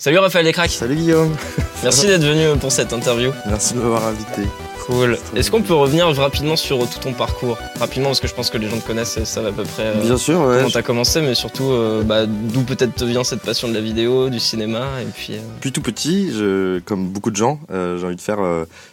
Salut 0.00 0.18
Raphaël 0.18 0.44
Descraques. 0.44 0.70
Salut 0.70 0.94
Guillaume. 0.94 1.34
Merci 1.82 2.06
d'être 2.06 2.22
venu 2.22 2.56
pour 2.60 2.70
cette 2.70 2.92
interview. 2.92 3.32
Merci 3.46 3.74
de 3.74 3.80
m'avoir 3.80 4.06
invité. 4.06 4.42
Cool. 4.86 5.18
Est-ce 5.34 5.50
qu'on 5.50 5.60
peut 5.60 5.74
revenir 5.74 6.06
rapidement 6.14 6.54
sur 6.54 6.78
tout 6.88 7.00
ton 7.00 7.12
parcours? 7.12 7.58
Rapidement, 7.80 8.10
parce 8.10 8.20
que 8.20 8.28
je 8.28 8.34
pense 8.34 8.48
que 8.48 8.58
les 8.58 8.68
gens 8.70 8.78
te 8.78 8.86
connaissent 8.86 9.16
et 9.16 9.24
savent 9.24 9.46
à 9.46 9.52
peu 9.52 9.64
près 9.64 9.82
euh, 9.86 10.00
Bien 10.00 10.16
sûr, 10.16 10.40
ouais. 10.40 10.58
comment 10.58 10.70
t'as 10.70 10.82
commencé, 10.82 11.20
mais 11.20 11.34
surtout 11.34 11.72
euh, 11.72 12.02
bah, 12.04 12.26
d'où 12.26 12.62
peut-être 12.62 12.94
te 12.94 13.04
vient 13.04 13.24
cette 13.24 13.42
passion 13.42 13.66
de 13.68 13.74
la 13.74 13.80
vidéo, 13.80 14.30
du 14.30 14.38
cinéma, 14.38 14.86
et 15.02 15.06
puis... 15.12 15.34
euh, 15.34 15.40
Depuis 15.56 15.72
tout 15.72 15.82
petit, 15.82 16.30
je, 16.32 16.78
comme 16.78 17.08
beaucoup 17.08 17.32
de 17.32 17.36
gens, 17.36 17.58
j'ai 17.68 18.04
envie 18.04 18.16
de 18.16 18.20
faire 18.20 18.38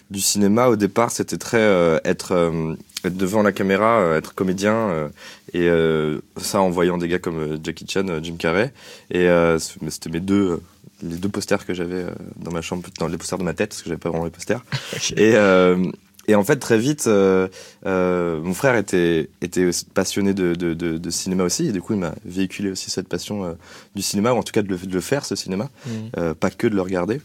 du 0.09 0.19
cinéma. 0.19 0.67
Au 0.69 0.75
départ, 0.75 1.11
c'était 1.11 1.37
très 1.37 1.61
être, 2.03 2.51
être 3.05 3.17
devant 3.17 3.41
la 3.41 3.51
caméra, 3.51 3.99
euh, 3.99 4.17
être 4.17 4.33
comédien, 4.33 4.73
euh, 4.73 5.07
et 5.53 5.67
euh, 5.69 6.19
ça 6.37 6.61
en 6.61 6.69
voyant 6.69 6.97
des 6.97 7.07
gars 7.07 7.19
comme 7.19 7.59
Jackie 7.63 7.85
Chan, 7.87 8.05
Jim 8.21 8.35
Carrey. 8.37 8.73
Et 9.11 9.27
c'était 9.59 10.09
mes 10.09 10.19
deux, 10.19 10.61
les 11.01 11.17
deux 11.17 11.29
posters 11.29 11.65
que 11.65 11.73
j'avais 11.73 12.05
dans 12.37 12.51
ma 12.51 12.61
chambre, 12.61 12.87
dans 12.99 13.07
les 13.07 13.17
posters 13.17 13.39
de 13.39 13.43
ma 13.43 13.53
tête, 13.53 13.69
parce 13.69 13.81
que 13.81 13.89
j'avais 13.89 13.99
pas 13.99 14.09
vraiment 14.09 14.25
les 14.25 14.31
posters. 14.31 14.63
Et, 15.17 15.35
euh, 15.35 15.91
et 16.27 16.35
en 16.35 16.43
fait, 16.43 16.57
très 16.57 16.77
vite, 16.77 17.05
euh, 17.07 17.47
euh, 17.85 18.41
mon 18.41 18.53
frère 18.53 18.75
était, 18.75 19.29
était 19.41 19.69
passionné 19.93 20.33
de, 20.33 20.55
de, 20.55 20.73
de, 20.73 20.97
de 20.97 21.09
cinéma 21.11 21.43
aussi, 21.43 21.67
et 21.67 21.71
du 21.71 21.81
coup, 21.81 21.93
il 21.93 21.99
m'a 21.99 22.15
véhiculé 22.25 22.71
aussi 22.71 22.89
cette 22.89 23.07
passion 23.07 23.55
du 23.95 24.01
cinéma, 24.01 24.33
ou 24.33 24.37
en 24.37 24.43
tout 24.43 24.51
cas 24.51 24.63
de 24.63 24.69
le, 24.69 25.01
faire, 25.01 25.25
ce 25.25 25.35
cinéma, 25.35 25.69
euh, 26.17 26.33
pas 26.33 26.49
que 26.49 26.67
de 26.67 26.75
le 26.75 26.81
regarder 26.81 27.21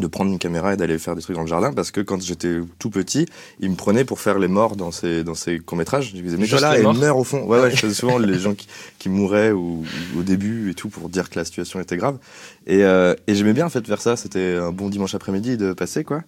de 0.00 0.06
prendre 0.08 0.30
une 0.32 0.38
caméra 0.38 0.74
et 0.74 0.76
d'aller 0.76 0.98
faire 0.98 1.14
des 1.14 1.22
trucs 1.22 1.36
dans 1.36 1.42
le 1.42 1.48
jardin 1.48 1.72
parce 1.72 1.90
que 1.92 2.00
quand 2.00 2.20
j'étais 2.20 2.58
tout 2.78 2.90
petit, 2.90 3.26
il 3.60 3.70
me 3.70 3.76
prenait 3.76 4.04
pour 4.04 4.20
faire 4.20 4.38
les 4.38 4.48
morts 4.48 4.74
dans 4.74 4.90
ses, 4.90 5.22
dans 5.22 5.34
ses 5.34 5.60
courts-métrages. 5.60 6.12
Je 6.14 6.20
disais, 6.20 6.36
mais 6.36 6.46
Juste 6.46 6.62
là, 6.62 6.78
et 6.78 6.82
meurt 6.82 7.18
au 7.18 7.24
fond. 7.24 7.44
Ouais, 7.44 7.60
ouais, 7.60 7.70
je 7.74 7.76
faisais 7.76 7.94
souvent 7.94 8.18
les 8.18 8.38
gens 8.38 8.54
qui, 8.54 8.66
qui 8.98 9.08
mouraient 9.08 9.52
ou, 9.52 9.84
ou 10.14 10.20
au 10.20 10.22
début 10.22 10.70
et 10.70 10.74
tout 10.74 10.88
pour 10.88 11.08
dire 11.08 11.30
que 11.30 11.38
la 11.38 11.44
situation 11.44 11.80
était 11.80 11.96
grave. 11.96 12.18
Et, 12.66 12.82
euh, 12.84 13.14
et 13.28 13.34
j'aimais 13.34 13.52
bien 13.52 13.66
en 13.66 13.70
fait 13.70 13.86
faire 13.86 14.00
ça. 14.00 14.16
C'était 14.16 14.56
un 14.56 14.72
bon 14.72 14.88
dimanche 14.88 15.14
après-midi 15.14 15.56
de 15.56 15.72
passer 15.72 16.02
quoi. 16.02 16.22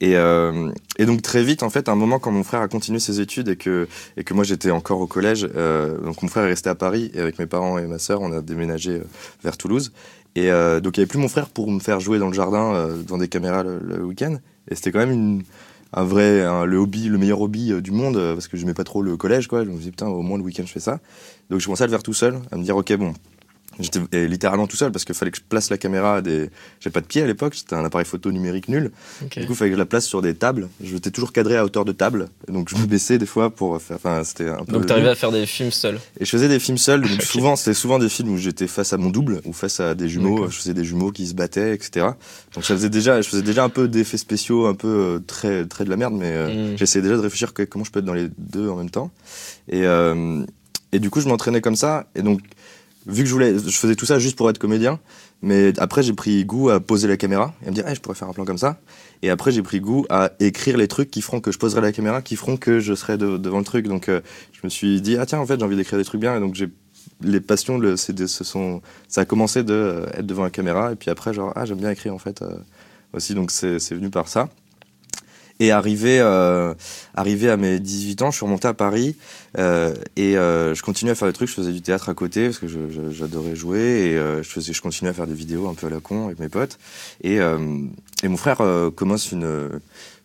Et, 0.00 0.16
euh, 0.16 0.72
et 0.98 1.04
donc 1.04 1.20
très 1.20 1.42
vite, 1.44 1.62
en 1.62 1.68
fait, 1.68 1.88
à 1.88 1.92
un 1.92 1.94
moment 1.94 2.18
quand 2.18 2.30
mon 2.30 2.42
frère 2.42 2.62
a 2.62 2.68
continué 2.68 2.98
ses 2.98 3.20
études 3.20 3.48
et 3.48 3.56
que, 3.56 3.86
et 4.16 4.24
que 4.24 4.32
moi 4.32 4.44
j'étais 4.44 4.70
encore 4.70 5.00
au 5.00 5.06
collège, 5.06 5.46
euh, 5.54 5.98
donc 5.98 6.22
mon 6.22 6.28
frère 6.28 6.44
est 6.44 6.48
resté 6.48 6.70
à 6.70 6.74
Paris 6.74 7.10
et 7.14 7.20
avec 7.20 7.38
mes 7.38 7.46
parents 7.46 7.76
et 7.76 7.86
ma 7.86 7.98
sœur, 7.98 8.22
on 8.22 8.32
a 8.32 8.40
déménagé 8.40 8.92
euh, 8.92 9.04
vers 9.44 9.58
Toulouse. 9.58 9.92
Et 10.36 10.50
euh, 10.50 10.80
donc 10.80 10.96
il 10.96 11.00
n'y 11.00 11.02
avait 11.02 11.08
plus 11.08 11.18
mon 11.18 11.28
frère 11.28 11.48
pour 11.48 11.70
me 11.70 11.80
faire 11.80 12.00
jouer 12.00 12.18
dans 12.18 12.28
le 12.28 12.32
jardin 12.32 12.74
euh, 12.74 13.02
devant 13.02 13.18
des 13.18 13.28
caméras 13.28 13.62
le, 13.62 14.04
week-end. 14.04 14.36
Et 14.70 14.74
c'était 14.74 14.92
quand 14.92 15.00
même 15.00 15.10
une, 15.10 15.42
un 15.92 16.04
vrai, 16.04 16.42
un- 16.42 16.64
le 16.64 16.76
hobby, 16.76 17.08
le 17.08 17.18
meilleur 17.18 17.40
hobby 17.40 17.72
euh, 17.72 17.80
du 17.80 17.90
monde 17.90 18.16
euh, 18.16 18.34
parce 18.34 18.48
que 18.48 18.56
j'aimais 18.56 18.74
pas 18.74 18.84
trop 18.84 19.02
le 19.02 19.16
collège 19.16 19.48
quoi. 19.48 19.64
Je 19.64 19.70
me 19.70 19.76
disais 19.76 19.90
putain 19.90 20.06
au 20.08 20.22
moins 20.22 20.38
le 20.38 20.44
week-end 20.44 20.64
je 20.66 20.72
fais 20.72 20.80
ça. 20.80 21.00
Donc 21.50 21.60
je 21.60 21.66
commençais 21.66 21.84
à 21.84 21.86
le 21.86 21.92
faire 21.92 22.02
tout 22.02 22.14
seul, 22.14 22.38
à 22.52 22.56
me 22.56 22.62
dire 22.62 22.76
ok 22.76 22.94
bon. 22.96 23.12
J'étais 23.78 24.26
littéralement 24.28 24.66
tout 24.66 24.76
seul 24.76 24.92
parce 24.92 25.04
qu'il 25.06 25.14
fallait 25.14 25.30
que 25.30 25.38
je 25.38 25.42
place 25.48 25.70
la 25.70 25.78
caméra 25.78 26.16
à 26.16 26.20
des. 26.20 26.50
J'avais 26.80 26.92
pas 26.92 27.00
de 27.00 27.06
pied 27.06 27.22
à 27.22 27.26
l'époque, 27.26 27.54
c'était 27.54 27.76
un 27.76 27.84
appareil 27.84 28.04
photo 28.04 28.30
numérique 28.30 28.68
nul. 28.68 28.90
Du 29.22 29.46
coup, 29.46 29.52
il 29.52 29.54
fallait 29.56 29.70
que 29.70 29.76
je 29.76 29.78
la 29.78 29.86
place 29.86 30.04
sur 30.06 30.20
des 30.20 30.34
tables. 30.34 30.68
Je 30.82 30.94
étais 30.96 31.10
toujours 31.10 31.32
cadré 31.32 31.56
à 31.56 31.64
hauteur 31.64 31.84
de 31.86 31.92
table. 31.92 32.28
Donc, 32.48 32.68
je 32.68 32.76
me 32.76 32.84
baissais 32.86 33.16
des 33.16 33.24
fois 33.26 33.48
pour 33.50 33.80
faire. 33.80 33.96
Enfin, 33.96 34.22
c'était 34.24 34.48
un 34.48 34.64
peu. 34.64 34.72
Donc 34.72 34.86
t'arrivais 34.86 35.08
à 35.08 35.14
faire 35.14 35.30
des 35.32 35.46
films 35.46 35.70
seul. 35.70 35.98
Et 36.18 36.24
je 36.26 36.30
faisais 36.30 36.48
des 36.48 36.58
films 36.58 36.76
seuls. 36.78 37.00
Donc, 37.02 37.22
souvent, 37.22 37.56
c'était 37.56 37.72
souvent 37.74 37.98
des 37.98 38.08
films 38.10 38.30
où 38.34 38.36
j'étais 38.36 38.66
face 38.66 38.92
à 38.92 38.98
mon 38.98 39.08
double 39.08 39.40
ou 39.46 39.52
face 39.54 39.80
à 39.80 39.94
des 39.94 40.08
jumeaux. 40.08 40.50
Je 40.50 40.56
faisais 40.58 40.74
des 40.74 40.84
jumeaux 40.84 41.12
qui 41.12 41.26
se 41.26 41.34
battaient, 41.34 41.72
etc. 41.74 42.06
Donc, 42.54 42.64
ça 42.64 42.74
faisait 42.74 42.90
déjà, 42.90 43.22
je 43.22 43.28
faisais 43.28 43.42
déjà 43.42 43.64
un 43.64 43.68
peu 43.70 43.88
d'effets 43.88 44.18
spéciaux, 44.18 44.66
un 44.66 44.74
peu 44.74 44.88
euh, 44.88 45.18
très, 45.26 45.64
très 45.64 45.84
de 45.84 45.90
la 45.90 45.96
merde, 45.96 46.14
mais 46.14 46.32
euh, 46.32 46.72
Mm. 46.74 46.76
j'essayais 46.76 47.02
déjà 47.02 47.16
de 47.16 47.20
réfléchir 47.22 47.54
que- 47.54 47.62
comment 47.62 47.84
je 47.84 47.90
peux 47.92 48.00
être 48.00 48.04
dans 48.04 48.12
les 48.14 48.28
deux 48.36 48.68
en 48.68 48.76
même 48.76 48.90
temps. 48.90 49.10
Et, 49.68 49.84
euh, 49.86 50.44
et 50.92 50.98
du 50.98 51.08
coup, 51.08 51.20
je 51.20 51.28
m'entraînais 51.28 51.60
comme 51.60 51.76
ça. 51.76 52.08
Et 52.16 52.22
donc, 52.22 52.40
vu 53.06 53.22
que 53.22 53.28
je 53.28 53.32
voulais, 53.32 53.58
je 53.58 53.76
faisais 53.76 53.94
tout 53.96 54.06
ça 54.06 54.18
juste 54.18 54.36
pour 54.36 54.48
être 54.50 54.58
comédien. 54.58 54.98
Mais 55.42 55.72
après, 55.78 56.02
j'ai 56.02 56.12
pris 56.12 56.44
goût 56.44 56.68
à 56.68 56.80
poser 56.80 57.08
la 57.08 57.16
caméra 57.16 57.54
et 57.64 57.70
me 57.70 57.74
dire, 57.74 57.84
Eh, 57.88 57.94
je 57.94 58.00
pourrais 58.00 58.14
faire 58.14 58.28
un 58.28 58.32
plan 58.32 58.44
comme 58.44 58.58
ça. 58.58 58.78
Et 59.22 59.30
après, 59.30 59.52
j'ai 59.52 59.62
pris 59.62 59.80
goût 59.80 60.04
à 60.10 60.32
écrire 60.38 60.76
les 60.76 60.86
trucs 60.88 61.10
qui 61.10 61.22
feront 61.22 61.40
que 61.40 61.50
je 61.50 61.58
poserai 61.58 61.80
la 61.80 61.92
caméra, 61.92 62.20
qui 62.20 62.36
feront 62.36 62.56
que 62.58 62.78
je 62.80 62.94
serai 62.94 63.16
de- 63.16 63.38
devant 63.38 63.58
le 63.58 63.64
truc. 63.64 63.86
Donc, 63.88 64.08
euh, 64.08 64.20
je 64.52 64.60
me 64.64 64.68
suis 64.68 65.00
dit, 65.00 65.16
ah 65.16 65.24
tiens, 65.26 65.38
en 65.38 65.46
fait, 65.46 65.58
j'ai 65.58 65.64
envie 65.64 65.76
d'écrire 65.76 65.98
des 65.98 66.04
trucs 66.04 66.20
bien. 66.20 66.36
Et 66.36 66.40
donc, 66.40 66.54
j'ai 66.54 66.68
les 67.22 67.40
passions, 67.40 67.78
le, 67.78 67.94
des- 68.12 68.26
ce 68.26 68.44
sont, 68.44 68.82
ça 69.08 69.22
a 69.22 69.24
commencé 69.24 69.62
de 69.62 69.72
euh, 69.72 70.06
être 70.14 70.26
devant 70.26 70.42
la 70.44 70.50
caméra. 70.50 70.92
Et 70.92 70.96
puis 70.96 71.10
après, 71.10 71.32
genre, 71.32 71.52
ah, 71.56 71.64
j'aime 71.64 71.78
bien 71.78 71.90
écrire 71.90 72.14
en 72.14 72.18
fait 72.18 72.42
euh, 72.42 72.54
aussi. 73.14 73.34
Donc, 73.34 73.50
c'est 73.50 73.78
venu 73.94 74.10
par 74.10 74.28
ça. 74.28 74.48
Et 75.60 75.72
arrivé, 75.72 76.18
euh, 76.20 76.72
arrivé 77.14 77.50
à 77.50 77.58
mes 77.58 77.78
18 77.80 78.22
ans, 78.22 78.30
je 78.30 78.36
suis 78.36 78.46
remonté 78.46 78.66
à 78.66 78.72
Paris 78.72 79.14
euh, 79.58 79.94
et 80.16 80.38
euh, 80.38 80.74
je 80.74 80.82
continuais 80.82 81.12
à 81.12 81.14
faire 81.14 81.28
des 81.28 81.34
trucs. 81.34 81.50
Je 81.50 81.54
faisais 81.54 81.72
du 81.72 81.82
théâtre 81.82 82.08
à 82.08 82.14
côté 82.14 82.46
parce 82.46 82.58
que 82.58 82.66
j'adorais 83.10 83.54
jouer 83.54 83.78
et 83.78 84.16
euh, 84.16 84.42
je, 84.42 84.48
faisais, 84.48 84.72
je 84.72 84.80
continuais 84.80 85.10
à 85.10 85.12
faire 85.12 85.26
des 85.26 85.34
vidéos 85.34 85.68
un 85.68 85.74
peu 85.74 85.86
à 85.86 85.90
la 85.90 86.00
con 86.00 86.26
avec 86.26 86.38
mes 86.38 86.48
potes. 86.48 86.78
Et, 87.22 87.40
euh, 87.40 87.58
et 88.22 88.28
mon 88.28 88.38
frère 88.38 88.62
euh, 88.62 88.90
commence, 88.90 89.32
une, 89.32 89.68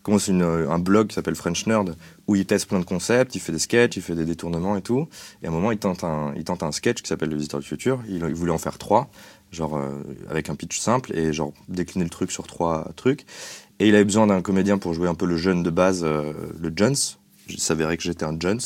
commence 0.03 0.29
une, 0.29 0.41
un 0.41 0.79
blog 0.79 1.07
qui 1.07 1.15
s'appelle 1.15 1.35
French 1.35 1.67
Nerd 1.67 1.97
où 2.27 2.35
il 2.35 2.45
teste 2.45 2.67
plein 2.67 2.79
de 2.79 2.85
concepts, 2.85 3.35
il 3.35 3.39
fait 3.39 3.51
des 3.51 3.59
sketchs, 3.59 3.97
il 3.97 4.01
fait 4.01 4.15
des 4.15 4.25
détournements 4.25 4.77
et 4.77 4.81
tout. 4.81 5.07
Et 5.43 5.47
à 5.47 5.49
un 5.49 5.51
moment, 5.51 5.71
il 5.71 5.77
tente 5.77 6.03
un, 6.03 6.33
il 6.35 6.43
tente 6.43 6.63
un 6.63 6.71
sketch 6.71 7.01
qui 7.01 7.09
s'appelle 7.09 7.29
Le 7.29 7.35
Visiteur 7.35 7.59
du 7.59 7.67
Futur. 7.67 7.99
Il, 8.07 8.23
il 8.27 8.35
voulait 8.35 8.51
en 8.51 8.57
faire 8.57 8.77
trois, 8.77 9.09
genre 9.51 9.77
euh, 9.77 10.01
avec 10.29 10.49
un 10.49 10.55
pitch 10.55 10.79
simple 10.79 11.15
et 11.15 11.33
genre 11.33 11.53
décliner 11.67 12.03
le 12.03 12.09
truc 12.09 12.31
sur 12.31 12.47
trois 12.47 12.91
trucs. 12.95 13.25
Et 13.79 13.89
il 13.89 13.95
avait 13.95 14.05
besoin 14.05 14.27
d'un 14.27 14.41
comédien 14.41 14.77
pour 14.77 14.93
jouer 14.93 15.07
un 15.09 15.15
peu 15.15 15.25
le 15.25 15.37
jeune 15.37 15.61
de 15.63 15.69
base, 15.69 16.01
euh, 16.03 16.31
le 16.59 16.71
Jones. 16.75 16.95
Il 17.47 17.59
s'avérait 17.59 17.95
que 17.97 18.01
j'étais 18.03 18.23
un 18.25 18.35
Jones. 18.39 18.59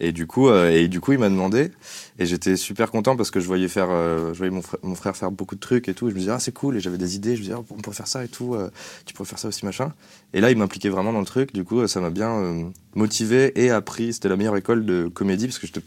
Et 0.00 0.12
du 0.12 0.26
coup, 0.26 0.48
euh, 0.48 0.70
et 0.70 0.88
du 0.88 1.00
coup 1.00 1.12
il 1.12 1.18
m'a 1.18 1.30
demandé. 1.30 1.70
Et 2.18 2.26
j'étais 2.26 2.56
super 2.56 2.90
content 2.90 3.16
parce 3.16 3.30
que 3.30 3.40
je 3.40 3.46
voyais, 3.46 3.68
faire, 3.68 3.88
euh, 3.90 4.32
je 4.34 4.38
voyais 4.38 4.50
mon, 4.50 4.60
frère, 4.60 4.80
mon 4.82 4.94
frère 4.94 5.16
faire 5.16 5.30
beaucoup 5.30 5.54
de 5.54 5.60
trucs 5.60 5.88
et 5.88 5.94
tout. 5.94 6.08
Et 6.08 6.10
je 6.10 6.14
me 6.14 6.20
disais, 6.20 6.32
ah, 6.32 6.38
c'est 6.38 6.52
cool. 6.52 6.76
Et 6.76 6.80
j'avais 6.80 6.98
des 6.98 7.16
idées. 7.16 7.36
Je 7.36 7.40
me 7.40 7.44
disais, 7.44 7.54
ah, 7.56 7.60
on 7.70 7.80
pourrait 7.80 7.96
faire 7.96 8.06
ça 8.08 8.24
et 8.24 8.28
tout. 8.28 8.54
euh, 8.54 8.68
tu 9.06 9.14
pourrais 9.14 9.28
faire 9.28 9.38
ça 9.38 9.48
aussi, 9.48 9.64
machin. 9.64 9.92
Et 10.34 10.40
là, 10.40 10.50
il 10.50 10.58
m'impliquait 10.58 10.90
vraiment 10.90 11.12
dans 11.12 11.20
le 11.20 11.26
truc. 11.26 11.54
Du 11.54 11.64
coup, 11.64 11.86
ça 11.86 12.00
m'a 12.00 12.10
bien 12.10 12.30
euh, 12.32 12.64
motivé 12.94 13.52
et 13.64 13.70
appris. 13.70 14.12
C'était 14.12 14.28
la 14.28 14.36
meilleure 14.36 14.56
école 14.56 14.84
de 14.84 15.08
comédie 15.08 15.46
parce 15.46 15.58
que 15.58 15.66
j'étais, 15.66 15.80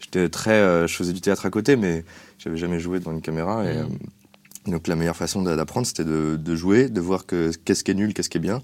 j'étais 0.00 0.28
très. 0.28 0.50
euh, 0.52 0.86
je 0.86 0.94
faisais 0.94 1.12
du 1.14 1.20
théâtre 1.22 1.46
à 1.46 1.50
côté, 1.50 1.76
mais 1.76 2.04
j'avais 2.38 2.56
jamais 2.58 2.80
joué 2.80 2.98
devant 2.98 3.12
une 3.12 3.22
caméra. 3.22 3.64
Et, 3.64 3.78
Mhm. 3.78 3.88
Donc 4.70 4.86
la 4.88 4.96
meilleure 4.96 5.16
façon 5.16 5.42
d'a- 5.42 5.56
d'apprendre, 5.56 5.86
c'était 5.86 6.04
de, 6.04 6.54
jouer, 6.54 6.88
de 6.88 7.00
voir 7.00 7.26
que 7.26 7.50
qu'est-ce 7.64 7.84
qui 7.84 7.90
est 7.90 7.94
nul, 7.94 8.14
qu'est-ce 8.14 8.30
qui 8.30 8.38
est 8.38 8.40
bien, 8.40 8.62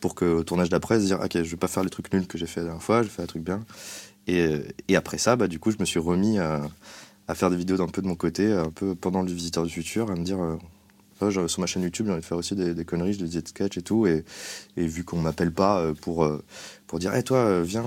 pour 0.00 0.14
que 0.14 0.24
au 0.24 0.44
tournage 0.44 0.68
d'après, 0.68 1.00
se 1.00 1.06
dire 1.06 1.20
ok, 1.20 1.32
je 1.34 1.50
vais 1.50 1.56
pas 1.56 1.68
faire 1.68 1.82
les 1.82 1.90
trucs 1.90 2.12
nuls 2.12 2.26
que 2.26 2.38
j'ai 2.38 2.46
fait 2.46 2.60
la 2.60 2.66
dernière 2.66 2.82
fois, 2.82 3.02
je 3.02 3.08
vais 3.08 3.14
faire 3.14 3.24
les 3.24 3.28
trucs 3.28 3.44
bien. 3.44 3.64
Et, 4.26 4.60
et 4.88 4.96
après 4.96 5.18
ça, 5.18 5.36
bah, 5.36 5.48
du 5.48 5.58
coup, 5.58 5.70
je 5.70 5.78
me 5.80 5.84
suis 5.84 5.98
remis 5.98 6.38
à, 6.38 6.68
faire 7.34 7.50
des 7.50 7.56
vidéos 7.56 7.76
d'un 7.76 7.88
peu 7.88 8.02
de 8.02 8.06
mon 8.06 8.14
côté, 8.14 8.52
un 8.52 8.70
peu 8.70 8.94
pendant 8.94 9.22
le 9.22 9.30
Visiteur 9.30 9.64
du 9.64 9.70
Futur, 9.70 10.10
à 10.10 10.14
me 10.14 10.24
dire, 10.24 10.38
euh, 10.40 11.48
sur 11.48 11.60
ma 11.60 11.66
chaîne 11.66 11.82
YouTube, 11.82 12.06
j'ai 12.06 12.12
envie 12.12 12.20
de 12.20 12.26
faire 12.26 12.38
aussi 12.38 12.54
des, 12.54 12.84
conneries, 12.84 13.14
je 13.14 13.24
des 13.24 13.40
sketchs 13.46 13.78
et 13.78 13.82
tout, 13.82 14.06
et, 14.06 14.24
et 14.76 14.86
vu 14.86 15.04
qu'on 15.04 15.18
m'appelle 15.18 15.52
pas 15.52 15.80
euh, 15.80 15.94
pour, 15.94 16.24
euh, 16.24 16.42
pour 16.86 16.98
dire, 16.98 17.14
hé 17.14 17.22
toi, 17.22 17.38
euh, 17.38 17.62
viens. 17.64 17.84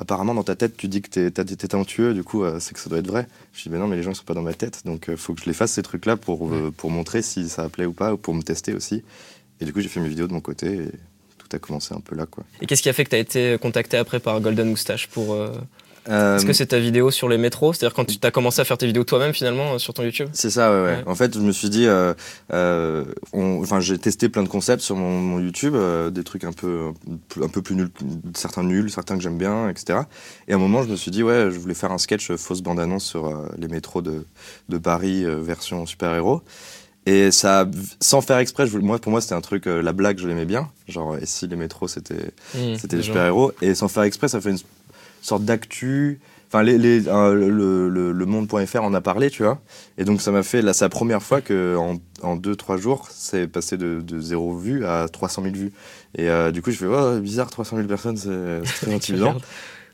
Euh, 0.00 0.02
Apparemment, 0.02 0.34
dans 0.34 0.42
ta 0.42 0.56
tête, 0.56 0.76
tu 0.76 0.88
dis 0.88 1.02
que 1.02 1.08
t'es 1.10 1.30
t'as- 1.30 1.44
t'es 1.44 1.56
talentueux, 1.56 2.14
du 2.14 2.24
coup, 2.24 2.42
euh, 2.42 2.58
c'est 2.60 2.72
que 2.74 2.80
ça 2.80 2.88
doit 2.90 2.98
être 2.98 3.06
vrai. 3.08 3.26
Je 3.52 3.62
dis, 3.62 3.68
ben 3.68 3.78
non, 3.78 3.86
mais 3.86 3.96
les 3.96 4.02
gens, 4.02 4.10
ils 4.12 4.16
sont 4.16 4.24
pas 4.24 4.34
dans 4.34 4.42
ma 4.42 4.54
tête, 4.54 4.82
donc 4.84 5.06
il 5.08 5.16
faut 5.16 5.34
que 5.34 5.40
je 5.42 5.46
les 5.46 5.52
fasse, 5.54 5.72
ces 5.72 5.82
trucs-là, 5.82 6.16
pour, 6.16 6.48
euh, 6.52 6.72
pour 6.76 6.90
montrer 6.90 7.22
si 7.22 7.48
ça 7.48 7.68
plaît 7.68 7.86
ou 7.86 7.92
pas, 7.92 8.14
ou 8.14 8.16
pour 8.16 8.34
me 8.34 8.42
tester 8.42 8.72
aussi. 8.74 9.02
Et 9.60 9.64
du 9.64 9.72
coup, 9.72 9.80
j'ai 9.80 9.88
fait 9.88 10.00
mes 10.00 10.08
vidéos 10.08 10.26
de 10.26 10.32
mon 10.32 10.40
côté, 10.40 10.66
et 10.74 10.90
tout 11.38 11.48
a 11.52 11.58
commencé 11.58 11.94
un 11.94 12.00
peu 12.00 12.16
là, 12.16 12.26
quoi. 12.26 12.44
Et 12.62 12.66
qu'est-ce 12.66 12.82
qui 12.82 12.88
a 12.88 12.92
fait 12.92 13.04
que 13.04 13.10
t'as 13.10 13.18
été 13.18 13.56
contacté 13.60 13.96
après 13.98 14.20
par 14.20 14.40
Golden 14.40 14.68
Moustache 14.70 15.06
pour... 15.08 15.36
euh, 16.08 16.12
Euh, 16.12 16.36
Est-ce 16.36 16.46
que 16.46 16.52
c'est 16.52 16.66
ta 16.66 16.78
vidéo 16.78 17.10
sur 17.10 17.28
les 17.28 17.38
métros? 17.38 17.72
C'est-à-dire 17.72 17.94
quand 17.94 18.04
tu 18.06 18.18
as 18.22 18.30
commencé 18.30 18.60
à 18.60 18.64
faire 18.64 18.78
tes 18.78 18.86
vidéos 18.86 19.04
toi-même 19.04 19.32
finalement 19.34 19.74
euh, 19.74 19.78
sur 19.78 19.92
ton 19.94 20.02
YouTube? 20.02 20.28
C'est 20.32 20.50
ça, 20.50 20.70
ouais, 20.72 20.82
ouais. 20.82 20.96
Ouais. 20.96 21.02
En 21.06 21.14
fait, 21.14 21.34
je 21.34 21.40
me 21.40 21.52
suis 21.52 21.68
dit, 21.70 21.86
euh, 21.86 22.14
euh, 22.52 23.04
on- 23.32 23.60
enfin, 23.62 23.80
j'ai 23.80 23.98
testé 23.98 24.28
plein 24.28 24.42
de 24.42 24.48
concepts 24.48 24.82
sur 24.82 24.96
mon, 24.96 25.20
mon 25.20 25.40
YouTube, 25.40 25.74
euh, 25.74 26.10
des 26.10 26.24
trucs 26.24 26.44
un 26.44 26.52
peu, 26.52 26.88
un 27.42 27.48
peu 27.48 27.62
plus 27.62 27.74
nuls, 27.76 27.90
certains 28.34 28.62
nuls, 28.62 28.90
certains 28.90 29.16
que 29.16 29.22
j'aime 29.22 29.38
bien, 29.38 29.68
etc. 29.68 30.00
Et 30.48 30.52
à 30.52 30.56
un 30.56 30.58
moment, 30.58 30.82
je 30.82 30.88
me 30.88 30.96
suis 30.96 31.10
dit, 31.10 31.22
ouais, 31.22 31.50
je 31.50 31.58
voulais 31.58 31.74
faire 31.74 31.92
un 31.92 31.98
sketch 31.98 32.30
euh, 32.30 32.36
fausse 32.36 32.62
bande-annonce 32.62 33.04
sur 33.04 33.26
euh, 33.26 33.46
les 33.58 33.68
métros 33.68 34.02
de, 34.02 34.24
de 34.68 34.78
Paris, 34.78 35.24
euh, 35.24 35.36
version 35.40 35.86
super-héros. 35.86 36.42
Et 37.06 37.30
ça, 37.30 37.66
sans 38.00 38.20
faire 38.20 38.36
exprès, 38.38 38.66
je 38.66 38.76
moi, 38.76 38.98
pour 38.98 39.10
moi, 39.10 39.22
c'était 39.22 39.34
un 39.34 39.40
truc, 39.40 39.66
euh, 39.66 39.80
la 39.82 39.92
blague, 39.94 40.18
je 40.18 40.28
l'aimais 40.28 40.44
bien. 40.44 40.68
Genre, 40.86 41.16
et 41.16 41.24
si 41.24 41.46
les 41.48 41.56
métros, 41.56 41.88
c'était 41.88 42.30
Mmh, 42.54 42.76
c'était 42.78 42.96
des 42.98 43.02
super-héros. 43.02 43.52
Et 43.62 43.74
sans 43.74 43.88
faire 43.88 44.02
exprès, 44.02 44.28
ça 44.28 44.38
fait 44.40 44.50
une 44.50 44.58
sorte 45.22 45.44
d'actu. 45.44 46.20
Enfin, 46.48 46.64
les, 46.64 46.78
les, 46.78 47.06
euh, 47.08 47.32
le, 47.34 47.88
le, 47.88 48.10
le 48.12 48.26
monde.fr 48.26 48.82
en 48.82 48.92
a 48.92 49.00
parlé, 49.00 49.30
tu 49.30 49.44
vois. 49.44 49.60
Et 49.98 50.04
donc, 50.04 50.20
ça 50.20 50.32
m'a 50.32 50.42
fait, 50.42 50.62
là, 50.62 50.72
c'est 50.72 50.84
la 50.84 50.88
première 50.88 51.22
fois 51.22 51.40
que 51.40 51.76
en, 51.76 51.98
en 52.22 52.34
deux, 52.34 52.56
trois 52.56 52.76
jours, 52.76 53.06
c'est 53.10 53.46
passé 53.46 53.76
de, 53.76 54.00
de 54.00 54.18
zéro 54.20 54.56
vue 54.56 54.84
à 54.84 55.08
300 55.08 55.42
000 55.44 55.54
vues. 55.54 55.72
Et 56.16 56.28
euh, 56.28 56.50
du 56.50 56.60
coup, 56.60 56.72
je 56.72 56.76
fais, 56.78 56.86
oh, 56.86 57.20
bizarre, 57.20 57.50
300 57.50 57.76
000 57.76 57.86
personnes, 57.88 58.16
c'est 58.16 58.62
très 58.86 58.92
intimidant. 58.94 59.36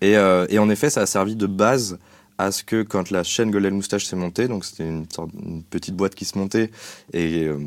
Et, 0.00 0.16
euh, 0.16 0.46
et 0.48 0.58
en 0.58 0.70
effet, 0.70 0.88
ça 0.88 1.02
a 1.02 1.06
servi 1.06 1.36
de 1.36 1.46
base 1.46 1.98
à 2.38 2.50
ce 2.52 2.64
que 2.64 2.82
quand 2.82 3.10
la 3.10 3.22
chaîne 3.22 3.50
Golden 3.50 3.74
Moustache 3.74 4.04
s'est 4.06 4.16
montée, 4.16 4.48
donc 4.48 4.64
c'était 4.64 4.84
une, 4.88 5.04
sorte- 5.10 5.30
une 5.42 5.62
petite 5.62 5.94
boîte 5.96 6.14
qui 6.14 6.24
se 6.26 6.36
montait, 6.38 6.70
et, 7.12 7.44
euh, 7.44 7.58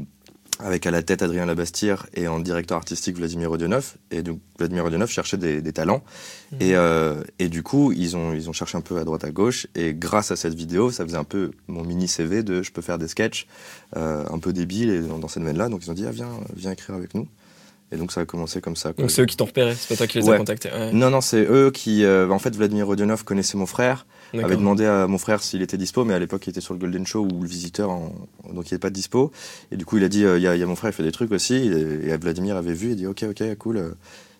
avec 0.59 0.85
à 0.85 0.91
la 0.91 1.01
tête 1.01 1.21
Adrien 1.21 1.45
Labastire 1.45 2.05
et 2.13 2.27
en 2.27 2.39
directeur 2.39 2.77
artistique 2.77 3.15
Vladimir 3.17 3.49
Rodionov. 3.49 3.93
Et 4.11 4.21
donc 4.21 4.39
Vladimir 4.57 4.83
Rodionov 4.83 5.09
cherchait 5.09 5.37
des, 5.37 5.61
des 5.61 5.71
talents. 5.73 6.03
Mhm. 6.51 6.57
Et, 6.61 6.75
euh, 6.75 7.23
et 7.39 7.47
du 7.47 7.63
coup, 7.63 7.91
ils 7.93 8.17
ont, 8.17 8.33
ils 8.33 8.49
ont 8.49 8.53
cherché 8.53 8.77
un 8.77 8.81
peu 8.81 8.97
à 8.97 9.05
droite 9.05 9.23
à 9.23 9.31
gauche. 9.31 9.67
Et 9.75 9.93
grâce 9.93 10.31
à 10.31 10.35
cette 10.35 10.53
vidéo, 10.55 10.91
ça 10.91 11.05
faisait 11.05 11.17
un 11.17 11.23
peu 11.23 11.51
mon 11.67 11.83
mini 11.83 12.07
CV 12.07 12.43
de 12.43 12.61
je 12.61 12.71
peux 12.71 12.81
faire 12.81 12.97
des 12.97 13.07
sketchs 13.07 13.47
euh, 13.95 14.25
un 14.29 14.39
peu 14.39 14.51
débiles 14.53 14.89
et 14.89 14.99
dans, 14.99 15.17
dans 15.17 15.27
cette 15.29 15.43
veine-là. 15.43 15.69
Donc 15.69 15.85
ils 15.85 15.91
ont 15.91 15.95
dit 15.95 16.05
ah, 16.07 16.11
viens, 16.11 16.29
viens 16.55 16.71
écrire 16.71 16.95
avec 16.95 17.13
nous. 17.15 17.27
Et 17.91 17.97
donc 17.97 18.11
ça 18.11 18.21
a 18.21 18.25
commencé 18.25 18.61
comme 18.61 18.75
ça. 18.75 18.93
quoi. 18.93 19.01
Donc 19.01 19.09
c'est 19.11 19.21
eux 19.23 19.25
qui 19.25 19.35
t'ont 19.35 19.45
repéré, 19.45 19.73
c'est 19.75 19.87
pas 19.87 19.95
toi 19.95 20.05
qui 20.07 20.19
les 20.19 20.25
Ouais. 20.27 20.35
as 20.35 20.37
contactés. 20.37 20.69
Ouais. 20.69 20.91
Non, 20.93 21.09
non, 21.09 21.21
c'est 21.21 21.41
eux 21.49 21.71
qui. 21.73 22.03
euh, 22.03 22.29
en 22.29 22.37
fait, 22.37 22.55
Vladimir 22.55 22.85
Rodionov 22.85 23.23
connaissait 23.23 23.57
mon 23.57 23.65
frère, 23.65 24.05
avait 24.45 24.55
demandé 24.57 24.85
à 24.85 25.07
mon 25.07 25.17
frère 25.17 25.41
s'il 25.41 25.61
était 25.61 25.77
dispo, 25.77 26.05
mais 26.05 26.13
à 26.13 26.19
l'époque, 26.19 26.45
il 26.47 26.51
était 26.51 26.61
sur 26.61 26.73
le 26.73 26.79
Golden 26.79 27.05
Show 27.05 27.27
ou 27.31 27.41
le 27.41 27.47
visiteur, 27.47 27.89
en- 27.89 28.13
donc 28.53 28.69
il 28.69 28.73
n'était 28.73 28.77
pas 28.79 28.89
dispo. 28.89 29.31
Et 29.71 29.77
du 29.77 29.85
coup, 29.85 29.97
il 29.97 30.03
a 30.03 30.09
dit 30.09 30.23
euh, 30.25 30.37
il 30.37 30.43
y, 30.43 30.47
a- 30.47 30.55
il 30.55 30.59
y 30.59 30.63
a 30.63 30.67
mon 30.67 30.75
frère, 30.75 30.91
il 30.91 30.93
fait 30.93 31.03
des 31.03 31.11
trucs 31.11 31.31
aussi. 31.31 31.55
Et, 31.55 32.09
et 32.09 32.17
Vladimir 32.17 32.55
avait 32.57 32.73
vu, 32.73 32.89
il 32.91 32.95
dit 32.95 33.07
ok, 33.07 33.23
ok, 33.31 33.55
cool. 33.57 33.95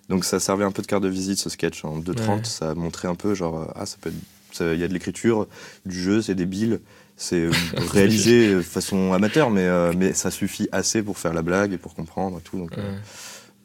Donc 0.09 0.25
ça 0.25 0.39
servait 0.39 0.63
un 0.65 0.71
peu 0.71 0.81
de 0.81 0.87
carte 0.87 1.03
de 1.03 1.09
visite, 1.09 1.37
ce 1.39 1.49
sketch 1.49 1.85
en 1.85 1.99
2.30. 1.99 2.29
Ouais. 2.29 2.39
Ça 2.43 2.73
montrait 2.75 3.07
un 3.07 3.15
peu, 3.15 3.33
genre, 3.35 3.59
euh, 3.59 3.65
ah, 3.75 3.85
ça 3.85 3.97
peut 4.01 4.11
Il 4.59 4.79
y 4.79 4.83
a 4.83 4.87
de 4.87 4.93
l'écriture, 4.93 5.47
du 5.85 5.99
jeu, 6.01 6.21
c'est 6.21 6.35
débile. 6.35 6.79
C'est 7.15 7.35
euh, 7.45 7.51
réalisé 7.91 8.55
de 8.55 8.61
façon 8.61 9.13
amateur, 9.13 9.49
mais, 9.51 9.65
euh, 9.65 9.91
mais 9.95 10.13
ça 10.13 10.31
suffit 10.31 10.67
assez 10.71 11.03
pour 11.03 11.17
faire 11.19 11.33
la 11.33 11.41
blague 11.41 11.73
et 11.73 11.77
pour 11.77 11.93
comprendre 11.93 12.37
et 12.39 12.41
tout. 12.41 12.57
Donc, 12.57 12.77
euh. 12.77 12.97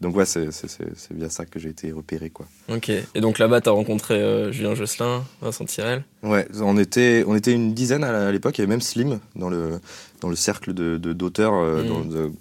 Donc 0.00 0.17
ouais, 0.17 0.25
c'est 0.26 0.49
via 1.12 1.31
ça 1.31 1.46
que 1.46 1.58
j'ai 1.58 1.70
été 1.70 1.93
repéré, 1.93 2.31
quoi. 2.31 2.46
Ok. 2.69 2.88
Et 2.91 3.20
donc 3.20 3.38
là-bas, 3.38 3.61
t'as 3.61 3.70
rencontré 3.70 4.14
euh, 4.14 4.52
Julien 4.52 4.75
Josselin, 4.75 5.25
Vincent 5.41 5.64
Tirel. 5.64 6.05
Ouais, 6.23 6.46
on 6.61 6.76
était, 6.79 7.25
on 7.26 7.35
était 7.35 7.52
une 7.52 7.75
dizaine 7.75 8.05
à 8.05 8.31
l'époque, 8.32 8.58
il 8.58 8.61
y 8.61 8.64
avait 8.64 8.70
même 8.70 8.81
Slim 8.81 9.20
dans 9.37 9.49
le, 9.49 9.81
dans 10.20 10.29
le 10.29 10.37
cercle 10.37 10.75
de- 10.75 10.99
d'auteurs 10.99 11.55
euh, 11.55 11.82
Mm. 11.85 12.08
de- 12.08 12.32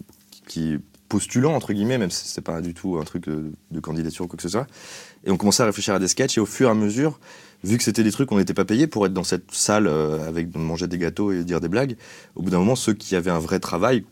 qui 0.47 0.77
postulant, 1.09 1.53
entre 1.53 1.73
guillemets, 1.73 1.97
même 1.99 2.09
si 2.09 2.27
c'était 2.27 2.41
pas 2.41 2.59
du 2.59 2.73
tout 2.73 2.97
un 2.99 3.03
truc 3.03 3.29
de, 3.29 3.51
de 3.71 3.79
candidature 3.79 4.25
ou 4.25 4.27
quoi 4.27 4.37
que 4.37 4.43
ce 4.43 4.49
soit. 4.49 4.67
Et 5.25 5.31
on 5.31 5.37
commençait 5.37 5.61
à 5.63 5.67
réfléchir 5.67 5.93
à 5.93 5.99
des 5.99 6.07
sketchs, 6.07 6.37
et 6.37 6.41
au 6.41 6.45
fur 6.47 6.67
et 6.67 6.71
à 6.71 6.73
mesure, 6.73 7.19
vu 7.63 7.77
que 7.77 7.83
c'était 7.83 8.03
des 8.03 8.11
trucs 8.11 8.27
qu'on 8.29 8.37
n'était 8.39 8.55
pas 8.55 8.65
payé 8.65 8.87
pour 8.87 9.05
être 9.05 9.13
dans 9.13 9.23
cette 9.23 9.51
salle 9.51 9.85
euh, 9.87 10.27
avec 10.27 10.53
manger 10.55 10.87
des 10.87 10.97
gâteaux 10.97 11.31
et 11.31 11.43
dire 11.43 11.61
des 11.61 11.69
blagues, 11.69 11.95
au 12.35 12.41
bout 12.41 12.49
d'un 12.49 12.57
moment, 12.59 12.75
ceux 12.75 12.93
qui 12.93 13.15
avaient 13.15 13.29
un 13.31 13.39
vrai 13.39 13.59
travail 13.59 14.03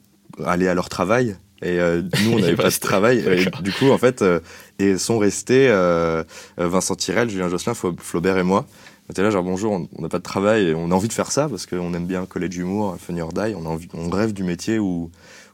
allaient 0.45 0.67
à 0.69 0.73
leur 0.75 0.89
travail. 0.89 1.35
Et 1.61 1.79
euh, 1.79 2.01
nous, 2.23 2.33
on 2.33 2.39
n'avait 2.39 2.55
pas 2.55 2.69
de 2.69 2.79
travail. 2.79 3.19
Et 3.19 3.45
du 3.61 3.71
coup, 3.71 3.89
en 3.89 3.97
fait, 3.97 4.21
euh, 4.21 4.39
et 4.79 4.97
sont 4.97 5.17
restés 5.19 5.67
euh, 5.69 6.23
Vincent 6.57 6.95
Tirel, 6.95 7.29
Julien 7.29 7.49
Josselin, 7.49 7.73
Flaubert 7.73 8.37
et 8.37 8.43
moi. 8.43 8.65
On 9.07 9.11
était 9.11 9.21
là, 9.23 9.29
genre 9.29 9.43
bonjour, 9.43 9.73
on- 9.73 10.01
n'a 10.01 10.09
pas 10.09 10.17
de 10.17 10.23
travail 10.23 10.69
et 10.69 10.75
on 10.75 10.89
a 10.91 10.95
envie 10.95 11.07
de 11.07 11.13
faire 11.13 11.31
ça 11.31 11.47
parce 11.49 11.65
qu'on 11.65 11.93
aime 11.93 12.07
bien 12.07 12.25
Collège 12.25 12.51
d'humour, 12.51 12.95
Funny 12.99 13.21
or 13.21 13.33
Die. 13.33 13.53
On, 13.55 13.65
a 13.65 13.69
envie, 13.69 13.87
on 13.93 14.09
rêve 14.09 14.33
du 14.33 14.43
métier 14.43 14.79
où, 14.79 15.11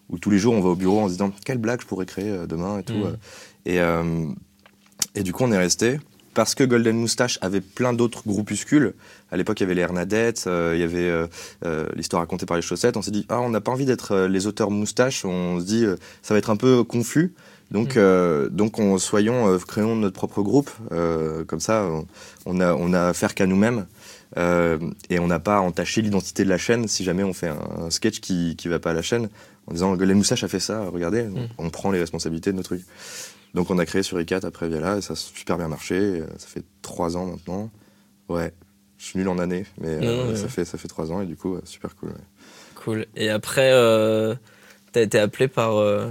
où 0.10 0.20
tous 0.20 0.30
les 0.30 0.38
jours 0.38 0.54
on 0.54 0.62
va 0.62 0.70
au 0.70 0.76
bureau 0.76 1.02
en 1.02 1.08
se 1.08 1.14
disant 1.14 1.32
quelle 1.44 1.58
blague 1.58 1.82
je 1.82 1.88
pourrais 1.88 2.06
créer 2.06 2.30
euh, 2.30 2.46
demain 2.46 2.80
et 2.80 2.84
tout. 2.84 2.94
Mm. 2.94 3.18
Et, 3.66 3.80
et 5.16 5.24
du 5.24 5.34
coup, 5.34 5.44
on 5.44 5.52
est 5.52 5.58
resté 5.58 6.00
parce 6.38 6.54
que 6.54 6.64
Golden 6.64 6.96
Moustache 6.96 7.40
avait 7.42 7.62
plein 7.62 7.94
d'autres 7.94 8.22
groupuscules. 8.28 8.94
À 9.32 9.38
l'époque, 9.38 9.60
il 9.60 9.64
y 9.64 9.66
avait 9.66 9.74
les 9.74 9.82
Hernadettes, 9.82 10.44
euh, 10.46 10.74
il 10.76 10.80
y 10.82 10.84
avait 10.84 11.10
euh, 11.10 11.26
euh, 11.66 11.88
l'histoire 11.96 12.22
racontée 12.22 12.46
par 12.46 12.58
les 12.58 12.62
chaussettes. 12.62 12.96
On 12.96 13.02
s'est 13.02 13.10
dit, 13.10 13.26
ah, 13.30 13.42
on 13.42 13.50
n'a 13.50 13.60
pas 13.60 13.72
envie 13.72 13.86
d'être 13.86 14.16
les 14.28 14.46
auteurs 14.46 14.70
moustaches. 14.70 15.26
On 15.26 15.60
se 15.60 15.66
dit, 15.66 15.84
ça 16.22 16.36
va 16.36 16.38
être 16.38 16.52
un 16.52 16.56
peu 16.56 16.84
confus. 16.84 17.34
Donc, 17.72 17.96
Mm. 17.98 18.50
donc 18.52 18.78
on, 18.78 19.00
soyons, 19.00 19.58
créons 19.68 19.96
notre 19.96 20.16
propre 20.16 20.44
groupe. 20.44 20.70
Comme 21.48 21.60
ça, 21.60 21.86
on, 21.86 22.06
on 22.46 22.62
a, 22.62 22.72
on 22.76 22.94
a 22.94 23.08
affaire 23.08 23.34
qu'à 23.34 23.48
nous-mêmes. 23.48 23.88
Et 24.38 25.18
on 25.18 25.26
n'a 25.28 25.40
pas 25.40 25.58
à 25.58 25.62
entacher 25.62 26.04
l'identité 26.04 26.44
de 26.44 26.50
la 26.50 26.60
chaîne 26.60 26.88
si 26.88 27.04
jamais 27.04 27.24
on 27.24 27.34
fait 27.34 27.48
un, 27.48 27.86
un 27.88 27.90
sketch 27.90 28.20
qui 28.20 28.56
qui 28.56 28.68
va 28.68 28.78
pas 28.78 28.92
à 28.92 28.94
la 28.94 29.02
chaîne 29.02 29.28
en 29.66 29.74
disant 29.74 29.96
Golden 29.96 30.18
Moustache 30.18 30.44
a 30.44 30.48
fait 30.48 30.60
ça, 30.60 30.86
regardez, 30.94 31.24
Mm. 31.24 31.48
on 31.58 31.72
prend 31.72 31.90
les 31.90 32.00
responsabilités 32.00 32.52
de 32.52 32.58
nos 32.58 32.64
trucs. 32.64 32.84
Donc 33.54 33.70
on 33.72 33.78
a 33.80 33.86
créé 33.86 34.04
sur 34.04 34.18
i4 34.20 34.46
après 34.46 34.68
Viala 34.68 34.98
et 34.98 35.02
ça 35.02 35.14
a 35.14 35.16
super 35.16 35.58
bien 35.58 35.68
marché. 35.68 35.96
Euh, 35.96 36.28
Ça 36.38 36.48
fait 36.48 36.64
trois 36.82 37.18
ans 37.18 37.26
maintenant. 37.26 37.70
Ouais, 38.30 38.54
je 38.98 39.06
suis 39.06 39.20
nul 39.20 39.30
en 39.30 39.38
année, 39.40 39.66
mais 39.80 39.96
euh, 39.96 40.28
Non, 40.30 40.36
ça, 40.36 40.48
fait, 40.50 40.66
ça 40.66 40.78
fait 40.78 40.88
trois 40.90 41.12
ans 41.12 41.22
et 41.22 41.26
du 41.26 41.36
coup, 41.38 41.58
super 41.64 41.96
cool. 41.96 42.10
ouais. 42.10 42.16
Cool. 42.76 43.06
Et 43.16 43.30
après, 43.30 43.72
euh, 43.74 44.36
t'as 44.92 45.02
été 45.02 45.18
appelé 45.20 45.48
par. 45.48 45.78
euh, 45.78 46.10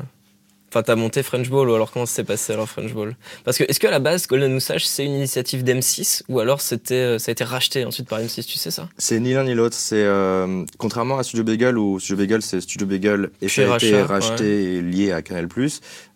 Enfin, 0.69 0.83
t'as 0.83 0.97
monté 0.97 1.23
French 1.23 1.49
Ball 1.49 1.71
ou 1.71 1.75
alors 1.75 1.93
comment 1.93 2.07
ça 2.07 2.17
s'est 2.17 2.25
passé 2.25 2.53
alors 2.53 2.69
French 2.69 2.93
Ball? 2.93 3.17
Parce 3.45 3.57
que 3.57 3.65
est-ce 3.69 3.79
qu'à 3.79 3.91
la 3.91 4.01
base 4.01 4.27
Golden 4.27 4.53
Moustache 4.53 4.85
c'est 4.85 5.05
une 5.05 5.13
initiative 5.13 5.63
d'M6 5.63 6.23
ou 6.29 6.41
alors 6.41 6.61
c'était 6.61 6.95
euh, 6.95 7.19
ça 7.19 7.31
a 7.31 7.33
été 7.33 7.45
racheté 7.45 7.85
ensuite 7.85 8.09
par 8.09 8.19
M6 8.21 8.45
tu 8.47 8.59
sais 8.59 8.73
ça? 8.73 8.89
C'est 8.99 9.21
ni 9.21 9.33
l'un 9.33 9.45
ni 9.45 9.55
l'autre. 9.55 9.77
C'est 9.77 10.03
euh, 10.03 10.65
contrairement 10.77 11.19
à 11.19 11.23
Studio 11.23 11.45
Bagel 11.45 11.79
où 11.79 12.01
Studio 12.01 12.17
Bagel 12.17 12.43
c'est 12.43 12.61
Studio 12.61 12.87
Bagel 12.87 13.31
et 13.41 13.49
ça 13.49 13.73
a 13.73 13.77
été 13.77 14.03
racheté 14.03 14.75
et 14.75 14.83
lié 14.83 15.13
à 15.13 15.23
Canal+. 15.23 15.49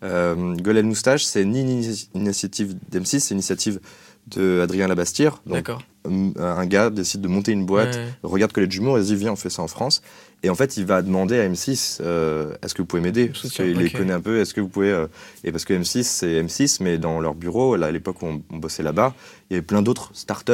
Euh, 0.03 0.55
Golden 0.55 0.85
Moustache 0.87 1.23
c'est 1.23 1.45
ni 1.45 1.61
une 1.61 1.95
initiative 2.13 2.75
d'M6, 2.91 3.19
c'est 3.19 3.29
une 3.31 3.37
initiative 3.37 3.79
de 4.27 4.59
Adrien 4.61 4.87
Labastire. 4.87 5.41
D'accord. 5.45 5.81
un 6.07 6.33
un 6.37 6.65
gars 6.65 6.89
décide 6.89 7.21
de 7.21 7.27
monter 7.27 7.51
une 7.53 7.65
boîte 7.65 7.95
Ouais. 7.95 8.07
regarde 8.23 8.51
Collège 8.51 8.75
et 8.79 8.79
se 8.79 8.99
dit 9.07 9.15
viens 9.15 9.31
on 9.31 9.35
fait 9.35 9.49
ça 9.49 9.61
en 9.61 9.67
France 9.67 10.01
et 10.43 10.49
en 10.49 10.55
fait 10.55 10.77
il 10.77 10.85
va 10.85 11.01
demander 11.01 11.39
à 11.39 11.47
M6 11.47 11.99
euh, 12.01 12.55
est-ce 12.63 12.73
que 12.73 12.81
vous 12.81 12.85
pouvez 12.87 13.01
m'aider? 13.01 13.27
Parce 13.27 13.49
qu'il 13.53 13.77
les 13.77 13.89
connaît 13.89 14.13
un 14.13 14.21
peu 14.21 14.39
est-ce 14.39 14.53
que 14.53 14.61
vous 14.61 14.67
pouvez 14.69 14.91
euh, 14.91 15.07
et 15.43 15.51
parce 15.51 15.65
que 15.65 15.73
M6 15.73 16.03
c'est 16.03 16.41
M6 16.43 16.77
mais 16.81 16.97
dans 16.97 17.19
leur 17.19 17.35
bureau 17.35 17.75
là, 17.75 17.87
à 17.87 17.91
l'époque 17.91 18.21
où 18.21 18.25
on, 18.27 18.41
on 18.51 18.57
bossait 18.57 18.83
là-bas 18.83 19.13
il 19.49 19.53
y 19.53 19.57
avait 19.57 19.65
plein 19.65 19.81
d'autres 19.81 20.09
startups 20.13 20.53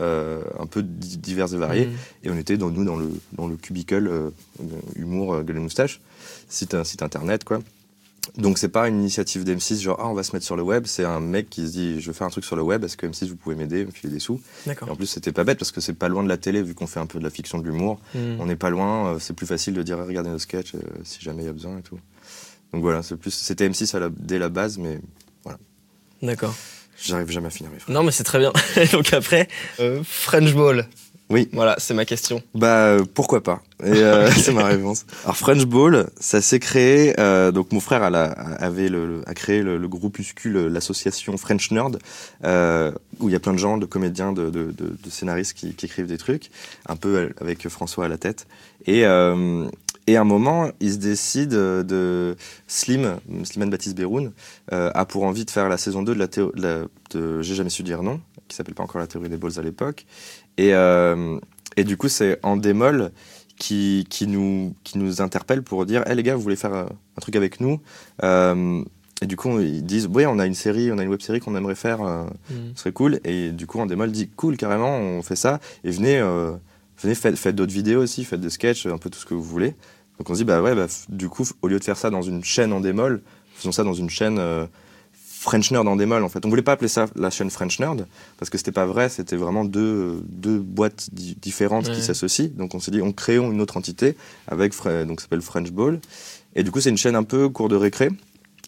euh, 0.00 0.42
un 0.58 0.66
peu 0.66 0.82
di- 0.82 1.16
diverses 1.18 1.52
et 1.54 1.56
variées. 1.56 1.86
Mhm. 1.86 1.92
et 2.24 2.30
on 2.30 2.36
était 2.36 2.56
dans 2.56 2.70
nous 2.70 2.84
dans 2.84 2.96
le 2.96 3.10
dans 3.32 3.46
le 3.46 3.56
cubicle 3.56 4.30
humour 4.96 5.42
gueule 5.42 5.56
et 5.56 5.60
moustache. 5.60 6.00
Site 6.48 6.82
site 6.84 7.02
internet 7.02 7.44
quoi 7.44 7.60
donc 8.36 8.58
c'est 8.58 8.68
pas 8.68 8.88
une 8.88 9.00
initiative 9.00 9.44
d'M6 9.44 9.80
genre 9.80 9.96
ah 10.00 10.08
on 10.08 10.14
va 10.14 10.22
se 10.22 10.34
mettre 10.34 10.44
sur 10.44 10.56
le 10.56 10.62
web 10.62 10.84
c'est 10.86 11.04
un 11.04 11.20
mec 11.20 11.48
qui 11.50 11.66
se 11.66 11.72
dit 11.72 12.00
je 12.00 12.06
veux 12.08 12.12
faire 12.12 12.26
un 12.26 12.30
truc 12.30 12.44
sur 12.44 12.56
le 12.56 12.62
web 12.62 12.84
est-ce 12.84 12.96
que 12.96 13.06
M6 13.06 13.28
vous 13.28 13.36
pouvez 13.36 13.54
m'aider 13.56 13.84
me 13.84 13.90
filer 13.90 14.12
des 14.12 14.20
sous? 14.20 14.40
Et 14.66 14.70
en 14.90 14.96
plus, 14.96 15.06
c'était 15.06 15.32
pas 15.32 15.44
bête 15.44 15.58
parce 15.58 15.70
que 15.72 15.80
c'est 15.80 15.94
pas 15.94 16.08
loin 16.08 16.22
de 16.22 16.28
la 16.28 16.36
télé, 16.36 16.62
vu 16.62 16.74
qu'on 16.74 16.86
fait 16.86 17.00
un 17.00 17.06
peu 17.06 17.18
de 17.18 17.24
la 17.24 17.30
fiction 17.30 17.58
de 17.58 17.64
l'humour. 17.64 17.98
Mhm. 18.14 18.36
On 18.40 18.46
n'est 18.46 18.56
pas 18.56 18.70
loin, 18.70 19.14
euh, 19.14 19.18
c'est 19.18 19.32
plus 19.34 19.46
facile 19.46 19.74
de 19.74 19.82
dire 19.82 19.98
regardez 19.98 20.30
nos 20.30 20.38
sketchs 20.38 20.74
euh, 20.74 20.80
si 21.04 21.20
jamais 21.20 21.42
il 21.42 21.46
y 21.46 21.48
a 21.48 21.52
besoin 21.52 21.78
et 21.78 21.82
tout. 21.82 21.98
Donc 22.72 22.82
voilà, 22.82 23.02
c'est 23.02 23.16
plus, 23.16 23.30
c'était 23.30 23.68
M6 23.68 23.96
à 23.96 24.00
la- 24.00 24.10
dès 24.10 24.38
la 24.38 24.48
base, 24.50 24.76
mais 24.78 25.00
D'accord. 26.22 26.54
j'arrive 27.02 27.30
jamais 27.30 27.46
à 27.46 27.50
finir 27.50 27.70
mes 27.72 27.78
phrases. 27.78 27.94
Non 27.94 28.02
mais 28.02 28.10
c'est 28.12 28.24
très 28.24 28.38
bien. 28.38 28.52
Donc 28.92 29.12
après 29.12 29.48
euh, 29.80 30.02
French 30.04 30.52
Ball. 30.54 30.86
Oui. 31.30 31.48
Voilà 31.52 31.74
c'est 31.78 31.92
ma 31.94 32.04
question. 32.06 32.42
Bah 32.54 32.86
euh, 32.86 33.04
pourquoi 33.14 33.42
pas 33.42 33.62
Et 33.84 33.88
euh, 33.90 34.30
c'est 34.36 34.52
ma 34.52 34.64
réponse. 34.64 35.04
Alors 35.24 35.36
French 35.36 35.64
Ball, 35.66 36.08
ça 36.18 36.40
s'est 36.40 36.58
créé. 36.58 37.18
euh, 37.20 37.52
donc 37.52 37.72
mon 37.72 37.80
frère 37.80 38.02
a, 38.02 38.10
la- 38.10 38.30
avait 38.30 38.88
le, 38.88 39.06
le- 39.06 39.22
a 39.28 39.34
créé 39.34 39.62
le, 39.62 39.76
le 39.76 39.88
groupuscule, 39.88 40.56
l'association 40.68 41.36
French 41.36 41.70
Nerd, 41.70 41.98
euh, 42.44 42.92
où 43.20 43.28
il 43.28 43.32
y 43.32 43.36
a 43.36 43.40
plein 43.40 43.52
de 43.52 43.58
gens, 43.58 43.76
de 43.78 43.84
comédiens, 43.86 44.32
de, 44.32 44.50
de- 44.50 44.70
de- 44.72 44.96
de 45.02 45.10
scénaristes 45.10 45.52
qui, 45.54 45.74
qui 45.74 45.86
écrivent 45.86 46.06
des 46.06 46.18
trucs, 46.18 46.50
un 46.88 46.96
peu 46.96 47.30
avec 47.40 47.68
François 47.68 48.06
à 48.06 48.08
la 48.08 48.16
tête. 48.18 48.46
Et 48.86 49.04
euh, 49.04 49.66
et 50.06 50.16
à 50.16 50.22
un 50.22 50.24
moment, 50.24 50.70
il 50.80 50.92
se 50.94 50.96
décide 50.96 51.50
de 51.50 52.34
Slim, 52.66 53.18
Slimane 53.44 53.68
Baptiste 53.68 53.94
Beroun, 53.94 54.32
euh, 54.72 54.90
a 54.94 55.04
pour 55.04 55.24
envie 55.24 55.44
de 55.44 55.50
faire 55.50 55.68
la 55.68 55.76
saison 55.76 56.02
2 56.02 56.14
de 56.14 56.18
la, 56.18 56.28
théo- 56.28 56.52
de 56.56 56.62
la- 56.62 56.84
de 57.10 57.42
J'ai 57.42 57.54
jamais 57.54 57.68
su 57.68 57.82
dire 57.82 58.02
non, 58.02 58.18
qui 58.48 58.56
s'appelle 58.56 58.74
pas 58.74 58.82
encore 58.82 59.02
la 59.02 59.06
théorie 59.06 59.28
des 59.28 59.36
balls 59.36 59.58
à 59.58 59.62
l'époque. 59.62 60.06
Et, 60.58 60.74
euh, 60.74 61.38
et 61.76 61.84
du 61.84 61.96
coup, 61.96 62.08
c'est 62.08 62.38
en 62.42 62.56
démol 62.56 63.10
qui, 63.58 64.06
qui, 64.10 64.26
nous, 64.26 64.74
qui 64.84 64.98
nous 64.98 65.20
interpelle 65.22 65.62
pour 65.62 65.86
dire 65.86 66.02
Hé 66.06 66.14
les 66.14 66.22
gars, 66.22 66.34
vous 66.36 66.42
voulez 66.42 66.56
faire 66.56 66.74
euh, 66.74 66.84
un 67.16 67.20
truc 67.20 67.34
avec 67.36 67.60
nous 67.60 67.80
Euh, 68.22 68.82
Et 69.22 69.26
du 69.26 69.36
coup, 69.36 69.58
ils 69.60 69.84
disent 69.84 70.08
Oui, 70.12 70.26
on 70.26 70.38
a 70.38 70.46
une 70.46 70.54
série, 70.54 70.92
on 70.92 70.98
a 70.98 71.02
une 71.02 71.08
web 71.08 71.20
série 71.22 71.40
qu'on 71.40 71.56
aimerait 71.56 71.74
faire, 71.74 72.00
Mhm. 72.02 72.72
ce 72.74 72.80
serait 72.82 72.92
cool. 72.92 73.20
Et 73.24 73.50
du 73.52 73.66
coup, 73.66 73.80
en 73.80 73.86
démol 73.86 74.10
dit 74.12 74.28
Cool, 74.36 74.56
carrément, 74.56 74.96
on 74.98 75.22
fait 75.22 75.36
ça. 75.36 75.58
Et 75.84 75.90
venez, 75.90 76.20
venez 77.00 77.14
faites, 77.14 77.36
faites 77.36 77.56
d'autres 77.56 77.72
vidéos 77.72 78.02
aussi, 78.02 78.24
faites 78.24 78.40
des 78.40 78.50
sketchs, 78.50 78.86
un 78.86 78.98
peu 78.98 79.10
tout 79.10 79.18
ce 79.18 79.26
que 79.26 79.34
vous 79.34 79.42
voulez. 79.42 79.74
Donc 80.18 80.30
on 80.30 80.34
se 80.34 80.38
dit 80.40 80.44
Bah 80.44 80.60
ouais, 80.62 80.74
bah, 80.74 80.86
du 81.08 81.28
coup, 81.28 81.48
au 81.62 81.68
lieu 81.68 81.78
de 81.78 81.84
faire 81.84 81.96
ça 81.96 82.10
dans 82.10 82.22
une 82.22 82.42
chaîne 82.44 82.72
en 82.72 82.80
démol, 82.80 83.22
faisons 83.54 83.72
ça 83.72 83.82
dans 83.84 83.94
une 83.94 84.10
chaîne. 84.10 84.38
euh, 84.38 84.66
French 85.40 85.70
Nerd 85.70 85.86
en 85.86 85.94
démol 85.96 86.24
en 86.24 86.28
fait. 86.28 86.44
On 86.44 86.48
voulait 86.48 86.62
pas 86.62 86.72
appeler 86.72 86.88
ça 86.88 87.06
la 87.14 87.30
chaîne 87.30 87.48
French 87.50 87.78
Nerd 87.78 88.06
parce 88.38 88.50
que 88.50 88.58
c'était 88.58 88.72
pas 88.72 88.86
vrai, 88.86 89.08
c'était 89.08 89.36
vraiment 89.36 89.64
deux, 89.64 90.20
deux 90.28 90.58
boîtes 90.58 91.08
di- 91.12 91.36
différentes 91.40 91.86
Ouais. 91.88 91.94
qui 91.94 92.02
s'associent. 92.02 92.48
Donc 92.56 92.74
on 92.74 92.80
s'est 92.80 92.90
dit 92.90 93.00
on 93.02 93.12
créons 93.12 93.52
une 93.52 93.60
autre 93.60 93.76
entité 93.76 94.16
avec 94.48 94.72
donc 95.06 95.20
ça 95.20 95.24
s'appelle 95.26 95.42
French 95.42 95.70
Ball 95.70 96.00
et 96.56 96.62
du 96.64 96.70
coup 96.72 96.80
c'est 96.80 96.90
une 96.90 96.98
chaîne 96.98 97.14
un 97.16 97.22
peu 97.22 97.48
cours 97.48 97.68
de 97.68 97.76
récré 97.76 98.08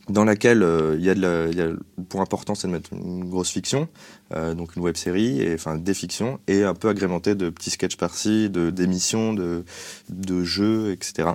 dans 0.09 0.25
laquelle 0.25 0.63
euh, 0.63 0.97
il 0.99 1.05
y 1.05 1.11
a 1.11 1.15
de 1.15 1.21
la, 1.21 1.47
il 1.49 1.57
y 1.57 1.61
a, 1.61 1.67
le 1.67 1.79
point 2.09 2.23
important 2.23 2.55
c'est 2.55 2.67
de 2.67 2.73
mettre 2.73 2.93
une 2.93 3.29
grosse 3.29 3.51
fiction 3.51 3.89
euh, 4.35 4.55
donc 4.55 4.75
une 4.77 4.83
web 4.83 4.97
série 4.97 5.41
et 5.43 5.55
enfin 5.55 5.77
des 5.77 5.95
fictions 5.95 6.41
et 6.49 6.63
un 6.65 6.75
peu 6.75 6.89
agrémenté 6.89 7.35
de 7.35 7.49
petits 7.51 7.71
sketchs 7.71 7.97
par-ci, 7.97 8.49
de 8.51 8.71
d'émissions, 8.71 9.35
de 9.35 9.65
de 10.09 10.43
jeux 10.45 10.93
etc. 10.93 11.31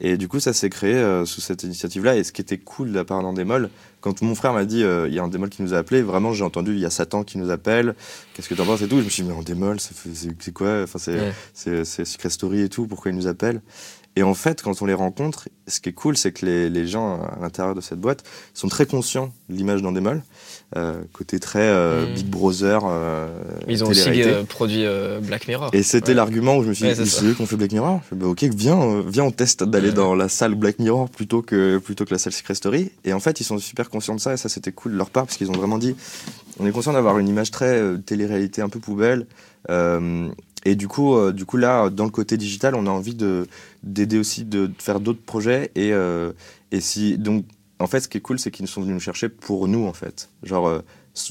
Et 0.00 0.16
du 0.16 0.28
coup, 0.28 0.38
ça 0.38 0.52
s'est 0.52 0.70
créé 0.70 0.94
euh, 0.94 1.24
sous 1.24 1.40
cette 1.40 1.64
initiative-là. 1.64 2.16
Et 2.16 2.24
ce 2.24 2.32
qui 2.32 2.40
était 2.40 2.58
cool 2.58 2.90
de 2.90 2.94
la 2.94 3.04
part 3.04 3.22
d'un 3.22 3.32
démol, 3.32 3.68
quand 4.00 4.22
mon 4.22 4.34
frère 4.34 4.52
m'a 4.52 4.64
dit, 4.64 4.84
euh, 4.84 5.08
il 5.08 5.14
y 5.14 5.18
a 5.18 5.22
un 5.24 5.28
démol 5.28 5.48
qui 5.48 5.62
nous 5.62 5.74
a 5.74 5.78
appelé, 5.78 6.02
vraiment, 6.02 6.32
j'ai 6.32 6.44
entendu, 6.44 6.72
il 6.72 6.78
y 6.78 6.84
a 6.84 6.90
Satan 6.90 7.24
qui 7.24 7.36
nous 7.36 7.50
appelle, 7.50 7.94
qu'est-ce 8.34 8.48
que 8.48 8.54
t'en 8.54 8.64
penses 8.64 8.82
et 8.82 8.88
tout? 8.88 8.98
Je 9.00 9.04
me 9.04 9.08
suis 9.08 9.24
dit, 9.24 9.28
mais 9.28 9.34
en 9.34 9.42
démol, 9.42 9.78
c'est 9.80 10.52
quoi? 10.52 10.82
Enfin, 10.84 10.98
c'est 10.98 11.18
Ouais. 11.68 11.84
Secret 11.84 12.30
Story 12.30 12.60
et 12.60 12.68
tout, 12.68 12.86
pourquoi 12.86 13.10
il 13.10 13.16
nous 13.16 13.26
appelle? 13.26 13.60
Et 14.18 14.22
en 14.24 14.34
fait, 14.34 14.62
quand 14.62 14.82
on 14.82 14.86
les 14.86 14.94
rencontre, 14.94 15.48
ce 15.68 15.78
qui 15.78 15.90
est 15.90 15.92
cool, 15.92 16.16
c'est 16.16 16.32
que 16.32 16.44
les, 16.44 16.68
les 16.68 16.86
gens 16.88 17.20
à 17.22 17.38
l'intérieur 17.40 17.76
de 17.76 17.80
cette 17.80 18.00
boîte 18.00 18.24
sont 18.52 18.66
très 18.68 18.84
conscients 18.84 19.32
de 19.48 19.54
l'image 19.56 19.80
d'Endemol. 19.80 20.22
Euh, 20.76 21.00
côté 21.12 21.38
très 21.38 21.60
euh, 21.62 22.04
Mm. 22.10 22.14
Big 22.14 22.26
Brother. 22.26 22.80
euh, 22.84 23.28
Ils 23.68 23.84
ont 23.84 23.88
aussi 23.88 24.22
euh, 24.24 24.42
produit 24.42 24.84
euh, 24.84 25.20
Black 25.20 25.46
Mirror. 25.46 25.70
Et 25.72 25.82
c'était 25.84 26.08
Ouais. 26.08 26.14
l'argument 26.14 26.56
où 26.56 26.64
je 26.64 26.68
me 26.70 26.74
suis 26.74 26.92
dit, 26.92 27.06
c'est 27.06 27.24
eux 27.26 27.32
qui 27.34 27.40
ont 27.42 27.46
fait 27.46 27.56
Black 27.56 27.72
Mirror. 27.72 28.00
Je 28.10 28.16
bah, 28.16 28.26
ok, 28.26 28.42
viens, 28.54 29.02
viens, 29.06 29.24
on 29.24 29.30
teste 29.30 29.62
d'aller 29.62 29.90
Ouais. 29.90 29.94
dans 29.94 30.14
la 30.16 30.28
salle 30.28 30.56
Black 30.56 30.80
Mirror 30.80 31.08
plutôt 31.10 31.40
que, 31.40 31.78
plutôt 31.78 32.04
que 32.04 32.10
la 32.12 32.18
salle 32.18 32.32
Secret 32.32 32.54
Story. 32.56 32.90
Et 33.04 33.12
en 33.12 33.20
fait, 33.20 33.40
ils 33.40 33.44
sont 33.44 33.58
super 33.58 33.88
conscients 33.88 34.16
de 34.16 34.20
ça 34.20 34.34
et 34.34 34.36
ça, 34.36 34.48
c'était 34.48 34.72
cool 34.72 34.92
de 34.92 34.96
leur 34.98 35.10
part 35.10 35.26
parce 35.26 35.36
qu'ils 35.36 35.48
ont 35.50 35.54
vraiment 35.56 35.78
dit, 35.78 35.94
on 36.58 36.66
est 36.66 36.72
conscient 36.72 36.92
d'avoir 36.92 37.18
une 37.18 37.28
image 37.28 37.50
très 37.52 37.80
télé-réalité 38.04 38.60
un 38.62 38.68
peu 38.68 38.80
poubelle. 38.80 39.26
Euh, 39.70 40.28
et 40.70 40.74
du 40.76 40.88
coup, 40.88 41.14
euh, 41.16 41.32
du 41.32 41.44
coup, 41.44 41.56
là, 41.56 41.88
dans 41.90 42.04
le 42.04 42.10
côté 42.10 42.36
digital, 42.36 42.74
on 42.74 42.86
a 42.86 42.90
envie 42.90 43.14
de, 43.14 43.46
d'aider 43.82 44.18
aussi, 44.18 44.44
de, 44.44 44.66
de 44.66 44.74
faire 44.78 45.00
d'autres 45.00 45.22
projets. 45.22 45.70
Et, 45.74 45.92
euh, 45.92 46.32
et 46.72 46.80
si, 46.80 47.16
donc, 47.18 47.44
en 47.78 47.86
fait, 47.86 48.00
ce 48.00 48.08
qui 48.08 48.18
est 48.18 48.20
cool, 48.20 48.38
c'est 48.38 48.50
qu'ils 48.50 48.66
sont 48.68 48.80
venus 48.82 48.94
nous 48.94 49.00
chercher 49.00 49.28
pour 49.28 49.68
nous, 49.68 49.86
en 49.86 49.92
fait. 49.92 50.28
Genre, 50.42 50.66
euh, 50.68 50.80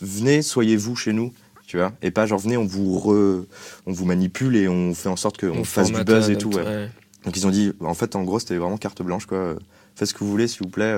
venez, 0.01 0.41
soyez 0.41 0.75
vous 0.77 0.95
chez 0.95 1.13
nous. 1.13 1.33
Tu 1.67 1.75
vois, 1.77 1.91
et 2.01 2.11
pas 2.11 2.25
genre 2.25 2.39
venez, 2.39 2.55
on 2.55 2.65
vous 2.65 2.97
re, 2.97 3.43
on 3.85 3.91
vous 3.91 4.05
manipule 4.05 4.55
et 4.55 4.69
on 4.69 4.93
fait 4.93 5.09
en 5.09 5.17
sorte 5.17 5.37
qu'on 5.37 5.49
On 5.49 5.63
fasse 5.65 5.91
du 5.91 6.01
buzz 6.05 6.29
et 6.29 6.37
tout. 6.37 6.49
ouais. 6.53 6.63
ouais. 6.63 6.89
Donc 7.25 7.35
ils 7.35 7.45
ont 7.45 7.49
dit, 7.49 7.73
en 7.81 7.93
fait, 7.93 8.15
en 8.15 8.23
gros, 8.23 8.39
c'était 8.39 8.55
vraiment 8.55 8.77
carte 8.77 9.01
blanche, 9.01 9.25
quoi. 9.25 9.55
Faites 9.95 10.07
ce 10.07 10.13
que 10.13 10.19
vous 10.19 10.31
voulez, 10.31 10.47
s'il 10.47 10.63
vous 10.63 10.69
plaît. 10.69 10.95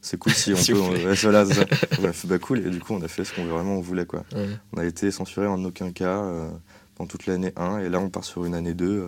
c'est 0.00 0.16
cool 0.16 0.32
si 0.32 0.52
on 0.54 0.56
peut. 0.56 0.80
on- 0.80 0.90
ouais, 1.08 1.14
voilà, 1.14 1.44
c'est 1.44 1.54
ça. 1.54 1.64
on 2.00 2.04
a 2.04 2.12
fait 2.12 2.28
bah 2.28 2.38
cool 2.38 2.64
et 2.64 2.70
du 2.70 2.78
coup 2.78 2.94
on 2.94 3.02
a 3.02 3.08
fait 3.08 3.24
ce 3.24 3.34
qu'on 3.34 3.46
vraiment 3.46 3.74
on 3.78 3.80
voulait 3.80 4.06
quoi. 4.06 4.22
Ouais. 4.32 4.46
On 4.74 4.78
a 4.78 4.84
été 4.84 5.10
censuré 5.10 5.48
en 5.48 5.64
aucun 5.64 5.90
cas 5.90 6.22
euh, 6.22 6.48
pendant 6.96 7.08
toute 7.08 7.26
l'année 7.26 7.52
1 7.56 7.78
et 7.80 7.88
là 7.88 8.00
on 8.00 8.08
part 8.08 8.24
sur 8.24 8.44
une 8.44 8.54
année 8.54 8.74
2 8.74 8.86
euh, 8.86 9.06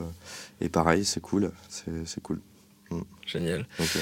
et 0.61 0.69
pareil 0.69 1.05
c'est 1.05 1.21
cool, 1.21 1.51
c'est 1.69 2.23
cool. 2.23 2.41
Génial. 3.27 3.67
Donc, 3.79 3.89
euh, 3.97 4.01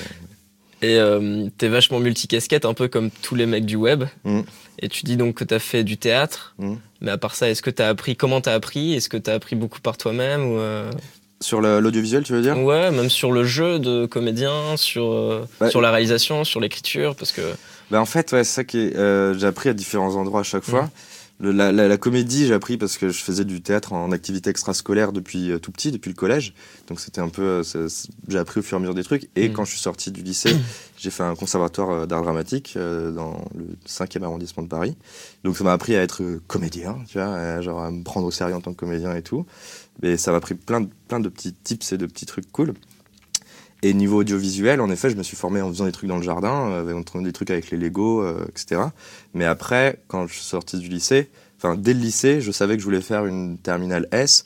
Et 0.83 0.99
euh, 0.99 1.49
t'es 1.59 1.69
vachement 1.69 1.99
multicasquette, 1.99 2.65
un 2.65 2.75
peu 2.75 2.89
comme 2.89 3.11
tous 3.11 3.35
les 3.35 3.47
mecs 3.47 3.67
du 3.67 3.77
web. 3.77 4.05
Mm. 4.25 4.41
Et 4.79 4.89
tu 4.89 5.05
dis 5.05 5.17
donc 5.17 5.37
que 5.37 5.45
t'as 5.45 5.59
fait 5.59 5.85
du 5.85 5.97
théâtre. 5.97 6.55
Mm. 6.59 6.75
Mais 7.01 7.11
à 7.11 7.19
part 7.19 7.35
ça, 7.35 7.49
est-ce 7.51 7.63
que 7.63 7.71
t'as 7.71 7.89
appris 7.89 8.17
Comment 8.17 8.41
t'as 8.41 8.55
appris? 8.55 8.95
Est-ce 8.95 9.09
que 9.09 9.17
t'as 9.17 9.35
appris 9.35 9.57
beaucoup 9.57 9.81
par 9.81 9.97
toi-même 9.97 10.45
ou 10.45 10.59
euh, 10.59 10.91
Sur 11.41 11.61
l'audiovisuel, 11.61 12.23
tu 12.23 12.33
veux 12.33 12.43
dire? 12.43 12.59
Ouais, 12.59 12.91
même 12.91 13.11
sur 13.11 13.33
le 13.33 13.45
jeu 13.45 13.79
de 13.79 14.07
comédien, 14.07 14.77
sur, 14.77 15.47
Bah, 15.61 15.71
sur 15.71 15.81
la 15.81 15.91
réalisation, 15.91 16.45
sur 16.45 16.61
l'écriture, 16.61 17.17
parce 17.17 17.33
que 17.33 17.43
Bah 17.91 18.01
en 18.01 18.07
fait, 18.07 18.33
ouais, 18.33 18.45
c'est 18.45 18.71
ça 18.71 18.79
euh, 18.79 19.35
j'ai 19.37 19.47
appris 19.47 19.69
à 19.69 19.75
différents 19.75 20.15
endroits 20.15 20.41
à 20.41 20.45
chaque 20.45 20.65
fois. 20.65 20.91
Le- 21.39 21.53
la, 21.53 21.71
la- 21.71 21.87
la 21.87 21.97
comédie, 21.99 22.47
j'ai 22.47 22.55
appris 22.55 22.79
parce 22.79 22.97
que 22.97 23.11
je 23.11 23.23
faisais 23.23 23.45
du 23.45 23.61
théâtre 23.61 23.93
en 23.93 24.11
activité 24.11 24.49
extrascolaire 24.49 25.13
depuis 25.13 25.51
euh, 25.51 25.59
tout 25.59 25.71
petit, 25.71 25.91
depuis 25.93 26.09
le 26.09 26.15
collège. 26.15 26.55
Donc 26.89 26.99
c'était 26.99 27.21
un 27.21 27.29
peu. 27.29 27.63
euh, 27.75 27.89
j'ai 28.29 28.39
appris 28.39 28.61
au 28.61 28.63
fur 28.63 28.77
et 28.77 28.79
à 28.79 28.81
mesure 28.81 28.95
des 28.95 29.05
trucs. 29.05 29.29
Et 29.37 29.49
Mhm. 29.49 29.55
quand 29.55 29.65
je 29.67 29.73
suis 29.73 29.81
sorti 29.81 30.11
du 30.11 30.23
lycée, 30.23 30.57
j'ai 30.97 31.11
fait 31.11 31.25
un 31.25 31.35
conservatoire 31.35 31.91
euh, 31.91 32.07
d'art 32.07 32.23
dramatique 32.23 32.73
euh, 32.77 33.11
dans 33.13 33.45
le 33.55 33.67
5e 33.87 34.23
arrondissement 34.23 34.63
de 34.63 34.69
Paris. 34.69 34.97
Donc 35.45 35.59
ça 35.59 35.65
m'a 35.65 35.75
appris 35.75 35.95
à 35.95 36.03
être 36.03 36.23
comédien, 36.47 36.97
tu 37.07 37.19
vois, 37.19 37.27
à, 37.35 37.61
genre 37.61 37.83
à 37.83 37.91
me 37.91 38.03
prendre 38.03 38.27
au 38.27 38.31
sérieux 38.31 38.55
en 38.55 38.61
tant 38.63 38.73
que 38.73 38.79
comédien 38.79 39.15
et 39.15 39.23
tout. 39.23 39.45
Et 40.03 40.17
ça 40.17 40.31
m'a 40.31 40.39
appris 40.39 40.55
plein 40.55 40.81
de, 40.81 40.89
plein 41.09 41.21
de 41.21 41.29
petits 41.29 41.53
tips 41.53 41.93
et 41.93 41.99
de 41.99 42.07
petits 42.07 42.27
trucs 42.27 42.51
cool. 42.51 42.73
Et 43.87 43.95
niveau 43.95 44.19
audiovisuel, 44.23 44.81
en 44.81 44.91
effet, 44.91 45.11
je 45.11 45.15
me 45.15 45.23
suis 45.23 45.37
formé 45.37 45.63
en 45.63 45.69
faisant 45.69 45.85
des 45.85 45.93
trucs 45.93 46.09
dans 46.09 46.17
le 46.17 46.23
jardin, 46.25 46.71
euh, 46.73 46.93
en 46.93 47.05
train 47.05 47.23
des 47.23 47.33
trucs 47.33 47.53
avec 47.53 47.71
les 47.71 47.77
Lego, 47.77 48.21
euh, 48.21 48.45
etc. 48.49 48.81
Mais 49.33 49.45
après, 49.45 50.03
quand 50.09 50.27
je 50.27 50.33
suis 50.33 50.43
sorti 50.43 50.79
du 50.79 50.89
lycée, 50.89 51.31
enfin 51.57 51.77
dès 51.77 51.95
le 51.95 52.01
lycée, 52.01 52.41
je 52.41 52.51
savais 52.51 52.75
que 52.75 52.81
je 52.81 52.85
voulais 52.85 53.01
faire 53.01 53.27
une 53.27 53.59
terminale 53.59 54.09
S 54.11 54.45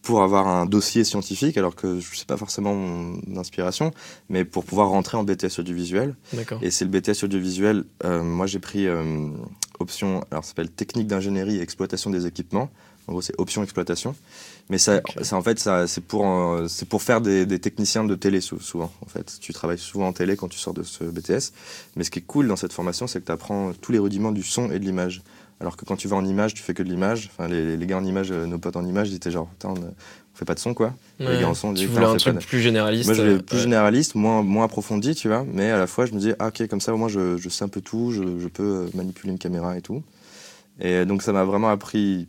pour 0.00 0.22
avoir 0.22 0.48
un 0.48 0.64
dossier 0.64 1.04
scientifique, 1.04 1.58
alors 1.58 1.76
que 1.76 2.00
je 2.00 2.16
sais 2.16 2.24
pas 2.24 2.38
forcément 2.38 2.74
mon 2.74 3.20
inspiration, 3.36 3.92
mais 4.30 4.46
pour 4.46 4.64
pouvoir 4.64 4.88
rentrer 4.88 5.18
en 5.18 5.22
BTS 5.22 5.58
audiovisuel. 5.58 6.16
Et 6.62 6.70
c'est 6.70 6.86
le 6.86 6.90
BTS 6.90 7.24
audiovisuel. 7.24 7.84
euh, 8.06 8.22
moi, 8.22 8.46
j'ai 8.46 8.58
pris 8.58 8.86
option, 9.80 10.24
alors 10.30 10.44
ça 10.44 10.52
s'appelle 10.52 10.70
technique 10.70 11.08
d'ingénierie 11.08 11.58
et 11.58 11.60
exploitation 11.60 12.08
des 12.08 12.24
équipements. 12.24 12.70
En 13.06 13.12
gros, 13.12 13.20
c'est 13.20 13.34
option 13.38 13.62
exploitation. 13.62 14.14
Mais 14.70 14.76
ça, 14.78 14.96
Ok. 14.98 15.24
ça 15.24 15.36
en 15.36 15.42
fait, 15.42 15.58
ça, 15.58 15.86
c'est 15.86 16.02
pour, 16.02 16.26
euh, 16.28 16.66
c'est 16.68 16.86
pour 16.86 17.02
faire 17.02 17.20
des, 17.22 17.46
des 17.46 17.58
techniciens 17.58 18.04
de 18.04 18.14
télé 18.14 18.40
sou- 18.42 18.60
souvent. 18.60 18.92
En 19.00 19.06
fait, 19.08 19.38
tu 19.40 19.52
travailles 19.54 19.78
souvent 19.78 20.08
en 20.08 20.12
télé 20.12 20.36
quand 20.36 20.48
tu 20.48 20.58
sors 20.58 20.74
de 20.74 20.82
ce 20.82 21.04
BTS. 21.04 21.52
Mais 21.96 22.04
ce 22.04 22.10
qui 22.10 22.18
est 22.18 22.22
cool 22.26 22.48
dans 22.48 22.56
cette 22.56 22.72
formation, 22.74 23.06
c'est 23.06 23.20
que 23.20 23.26
tu 23.26 23.32
apprends 23.32 23.72
tous 23.72 23.92
les 23.92 23.98
rudiments 23.98 24.30
du 24.32 24.42
son 24.42 24.70
et 24.70 24.78
de 24.78 24.84
l'image. 24.84 25.22
Alors 25.60 25.76
que 25.76 25.84
quand 25.84 25.96
tu 25.96 26.06
vas 26.06 26.16
en 26.16 26.24
image, 26.24 26.52
tu 26.54 26.62
fais 26.62 26.74
que 26.74 26.82
de 26.82 26.88
l'image. 26.88 27.30
Enfin, 27.32 27.48
les, 27.48 27.76
les 27.76 27.86
gars 27.86 27.96
en 27.96 28.04
image, 28.04 28.30
euh, 28.30 28.46
nos 28.46 28.58
potes 28.58 28.76
en 28.76 28.84
image, 28.84 29.08
ils 29.08 29.14
étaient 29.16 29.30
genre, 29.30 29.48
putain, 29.48 29.70
on, 29.70 29.72
on 29.80 29.94
fait 30.34 30.44
pas 30.44 30.54
de 30.54 30.60
son 30.60 30.74
quoi. 30.74 30.94
Les 31.18 31.26
Ouais. 31.26 31.40
gars 31.40 31.48
en 31.48 31.54
son, 31.54 31.68
tu 31.72 31.80
ils 31.80 31.86
disaient, 31.88 31.94
voulais 32.00 32.06
un 32.12 32.16
truc 32.16 32.34
de- 32.34 32.44
plus 32.44 32.60
généraliste. 32.60 33.06
moi, 33.06 33.14
je 33.14 33.22
voulais 33.22 33.34
euh, 33.36 33.42
plus 33.42 33.56
ouais. 33.56 33.62
généraliste, 33.62 34.14
moins, 34.14 34.42
moins 34.42 34.66
approfondi, 34.66 35.14
tu 35.16 35.28
vois. 35.28 35.44
Mais 35.50 35.70
à 35.70 35.78
la 35.78 35.86
fois, 35.88 36.04
je 36.06 36.12
me 36.12 36.18
disais, 36.18 36.36
ah, 36.38 36.48
ok, 36.48 36.68
comme 36.68 36.80
ça, 36.82 36.92
au 36.94 36.96
moins, 36.98 37.08
je, 37.08 37.38
je 37.38 37.48
sais 37.48 37.64
un 37.64 37.68
peu 37.68 37.80
tout, 37.80 38.12
je, 38.12 38.22
je 38.38 38.46
peux 38.48 38.62
euh, 38.62 38.88
manipuler 38.94 39.32
une 39.32 39.38
caméra 39.38 39.76
et 39.78 39.80
tout. 39.82 40.02
Et 40.80 41.04
donc, 41.06 41.22
ça 41.22 41.32
m'a 41.32 41.44
vraiment 41.44 41.70
appris. 41.70 42.28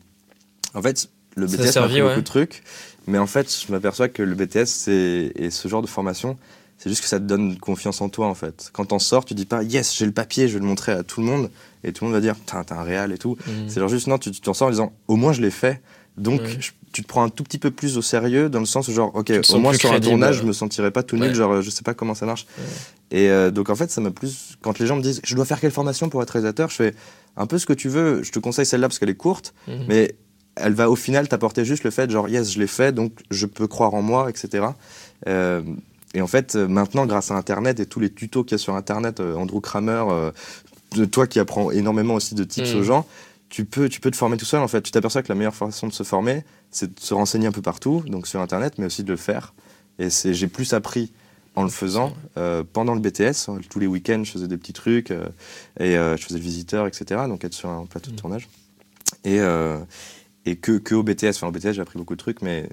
En 0.74 0.82
fait, 0.82 1.10
le 1.40 1.48
BTS 1.48 1.58
m'a 1.60 1.72
servi, 1.72 1.96
ouais. 2.02 2.08
beaucoup 2.10 2.22
de 2.22 2.26
trucs. 2.26 2.64
Mais 3.08 3.18
en 3.18 3.28
fait, 3.28 3.52
je 3.66 3.72
m'aperçois 3.72 4.08
que 4.10 4.22
le 4.22 4.36
BTS 4.36 4.88
et 4.90 5.50
ce 5.50 5.68
genre 5.68 5.82
de 5.82 5.88
formation, 5.88 6.38
c'est 6.78 6.90
juste 6.90 7.02
que 7.02 7.08
ça 7.08 7.20
te 7.20 7.24
donne 7.26 7.58
confiance 7.58 8.02
en 8.02 8.10
toi, 8.10 8.28
en 8.28 8.36
fait. 8.36 8.70
Quand 8.72 8.86
t'en 8.86 9.00
sors, 9.00 9.26
tu 9.26 9.34
dis 9.34 9.46
pas, 9.46 9.64
yes, 9.64 9.96
j'ai 9.98 10.06
le 10.06 10.12
papier, 10.12 10.48
je 10.48 10.54
vais 10.54 10.60
le 10.60 10.66
montrer 10.66 10.92
à 10.92 11.04
tout 11.04 11.20
le 11.22 11.26
monde. 11.28 11.50
Et 11.84 11.92
tout 11.94 12.04
le 12.06 12.10
monde 12.12 12.16
va 12.16 12.22
dire, 12.22 12.36
putain, 12.36 12.64
t'as 12.64 12.76
un 12.76 12.84
réel 12.84 13.12
et 13.12 13.18
tout. 13.18 13.38
Mhm. 13.48 13.70
C'est 13.70 13.80
genre 13.80 13.90
juste, 13.90 14.08
non, 14.08 14.18
tu 14.18 14.32
t'en 14.32 14.54
sors 14.54 14.68
en 14.68 14.72
disant, 14.72 14.94
au 15.08 15.16
moins 15.16 15.34
je 15.34 15.42
l'ai 15.42 15.50
fait. 15.52 15.82
Donc, 16.18 16.42
je- 16.60 16.72
tu 16.92 17.04
te 17.04 17.08
prends 17.08 17.24
un 17.24 17.30
tout 17.30 17.44
petit 17.44 17.58
peu 17.60 17.72
plus 17.72 17.98
au 17.98 18.02
sérieux 18.02 18.50
dans 18.50 18.60
le 18.60 18.66
sens 18.66 18.88
où, 18.90 18.92
genre, 18.94 19.16
ok, 19.16 19.32
au 19.50 19.58
moins 19.60 19.74
sur 19.74 19.92
un 19.94 20.00
tournage, 20.00 20.38
je 20.40 20.44
me 20.44 20.54
sentirais 20.54 20.92
pas 20.92 21.04
tout 21.04 21.16
nul, 21.18 21.28
Ouais. 21.30 21.34
genre, 21.36 21.62
je 21.62 21.70
sais 21.70 21.84
pas 21.84 21.94
comment 21.94 22.16
ça 22.16 22.26
marche. 22.26 22.46
Ouais. 22.58 23.18
Et 23.20 23.30
euh, 23.30 23.52
donc, 23.52 23.70
en 23.70 23.76
fait, 23.76 23.90
ça 23.92 24.02
m'a 24.02 24.12
plus. 24.12 24.58
Quand 24.62 24.78
les 24.80 24.86
gens 24.88 24.96
me 24.98 25.02
disent, 25.02 25.22
je 25.24 25.36
dois 25.36 25.46
faire 25.46 25.60
quelle 25.60 25.72
formation 25.72 26.10
pour 26.10 26.22
être 26.22 26.32
réalisateur, 26.32 26.70
je 26.70 26.76
fais 26.76 26.96
un 27.38 27.46
peu 27.48 27.58
ce 27.58 27.66
que 27.66 27.74
tu 27.74 27.90
veux. 27.90 28.22
Je 28.24 28.32
te 28.32 28.40
conseille 28.40 28.66
celle-là 28.66 28.88
parce 28.88 29.00
qu'elle 29.00 29.10
est 29.10 29.16
courte, 29.16 29.54
Mhm. 29.68 29.86
mais 29.88 30.16
elle 30.60 30.74
va 30.74 30.90
au 30.90 30.96
final 30.96 31.28
t'apporter 31.28 31.66
juste 31.66 31.84
le 31.84 31.92
fait, 31.92 32.10
genre, 32.10 32.28
yes, 32.30 32.52
je 32.52 32.60
l'ai 32.60 32.68
fait, 32.68 32.92
donc 32.94 33.12
je 33.32 33.46
peux 33.46 33.68
croire 33.68 33.94
en 33.94 34.02
moi, 34.02 34.30
etc. 34.30 34.68
Euh, 35.28 35.62
et 36.14 36.22
en 36.22 36.28
fait, 36.28 36.56
euh, 36.56 36.68
maintenant, 36.68 37.06
grâce 37.06 37.32
à 37.32 37.36
Internet 37.36 37.80
et 37.80 37.86
tous 37.86 38.00
les 38.00 38.10
tutos 38.12 38.44
qu'il 38.44 38.54
y 38.54 38.56
a 38.56 38.58
sur 38.58 38.76
Internet, 38.76 39.20
euh, 39.20 39.36
Andrew 39.36 39.60
Kramer, 39.62 40.04
de 40.96 41.06
toi 41.06 41.28
qui 41.28 41.40
apprends 41.40 41.70
énormément 41.72 42.16
aussi 42.16 42.34
de 42.36 42.44
tips 42.44 42.74
Mm. 42.74 42.78
aux 42.78 42.84
gens, 42.84 43.06
tu 43.50 43.66
peux, 43.66 43.90
tu 43.90 44.00
peux 44.00 44.12
te 44.12 44.16
former 44.18 44.38
tout 44.38 44.46
seul. 44.46 44.62
En 44.62 44.68
fait, 44.68 44.82
tu 44.82 44.92
t'aperçois 44.92 45.22
que 45.24 45.30
la 45.30 45.36
meilleure 45.36 45.56
façon 45.56 45.88
de 45.88 45.94
se 45.94 46.04
former, 46.04 46.44
c'est 46.72 46.94
de 46.96 47.00
se 47.00 47.14
renseigner 47.14 47.48
un 47.48 47.52
peu 47.52 47.62
partout, 47.62 48.04
donc 48.08 48.28
sur 48.28 48.42
Internet, 48.42 48.74
mais 48.78 48.86
aussi 48.86 49.04
de 49.04 49.12
le 49.12 49.18
faire. 49.18 49.54
Et 50.00 50.10
c'est, 50.10 50.34
j'ai 50.34 50.48
plus 50.48 50.74
appris 50.74 51.12
en 51.56 51.64
le 51.64 51.70
faisant 51.70 52.14
euh, 52.38 52.64
pendant 52.74 52.94
le 52.94 53.02
BTS. 53.02 53.50
Tous 53.70 53.80
les 53.80 53.88
week-ends, 53.88 54.22
je 54.24 54.32
faisais 54.32 54.48
des 54.48 54.58
petits 54.58 54.74
trucs 54.74 55.12
euh, 55.12 55.26
et 55.80 55.98
euh, 55.98 56.16
je 56.16 56.24
faisais 56.24 56.38
le 56.38 56.44
visiteur, 56.44 56.88
etc. 56.88 57.22
Donc 57.28 57.44
être 57.44 57.54
sur 57.54 57.70
un 57.70 57.86
plateau 57.86 58.12
de 58.12 58.16
Mm. 58.16 58.20
tournage. 58.20 58.48
Et, 59.26 59.40
et 60.46 60.56
que, 60.56 60.78
que 60.78 60.96
au 60.96 61.04
BTS. 61.04 61.30
Enfin, 61.30 61.48
au 61.48 61.52
BTS, 61.52 61.74
j'ai 61.74 61.82
appris 61.82 61.98
beaucoup 61.98 62.16
de 62.16 62.20
trucs, 62.20 62.42
mais 62.42 62.70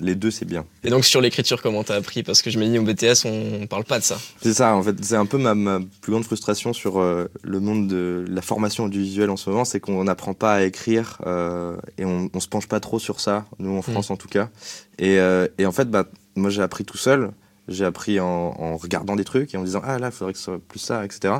les 0.00 0.14
deux, 0.14 0.30
c'est 0.30 0.44
bien. 0.44 0.64
Et 0.84 0.90
donc 0.90 1.04
sur 1.04 1.20
l'écriture, 1.20 1.60
comment 1.60 1.82
t'as 1.82 1.96
appris? 1.96 2.22
Parce 2.22 2.42
que 2.42 2.50
je 2.50 2.58
me 2.58 2.66
dis 2.66 2.78
au 2.78 2.82
BTS, 2.82 3.26
on 3.26 3.66
parle 3.66 3.84
pas 3.84 3.98
de 3.98 4.04
ça. 4.04 4.18
C'est 4.40 4.54
ça, 4.54 4.74
en 4.74 4.82
fait, 4.82 4.96
c'est 5.02 5.16
un 5.16 5.26
peu 5.26 5.38
ma, 5.38 5.54
ma 5.54 5.80
plus 6.00 6.12
grande 6.12 6.24
frustration 6.24 6.72
sur 6.72 6.98
euh, 7.00 7.26
le 7.42 7.60
monde 7.60 7.88
de 7.88 8.24
la 8.28 8.42
formation 8.42 8.84
audiovisuelle 8.84 9.30
en 9.30 9.36
ce 9.36 9.50
moment, 9.50 9.64
c'est 9.64 9.80
qu'on 9.80 10.04
n'apprend 10.04 10.34
pas 10.34 10.54
à 10.54 10.62
écrire 10.62 11.18
euh, 11.26 11.76
et 11.96 12.04
on, 12.04 12.30
on 12.32 12.40
se 12.40 12.48
penche 12.48 12.68
pas 12.68 12.80
trop 12.80 12.98
sur 12.98 13.20
ça, 13.20 13.46
nous 13.58 13.76
en 13.76 13.82
France 13.82 14.10
en 14.10 14.16
tout 14.16 14.28
cas. 14.28 14.50
Et, 14.98 15.18
euh, 15.18 15.48
et 15.58 15.66
en 15.66 15.72
fait, 15.72 15.90
bah, 15.90 16.06
moi 16.36 16.50
j'ai 16.50 16.62
appris 16.62 16.84
tout 16.84 16.98
seul, 16.98 17.32
j'ai 17.66 17.84
appris 17.84 18.20
en, 18.20 18.26
en 18.26 18.76
regardant 18.76 19.16
des 19.16 19.24
trucs 19.24 19.54
et 19.54 19.56
en 19.56 19.60
me 19.60 19.66
disant 19.66 19.82
ah 19.84 19.98
là, 19.98 20.08
il 20.08 20.12
faudrait 20.12 20.32
que 20.32 20.38
ce 20.38 20.44
soit 20.44 20.60
plus 20.60 20.78
ça, 20.78 21.04
etc. 21.04 21.34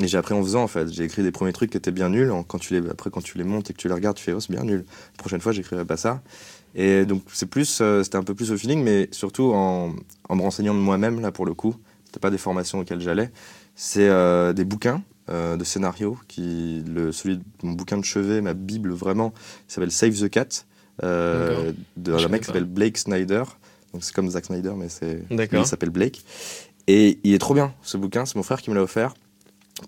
Et 0.00 0.08
j'ai 0.08 0.18
appris 0.18 0.34
en 0.34 0.42
faisant 0.42 0.62
en 0.62 0.68
fait. 0.68 0.92
J'ai 0.92 1.04
écrit 1.04 1.22
des 1.22 1.30
premiers 1.30 1.52
trucs 1.52 1.70
qui 1.70 1.76
étaient 1.76 1.92
bien 1.92 2.08
nuls. 2.08 2.32
Quand 2.48 2.58
tu 2.58 2.74
les, 2.74 2.90
après, 2.90 3.10
quand 3.10 3.22
tu 3.22 3.38
les 3.38 3.44
montes 3.44 3.70
et 3.70 3.72
que 3.72 3.78
tu 3.78 3.88
les 3.88 3.94
regardes, 3.94 4.16
tu 4.16 4.24
fais 4.24 4.32
oh 4.32 4.40
c'est 4.40 4.50
bien 4.50 4.64
nul. 4.64 4.84
La 4.88 5.18
prochaine 5.18 5.40
fois, 5.40 5.52
j'écrirai 5.52 5.84
pas 5.84 5.96
ça. 5.96 6.22
Et 6.74 7.04
donc 7.04 7.22
c'est 7.32 7.46
plus, 7.46 7.78
euh, 7.80 8.02
c'était 8.02 8.16
un 8.16 8.24
peu 8.24 8.34
plus 8.34 8.50
au 8.50 8.56
feeling, 8.56 8.82
mais 8.82 9.08
surtout 9.12 9.52
en, 9.54 9.94
en 10.28 10.36
me 10.36 10.42
renseignant 10.42 10.74
de 10.74 10.80
moi-même 10.80 11.20
là 11.20 11.30
pour 11.30 11.46
le 11.46 11.54
coup. 11.54 11.76
C'était 12.06 12.18
pas 12.18 12.30
des 12.30 12.38
formations 12.38 12.80
auxquelles 12.80 13.00
j'allais. 13.00 13.30
C'est 13.76 14.08
euh, 14.08 14.52
des 14.52 14.64
bouquins 14.64 15.02
euh, 15.30 15.56
de 15.56 15.62
scénario. 15.62 16.18
Qui, 16.26 16.82
le, 16.86 17.12
celui 17.12 17.38
de 17.38 17.44
mon 17.62 17.72
bouquin 17.72 17.96
de 17.96 18.04
chevet, 18.04 18.40
ma 18.40 18.54
bible 18.54 18.90
vraiment, 18.90 19.32
il 19.68 19.72
s'appelle 19.72 19.92
Save 19.92 20.20
the 20.20 20.28
Cat, 20.28 20.64
d'un 21.00 22.28
mec 22.28 22.40
qui 22.40 22.46
s'appelle 22.46 22.64
Blake 22.64 22.98
Snyder. 22.98 23.44
Donc 23.92 24.02
c'est 24.02 24.12
comme 24.12 24.28
Zack 24.28 24.46
Snyder, 24.46 24.72
mais 24.76 24.88
c'est 24.88 25.22
il 25.30 25.66
s'appelle 25.66 25.90
Blake. 25.90 26.24
Et 26.88 27.20
il 27.22 27.32
est 27.32 27.38
trop 27.38 27.54
bien 27.54 27.72
ce 27.82 27.96
bouquin. 27.96 28.26
C'est 28.26 28.34
mon 28.34 28.42
frère 28.42 28.60
qui 28.60 28.70
me 28.70 28.74
l'a 28.74 28.82
offert 28.82 29.14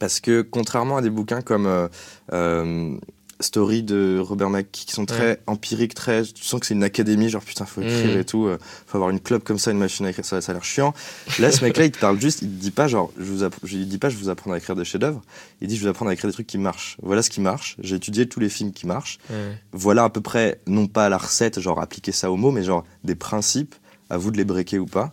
parce 0.01 0.21
que 0.21 0.43
contrairement 0.43 0.97
à 0.97 1.03
des 1.03 1.11
bouquins 1.11 1.43
comme 1.43 1.67
euh, 1.67 1.89
euh, 2.33 2.97
Story 3.39 3.83
de 3.83 4.19
Robert 4.19 4.49
McKee 4.49 4.87
qui 4.87 4.93
sont 4.95 5.05
très 5.05 5.27
Ouais. 5.33 5.41
empiriques, 5.47 5.95
très, 5.95 6.23
tu 6.23 6.43
sens 6.43 6.59
que 6.59 6.65
c'est 6.67 6.73
une 6.73 6.83
académie, 6.83 7.29
genre 7.29 7.43
putain 7.43 7.67
faut 7.67 7.83
écrire 7.83 8.13
Mhm. 8.15 8.19
et 8.21 8.25
tout, 8.25 8.47
euh, 8.47 8.57
faut 8.87 8.97
avoir 8.97 9.11
une 9.11 9.21
club 9.21 9.43
comme 9.43 9.59
ça, 9.59 9.71
une 9.73 9.79
machine 9.79 10.07
à 10.07 10.11
écrire, 10.11 10.25
ça, 10.25 10.41
ça 10.41 10.53
a 10.53 10.55
l'air 10.55 10.65
chiant. 10.65 10.95
Là 11.39 11.53
ce 11.53 11.63
mec-là 11.63 11.85
il 11.85 11.91
te 11.91 11.99
parle 11.99 12.19
juste, 12.19 12.41
il 12.41 12.49
te 12.49 12.55
dit 12.61 12.71
pas 12.71 12.89
genre, 12.89 13.13
je 13.19 13.25
vous 13.25 13.43
app- 13.45 13.55
je 13.63 13.77
lui 13.77 13.85
dis 13.85 13.99
pas 13.99 14.09
je 14.09 14.17
vous 14.17 14.31
apprends 14.31 14.53
à 14.53 14.57
écrire 14.57 14.75
des 14.75 14.87
chefs-d'œuvre, 14.87 15.21
il 15.61 15.69
dit 15.69 15.77
je 15.77 15.83
vous 15.83 15.89
apprends 15.89 16.07
à 16.07 16.15
écrire 16.15 16.29
des 16.31 16.35
trucs 16.35 16.47
qui 16.47 16.57
marchent. 16.57 16.97
Voilà 17.03 17.23
ce 17.23 17.29
qui 17.29 17.43
marche. 17.43 17.77
J'ai 17.81 17.97
étudié 17.97 18.27
tous 18.27 18.41
les 18.41 18.49
films 18.49 18.73
qui 18.73 18.87
marchent. 18.87 19.19
Voilà 19.73 20.05
à 20.05 20.09
peu 20.09 20.23
près, 20.23 20.61
non 20.67 20.87
pas 20.87 21.11
la 21.11 21.19
recette, 21.19 21.61
genre 21.61 21.79
appliquer 21.81 22.13
ça 22.13 22.31
au 22.31 22.37
mot, 22.37 22.51
mais 22.51 22.63
genre 22.65 22.85
des 23.05 23.15
principes, 23.17 23.75
à 24.09 24.17
vous 24.17 24.31
de 24.31 24.39
les 24.39 24.45
breaker 24.45 24.79
ou 24.79 24.87
pas. 24.87 25.11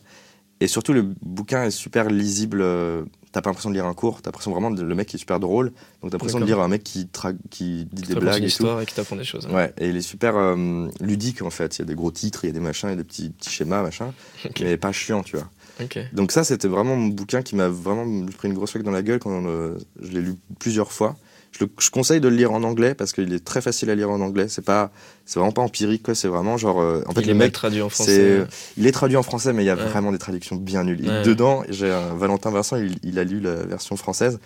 Et 0.63 0.67
surtout, 0.67 0.93
le 0.93 1.01
bouquin 1.22 1.65
est 1.65 1.72
super 1.72 2.08
lisible. 2.10 2.62
euh, 2.62 3.03
T'as 3.34 3.41
pas 3.41 3.50
l'impression 3.50 3.72
de 3.72 3.74
lire 3.75 3.88
un 3.88 3.96
cours, 3.96 4.22
t'as 4.22 4.29
l'impression 4.29 4.51
vraiment 4.51 4.70
de 4.70 4.84
le 4.84 4.93
mec 4.93 5.08
qui 5.08 5.15
est 5.15 5.20
super 5.20 5.39
drôle. 5.39 5.72
Donc 6.03 6.12
t'as 6.12 6.17
l'impression 6.17 6.39
de 6.39 6.46
lire 6.46 6.60
un 6.60 6.67
mec 6.67 6.84
qui, 6.84 7.10
tra- 7.12 7.36
qui 7.50 7.88
dit 7.91 8.03
des 8.03 8.13
blagues 8.13 8.38
une 8.38 8.43
et 8.43 8.46
tout. 8.46 8.50
histoire 8.50 8.79
et 8.79 8.86
qui 8.86 8.93
t'apprend 8.93 9.15
des 9.15 9.24
choses. 9.24 9.48
Ouais, 9.48 9.74
et 9.79 9.89
il 9.89 9.98
est 9.98 10.01
super 10.03 10.36
euh, 10.38 10.88
ludique 11.01 11.41
en 11.41 11.50
fait. 11.50 11.77
Il 11.77 11.79
y 11.79 11.82
a 11.82 11.86
des 11.86 11.96
gros 11.96 12.12
titres, 12.12 12.46
il 12.46 12.48
y 12.48 12.51
a 12.51 12.53
des 12.53 12.60
machins, 12.60 12.89
il 12.89 12.91
y 12.91 12.93
a 12.93 12.98
des 12.98 13.03
petits, 13.03 13.32
petits 13.32 13.50
schémas, 13.50 13.82
machin, 13.82 14.13
mais 14.62 14.77
pas 14.77 14.91
chiant, 14.91 15.24
tu 15.24 15.36
vois. 15.36 15.50
Ok. 15.82 15.98
Donc 16.13 16.32
ça, 16.32 16.43
c'était 16.43 16.67
vraiment 16.67 16.96
mon 16.96 17.08
bouquin 17.08 17.41
qui 17.41 17.55
m'a 17.55 17.70
vraiment 17.70 18.05
pris 18.38 18.48
une 18.50 18.53
grosse 18.53 18.72
claque 18.74 18.84
dans 18.84 18.91
la 18.91 19.01
gueule 19.01 19.17
quand 19.17 19.43
euh, 19.48 19.79
je 20.00 20.12
l'ai 20.12 20.22
lu 20.22 20.36
plusieurs 20.60 20.91
fois. 20.91 21.17
Je, 21.53 21.63
le- 21.65 21.69
je 21.79 21.89
conseille 21.91 22.19
de 22.19 22.27
le 22.27 22.36
lire 22.36 22.51
en 22.51 22.63
anglais 22.63 22.95
parce 22.95 23.13
qu'il 23.13 23.31
est 23.31 23.45
très 23.45 23.62
facile 23.62 23.89
à 23.91 23.95
lire 23.95 24.10
en 24.10 24.19
anglais. 24.22 24.48
C'est 24.50 24.65
pas, 24.65 24.91
c'est 25.25 25.39
vraiment 25.39 25.51
pas 25.53 25.62
empirique, 25.62 26.03
quoi. 26.03 26.15
C'est 26.15 26.27
vraiment 26.27 26.57
genre, 26.57 26.81
euh, 26.81 27.01
en 27.07 27.13
fait, 27.13 27.22
il 27.22 27.25
le 27.27 27.31
est 27.31 27.33
mal 27.36 27.48
mec, 27.48 27.53
traduit 27.53 27.81
en 27.81 27.89
c'est, 27.89 27.93
français. 27.95 28.45
il 28.77 28.88
est 28.88 28.91
traduit 28.91 29.17
en 29.17 29.24
français, 29.24 29.53
mais 29.53 29.63
il 29.63 29.67
y 29.67 29.69
a 29.69 29.75
Ouais. 29.75 29.86
vraiment 29.86 30.12
des 30.12 30.17
traductions 30.17 30.55
bien 30.55 30.83
nulles. 30.83 31.05
Et 31.05 31.10
Ouais. 31.10 31.22
Dedans, 31.24 31.63
j'ai 31.69 31.95
Valentin 32.17 32.50
Vincent, 32.51 32.77
il, 32.77 32.98
il 33.03 33.19
a 33.19 33.24
lu 33.24 33.39
la 33.39 33.53
version 33.55 33.95
française. 33.95 34.39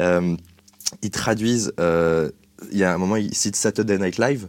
Euh, 0.00 0.36
ils 1.02 1.10
traduisent. 1.10 1.72
euh, 1.80 2.30
Il 2.70 2.78
y 2.78 2.84
a 2.84 2.94
un 2.94 2.98
moment, 2.98 3.16
il 3.16 3.34
cite 3.34 3.56
Saturday 3.56 3.98
Night 3.98 4.18
Live. 4.18 4.48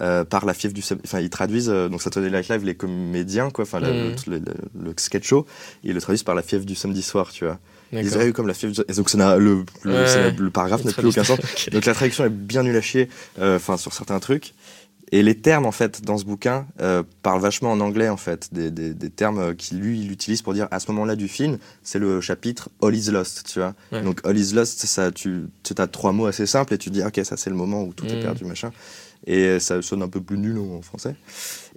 euh, 0.00 0.24
par 0.24 0.46
la 0.46 0.54
fièvre 0.54 0.72
du 0.72 0.82
enfin 1.04 1.20
ils 1.20 1.28
traduisent 1.28 1.68
euh, 1.68 1.90
donc 1.90 2.00
Saturday 2.00 2.30
Night 2.30 2.48
Live 2.48 2.64
les 2.64 2.74
comédiens 2.74 3.50
quoi 3.50 3.64
enfin 3.64 3.80
Mhm. 3.80 4.14
le, 4.28 4.38
le- 4.38 4.44
le 4.82 4.94
sketch 4.96 5.26
show 5.28 5.44
ils 5.84 5.92
le 5.92 6.00
traduisent 6.00 6.22
par 6.22 6.34
la 6.34 6.40
fièvre 6.40 6.64
du 6.64 6.74
samedi 6.74 7.02
soir 7.02 7.30
tu 7.30 7.44
vois 7.44 7.58
ils 7.92 8.14
auraient 8.16 8.28
eu 8.28 8.32
comme 8.32 8.46
la 8.46 8.54
fièvre 8.54 8.84
et 8.88 8.92
donc 8.92 9.10
ça 9.10 9.18
n'a- 9.18 9.36
le, 9.36 9.64
le, 9.82 9.92
Ouais. 9.92 10.06
ça 10.06 10.22
n'a- 10.30 10.30
le 10.30 10.50
paragraphe 10.50 10.84
n'a 10.84 10.92
plus 10.92 11.08
aucun 11.08 11.24
sens 11.24 11.38
donc 11.72 11.84
la 11.86 11.94
traduction 11.94 12.24
est 12.24 12.30
bien 12.30 12.62
nulle 12.62 12.76
à 12.76 12.80
chier, 12.80 13.08
euh, 13.38 13.58
sur 13.76 13.92
certains 13.92 14.20
trucs. 14.20 14.54
Et 15.12 15.24
les 15.24 15.34
termes 15.36 15.66
en 15.66 15.72
fait 15.72 16.02
dans 16.02 16.18
ce 16.18 16.24
bouquin 16.24 16.68
euh, 16.80 17.02
parlent 17.24 17.40
vachement 17.40 17.72
en 17.72 17.80
anglais 17.80 18.08
en 18.08 18.16
fait, 18.16 18.48
des, 18.52 18.70
des, 18.70 18.94
des 18.94 19.10
termes 19.10 19.38
euh, 19.40 19.54
qu'il 19.54 19.80
lui 19.80 20.00
il 20.00 20.12
utilise 20.12 20.40
pour 20.40 20.54
dire 20.54 20.68
à 20.70 20.78
ce 20.78 20.88
moment-là 20.92 21.16
du 21.16 21.26
film, 21.26 21.58
c'est 21.82 21.98
le 21.98 22.20
chapitre 22.20 22.68
All 22.80 22.94
is 22.94 23.10
lost, 23.10 23.44
tu 23.52 23.58
vois. 23.58 23.74
Ouais. 23.90 24.02
Donc 24.02 24.20
All 24.24 24.38
is 24.38 24.52
lost, 24.54 24.86
ça 24.86 25.10
tu 25.10 25.46
as 25.76 25.86
trois 25.88 26.12
mots 26.12 26.26
assez 26.26 26.46
simples 26.46 26.74
et 26.74 26.78
tu 26.78 26.90
dis 26.90 27.02
ok 27.02 27.20
ça 27.24 27.36
c'est 27.36 27.50
le 27.50 27.56
moment 27.56 27.82
où 27.82 27.92
tout 27.92 28.06
est 28.06 28.18
Mm. 28.20 28.22
perdu 28.22 28.44
machin. 28.44 28.70
Et 29.26 29.58
ça 29.58 29.82
sonne 29.82 30.02
un 30.02 30.08
peu 30.08 30.20
plus 30.20 30.38
nul 30.38 30.56
en 30.58 30.80
français. 30.80 31.14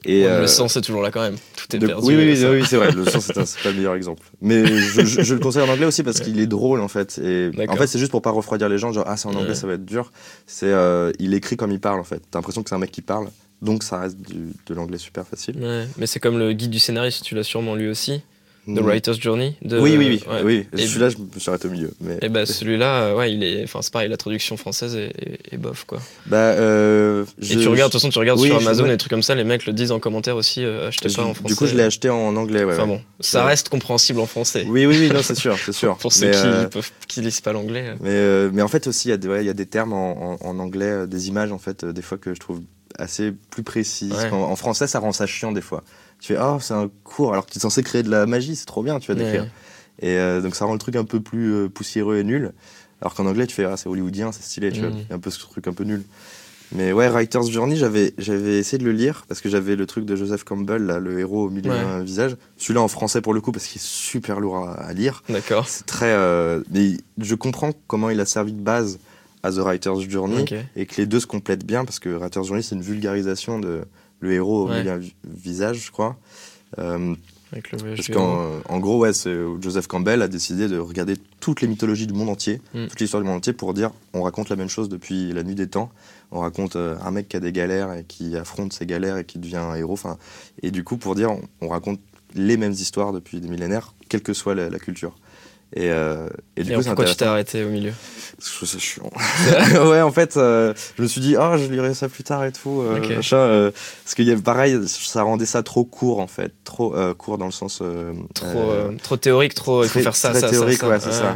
Et 0.06 0.24
Ouais, 0.24 0.28
euh, 0.28 0.42
Le 0.42 0.48
sens 0.48 0.76
est 0.76 0.82
toujours 0.82 1.02
là 1.02 1.12
quand 1.12 1.22
même. 1.22 1.36
Tout 1.56 1.76
est 1.76 1.80
de- 1.80 1.88
perdu. 1.88 2.06
oui, 2.06 2.16
oui, 2.16 2.46
oui, 2.46 2.64
c'est 2.68 2.76
vrai. 2.78 2.92
Le 2.92 3.06
sens, 3.06 3.26
c'est 3.26 3.38
un- 3.38 3.46
c'est 3.46 3.62
pas 3.64 3.70
le 3.70 3.76
meilleur 3.76 3.96
exemple. 3.96 4.24
Mais 4.42 4.66
je, 4.66 5.06
je- 5.06 5.22
je 5.22 5.34
le 5.34 5.40
conseille 5.40 5.62
en 5.64 5.70
anglais 5.70 5.86
aussi 5.86 6.04
parce 6.04 6.20
qu'il 6.20 6.40
est 6.40 6.48
drôle 6.48 6.82
en 6.82 6.88
fait. 6.88 7.18
Et 7.24 7.52
en 7.70 7.76
fait, 7.76 7.88
c'est 7.88 8.00
juste 8.00 8.12
pour 8.12 8.22
pas 8.22 8.32
refroidir 8.32 8.68
les 8.70 8.78
gens. 8.78 8.92
Genre, 8.92 9.06
ah, 9.08 9.16
c'est 9.18 9.28
en 9.28 9.34
anglais, 9.34 9.50
Ouais. 9.50 9.56
ça 9.56 9.68
va 9.68 9.74
être 9.74 9.86
dur. 9.86 10.12
C'est, 10.46 10.68
euh, 10.68 11.12
il 11.20 11.34
écrit 11.34 11.56
comme 11.58 11.72
il 11.72 11.80
parle 11.80 12.00
en 12.00 12.04
fait. 12.04 12.22
T'as 12.32 12.40
l'impression 12.40 12.64
que 12.64 12.70
c'est 12.70 12.76
un 12.76 12.80
mec 12.80 12.92
qui 12.92 13.02
parle. 13.02 13.28
Donc, 13.62 13.84
ça 13.84 13.98
reste 14.00 14.18
du- 14.20 14.52
de 14.68 14.74
l'anglais 14.74 14.98
super 14.98 15.26
facile. 15.26 15.56
Ouais, 15.62 15.88
mais 15.98 16.06
c'est 16.06 16.20
comme 16.20 16.38
le 16.38 16.52
guide 16.52 16.70
du 16.72 16.80
scénariste, 16.80 17.24
tu 17.24 17.34
l'as 17.34 17.44
sûrement 17.44 17.76
lu 17.76 17.90
aussi, 17.90 18.22
The 18.66 18.70
Mm. 18.80 18.86
Writer's 18.86 19.20
Journey. 19.20 19.56
De, 19.62 19.78
Oui, 19.78 19.98
oui, 19.98 20.08
oui. 20.08 20.24
ouais. 20.32 20.42
oui. 20.72 20.80
Celui-là, 20.80 21.10
je 21.10 21.18
me 21.18 21.38
suis 21.38 21.50
arrêté 21.50 21.68
au 21.68 21.72
milieu. 21.72 21.92
Mais... 22.00 22.18
Et 22.22 22.30
bah 22.30 22.46
celui-là, 22.46 23.02
euh, 23.08 23.16
ouais, 23.18 23.34
il 23.34 23.44
est, 23.44 23.62
enfin 23.66 23.82
c'est 23.82 23.92
pareil, 23.92 24.08
la 24.08 24.16
traduction 24.16 24.56
française 24.56 24.96
est, 24.96 25.08
est- 25.20 25.54
est 25.54 25.58
bof 25.58 25.84
quoi. 25.86 26.00
Bah, 26.28 26.38
euh, 26.38 27.26
Et 27.42 27.58
tu 27.58 27.68
regardes, 27.68 27.90
de 27.92 27.92
toute 27.92 27.94
façon, 28.02 28.10
tu 28.10 28.20
regardes 28.20 28.40
Oui, 28.40 28.48
sur 28.48 28.56
Amazon 28.58 28.86
et 28.86 28.90
des 28.90 28.98
trucs 28.98 29.10
comme 29.10 29.22
ça, 29.22 29.36
les 29.36 29.44
mecs 29.44 29.66
le 29.66 29.74
disent 29.74 29.92
en 29.92 30.00
commentaire 30.00 30.38
aussi, 30.38 30.64
euh, 30.64 30.88
achetez 30.88 31.10
pas 31.14 31.24
en 31.24 31.34
français. 31.34 31.54
Du 31.54 31.56
coup, 31.58 31.66
je 31.68 31.76
l'ai 31.76 31.84
acheté 31.84 32.10
en 32.10 32.36
anglais. 32.38 32.64
Ouais, 32.64 32.74
Enfin 32.74 32.88
bon, 32.88 33.02
ça 33.20 33.44
reste 33.44 33.68
compréhensible 33.68 34.22
en 34.22 34.28
français. 34.28 34.66
Oui, 34.66 34.86
oui, 34.86 34.96
oui, 34.98 35.10
non, 35.14 35.22
c'est 35.22 35.36
sûr, 35.36 35.58
c'est 35.58 35.74
sûr. 35.74 35.98
Pour 36.04 36.14
ceux 36.14 36.28
Mais, 36.28 36.32
qui, 36.32 36.38
euh, 36.46 36.68
peuvent, 36.70 36.90
qui 37.10 37.20
lisent 37.20 37.42
pas 37.42 37.52
l'anglais. 37.52 37.94
euh. 38.02 38.48
Mais, 38.50 38.56
mais 38.56 38.62
en 38.62 38.70
fait 38.70 38.88
aussi, 38.88 39.10
il 39.10 39.12
y, 39.12 39.14
a 39.14 39.18
des- 39.18 39.28
ouais, 39.28 39.44
il 39.44 39.48
y 39.48 39.50
a 39.50 39.54
des 39.54 39.66
termes 39.66 39.92
en, 39.92 40.36
en- 40.36 40.38
en 40.40 40.60
anglais, 40.60 41.06
des 41.06 41.28
images 41.28 41.52
en 41.52 41.58
fait, 41.60 41.84
des 41.84 42.02
fois 42.02 42.18
que 42.18 42.34
je 42.34 42.40
trouve 42.40 42.62
assez 42.98 43.34
plus 43.50 43.64
précises. 43.64 44.14
En, 44.32 44.36
en 44.44 44.56
français, 44.56 44.88
ça 44.88 45.00
rend 45.00 45.12
ça 45.12 45.26
chiant 45.26 45.52
des 45.52 45.62
fois. 45.62 45.84
Tu 46.24 46.34
fais, 46.34 46.40
oh, 46.42 46.58
c'est 46.62 46.74
un 46.74 46.90
cours, 47.04 47.34
alors 47.34 47.46
que 47.46 47.52
tu 47.52 47.58
es 47.58 47.62
censé 47.62 47.84
créer 47.84 48.02
de 48.02 48.10
la 48.10 48.26
magie, 48.26 48.56
c'est 48.56 48.66
trop 48.66 48.82
bien, 48.82 48.98
tu 49.00 49.12
vas 49.12 49.16
d'écrire. 49.16 49.42
Ouais. 49.44 49.50
Et 50.08 50.18
euh, 50.18 50.40
donc 50.42 50.56
ça 50.56 50.64
rend 50.64 50.72
le 50.74 50.80
truc 50.80 50.96
un 50.96 51.04
peu 51.04 51.20
plus 51.20 51.54
euh, 51.54 51.68
poussiéreux 51.70 52.16
et 52.18 52.24
nul. 52.24 52.54
Alors 53.02 53.14
qu'en 53.14 53.26
anglais, 53.26 53.46
tu 53.46 53.54
fais, 53.56 53.66
ah, 53.66 53.76
c'est 53.76 53.90
hollywoodien, 53.90 54.32
c'est 54.32 54.42
stylé, 54.44 54.72
tu 54.72 54.80
vois. 54.80 54.90
Il 54.92 55.10
y 55.10 55.12
a 55.12 55.16
un 55.16 55.20
peu 55.20 55.30
ce 55.30 55.40
truc 55.40 55.68
un 55.68 55.74
peu 55.74 55.84
nul. 55.84 56.04
Mais 56.76 56.94
ouais, 56.94 57.10
Writer's 57.10 57.50
Journey, 57.52 57.76
j'avais, 57.76 58.14
j'avais 58.18 58.58
essayé 58.58 58.78
de 58.78 58.86
le 58.86 58.94
lire 58.94 59.26
parce 59.28 59.42
que 59.42 59.50
j'avais 59.50 59.76
le 59.76 59.86
truc 59.86 60.06
de 60.06 60.16
Joseph 60.16 60.46
Campbell, 60.46 60.84
là, 60.84 60.98
le 60.98 61.20
héros 61.20 61.48
au 61.48 61.50
milieu 61.50 61.70
Ouais. 61.70 61.78
d'un 61.80 62.02
visage. 62.02 62.38
Celui-là 62.58 62.82
en 62.82 62.88
français 62.88 63.20
pour 63.22 63.34
le 63.34 63.42
coup, 63.42 63.52
parce 63.52 63.66
qu'il 63.68 63.80
est 63.80 63.86
super 63.86 64.40
lourd 64.40 64.58
à- 64.58 64.74
à 64.76 64.94
lire. 64.94 65.22
D'accord. 65.30 65.68
C'est 65.68 65.86
très. 65.86 66.14
euh, 66.14 66.64
mais 66.72 66.94
je 67.20 67.36
comprends 67.36 67.72
comment 67.88 68.10
il 68.10 68.20
a 68.22 68.26
servi 68.26 68.54
de 68.54 68.62
base 68.62 68.98
à 69.44 69.52
The 69.52 69.56
Writer's 69.58 70.00
Journey 70.10 70.46
et 70.78 70.86
que 70.86 70.96
les 71.02 71.06
deux 71.06 71.20
se 71.20 71.28
complètent 71.28 71.66
bien 71.66 71.84
parce 71.86 72.00
que 72.00 72.08
Writer's 72.10 72.48
Journey 72.48 72.64
c'est 72.64 72.76
une 72.76 72.82
vulgarisation 72.82 73.60
de 73.60 73.82
le 74.24 74.32
héros 74.34 74.64
au 74.66 74.70
Ouais. 74.70 74.84
vi- 74.98 75.14
visage, 75.24 75.86
je 75.86 75.92
crois. 75.92 76.18
Euh, 76.80 77.14
Avec 77.52 77.72
le 77.72 77.78
voyage 77.78 77.98
parce 77.98 78.08
du 78.08 78.14
héros. 78.14 78.62
qu'en 78.66 78.74
en 78.76 78.80
gros, 78.80 78.98
ouais, 79.00 79.12
Joseph 79.62 79.86
Campbell 79.88 80.22
a 80.24 80.28
décidé 80.28 80.68
de 80.68 80.78
regarder 80.80 81.16
toutes 81.40 81.62
les 81.62 81.68
mythologies 81.68 82.08
du 82.08 82.14
monde 82.14 82.30
entier, 82.30 82.62
Mm. 82.74 82.88
toute 82.88 83.00
l'histoire 83.00 83.22
du 83.22 83.28
monde 83.28 83.38
entier 83.38 83.54
pour 83.54 83.74
dire 83.76 83.92
on 84.14 84.24
raconte 84.24 84.50
la 84.50 84.56
même 84.56 84.70
chose 84.70 84.90
depuis 84.90 85.32
la 85.34 85.44
nuit 85.44 85.54
des 85.56 85.68
temps. 85.68 85.92
On 86.32 86.40
raconte 86.40 86.76
euh, 86.78 86.96
un 87.06 87.12
mec 87.12 87.28
qui 87.30 87.38
a 87.38 87.40
des 87.40 87.52
galères 87.52 87.94
et 87.94 88.06
qui 88.06 88.36
affronte 88.36 88.74
ses 88.74 88.88
galères 88.88 89.18
et 89.18 89.26
qui 89.26 89.38
devient 89.38 89.58
un 89.58 89.76
héros. 89.76 89.94
Enfin, 89.94 90.18
et 90.64 90.72
du 90.72 90.84
coup, 90.84 90.98
pour 90.98 91.14
dire 91.14 91.30
on, 91.32 91.42
on 91.62 91.68
raconte 91.68 92.00
les 92.34 92.58
mêmes 92.58 92.72
histoires 92.72 93.14
depuis 93.14 93.40
des 93.40 93.48
millénaires, 93.50 93.94
quelle 94.10 94.24
que 94.24 94.34
soit 94.34 94.56
la, 94.56 94.70
la 94.72 94.80
culture. 94.80 95.16
Et, 95.76 95.90
euh, 95.90 96.28
et 96.56 96.64
du 96.64 96.72
Et 96.72 96.76
coup, 96.76 96.84
pourquoi 96.84 97.06
tu 97.06 97.16
t'es 97.16 97.26
arrêté 97.26 97.64
au 97.64 97.70
milieu 97.70 97.92
Parce 98.38 98.48
que 98.50 98.52
je 98.52 98.56
trouve 98.58 98.70
ça 98.70 98.78
chiant. 98.78 99.10
ouais, 99.90 100.02
en 100.02 100.12
fait, 100.12 100.38
euh, 100.38 100.74
je 100.98 101.02
me 101.02 101.08
suis 101.08 101.20
dit, 101.20 101.36
oh, 101.40 101.58
je 101.58 101.66
lirai 101.66 101.96
ça 101.96 102.10
plus 102.10 102.24
tard 102.24 102.46
et 102.46 102.52
tout. 102.52 102.82
euh, 102.82 103.00
Ok. 103.00 103.10
machin, 103.16 103.38
euh, 103.38 103.72
parce 104.04 104.30
a 104.30 104.36
pareil, 104.38 104.78
ça 104.88 105.24
rendait 105.24 105.48
ça 105.48 105.64
trop 105.64 105.84
court, 105.84 106.20
en 106.20 106.28
fait. 106.28 106.52
Trop 106.64 106.96
euh, 106.96 107.16
court 107.16 107.40
dans 107.40 107.48
le 107.48 107.52
sens. 107.52 107.82
trop, 108.36 108.72
trop 109.02 109.18
théorique, 109.18 109.56
trop. 109.56 109.84
il 109.84 109.90
faut 109.90 110.00
faire 110.00 110.16
ça, 110.16 110.30
très 110.30 110.42
ça, 110.42 110.50
théorique, 110.50 110.78
ça, 110.78 110.86
ça. 110.86 110.90
ouais, 110.90 111.00
c'est 111.00 111.12
ça. 111.12 111.36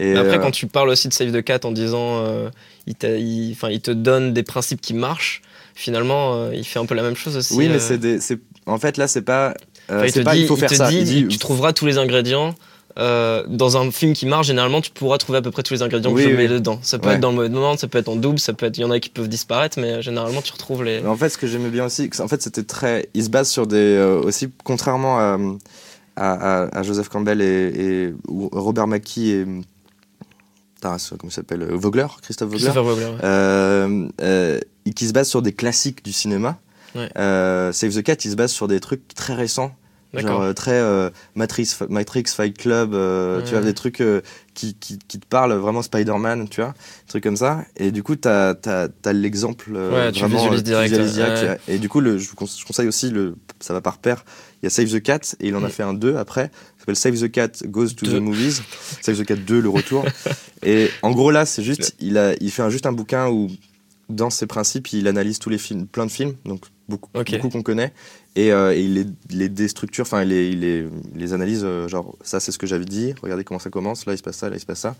Et 0.00 0.16
après, 0.16 0.40
quand 0.40 0.50
tu 0.50 0.66
parles 0.66 0.88
aussi 0.88 1.08
de 1.08 1.12
Save 1.12 1.32
the 1.32 1.42
Cat 1.42 1.60
en 1.64 1.70
disant 1.70 2.24
il, 2.86 2.94
te 2.96 3.90
donne 3.90 4.32
des 4.32 4.42
principes 4.42 4.80
qui 4.80 4.94
marchent, 4.94 5.42
finalement, 5.74 6.50
il 6.52 6.64
fait 6.64 6.78
un 6.78 6.86
peu 6.86 6.94
la 6.94 7.02
même 7.02 7.16
chose 7.16 7.36
aussi. 7.36 7.54
oui, 7.54 7.68
mais 7.68 7.78
c'est 7.80 7.98
des, 7.98 8.18
en 8.64 8.78
fait, 8.78 8.96
là, 8.96 9.08
c'est 9.08 9.22
pas. 9.22 9.54
Enfin, 9.90 10.06
il 10.06 10.12
te 10.12 10.20
pas, 10.20 10.32
dit, 10.34 10.40
il 10.40 10.46
faut 10.46 10.56
il 10.56 10.60
faire 10.60 10.70
te 10.70 10.74
ça. 10.76 10.88
dit, 10.88 10.96
il 10.96 11.04
dit, 11.04 11.28
tu 11.28 11.36
trouveras 11.38 11.74
tous 11.74 11.84
les 11.84 11.98
ingrédients. 11.98 12.54
Euh, 12.98 13.44
dans 13.48 13.76
un 13.76 13.90
film 13.90 14.12
qui 14.12 14.26
marche, 14.26 14.46
généralement, 14.46 14.80
tu 14.80 14.90
pourras 14.90 15.18
trouver 15.18 15.38
à 15.38 15.42
peu 15.42 15.50
près 15.50 15.62
tous 15.62 15.74
les 15.74 15.82
ingrédients 15.82 16.12
Oui, 16.12 16.22
que 16.24 16.30
je 16.30 16.34
oui. 16.36 16.42
mets 16.42 16.48
dedans. 16.48 16.78
Ça 16.82 16.98
peut 16.98 17.08
Ouais. 17.08 17.14
être 17.14 17.20
dans 17.20 17.30
le 17.30 17.36
mauvais 17.36 17.48
moment, 17.48 17.76
ça 17.76 17.88
peut 17.88 17.98
être 17.98 18.08
en 18.08 18.16
double, 18.16 18.38
ça 18.38 18.52
peut 18.52 18.66
être. 18.66 18.78
Il 18.78 18.82
y 18.82 18.84
en 18.84 18.90
a 18.90 19.00
qui 19.00 19.08
peuvent 19.10 19.28
disparaître, 19.28 19.78
mais 19.80 19.94
euh, 19.94 20.00
généralement, 20.02 20.42
tu 20.42 20.52
retrouves 20.52 20.84
les. 20.84 21.04
En 21.04 21.16
fait, 21.16 21.28
ce 21.30 21.38
que 21.38 21.46
j'aimais 21.46 21.70
bien 21.70 21.86
aussi, 21.86 22.08
en 22.20 22.28
fait, 22.28 22.40
c'était 22.42 22.62
très. 22.62 23.08
Il 23.14 23.24
se 23.24 23.30
base 23.30 23.48
sur 23.50 23.66
des. 23.66 23.76
euh, 23.76 24.20
aussi, 24.20 24.48
contrairement 24.64 25.18
à, 25.18 25.38
à, 26.16 26.62
à- 26.64 26.78
à 26.78 26.82
Joseph 26.84 27.08
Campbell 27.08 27.40
et, 27.42 27.46
et 28.06 28.14
Robert 28.28 28.86
Mackie 28.86 29.30
et. 29.30 29.46
Comment 30.82 30.96
il 31.24 31.30
s'appelle 31.30 31.64
Vogler 31.72 32.06
Christophe 32.20 32.50
Vogler 32.50 32.64
Christopher 32.66 32.82
Vogler, 32.84 33.06
ouais. 33.06 33.18
euh, 33.24 34.60
qui 34.94 35.06
se 35.08 35.14
base 35.14 35.28
sur 35.30 35.40
des 35.40 35.54
classiques 35.54 36.04
du 36.04 36.12
cinéma. 36.12 36.58
Ouais. 36.94 37.08
Save 37.72 37.94
the 37.94 38.02
Cat, 38.02 38.16
il 38.24 38.30
se 38.30 38.36
base 38.36 38.52
sur 38.52 38.68
des 38.68 38.80
trucs 38.80 39.08
très 39.14 39.32
récents. 39.34 39.74
Genre 40.20 40.42
euh, 40.42 40.52
très 40.52 40.72
euh, 40.72 41.10
Matrix, 41.34 41.68
Matrix, 41.88 42.24
Fight 42.26 42.56
Club, 42.56 42.94
euh, 42.94 43.42
tu 43.42 43.52
vois, 43.52 43.60
des 43.60 43.74
trucs 43.74 44.00
euh, 44.00 44.20
qui, 44.54 44.74
qui, 44.74 44.98
qui 44.98 45.18
te 45.18 45.26
parlent 45.26 45.54
vraiment 45.54 45.82
Spider-Man, 45.82 46.48
tu 46.48 46.60
vois, 46.60 46.70
des 46.70 47.08
trucs 47.08 47.22
comme 47.24 47.36
ça. 47.36 47.64
Et 47.76 47.90
du 47.90 48.02
coup, 48.02 48.16
t'as 48.16 48.54
as, 48.66 49.12
l'exemple 49.12 49.72
euh, 49.74 50.12
tu 50.12 50.20
vraiment. 50.20 50.36
visualises 50.36 50.62
tu 50.62 50.64
direct, 50.64 50.90
visualises 50.90 51.18
ouais. 51.18 51.40
direct, 51.40 51.62
Et 51.68 51.78
du 51.78 51.88
coup, 51.88 52.00
le, 52.00 52.18
je, 52.18 52.28
je 52.28 52.64
conseille 52.64 52.88
aussi, 52.88 53.10
le, 53.10 53.36
ça 53.60 53.72
va 53.72 53.80
par 53.80 53.98
paire, 53.98 54.24
il 54.62 54.66
y 54.66 54.68
a 54.68 54.70
Save 54.70 54.90
the 54.90 55.02
Cat, 55.02 55.20
et 55.40 55.48
il 55.48 55.56
en 55.56 55.64
a 55.64 55.68
fait 55.68 55.82
un 55.82 55.94
2 55.94 56.16
après, 56.16 56.50
s'appelle 56.78 56.96
Save 56.96 57.20
the 57.20 57.30
Cat 57.30 57.50
Goes 57.66 57.88
to 57.88 58.06
Deux. 58.06 58.18
the 58.18 58.20
Movies, 58.20 58.62
Save 59.00 59.18
the 59.18 59.24
Cat 59.24 59.36
2, 59.36 59.60
le 59.60 59.68
retour. 59.68 60.04
et 60.62 60.90
en 61.02 61.10
gros, 61.12 61.30
là, 61.30 61.46
c'est 61.46 61.62
juste, 61.62 61.96
il, 62.00 62.18
a, 62.18 62.34
il 62.40 62.50
fait 62.50 62.62
un, 62.62 62.70
juste 62.70 62.86
un 62.86 62.92
bouquin 62.92 63.28
où, 63.28 63.48
dans 64.08 64.30
ses 64.30 64.46
principes, 64.46 64.92
il 64.92 65.08
analyse 65.08 65.38
tous 65.38 65.50
les 65.50 65.58
films, 65.58 65.86
plein 65.86 66.06
de 66.06 66.10
films, 66.10 66.34
donc 66.44 66.62
beaucoup, 66.88 67.10
beaucoup 67.14 67.48
qu'on 67.48 67.62
connaît, 67.62 67.92
et, 68.36 68.52
euh, 68.52 68.74
et 68.74 68.82
il 68.82 68.94
les, 68.94 69.06
les 69.30 69.48
déstructure, 69.48 70.02
enfin, 70.02 70.22
il 70.22 70.28
les, 70.28 70.48
il 70.48 70.60
les, 70.60 70.86
il 71.14 71.20
les 71.20 71.32
analyse, 71.32 71.62
euh, 71.64 71.88
genre, 71.88 72.16
ça 72.22 72.40
c'est 72.40 72.52
ce 72.52 72.58
que 72.58 72.66
j'avais 72.66 72.84
dit, 72.84 73.14
regardez 73.22 73.44
comment 73.44 73.60
ça 73.60 73.70
commence, 73.70 74.06
là 74.06 74.12
il 74.14 74.18
se 74.18 74.22
passe 74.22 74.36
ça, 74.38 74.50
là 74.50 74.56
il 74.56 74.60
se 74.60 74.66
passe 74.66 74.80
ça, 74.80 74.96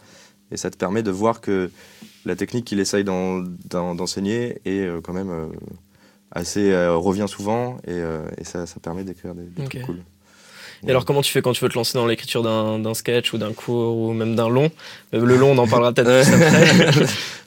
et 0.50 0.56
ça 0.56 0.70
te 0.70 0.76
permet 0.76 1.02
de 1.02 1.10
voir 1.10 1.40
que 1.40 1.70
la 2.24 2.36
technique 2.36 2.64
qu'il 2.66 2.80
essaye 2.80 3.04
d'en- 3.04 3.40
d'en- 3.70 3.94
d'enseigner 3.94 4.60
est 4.64 4.86
euh, 4.86 5.00
quand 5.02 5.12
même 5.12 5.30
euh, 5.30 5.46
assez, 6.30 6.72
euh, 6.72 6.96
revient 6.96 7.26
souvent, 7.28 7.76
et, 7.86 7.90
euh, 7.92 8.22
et 8.38 8.44
ça, 8.44 8.66
ça 8.66 8.80
permet 8.80 9.04
d'écrire 9.04 9.34
des, 9.34 9.44
des 9.44 9.62
Ok. 9.62 9.70
trucs 9.70 9.82
cool. 9.82 9.98
Et 10.86 10.90
alors, 10.90 11.04
comment 11.04 11.22
tu 11.22 11.32
fais 11.32 11.40
quand 11.42 11.52
tu 11.52 11.62
veux 11.64 11.68
te 11.70 11.74
lancer 11.74 11.96
dans 11.96 12.06
l'écriture 12.06 12.42
d'un 12.42 12.94
sketch 12.94 13.32
ou 13.32 13.38
d'un 13.38 13.52
cours 13.52 13.96
ou 13.96 14.12
même 14.12 14.34
d'un 14.36 14.48
long? 14.48 14.70
Euh, 15.14 15.24
Le 15.24 15.36
long, 15.36 15.52
on 15.52 15.58
en 15.58 15.66
parlera 15.66 15.92
peut-être 15.92 16.24
plus 16.24 16.34
après. 16.34 17.06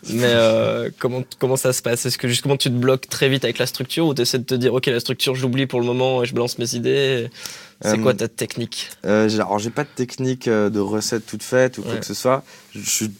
Mais 0.09 0.23
euh, 0.25 0.89
comment, 0.99 1.23
comment 1.39 1.55
ça 1.57 1.73
se 1.73 1.81
passe? 1.81 2.05
Est-ce 2.05 2.17
que 2.17 2.27
justement 2.27 2.57
tu 2.57 2.69
te 2.69 2.73
bloques 2.75 3.07
très 3.09 3.29
vite 3.29 3.43
avec 3.43 3.57
la 3.57 3.65
structure 3.65 4.07
ou 4.07 4.13
tu 4.13 4.21
essaies 4.21 4.39
de 4.39 4.43
te 4.45 4.55
dire, 4.55 4.73
ok, 4.73 4.85
la 4.87 4.99
structure, 4.99 5.35
j'oublie 5.35 5.67
pour 5.67 5.79
le 5.79 5.85
moment 5.85 6.23
et 6.23 6.25
je 6.25 6.33
balance 6.33 6.57
mes 6.59 6.73
idées? 6.75 7.29
C'est 7.81 7.89
Euh, 7.99 8.01
quoi 8.01 8.13
ta 8.15 8.27
technique? 8.27 8.89
Euh, 9.05 9.29
alors 9.29 9.59
j'ai 9.59 9.69
pas 9.69 9.83
de 9.83 9.89
technique 9.93 10.47
euh, 10.47 10.69
de 10.71 10.79
recette 10.79 11.25
toute 11.27 11.43
faite 11.43 11.77
ou 11.77 11.83
quoi 11.83 11.93
Ouais. 11.93 11.99
que 11.99 12.05
ce 12.07 12.15
soit. 12.15 12.43
Je 12.73 12.89
suis 12.89 13.11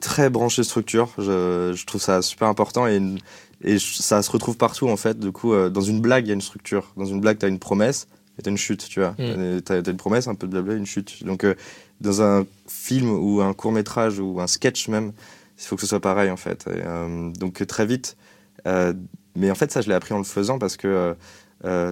très 0.00 0.28
branché 0.28 0.64
structure. 0.64 1.08
Je, 1.16 1.72
je 1.74 1.86
trouve 1.86 2.00
ça 2.02 2.20
super 2.20 2.48
important 2.48 2.86
et, 2.86 2.96
une- 2.96 3.20
et 3.64 3.78
ça 3.78 4.20
se 4.22 4.30
retrouve 4.30 4.56
partout 4.58 4.88
en 4.90 4.96
fait. 4.98 5.18
Du 5.18 5.32
coup, 5.32 5.54
euh, 5.54 5.70
dans 5.70 5.80
une 5.80 6.00
blague, 6.00 6.26
il 6.26 6.28
y 6.28 6.32
a 6.32 6.34
une 6.34 6.42
structure. 6.42 6.92
Dans 6.98 7.06
une 7.06 7.20
blague, 7.20 7.38
tu 7.38 7.46
as 7.46 7.48
une 7.48 7.58
promesse. 7.60 8.06
Et 8.38 8.42
t'as 8.42 8.50
une 8.50 8.56
chute, 8.58 8.88
tu 8.88 9.00
vois. 9.00 9.14
Mm. 9.18 9.60
T'as 9.62 9.82
une 9.82 9.96
promesse, 9.96 10.26
un 10.28 10.34
peu 10.34 10.46
de 10.46 10.52
blabla, 10.52 10.74
une 10.74 10.86
chute. 10.86 11.24
Donc, 11.24 11.44
euh, 11.44 11.54
dans 12.00 12.22
un 12.22 12.46
film 12.68 13.10
ou 13.10 13.40
un 13.40 13.52
court 13.54 13.72
métrage 13.72 14.18
ou 14.18 14.40
un 14.40 14.46
sketch 14.46 14.88
même, 14.88 15.12
il 15.58 15.64
faut 15.64 15.76
que 15.76 15.82
ce 15.82 15.88
soit 15.88 16.00
pareil 16.00 16.30
en 16.30 16.36
fait. 16.36 16.66
Et, 16.68 16.80
euh, 16.84 17.30
donc, 17.32 17.64
très 17.66 17.86
vite. 17.86 18.16
euh, 18.66 18.92
mais 19.36 19.50
en 19.50 19.54
fait, 19.54 19.70
ça, 19.72 19.80
je 19.80 19.88
l'ai 19.88 19.94
appris 19.94 20.12
en 20.14 20.18
le 20.18 20.24
faisant 20.24 20.58
parce 20.58 20.76
que, 20.76 21.14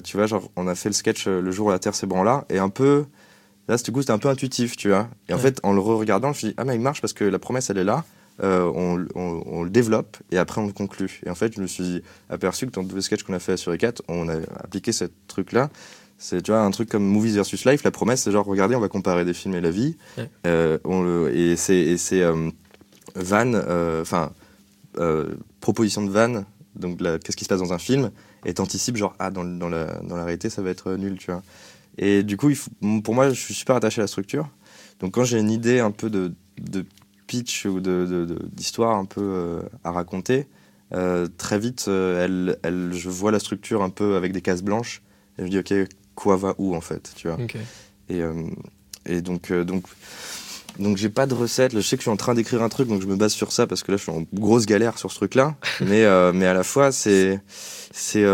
tu 0.04 0.16
vois, 0.16 0.26
genre, 0.26 0.50
on 0.56 0.66
a 0.66 0.74
fait 0.74 0.88
le 0.88 0.94
sketch 0.94 1.26
le 1.26 1.50
jour 1.50 1.68
où 1.68 1.70
la 1.70 1.78
Terre 1.78 1.94
s'ébranla 1.94 2.44
et 2.50 2.58
un 2.58 2.68
peu. 2.68 3.04
Là, 3.68 3.76
du 3.76 3.92
coup, 3.92 4.00
c'était 4.00 4.12
un 4.12 4.18
peu 4.18 4.28
intuitif, 4.28 4.76
tu 4.76 4.88
vois. 4.88 5.08
Et 5.28 5.32
en 5.32 5.36
Ouais. 5.36 5.42
fait, 5.42 5.60
en 5.62 5.72
le 5.72 5.80
regardant, 5.80 6.28
je 6.28 6.32
me 6.32 6.38
suis 6.38 6.48
dit, 6.48 6.54
ah, 6.56 6.64
mais 6.64 6.74
il 6.74 6.80
marche 6.80 7.00
parce 7.00 7.12
que 7.12 7.24
la 7.24 7.38
promesse, 7.38 7.70
elle 7.70 7.78
est 7.78 7.84
là. 7.84 8.04
Euh, 8.42 8.70
on, 8.74 9.06
on- 9.14 9.42
on 9.46 9.62
le 9.62 9.70
développe 9.70 10.16
et 10.32 10.38
après 10.38 10.60
on 10.62 10.66
le 10.66 10.72
conclut. 10.72 11.20
Et 11.26 11.30
en 11.30 11.34
fait, 11.34 11.54
je 11.54 11.60
me 11.60 11.66
suis 11.66 12.02
aperçu 12.30 12.66
que 12.66 12.72
dans 12.72 12.84
tous 12.84 12.96
les 12.96 13.02
sketchs 13.02 13.22
qu'on 13.22 13.34
a 13.34 13.38
fait 13.38 13.56
sur 13.58 13.70
E4, 13.72 14.00
on 14.08 14.28
a 14.30 14.36
appliqué 14.58 14.92
ce 14.92 15.04
truc-là. 15.28 15.68
C'est 16.22 16.42
tu 16.42 16.50
vois 16.50 16.60
un 16.60 16.70
truc 16.70 16.90
comme 16.90 17.02
Movies 17.04 17.34
versus 17.34 17.64
Life. 17.64 17.82
La 17.82 17.90
promesse, 17.90 18.20
c'est 18.22 18.30
genre 18.30 18.44
regardez, 18.44 18.76
on 18.76 18.80
va 18.80 18.88
comparer 18.88 19.24
des 19.24 19.32
films 19.32 19.54
et 19.54 19.60
la 19.62 19.70
vie. 19.70 19.96
Ouais. 20.18 20.30
Euh, 20.46 20.78
on 20.84 21.02
le, 21.02 21.34
et 21.34 21.56
c'est 21.56 21.96
euh, 22.12 22.50
Van, 23.16 23.52
euh, 23.54 24.02
enfin 24.02 24.30
euh, 24.98 25.34
proposition 25.60 26.04
de 26.04 26.10
Van. 26.10 26.44
Donc 26.76 26.98
qu'est-ce 27.24 27.36
qui 27.36 27.44
se 27.44 27.48
passe 27.48 27.60
dans 27.60 27.72
un 27.72 27.78
film 27.78 28.10
et 28.44 28.54
t'anticipes 28.54 28.96
genre 28.96 29.14
ah 29.18 29.30
dans, 29.30 29.44
dans 29.44 29.68
la 29.68 30.00
dans 30.02 30.16
la 30.16 30.24
réalité 30.24 30.50
ça 30.50 30.60
va 30.62 30.70
être 30.70 30.92
nul, 30.92 31.16
tu 31.18 31.30
vois. 31.30 31.42
Et 31.98 32.22
du 32.22 32.36
coup, 32.36 32.50
il 32.50 32.56
faut- 32.56 32.70
pour 33.02 33.14
moi, 33.14 33.30
je 33.30 33.40
suis 33.40 33.54
super 33.54 33.76
attaché 33.76 34.00
à 34.00 34.04
la 34.04 34.08
structure. 34.08 34.48
Donc 35.00 35.14
quand 35.14 35.24
j'ai 35.24 35.38
une 35.38 35.50
idée 35.50 35.80
un 35.80 35.90
peu 35.90 36.10
de, 36.10 36.32
de 36.60 36.84
pitch 37.28 37.64
ou 37.64 37.80
de- 37.80 38.06
de- 38.06 38.24
de- 38.26 38.46
d'histoire 38.52 38.96
un 38.96 39.06
peu 39.06 39.20
euh, 39.22 39.62
à 39.84 39.90
raconter, 39.90 40.46
euh, 40.92 41.26
très 41.38 41.58
vite, 41.58 41.86
euh, 41.88 42.24
elle, 42.24 42.58
elle, 42.62 42.92
je 42.92 43.08
vois 43.08 43.32
la 43.32 43.38
structure 43.38 43.82
un 43.82 43.90
peu 43.90 44.16
avec 44.16 44.32
des 44.32 44.42
cases 44.42 44.62
blanches. 44.62 45.02
Et 45.38 45.42
je 45.42 45.44
me 45.44 45.48
dis, 45.50 45.58
ok, 45.58 45.72
quoi 46.20 46.36
va 46.36 46.54
où 46.58 46.76
en 46.76 46.80
fait, 46.80 47.12
tu 47.16 47.28
vois. 47.28 47.38
Et, 48.08 48.20
euh, 48.20 48.44
et 49.06 49.22
donc, 49.22 49.50
euh, 49.50 49.64
donc, 49.64 49.84
donc 50.78 50.96
j'ai 50.96 51.08
pas 51.08 51.26
de 51.26 51.34
recette. 51.34 51.74
Je 51.74 51.80
sais 51.80 51.96
que 51.96 52.00
je 52.00 52.04
suis 52.04 52.10
en 52.10 52.16
train 52.16 52.34
d'écrire 52.34 52.62
un 52.62 52.68
truc, 52.68 52.88
donc 52.88 53.00
je 53.00 53.06
me 53.06 53.16
base 53.16 53.32
sur 53.32 53.52
ça 53.52 53.66
parce 53.66 53.82
que 53.82 53.90
là, 53.90 53.96
je 53.96 54.02
suis 54.02 54.12
en 54.12 54.24
grosse 54.34 54.66
galère 54.66 54.98
sur 54.98 55.10
ce 55.10 55.16
truc-là. 55.16 55.56
mais, 55.80 56.04
euh, 56.04 56.32
mais 56.32 56.46
à 56.46 56.54
la 56.54 56.62
fois, 56.62 56.92
c'est. 56.92 57.40
c'est 57.92 58.24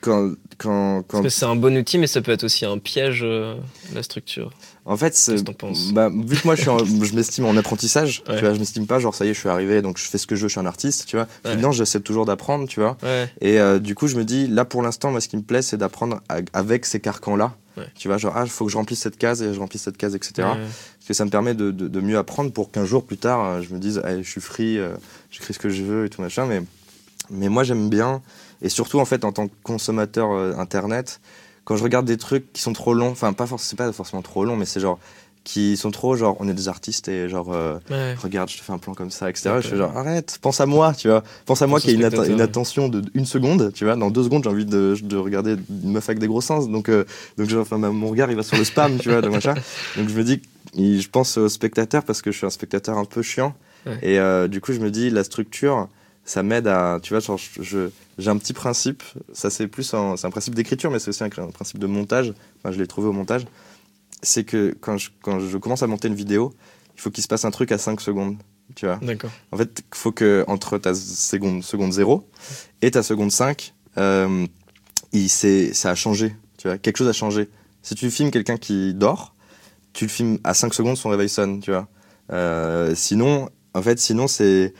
quand, 0.00 0.32
quand, 0.58 1.02
quand, 1.02 1.22
Parce 1.22 1.22
que 1.22 1.28
c'est 1.40 1.44
un 1.46 1.56
bon 1.56 1.76
outil, 1.76 1.98
mais 1.98 2.06
ça 2.06 2.20
peut 2.22 2.32
être 2.32 2.44
aussi 2.44 2.64
un 2.64 2.78
piège, 2.78 3.20
euh, 3.22 3.54
la 3.94 4.02
structure. 4.02 4.50
En 4.84 4.96
fait, 4.96 5.10
Qu'est-ce 5.10 5.42
que 5.42 5.50
penses 5.50 5.92
bah, 5.92 6.08
vu 6.10 6.36
que 6.36 6.46
moi 6.46 6.54
je, 6.54 6.60
suis 6.60 6.70
en- 6.70 6.84
je 6.84 7.14
m'estime 7.14 7.44
en 7.46 7.56
apprentissage, 7.56 8.22
Ouais. 8.28 8.36
tu 8.36 8.44
vois, 8.44 8.54
je 8.54 8.58
m'estime 8.60 8.86
pas 8.86 8.98
genre 9.00 9.14
ça 9.14 9.24
y 9.24 9.28
est, 9.30 9.34
je 9.34 9.40
suis 9.40 9.48
arrivé, 9.48 9.82
donc 9.82 9.98
je 9.98 10.04
fais 10.04 10.16
ce 10.18 10.26
que 10.28 10.36
je 10.36 10.42
veux, 10.42 10.48
je 10.48 10.52
suis 10.52 10.60
un 10.60 10.66
artiste, 10.66 11.06
tu 11.06 11.16
vois. 11.16 11.26
Ouais. 11.44 11.56
Non, 11.56 11.72
j'essaie 11.72 12.00
toujours 12.00 12.24
d'apprendre, 12.24 12.68
tu 12.68 12.78
vois. 12.80 12.96
Ouais. 13.02 13.28
Et 13.40 13.58
euh, 13.58 13.78
du 13.80 13.94
coup, 13.96 14.06
je 14.06 14.16
me 14.16 14.24
dis, 14.24 14.46
là 14.46 14.64
pour 14.64 14.82
l'instant, 14.82 15.10
moi 15.10 15.20
ce 15.20 15.26
qui 15.28 15.36
me 15.36 15.42
plaît, 15.42 15.62
c'est 15.62 15.76
d'apprendre 15.76 16.20
avec 16.52 16.86
ces 16.86 17.00
carcans-là. 17.00 17.54
Tu 17.94 18.08
vois, 18.08 18.16
genre, 18.16 18.32
ah, 18.34 18.42
il 18.44 18.50
faut 18.50 18.64
que 18.64 18.72
je 18.72 18.76
remplisse 18.78 19.00
cette 19.00 19.18
case 19.18 19.42
et 19.42 19.52
je 19.52 19.58
remplisse 19.58 19.82
cette 19.82 19.98
case, 19.98 20.14
etc. 20.14 20.32
Parce 20.36 21.08
que 21.08 21.12
ça 21.12 21.26
me 21.26 21.30
permet 21.30 21.52
de, 21.52 21.70
de- 21.70 21.88
de 21.88 22.00
mieux 22.00 22.16
apprendre 22.16 22.50
pour 22.50 22.70
qu'un 22.70 22.86
jour 22.86 23.04
plus 23.04 23.18
tard, 23.18 23.44
euh, 23.44 23.60
je 23.60 23.74
me 23.74 23.78
dise, 23.78 24.00
Allez, 24.02 24.22
je 24.22 24.30
suis 24.30 24.40
free, 24.40 24.78
euh, 24.78 24.94
j'écris 25.30 25.52
ce 25.52 25.58
que 25.58 25.68
je 25.68 25.82
veux 25.82 26.06
et 26.06 26.08
tout 26.08 26.22
machin. 26.22 26.46
Mais, 26.46 26.62
mais 27.28 27.50
moi, 27.50 27.64
j'aime 27.64 27.90
bien, 27.90 28.22
et 28.62 28.68
surtout 28.68 29.00
en 29.00 29.04
fait, 29.04 29.24
en 29.24 29.32
tant 29.32 29.48
que 29.48 29.52
consommateur 29.62 30.30
euh, 30.32 30.54
internet, 30.56 31.20
quand 31.64 31.76
je 31.76 31.82
regarde 31.82 32.06
des 32.06 32.16
trucs 32.16 32.52
qui 32.52 32.62
sont 32.62 32.72
trop 32.72 32.94
longs, 32.94 33.10
enfin, 33.10 33.32
pas 33.32 33.46
forcément, 33.46 33.76
pas 33.78 33.92
forcément 33.92 34.22
trop 34.22 34.44
long, 34.44 34.56
mais 34.56 34.66
c'est 34.66 34.80
genre, 34.80 34.98
qui 35.42 35.76
sont 35.76 35.92
trop, 35.92 36.16
genre, 36.16 36.36
on 36.40 36.48
est 36.48 36.54
des 36.54 36.66
artistes 36.68 37.06
et 37.08 37.28
genre, 37.28 37.52
euh, 37.52 37.78
Ouais. 37.90 38.14
regarde, 38.20 38.48
je 38.50 38.58
te 38.58 38.62
fais 38.64 38.72
un 38.72 38.78
plan 38.78 38.94
comme 38.94 39.10
ça, 39.12 39.30
etc. 39.30 39.60
Je 39.60 39.68
fais 39.68 39.76
genre, 39.76 39.96
arrête, 39.96 40.38
pense 40.42 40.60
à 40.60 40.66
moi, 40.66 40.92
tu 40.92 41.06
vois. 41.08 41.22
Pense 41.44 41.62
à 41.62 41.68
moi 41.68 41.78
qui 41.80 41.90
a 41.90 41.92
une, 41.92 42.02
atta- 42.02 42.28
une 42.28 42.40
attention 42.40 42.88
de 42.88 43.02
une 43.14 43.26
seconde, 43.26 43.72
tu 43.72 43.84
vois. 43.84 43.94
Dans 43.94 44.10
deux 44.10 44.24
secondes, 44.24 44.42
j'ai 44.42 44.50
envie 44.50 44.64
de, 44.64 44.96
de 45.00 45.16
regarder 45.16 45.54
une 45.84 45.92
meuf 45.92 46.08
avec 46.08 46.18
des 46.18 46.26
gros 46.26 46.40
seins. 46.40 46.66
Donc, 46.66 46.88
euh, 46.88 47.04
donc 47.38 47.48
genre, 47.48 47.62
enfin, 47.62 47.78
mon 47.78 48.08
regard, 48.08 48.28
il 48.30 48.36
va 48.36 48.42
sur 48.42 48.56
le 48.56 48.64
spam, 48.64 48.98
tu 48.98 49.08
vois, 49.08 49.20
donc 49.22 49.34
machin. 49.34 49.54
Donc, 49.96 50.08
je 50.08 50.14
me 50.16 50.24
dis, 50.24 50.42
je 50.76 51.08
pense 51.08 51.36
au 51.38 51.48
spectateur 51.48 52.02
parce 52.04 52.22
que 52.22 52.32
je 52.32 52.38
suis 52.38 52.46
un 52.46 52.50
spectateur 52.50 52.98
un 52.98 53.04
peu 53.04 53.22
chiant. 53.22 53.54
Ouais. 53.86 53.98
Et 54.02 54.18
euh, 54.18 54.48
du 54.48 54.60
coup, 54.60 54.72
je 54.72 54.80
me 54.80 54.90
dis, 54.90 55.10
la 55.10 55.22
structure, 55.22 55.86
ça 56.26 56.42
m'aide 56.42 56.66
à, 56.66 56.98
tu 57.02 57.14
vois, 57.14 57.20
genre, 57.20 57.38
je- 57.38 57.88
j'ai 58.18 58.30
un 58.30 58.36
petit 58.36 58.52
principe. 58.52 59.02
Ça, 59.32 59.48
c'est 59.48 59.66
plus 59.68 59.94
un, 59.94 60.16
c'est 60.18 60.26
un 60.26 60.30
principe 60.30 60.54
d'écriture, 60.54 60.90
mais 60.90 60.98
c'est 60.98 61.08
aussi 61.08 61.24
un, 61.24 61.30
un 61.38 61.50
principe 61.50 61.78
de 61.78 61.86
montage. 61.86 62.34
Enfin, 62.58 62.72
je 62.72 62.78
l'ai 62.78 62.86
trouvé 62.86 63.08
au 63.08 63.12
montage. 63.12 63.46
C'est 64.22 64.44
que 64.44 64.76
quand 64.80 64.98
je, 64.98 65.10
quand 65.22 65.38
je 65.40 65.56
commence 65.56 65.82
à 65.82 65.86
monter 65.86 66.08
une 66.08 66.14
vidéo, 66.14 66.52
il 66.96 67.00
faut 67.00 67.10
qu'il 67.10 67.22
se 67.22 67.28
passe 67.28 67.44
un 67.44 67.50
truc 67.50 67.70
à 67.72 67.78
5 67.78 68.00
secondes, 68.00 68.36
tu 68.74 68.86
vois. 68.86 68.96
D'accord. 69.02 69.30
En 69.52 69.56
fait, 69.56 69.80
il 69.92 69.96
faut 69.96 70.12
que 70.12 70.44
entre 70.48 70.78
ta 70.78 70.94
seconde, 70.94 71.62
seconde 71.62 71.92
0 71.92 72.28
et 72.82 72.90
ta 72.90 73.02
seconde 73.02 73.30
5, 73.30 73.74
euh, 73.98 74.46
il, 75.12 75.28
s'est- 75.28 75.72
ça 75.74 75.90
a 75.90 75.94
changé. 75.94 76.34
Tu 76.58 76.68
vois, 76.68 76.78
quelque 76.78 76.96
chose 76.96 77.08
a 77.08 77.12
changé. 77.12 77.48
Si 77.82 77.94
tu 77.94 78.10
filmes 78.10 78.30
quelqu'un 78.30 78.56
qui 78.56 78.94
dort, 78.94 79.34
tu 79.92 80.06
le 80.06 80.10
filmes 80.10 80.38
à 80.42 80.54
5 80.54 80.74
secondes, 80.74 80.96
son 80.96 81.10
réveil 81.10 81.28
sonne, 81.28 81.60
tu 81.60 81.70
vois. 81.70 81.86
Euh, 82.32 82.94
sinon, 82.96 83.48
en 83.74 83.82
fait, 83.82 83.98
sinon, 84.00 84.26
c'est. 84.26 84.74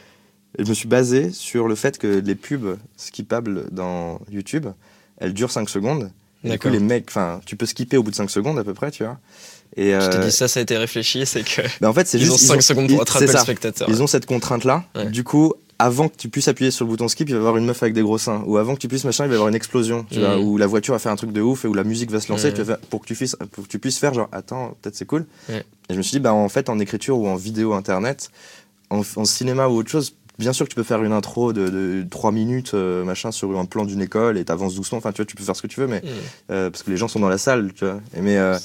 Je 0.58 0.64
me 0.68 0.74
suis 0.74 0.88
basé 0.88 1.30
sur 1.32 1.68
le 1.68 1.74
fait 1.74 1.98
que 1.98 2.06
les 2.06 2.34
pubs 2.34 2.76
skippables 2.96 3.66
dans 3.72 4.20
YouTube, 4.30 4.66
elles 5.18 5.34
durent 5.34 5.50
5 5.50 5.68
secondes. 5.68 6.10
Et 6.44 6.50
du 6.50 6.58
coup, 6.58 6.68
les 6.68 6.78
mecs, 6.78 7.06
enfin, 7.08 7.40
tu 7.44 7.56
peux 7.56 7.66
skipper 7.66 7.96
au 7.96 8.02
bout 8.02 8.10
de 8.10 8.16
5 8.16 8.30
secondes 8.30 8.58
à 8.58 8.64
peu 8.64 8.72
près, 8.74 8.90
tu 8.90 9.02
vois. 9.04 9.18
Et, 9.76 9.92
Je 9.92 10.10
t'ai 10.10 10.16
euh, 10.18 10.24
dit 10.24 10.30
ça, 10.32 10.46
ça 10.48 10.60
a 10.60 10.62
été 10.62 10.76
réfléchi, 10.76 11.26
c'est 11.26 11.42
que 11.42 11.62
ben, 11.80 11.88
en 11.88 11.92
fait, 11.92 12.06
c'est 12.06 12.18
ils 12.18 12.24
juste. 12.24 12.34
ont 12.34 12.36
ils 12.36 12.46
5 12.46 12.62
secondes 12.62 12.88
pour 12.88 13.02
attraper 13.02 13.26
le 13.26 13.32
ça. 13.32 13.40
spectateur. 13.40 13.88
Ils 13.90 14.02
ont 14.02 14.06
cette 14.06 14.26
contrainte-là. 14.26 14.84
Ouais. 14.94 15.06
Du 15.10 15.24
coup, 15.24 15.54
avant 15.78 16.08
que 16.08 16.16
tu 16.16 16.28
puisses 16.28 16.46
appuyer 16.48 16.70
sur 16.70 16.84
le 16.84 16.90
bouton 16.90 17.08
skip, 17.08 17.28
il 17.28 17.32
va 17.32 17.38
y 17.38 17.40
avoir 17.40 17.56
une 17.56 17.64
meuf 17.66 17.82
avec 17.82 17.94
des 17.94 18.02
gros 18.02 18.16
seins. 18.16 18.42
Ou 18.46 18.56
avant 18.58 18.74
que 18.74 18.80
tu 18.80 18.86
puisses 18.88 19.04
machin, 19.04 19.24
il 19.24 19.28
va 19.28 19.34
y 19.34 19.36
avoir 19.36 19.48
une 19.48 19.54
explosion. 19.56 20.06
Tu 20.10 20.20
vois, 20.20 20.38
où 20.38 20.56
la 20.56 20.66
voiture 20.66 20.94
va 20.94 20.98
faire 21.00 21.12
un 21.12 21.16
truc 21.16 21.32
de 21.32 21.40
ouf 21.42 21.64
et 21.64 21.68
où 21.68 21.74
la 21.74 21.84
musique 21.84 22.10
va 22.12 22.20
se 22.20 22.30
lancer. 22.30 22.46
Ouais. 22.48 22.54
tu 22.54 22.62
vas 22.62 22.76
faire- 22.76 22.78
pour, 22.88 23.00
que 23.02 23.06
tu 23.06 23.14
puisses, 23.14 23.36
pour 23.52 23.64
que 23.64 23.68
tu 23.68 23.78
puisses 23.78 23.98
faire 23.98 24.14
genre, 24.14 24.28
attends, 24.32 24.76
peut-être 24.80 24.94
c'est 24.96 25.04
cool. 25.04 25.26
Ouais. 25.48 25.64
Et 25.88 25.92
je 25.94 25.96
me 25.98 26.02
suis 26.02 26.12
dit, 26.12 26.20
bah, 26.20 26.32
en 26.32 26.48
fait, 26.48 26.68
en 26.70 26.78
écriture 26.78 27.18
ou 27.18 27.26
en 27.26 27.34
vidéo 27.36 27.74
internet, 27.74 28.30
en, 28.90 29.02
en 29.16 29.24
cinéma 29.24 29.66
ou 29.66 29.76
autre 29.78 29.90
chose, 29.90 30.14
bien 30.38 30.52
sûr 30.52 30.64
que 30.66 30.70
tu 30.70 30.76
peux 30.76 30.82
faire 30.82 31.02
une 31.02 31.12
intro 31.12 31.52
de, 31.52 31.68
de 31.68 32.06
3 32.10 32.32
minutes, 32.32 32.72
euh, 32.74 33.04
machin, 33.04 33.30
sur 33.32 33.58
un 33.58 33.64
plan 33.64 33.84
d'une 33.84 34.02
école 34.02 34.38
et 34.38 34.44
t'avances 34.44 34.74
doucement. 34.74 34.98
Enfin, 34.98 35.12
tu 35.12 35.16
vois, 35.18 35.26
tu 35.26 35.36
peux 35.36 35.44
faire 35.44 35.56
ce 35.56 35.62
que 35.62 35.66
tu 35.66 35.80
veux, 35.80 35.86
mais 35.86 36.00
Mmh. 36.00 36.08
euh, 36.52 36.70
parce 36.70 36.82
que 36.82 36.90
les 36.90 36.96
gens 36.96 37.08
sont 37.08 37.20
dans 37.20 37.28
la 37.28 37.38
salle, 37.38 37.72
tu 37.74 37.84
vois. 37.84 38.00
Et 38.16 38.20
mais 38.20 38.36
euh, 38.38 38.58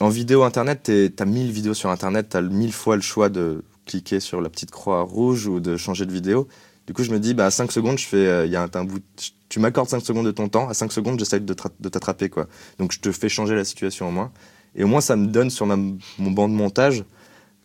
en 0.00 0.08
vidéo 0.08 0.42
internet, 0.42 0.90
t'as 1.16 1.24
1000 1.24 1.50
vidéos 1.52 1.74
sur 1.74 1.90
internet, 1.90 2.28
t'as 2.30 2.40
mille 2.42 2.72
fois 2.72 2.96
le 2.96 3.02
choix 3.02 3.28
de 3.28 3.62
cliquer 3.86 4.20
sur 4.20 4.40
la 4.40 4.48
petite 4.48 4.70
croix 4.70 5.02
rouge 5.02 5.46
ou 5.46 5.60
de 5.60 5.76
changer 5.76 6.06
de 6.06 6.12
vidéo. 6.12 6.48
Du 6.86 6.92
coup, 6.94 7.04
je 7.04 7.10
me 7.12 7.20
dis, 7.20 7.34
bah, 7.34 7.46
à 7.46 7.50
5 7.50 7.70
secondes, 7.70 7.98
je 7.98 8.06
fais, 8.06 8.46
il 8.46 8.50
y 8.52 8.56
a 8.56 8.62
un, 8.62 8.68
un 8.74 8.84
bout, 8.84 9.00
tu 9.48 9.60
m'accordes 9.60 9.88
5 9.88 10.00
secondes 10.00 10.26
de 10.26 10.30
ton 10.32 10.48
temps, 10.48 10.68
à 10.68 10.74
5 10.74 10.90
secondes, 10.90 11.18
j'essaie 11.20 11.38
de, 11.40 11.54
tra- 11.54 11.70
de 11.78 11.88
t'attraper, 11.88 12.28
quoi. 12.30 12.46
Donc, 12.78 12.92
je 12.92 12.98
te 13.00 13.12
fais 13.12 13.28
changer 13.28 13.54
la 13.54 13.64
situation 13.64 14.08
au 14.08 14.10
moins. 14.10 14.32
Et 14.74 14.82
au 14.84 14.86
moins, 14.88 15.00
ça 15.00 15.14
me 15.16 15.26
donne 15.26 15.50
sur 15.50 15.66
ma, 15.66 15.76
mon 15.76 16.30
banc 16.32 16.48
de 16.48 16.54
montage, 16.54 17.04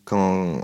quand 0.04 0.62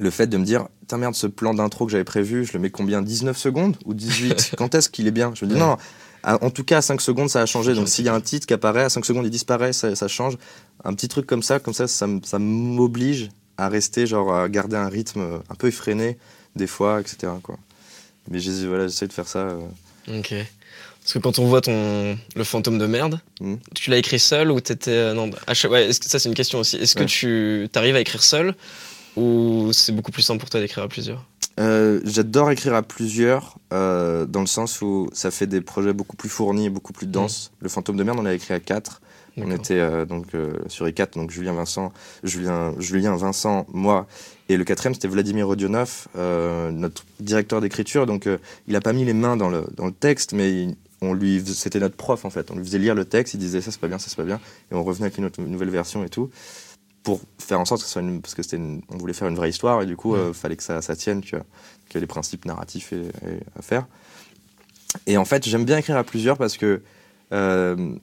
le 0.00 0.10
fait 0.10 0.26
de 0.26 0.36
me 0.36 0.44
dire, 0.44 0.66
putain 0.80 0.96
merde, 0.96 1.14
ce 1.14 1.26
plan 1.28 1.54
d'intro 1.54 1.86
que 1.86 1.92
j'avais 1.92 2.04
prévu, 2.04 2.44
je 2.44 2.52
le 2.54 2.58
mets 2.58 2.70
combien 2.70 3.02
19 3.02 3.36
secondes 3.38 3.76
ou 3.84 3.94
18 3.94 4.54
Quand 4.58 4.74
est-ce 4.74 4.88
qu'il 4.88 5.06
est 5.06 5.10
bien? 5.12 5.32
Je 5.34 5.44
me 5.44 5.50
dis, 5.52 5.56
non, 5.58 5.76
à- 6.22 6.42
en 6.44 6.50
tout 6.50 6.64
cas, 6.64 6.78
à 6.78 6.82
5 6.82 7.00
secondes, 7.00 7.28
ça 7.30 7.40
a 7.42 7.46
changé. 7.46 7.74
Donc, 7.74 7.88
s'il 7.88 8.04
y 8.06 8.08
a 8.08 8.14
un 8.14 8.20
titre 8.20 8.46
qui 8.46 8.54
apparaît, 8.54 8.82
à 8.84 8.88
5 8.88 9.04
secondes, 9.04 9.24
il 9.26 9.30
disparaît, 9.30 9.72
ça, 9.72 9.94
ça 9.94 10.08
change. 10.08 10.36
Un 10.84 10.94
petit 10.94 11.08
truc 11.08 11.26
comme 11.26 11.42
ça, 11.42 11.60
comme 11.60 11.74
ça, 11.74 11.86
ça, 11.86 12.06
ça 12.24 12.38
m'oblige 12.38 13.28
à 13.58 13.68
rester, 13.68 14.06
genre, 14.06 14.34
à 14.34 14.48
garder 14.48 14.76
un 14.76 14.88
rythme 14.88 15.40
un 15.48 15.54
peu 15.54 15.68
effréné, 15.68 16.16
des 16.56 16.66
fois, 16.66 17.00
etc. 17.00 17.32
Quoi. 17.42 17.58
Mais 18.30 18.38
j'ai- 18.40 18.66
voilà, 18.66 18.88
j'essaie 18.88 19.06
de 19.06 19.12
faire 19.12 19.28
ça. 19.28 19.40
euh. 19.40 20.18
Ok. 20.18 20.34
Parce 21.02 21.14
que 21.14 21.18
quand 21.18 21.38
on 21.38 21.46
voit 21.46 21.60
ton 21.62 22.16
le 22.36 22.44
fantôme 22.44 22.78
de 22.78 22.86
merde, 22.86 23.20
Mhm. 23.40 23.58
tu 23.74 23.90
l'as 23.90 23.96
écrit 23.96 24.18
seul 24.18 24.50
ou 24.50 24.60
t'étais 24.60 24.90
euh, 24.90 25.14
non 25.14 25.30
à 25.46 25.54
chaque- 25.54 25.70
ouais, 25.70 25.88
est-ce 25.88 25.98
que 26.00 26.06
ça 26.08 26.18
c'est 26.18 26.28
une 26.28 26.34
question 26.34 26.58
aussi. 26.58 26.76
Est-ce 26.76 26.94
que 26.94 27.00
Ouais. 27.00 27.06
tu 27.06 27.68
arrives 27.74 27.96
à 27.96 28.00
écrire 28.00 28.22
seul 28.22 28.54
ou 29.16 29.70
c'est 29.72 29.92
beaucoup 29.92 30.12
plus 30.12 30.22
simple 30.22 30.40
pour 30.40 30.50
toi 30.50 30.60
d'écrire 30.60 30.84
à 30.84 30.88
plusieurs 30.88 31.24
Euh, 31.58 32.00
J'adore 32.04 32.50
écrire 32.50 32.74
à 32.74 32.82
plusieurs, 32.82 33.58
euh, 33.72 34.24
dans 34.26 34.40
le 34.40 34.46
sens 34.46 34.80
où 34.82 35.08
ça 35.12 35.30
fait 35.30 35.46
des 35.46 35.60
projets 35.60 35.92
beaucoup 35.92 36.16
plus 36.16 36.28
fournis 36.28 36.66
et 36.66 36.70
beaucoup 36.70 36.92
plus 36.92 37.06
denses. 37.06 37.50
Le 37.60 37.68
fantôme 37.68 37.96
de 37.96 38.02
merde, 38.04 38.18
on 38.18 38.22
l'a 38.22 38.34
écrit 38.34 38.54
à 38.54 38.60
4. 38.60 39.00
On 39.36 39.50
était 39.50 39.78
euh, 39.78 40.04
donc 40.04 40.26
sur 40.66 40.86
I4, 40.86 41.14
donc 41.14 41.30
Julien 41.30 41.52
Vincent, 41.54 41.92
Julien, 42.24 42.74
Julien 42.78 43.16
Vincent, 43.16 43.64
moi, 43.72 44.06
et 44.48 44.56
le 44.56 44.64
quatrième 44.64 44.92
c'était 44.92 45.08
Vladimir 45.08 45.48
Odionov, 45.48 46.08
euh, 46.16 46.70
notre 46.72 47.04
directeur 47.20 47.60
d'écriture. 47.60 48.06
Donc 48.06 48.28
il 48.68 48.76
a 48.76 48.80
pas 48.80 48.92
mis 48.92 49.04
les 49.04 49.14
mains 49.14 49.36
dans 49.36 49.48
le, 49.48 49.64
dans 49.76 49.86
le 49.86 49.92
texte, 49.92 50.32
mais 50.34 50.50
il- 50.64 50.76
on 51.02 51.14
lui, 51.14 51.42
c'était 51.46 51.78
notre 51.80 51.96
prof 51.96 52.26
en 52.26 52.30
fait. 52.30 52.50
On 52.50 52.56
lui 52.56 52.64
faisait 52.64 52.78
lire 52.78 52.94
le 52.94 53.06
texte, 53.06 53.32
il 53.32 53.38
disait 53.38 53.62
ça 53.62 53.70
c'est 53.70 53.80
pas 53.80 53.88
bien, 53.88 53.98
ça 53.98 54.06
c'est 54.10 54.16
pas 54.16 54.24
bien, 54.24 54.40
et 54.70 54.74
on 54.74 54.84
revenait 54.84 55.06
avec 55.06 55.16
une, 55.16 55.24
autre- 55.26 55.40
une 55.40 55.46
nouvelle 55.50 55.70
version 55.70 56.04
et 56.04 56.10
tout 56.10 56.28
pour 57.02 57.20
faire 57.38 57.58
en 57.60 57.64
sorte 57.64 57.80
que 57.80 57.86
ce 57.86 57.92
soit 57.92 58.02
une, 58.02 58.20
parce 58.20 58.34
que 58.34 58.42
c'était 58.42 58.56
une- 58.58 58.82
on 58.90 58.96
voulait 58.98 59.12
faire 59.14 59.28
une 59.28 59.36
vraie 59.36 59.48
histoire 59.50 59.80
et 59.82 59.86
du 59.86 59.96
coup 59.96 60.14
euh, 60.14 60.32
fallait 60.32 60.56
que 60.56 60.62
ça, 60.62 60.82
ça 60.82 60.94
tienne, 60.96 61.22
qu'il 61.22 61.38
y 61.94 61.96
a 61.96 62.00
des 62.00 62.06
principes 62.06 62.44
narratifs 62.44 62.92
et, 62.92 63.06
et 63.06 63.40
à 63.58 63.62
faire. 63.62 63.86
Et 65.06 65.16
en 65.16 65.24
fait, 65.24 65.48
j'aime 65.48 65.64
bien 65.64 65.78
écrire 65.78 65.96
à 65.96 66.04
plusieurs 66.04 66.36
parce 66.36 66.56
que 66.56 66.82
euh, 67.32 67.94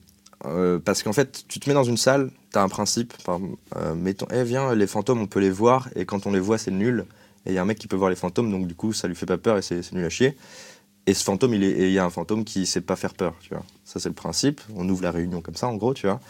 euh, 0.46 0.78
parce 0.78 1.02
qu'en 1.02 1.12
fait, 1.12 1.44
tu 1.48 1.58
te 1.60 1.68
mets 1.68 1.74
dans 1.74 1.84
une 1.84 1.96
salle, 1.96 2.30
tu 2.52 2.58
as 2.58 2.62
un 2.62 2.68
principe, 2.68 3.12
par, 3.24 3.40
euh, 3.76 3.94
mettons, 3.94 4.26
eh 4.32 4.44
viens, 4.44 4.74
les 4.74 4.86
fantômes, 4.86 5.20
on 5.20 5.26
peut 5.26 5.40
les 5.40 5.50
voir, 5.50 5.88
et 5.96 6.04
quand 6.06 6.26
on 6.26 6.32
les 6.32 6.38
voit, 6.40 6.58
c'est 6.58 6.70
nul. 6.70 7.06
Et 7.44 7.50
il 7.50 7.54
y 7.54 7.58
a 7.58 7.62
un 7.62 7.64
mec 7.64 7.78
qui 7.78 7.88
peut 7.88 7.96
voir 7.96 8.08
les 8.08 8.16
fantômes, 8.16 8.50
donc 8.50 8.66
du 8.68 8.74
coup, 8.74 8.92
ça 8.92 9.08
lui 9.08 9.16
fait 9.16 9.26
pas 9.26 9.36
peur 9.38 9.58
et 9.58 9.62
c'est 9.62 9.82
c'est 9.82 9.92
nul 9.94 10.04
à 10.04 10.10
chier. 10.10 10.36
Et 11.06 11.14
ce 11.14 11.24
fantôme, 11.24 11.54
il 11.54 11.64
est- 11.64 11.70
et 11.70 11.86
il 11.88 11.92
y 11.92 11.98
a 11.98 12.04
un 12.04 12.10
fantôme 12.10 12.44
qui 12.44 12.66
sait 12.66 12.80
pas 12.82 12.94
faire 12.96 13.14
peur, 13.14 13.34
tu 13.40 13.48
vois. 13.50 13.64
Ça, 13.84 13.98
c'est 13.98 14.08
le 14.10 14.14
principe. 14.14 14.60
On 14.76 14.88
ouvre 14.88 15.02
la 15.02 15.10
réunion 15.10 15.40
comme 15.40 15.56
ça, 15.56 15.66
en 15.66 15.74
gros, 15.74 15.94
tu 15.94 16.06
vois. 16.06 16.20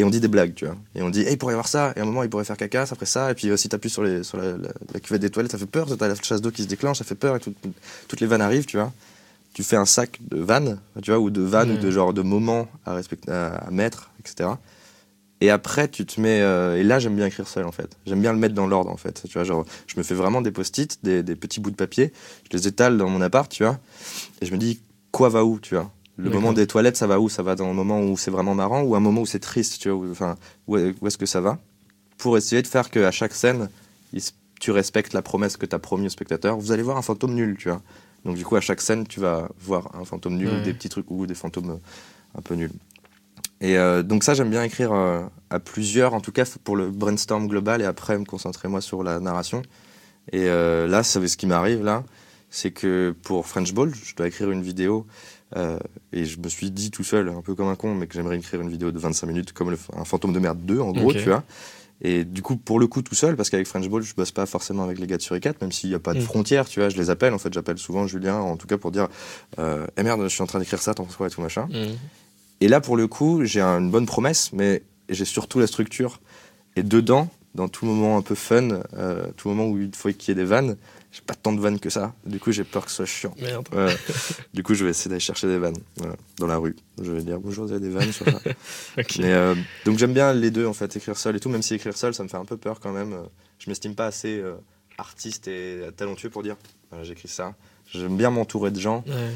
Et 0.00 0.04
on 0.04 0.08
dit 0.08 0.20
des 0.20 0.28
blagues, 0.28 0.54
tu 0.54 0.64
vois. 0.64 0.76
Et 0.94 1.02
on 1.02 1.10
dit, 1.10 1.20
hey, 1.20 1.32
il 1.32 1.36
pourrait 1.36 1.52
y 1.52 1.54
avoir 1.56 1.68
ça. 1.68 1.92
Et 1.94 1.98
à 1.98 2.02
un 2.02 2.06
moment, 2.06 2.22
il 2.22 2.30
pourrait 2.30 2.44
faire 2.44 2.56
caca, 2.56 2.86
ça 2.86 2.94
ferait 2.94 3.04
ça. 3.04 3.30
Et 3.30 3.34
puis, 3.34 3.50
euh, 3.50 3.56
si 3.58 3.68
t'appuies 3.68 3.90
sur, 3.90 4.02
les, 4.02 4.22
sur 4.22 4.38
la, 4.38 4.52
la- 4.52 4.72
la 4.94 5.00
cuvette 5.00 5.20
des 5.20 5.28
toilettes, 5.28 5.52
ça 5.52 5.58
fait 5.58 5.66
peur. 5.66 5.86
T'as 5.98 6.08
la 6.08 6.14
chasse 6.14 6.40
d'eau 6.40 6.50
qui 6.50 6.62
se 6.62 6.68
déclenche, 6.68 6.96
ça 6.98 7.04
fait 7.04 7.14
peur. 7.14 7.36
Et 7.36 7.40
tout- 7.40 7.52
toutes 8.08 8.20
les 8.20 8.26
vannes 8.26 8.40
arrivent, 8.40 8.64
tu 8.64 8.78
vois. 8.78 8.92
Tu 9.52 9.62
fais 9.62 9.76
un 9.76 9.84
sac 9.84 10.18
de 10.30 10.38
vannes, 10.38 10.78
tu 11.02 11.10
vois, 11.10 11.20
ou 11.20 11.28
de 11.28 11.42
vannes, 11.42 11.70
ou 11.72 11.76
de 11.76 11.90
genre 11.90 12.14
de 12.14 12.22
moments 12.22 12.66
à, 12.86 12.94
respecter, 12.94 13.30
à, 13.30 13.48
à 13.56 13.70
mettre, 13.70 14.10
etc. 14.20 14.50
Et 15.42 15.50
après, 15.50 15.88
tu 15.88 16.06
te 16.06 16.20
mets. 16.20 16.40
euh, 16.40 16.76
et 16.78 16.82
là, 16.82 16.98
j'aime 16.98 17.16
bien 17.16 17.26
écrire 17.26 17.48
seul, 17.48 17.64
en 17.66 17.72
fait. 17.72 17.96
J'aime 18.06 18.20
bien 18.22 18.32
le 18.32 18.38
mettre 18.38 18.54
dans 18.54 18.66
l'ordre, 18.66 18.90
en 18.90 18.96
fait. 18.96 19.22
Tu 19.26 19.32
vois, 19.34 19.44
genre, 19.44 19.64
je 19.86 19.94
me 19.98 20.02
fais 20.02 20.14
vraiment 20.14 20.40
des 20.40 20.50
post-it, 20.50 20.98
des, 21.02 21.22
des 21.22 21.34
petits 21.36 21.60
bouts 21.60 21.70
de 21.70 21.76
papier. 21.76 22.12
Je 22.50 22.56
les 22.56 22.68
étale 22.68 22.96
dans 22.96 23.08
mon 23.08 23.20
appart, 23.20 23.50
tu 23.50 23.64
vois. 23.64 23.78
Et 24.40 24.46
je 24.46 24.52
me 24.52 24.56
dis, 24.58 24.80
quoi 25.12 25.28
va 25.30 25.44
où, 25.44 25.58
tu 25.60 25.74
vois. 25.74 25.90
Le 26.16 26.28
moment 26.30 26.52
des 26.52 26.66
toilettes, 26.66 26.96
ça 26.96 27.06
va 27.06 27.18
où? 27.18 27.28
Ça 27.28 27.42
va 27.42 27.54
dans 27.54 27.66
un 27.66 27.72
moment 27.72 28.00
où 28.02 28.16
c'est 28.18 28.30
vraiment 28.30 28.54
marrant 28.54 28.82
ou 28.82 28.94
un 28.94 29.00
moment 29.00 29.22
où 29.22 29.26
c'est 29.26 29.38
triste, 29.38 29.80
tu 29.80 29.88
vois. 29.88 29.98
où- 30.06 30.10
Enfin, 30.10 30.36
où, 30.66 30.76
est- 30.76 30.94
où 31.00 31.06
est-ce 31.06 31.16
que 31.18 31.26
ça 31.26 31.40
va? 31.40 31.58
Pour 32.18 32.36
essayer 32.36 32.60
de 32.60 32.66
faire 32.66 32.90
qu'à 32.90 33.10
chaque 33.10 33.32
scène, 33.34 33.70
il 34.12 34.22
tu 34.60 34.72
respectes 34.72 35.14
la 35.14 35.22
promesse 35.22 35.56
que 35.56 35.64
tu 35.64 35.74
as 35.74 35.78
promis 35.78 36.04
au 36.06 36.10
spectateur. 36.10 36.58
Vous 36.58 36.70
allez 36.70 36.82
voir 36.82 36.98
un 36.98 37.02
fantôme 37.02 37.32
nul, 37.34 37.56
tu 37.58 37.70
vois. 37.70 37.80
Donc, 38.26 38.36
du 38.36 38.44
coup, 38.44 38.56
à 38.56 38.60
chaque 38.60 38.82
scène, 38.82 39.06
tu 39.06 39.18
vas 39.18 39.48
voir 39.58 39.90
un 39.94 40.04
fantôme 40.04 40.36
nul 40.36 40.48
ou 40.48 40.56
Ouais. 40.56 40.60
des 40.60 40.74
petits 40.74 40.90
trucs 40.90 41.10
ou 41.10 41.26
des 41.26 41.34
fantômes 41.34 41.70
euh, 41.70 42.38
un 42.38 42.42
peu 42.42 42.54
nuls. 42.54 42.72
Et 43.62 43.78
euh, 43.78 44.02
donc 44.02 44.22
ça, 44.22 44.34
j'aime 44.34 44.50
bien 44.50 44.62
écrire 44.62 44.92
euh, 44.92 45.22
à 45.48 45.60
plusieurs, 45.60 46.12
en 46.12 46.20
tout 46.20 46.30
cas 46.32 46.44
pour 46.62 46.76
le 46.76 46.90
brainstorm 46.90 47.46
global, 47.48 47.80
et 47.80 47.86
après 47.86 48.18
me 48.18 48.26
concentrer 48.26 48.68
moi 48.68 48.82
sur 48.82 49.02
la 49.02 49.18
narration. 49.18 49.62
Et 50.32 50.44
euh, 50.48 50.86
là, 50.86 51.02
ce 51.02 51.18
qui 51.38 51.46
m'arrive 51.46 51.82
là, 51.82 52.04
c'est 52.50 52.70
que 52.70 53.14
pour 53.22 53.46
French 53.46 53.72
Ball, 53.72 53.92
je 53.94 54.14
dois 54.14 54.28
écrire 54.28 54.50
une 54.50 54.62
vidéo, 54.62 55.06
euh, 55.56 55.78
et 56.12 56.24
je 56.24 56.38
me 56.38 56.48
suis 56.48 56.70
dit 56.70 56.90
tout 56.90 57.04
seul, 57.04 57.28
un 57.28 57.42
peu 57.42 57.54
comme 57.54 57.68
un 57.68 57.76
con, 57.76 57.94
mais 57.94 58.06
que 58.06 58.14
j'aimerais 58.14 58.36
écrire 58.38 58.60
une 58.60 58.70
vidéo 58.70 58.90
de 58.92 58.98
25 58.98 59.26
minutes, 59.26 59.52
comme 59.52 59.70
le- 59.70 59.78
un 59.96 60.04
fantôme 60.04 60.32
de 60.32 60.38
merde 60.38 60.58
2, 60.64 60.80
en 60.80 60.92
gros, 60.92 61.12
tu 61.20 61.28
vois. 61.28 61.42
Et 62.02 62.24
du 62.24 62.40
coup, 62.40 62.56
pour 62.56 62.80
le 62.80 62.86
coup, 62.86 63.02
tout 63.02 63.14
seul, 63.14 63.36
parce 63.36 63.50
qu'avec 63.50 63.66
French 63.66 63.86
Ball, 63.88 64.02
je 64.02 64.14
bosse 64.14 64.30
pas 64.30 64.46
forcément 64.46 64.84
avec 64.84 64.98
les 64.98 65.06
gars 65.06 65.18
de 65.18 65.22
Suricat, 65.22 65.52
même 65.60 65.70
s'il 65.70 65.90
n'y 65.90 65.94
a 65.94 65.98
pas 65.98 66.14
de 66.14 66.20
Mm. 66.20 66.22
frontières, 66.22 66.66
tu 66.66 66.80
vois, 66.80 66.88
je 66.88 66.96
les 66.96 67.10
appelle, 67.10 67.34
en 67.34 67.38
fait, 67.38 67.52
j'appelle 67.52 67.76
souvent 67.76 68.06
Julien, 68.06 68.36
en 68.38 68.56
tout 68.56 68.66
cas 68.66 68.78
pour 68.78 68.90
dire, 68.90 69.08
euh, 69.58 69.86
eh 69.98 70.02
merde, 70.02 70.22
je 70.22 70.28
suis 70.28 70.42
en 70.42 70.46
train 70.46 70.58
d'écrire 70.60 70.80
ça, 70.80 70.94
t'en 70.94 71.04
penses 71.04 71.16
quoi 71.16 71.26
et 71.26 71.30
tout 71.30 71.42
machin. 71.42 71.68
Mhm. 71.70 71.96
Et 72.62 72.68
là, 72.68 72.80
pour 72.80 72.96
le 72.96 73.06
coup, 73.06 73.44
j'ai 73.44 73.60
un- 73.60 73.80
une 73.80 73.90
bonne 73.90 74.06
promesse, 74.06 74.50
mais 74.54 74.82
j'ai 75.10 75.24
surtout 75.26 75.58
la 75.60 75.66
structure. 75.66 76.20
Et 76.76 76.82
dedans, 76.82 77.28
dans 77.54 77.68
tout 77.68 77.84
moment 77.84 78.16
un 78.16 78.22
peu 78.22 78.34
fun, 78.34 78.80
euh, 78.96 79.26
tout 79.36 79.48
moment 79.50 79.66
où 79.66 79.78
il 79.78 79.90
faut 79.94 80.10
qu'il 80.10 80.28
y 80.28 80.32
ait 80.32 80.42
des 80.42 80.48
vannes, 80.48 80.76
j'ai 81.12 81.22
pas 81.22 81.34
tant 81.34 81.52
de 81.52 81.60
vannes 81.60 81.80
que 81.80 81.90
ça. 81.90 82.14
Du 82.24 82.38
coup, 82.38 82.52
j'ai 82.52 82.64
peur 82.64 82.84
que 82.84 82.90
ce 82.90 82.98
soit 82.98 83.06
chiant. 83.06 83.34
Merde. 83.40 83.68
Ouais. 83.72 83.96
du 84.54 84.62
coup, 84.62 84.74
je 84.74 84.84
vais 84.84 84.90
essayer 84.90 85.08
d'aller 85.08 85.20
chercher 85.20 85.48
des 85.48 85.58
vannes 85.58 85.78
voilà, 85.96 86.14
dans 86.38 86.46
la 86.46 86.56
rue. 86.56 86.76
Je 87.02 87.10
vais 87.10 87.22
dire 87.22 87.40
bonjour, 87.40 87.66
vous 87.66 87.72
avez 87.72 87.80
des 87.80 87.90
vannes 87.90 88.12
sur 88.12 88.26
ça. 88.26 88.40
Mais, 89.18 89.32
euh, 89.32 89.54
donc 89.84 89.98
j'aime 89.98 90.12
bien 90.12 90.32
les 90.32 90.50
deux 90.50 90.66
en 90.66 90.72
fait, 90.72 90.94
écrire 90.96 91.16
seul 91.16 91.36
et 91.36 91.40
tout, 91.40 91.48
même 91.48 91.62
si 91.62 91.74
écrire 91.74 91.96
seul, 91.96 92.14
ça 92.14 92.22
me 92.22 92.28
fait 92.28 92.36
un 92.36 92.44
peu 92.44 92.56
peur 92.56 92.78
quand 92.80 92.92
même. 92.92 93.12
Euh, 93.12 93.22
Je 93.58 93.68
m'estime 93.70 93.94
pas 93.94 94.06
assez 94.06 94.38
euh, 94.38 94.54
artiste 94.98 95.48
et 95.48 95.82
talentueux 95.96 96.30
pour 96.30 96.42
dire 96.42 96.56
voilà, 96.90 97.04
j'écris 97.04 97.28
ça. 97.28 97.54
J'aime 97.92 98.16
bien 98.16 98.30
m'entourer 98.30 98.70
de 98.70 98.78
gens. 98.78 99.02
Ouais. 99.08 99.30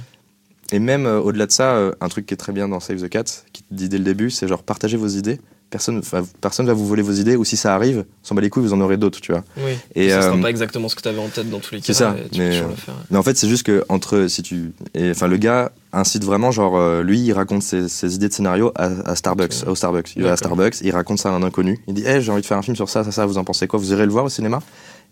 Et 0.72 0.78
même 0.78 1.06
euh, 1.06 1.20
au-delà 1.20 1.46
de 1.46 1.52
ça, 1.52 1.76
euh, 1.76 1.92
un 2.00 2.08
truc 2.08 2.26
qui 2.26 2.34
est 2.34 2.38
très 2.38 2.52
bien 2.52 2.68
dans 2.68 2.80
Save 2.80 3.02
the 3.02 3.08
Cat, 3.08 3.24
qui 3.52 3.62
te 3.62 3.74
dit 3.74 3.88
dès 3.88 3.98
le 3.98 4.04
début, 4.04 4.30
c'est 4.30 4.48
genre 4.48 4.62
partagez 4.62 4.96
vos 4.96 5.08
idées. 5.08 5.40
Personne, 5.74 6.02
personne 6.40 6.66
va 6.66 6.72
vous 6.72 6.86
voler 6.86 7.02
vos 7.02 7.14
idées, 7.14 7.34
ou 7.34 7.44
si 7.44 7.56
ça 7.56 7.74
arrive, 7.74 8.04
s'en 8.22 8.36
bat 8.36 8.40
les 8.40 8.48
couilles, 8.48 8.62
vous 8.62 8.74
en 8.74 8.80
aurez 8.80 8.96
d'autres, 8.96 9.20
tu 9.20 9.32
vois. 9.32 9.42
Oui. 9.56 9.72
Et, 9.96 10.08
ça 10.08 10.22
sera 10.22 10.36
euh, 10.36 10.40
pas 10.40 10.48
exactement 10.48 10.88
ce 10.88 10.94
que 10.94 11.02
tu 11.02 11.08
avais 11.08 11.18
en 11.18 11.26
tête 11.26 11.50
dans 11.50 11.58
tous 11.58 11.74
les 11.74 11.80
cas. 11.80 11.86
c'est 11.88 11.94
ça, 11.94 12.14
Tu 12.30 12.38
mais, 12.38 12.50
peux 12.50 12.66
euh, 12.66 12.68
le 12.68 12.76
faire. 12.76 12.94
Mais 13.10 13.18
en 13.18 13.24
fait, 13.24 13.36
c'est 13.36 13.48
juste 13.48 13.64
que 13.64 13.84
entre 13.88 14.28
si 14.28 14.44
tu, 14.44 14.70
enfin, 14.96 15.26
le 15.26 15.36
gars 15.36 15.72
incite 15.92 16.22
vraiment, 16.22 16.52
genre, 16.52 16.76
euh, 16.76 17.02
lui, 17.02 17.18
il 17.18 17.32
raconte 17.32 17.64
ses, 17.64 17.88
ses 17.88 18.14
idées 18.14 18.28
de 18.28 18.32
scénario 18.32 18.70
à, 18.76 18.84
à 19.04 19.16
Starbucks, 19.16 19.66
au 19.66 19.74
Starbucks. 19.74 20.14
Il 20.14 20.22
va 20.22 20.30
à. 20.30 20.36
Starbucks, 20.36 20.80
il 20.80 20.92
raconte 20.92 21.18
ça 21.18 21.30
à 21.30 21.32
un 21.32 21.42
inconnu. 21.42 21.80
Il 21.88 21.94
dit, 21.94 22.06
hey, 22.06 22.22
j'ai 22.22 22.30
envie 22.30 22.42
de 22.42 22.46
faire 22.46 22.58
un 22.58 22.62
film 22.62 22.76
sur 22.76 22.88
ça, 22.88 23.02
ça, 23.02 23.10
ça. 23.10 23.26
Vous 23.26 23.36
en 23.36 23.42
pensez 23.42 23.66
quoi 23.66 23.80
Vous 23.80 23.90
irez 23.90 24.06
le 24.06 24.12
voir 24.12 24.24
au 24.24 24.28
cinéma 24.30 24.60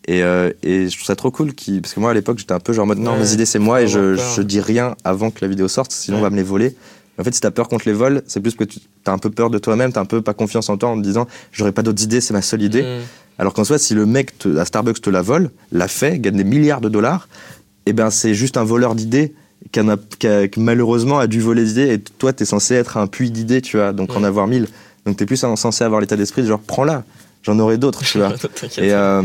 et, 0.07 0.23
euh, 0.23 0.51
et 0.63 0.89
je 0.89 0.97
trouve 0.97 1.07
ça 1.07 1.17
trop 1.17 1.31
cool, 1.31 1.55
qui, 1.55 1.81
parce 1.81 1.95
que 1.95 2.01
moi 2.01 2.11
à 2.11 2.15
l'époque 2.15 2.39
j'étais 2.39 2.53
un 2.53 2.59
peu 2.61 2.73
genre 2.73 2.85
en 2.85 2.89
mode 2.89 2.99
non 2.99 3.13
Ouais, 3.13 3.21
mes 3.21 3.33
idées 3.35 3.47
c'est 3.47 3.61
moi 3.61 3.83
et 3.83 3.87
je, 3.87 4.17
je 4.17 4.43
dis 4.43 4.61
rien 4.61 4.97
avant 5.05 5.31
que 5.31 5.39
la 5.43 5.49
vidéo 5.49 5.69
sorte, 5.69 5.93
sinon 5.93 6.19
on 6.19 6.23
va 6.23 6.31
me 6.31 6.37
les 6.37 6.43
voler. 6.43 6.75
En 7.23 7.25
fait, 7.25 7.33
si 7.35 7.41
t'as 7.41 7.53
peur 7.53 7.69
contre 7.69 7.85
les 7.87 7.93
vols, 7.93 8.23
c'est 8.27 8.41
plus 8.41 8.55
que 8.57 8.65
tu 8.65 8.81
as 9.07 9.13
un 9.13 9.19
peu 9.19 9.31
peur 9.31 9.49
de 9.49 9.59
toi-même, 9.59 9.93
t'as 9.93 10.01
un 10.01 10.05
peu 10.05 10.21
pas 10.23 10.35
confiance 10.35 10.69
en 10.69 10.77
toi 10.77 10.89
en 10.89 10.97
te 10.99 11.03
disant 11.03 11.29
j'aurais 11.53 11.71
pas 11.71 11.83
d'autres 11.83 12.03
idées, 12.03 12.21
c'est 12.21 12.35
ma 12.35 12.43
seule 12.43 12.63
idée. 12.63 12.83
Mhm. 12.83 13.01
Alors 13.39 13.55
qu'en 13.55 13.63
soit, 13.63 13.79
si 13.79 13.95
le 13.95 14.05
mec 14.07 14.37
te- 14.39 14.57
à 14.59 14.65
Starbucks 14.65 15.01
te 15.01 15.09
la 15.09 15.23
vole, 15.23 15.51
l'a 15.71 15.87
fait, 15.87 16.19
gagne 16.19 16.37
des 16.37 16.43
milliards 16.45 16.81
de 16.81 16.89
dollars, 16.89 17.29
eh 17.87 17.93
ben 17.93 18.11
c'est 18.11 18.35
juste 18.35 18.57
un 18.57 18.65
voleur 18.65 18.97
d'idées 18.97 19.33
qui, 19.71 20.61
malheureusement 20.61 21.19
a 21.21 21.27
dû 21.29 21.41
voler 21.41 21.63
des 21.63 21.71
idées 21.71 21.93
et 21.95 21.99
toi 22.01 22.33
t'es 22.33 22.45
censé 22.45 22.75
être 22.75 22.97
un 22.97 23.07
puits 23.07 23.31
d'idées, 23.31 23.63
tu 23.63 23.77
vois, 23.77 23.93
donc 23.93 24.11
en 24.17 24.21
Ouais. 24.23 24.27
avoir 24.27 24.49
mille. 24.49 24.67
Donc 25.07 25.17
t'es 25.17 25.27
plus 25.27 25.37
censé 25.37 25.85
avoir 25.85 26.01
l'état 26.01 26.17
d'esprit 26.17 26.43
de 26.43 26.49
genre 26.49 26.61
prends-la, 26.61 27.05
j'en 27.43 27.59
aurai 27.59 27.79
d'autres, 27.79 28.03
tu 28.03 28.19
vois. 28.19 28.33
Et 28.79 28.93
euh, 28.93 29.23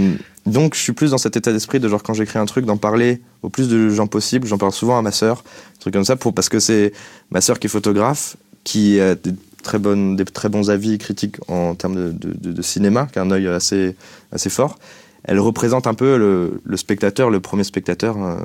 donc, 0.48 0.76
je 0.76 0.80
suis 0.80 0.94
plus 0.94 1.12
dans 1.12 1.18
cet 1.18 1.36
état 1.36 1.52
d'esprit 1.52 1.82
de 1.82 1.90
genre 1.90 2.02
quand 2.02 2.14
j'écris 2.14 2.40
un 2.40 2.46
truc, 2.46 2.66
d'en 2.66 2.78
parler 2.78 3.22
au 3.44 3.50
plus 3.50 3.68
de 3.68 3.90
gens 3.90 4.08
possible. 4.08 4.48
J'en 4.48 4.58
parle 4.58 4.72
souvent 4.72 4.98
à 4.98 5.02
ma 5.02 5.12
sœur, 5.12 5.44
truc 5.82 5.94
comme 5.94 6.06
ça, 6.06 6.16
parce 6.16 6.48
que 6.48 6.60
c'est 6.60 6.94
ma 7.32 7.42
sœur 7.42 7.60
qui 7.60 7.68
est 7.68 7.70
photographe, 7.70 8.38
qui 8.64 9.00
a 9.02 9.16
des 9.16 9.34
très, 9.62 9.78
bonnes, 9.78 10.16
des 10.16 10.24
très 10.24 10.48
bons 10.48 10.70
avis 10.70 10.98
critiques 10.98 11.36
en 11.50 11.76
termes 11.76 12.14
de, 12.14 12.62
cinéma, 12.62 13.08
qui 13.12 13.20
a 13.20 13.24
un 13.24 13.32
œil 13.32 13.48
assez, 13.48 13.96
assez 14.32 14.50
fort. 14.50 14.80
Elle 15.26 15.42
représente 15.42 15.86
un 15.86 15.94
peu 15.94 16.18
le, 16.18 16.78
spectateur, 16.78 17.30
le 17.30 17.42
premier 17.42 17.66
spectateur 17.66 18.16
euh, 18.18 18.38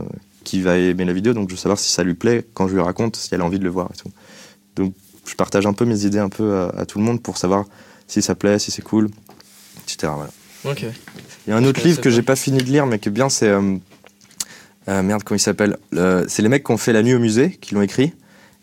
qui 0.43 0.61
va 0.61 0.77
aimer 0.79 1.05
la 1.05 1.13
vidéo, 1.13 1.35
donc 1.35 1.49
je 1.51 1.55
veux 1.55 1.61
savoir 1.61 1.79
si 1.79 1.93
ça 1.93 2.03
lui 2.03 2.15
plaît 2.15 2.45
quand 2.55 2.67
je 2.67 2.75
lui 2.75 2.81
raconte, 2.81 3.15
si 3.15 3.33
elle 3.33 3.43
a 3.43 3.45
envie 3.45 3.61
de 3.61 3.65
le 3.65 3.71
voir 3.71 3.91
et 3.95 3.97
tout. 3.97 4.11
Donc, 4.75 4.93
je 5.25 5.37
partage 5.37 5.67
un 5.67 5.73
peu 5.73 5.85
mes 5.85 6.05
idées 6.05 6.19
un 6.19 6.29
peu 6.29 6.69
à, 6.77 6.85
tout 6.85 6.99
le 6.99 7.05
monde 7.05 7.23
pour 7.23 7.39
savoir 7.39 7.65
si 8.09 8.23
ça 8.23 8.35
plaît, 8.35 8.59
si 8.59 8.73
c'est 8.73 8.83
cool, 8.83 9.09
etc. 9.85 10.13
Ok. 10.65 10.85
Il 11.47 11.51
y 11.51 11.53
a 11.53 11.57
un 11.57 11.65
autre 11.65 11.83
livre 11.85 12.01
que 12.01 12.11
j'ai 12.11 12.23
pas 12.23 12.37
fini 12.37 12.59
de 12.59 12.65
lire, 12.65 12.87
mais 12.87 12.99
qui 12.99 13.09
est 13.09 13.13
bien, 13.13 13.29
c'est. 13.29 13.49
euh, 13.49 13.77
euh, 14.89 15.03
merde, 15.03 15.23
comment 15.25 15.37
il 15.37 15.41
s'appelle 15.41 15.77
C'est 16.29 16.43
les 16.43 16.49
mecs 16.49 16.65
qui 16.65 16.73
ont 16.73 16.77
fait 16.77 16.93
La 16.93 17.03
nuit 17.03 17.15
au 17.15 17.19
musée, 17.19 17.59
qui 17.61 17.75
l'ont 17.75 17.83
écrit. 17.83 18.13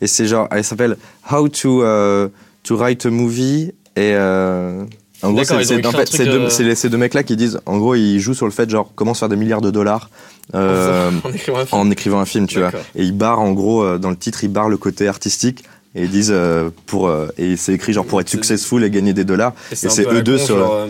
Et 0.01 0.07
c'est 0.07 0.25
genre. 0.27 0.47
Il 0.55 0.63
s'appelle 0.63 0.97
How 1.31 1.49
to, 1.49 1.83
euh, 1.83 2.29
to 2.63 2.75
Write 2.77 3.05
a 3.05 3.09
Movie. 3.09 3.73
Et. 3.95 4.13
euh, 4.13 4.83
en 5.21 5.31
gros, 5.33 5.43
c'est 5.43 5.61
c'est 5.65 6.25
deux, 6.25 6.39
euh, 6.39 6.75
ces 6.75 6.89
deux 6.89 6.97
mecs-là 6.97 7.23
qui 7.23 7.35
disent. 7.35 7.59
En 7.65 7.77
gros, 7.77 7.95
ils 7.95 8.19
jouent 8.21 8.33
sur 8.33 8.45
le 8.45 8.53
fait, 8.53 8.69
genre, 8.69 8.89
comment 8.95 9.13
se 9.13 9.19
faire 9.19 9.27
des 9.27 9.35
milliards 9.35 9.59
de 9.59 9.71
dollars 9.71 10.09
euh, 10.55 11.11
en 11.25 11.29
écrivant 11.33 11.59
un 11.59 11.65
film. 11.65 11.81
en 11.81 11.91
écrivant 11.91 12.19
un 12.21 12.25
film, 12.25 12.47
tu 12.47 12.59
vois. 12.59 12.71
Et 12.95 13.03
ils 13.03 13.11
barrent, 13.11 13.41
en 13.41 13.51
gros, 13.51 13.83
euh, 13.83 13.97
dans 13.97 14.09
le 14.09 14.15
titre, 14.15 14.45
ils 14.45 14.49
barrent 14.49 14.69
le 14.69 14.77
côté 14.77 15.09
artistique. 15.09 15.65
Et 15.95 16.03
ils 16.03 16.09
disent. 16.09 16.31
euh, 16.31 16.69
pour, 16.85 17.07
euh, 17.07 17.27
et 17.37 17.55
c'est 17.57 17.73
écrit, 17.73 17.93
genre, 17.93 18.05
pour 18.05 18.21
être 18.21 18.29
successful 18.29 18.83
et 18.83 18.89
gagner 18.89 19.13
des 19.13 19.23
dollars. 19.25 19.53
Et 19.71 19.75
c'est 19.89 20.03
eux 20.13 20.21
deux 20.23 20.37
sur- 20.45 20.57
euh, 20.57 20.85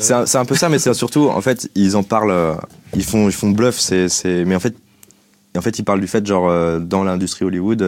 C'est 0.00 0.36
un, 0.38 0.44
peu 0.44 0.54
ça, 0.54 0.68
mais 0.68 0.78
c'est 0.78 0.92
surtout, 1.04 1.28
en 1.28 1.40
fait, 1.40 1.68
ils 1.74 1.96
en 1.96 2.02
parlent, 2.02 2.56
ils 2.94 3.04
font, 3.04 3.28
ils 3.28 3.32
font 3.34 3.50
bluff, 3.50 3.78
c'est, 3.78 4.08
c'est, 4.08 4.44
mais 4.46 4.54
en 4.56 4.60
fait, 4.60 4.74
en 5.56 5.60
fait, 5.60 5.78
ils 5.78 5.84
parlent 5.84 6.00
du 6.00 6.06
fait, 6.06 6.24
genre, 6.26 6.80
dans 6.80 7.02
l'industrie 7.04 7.44
Hollywood, 7.44 7.82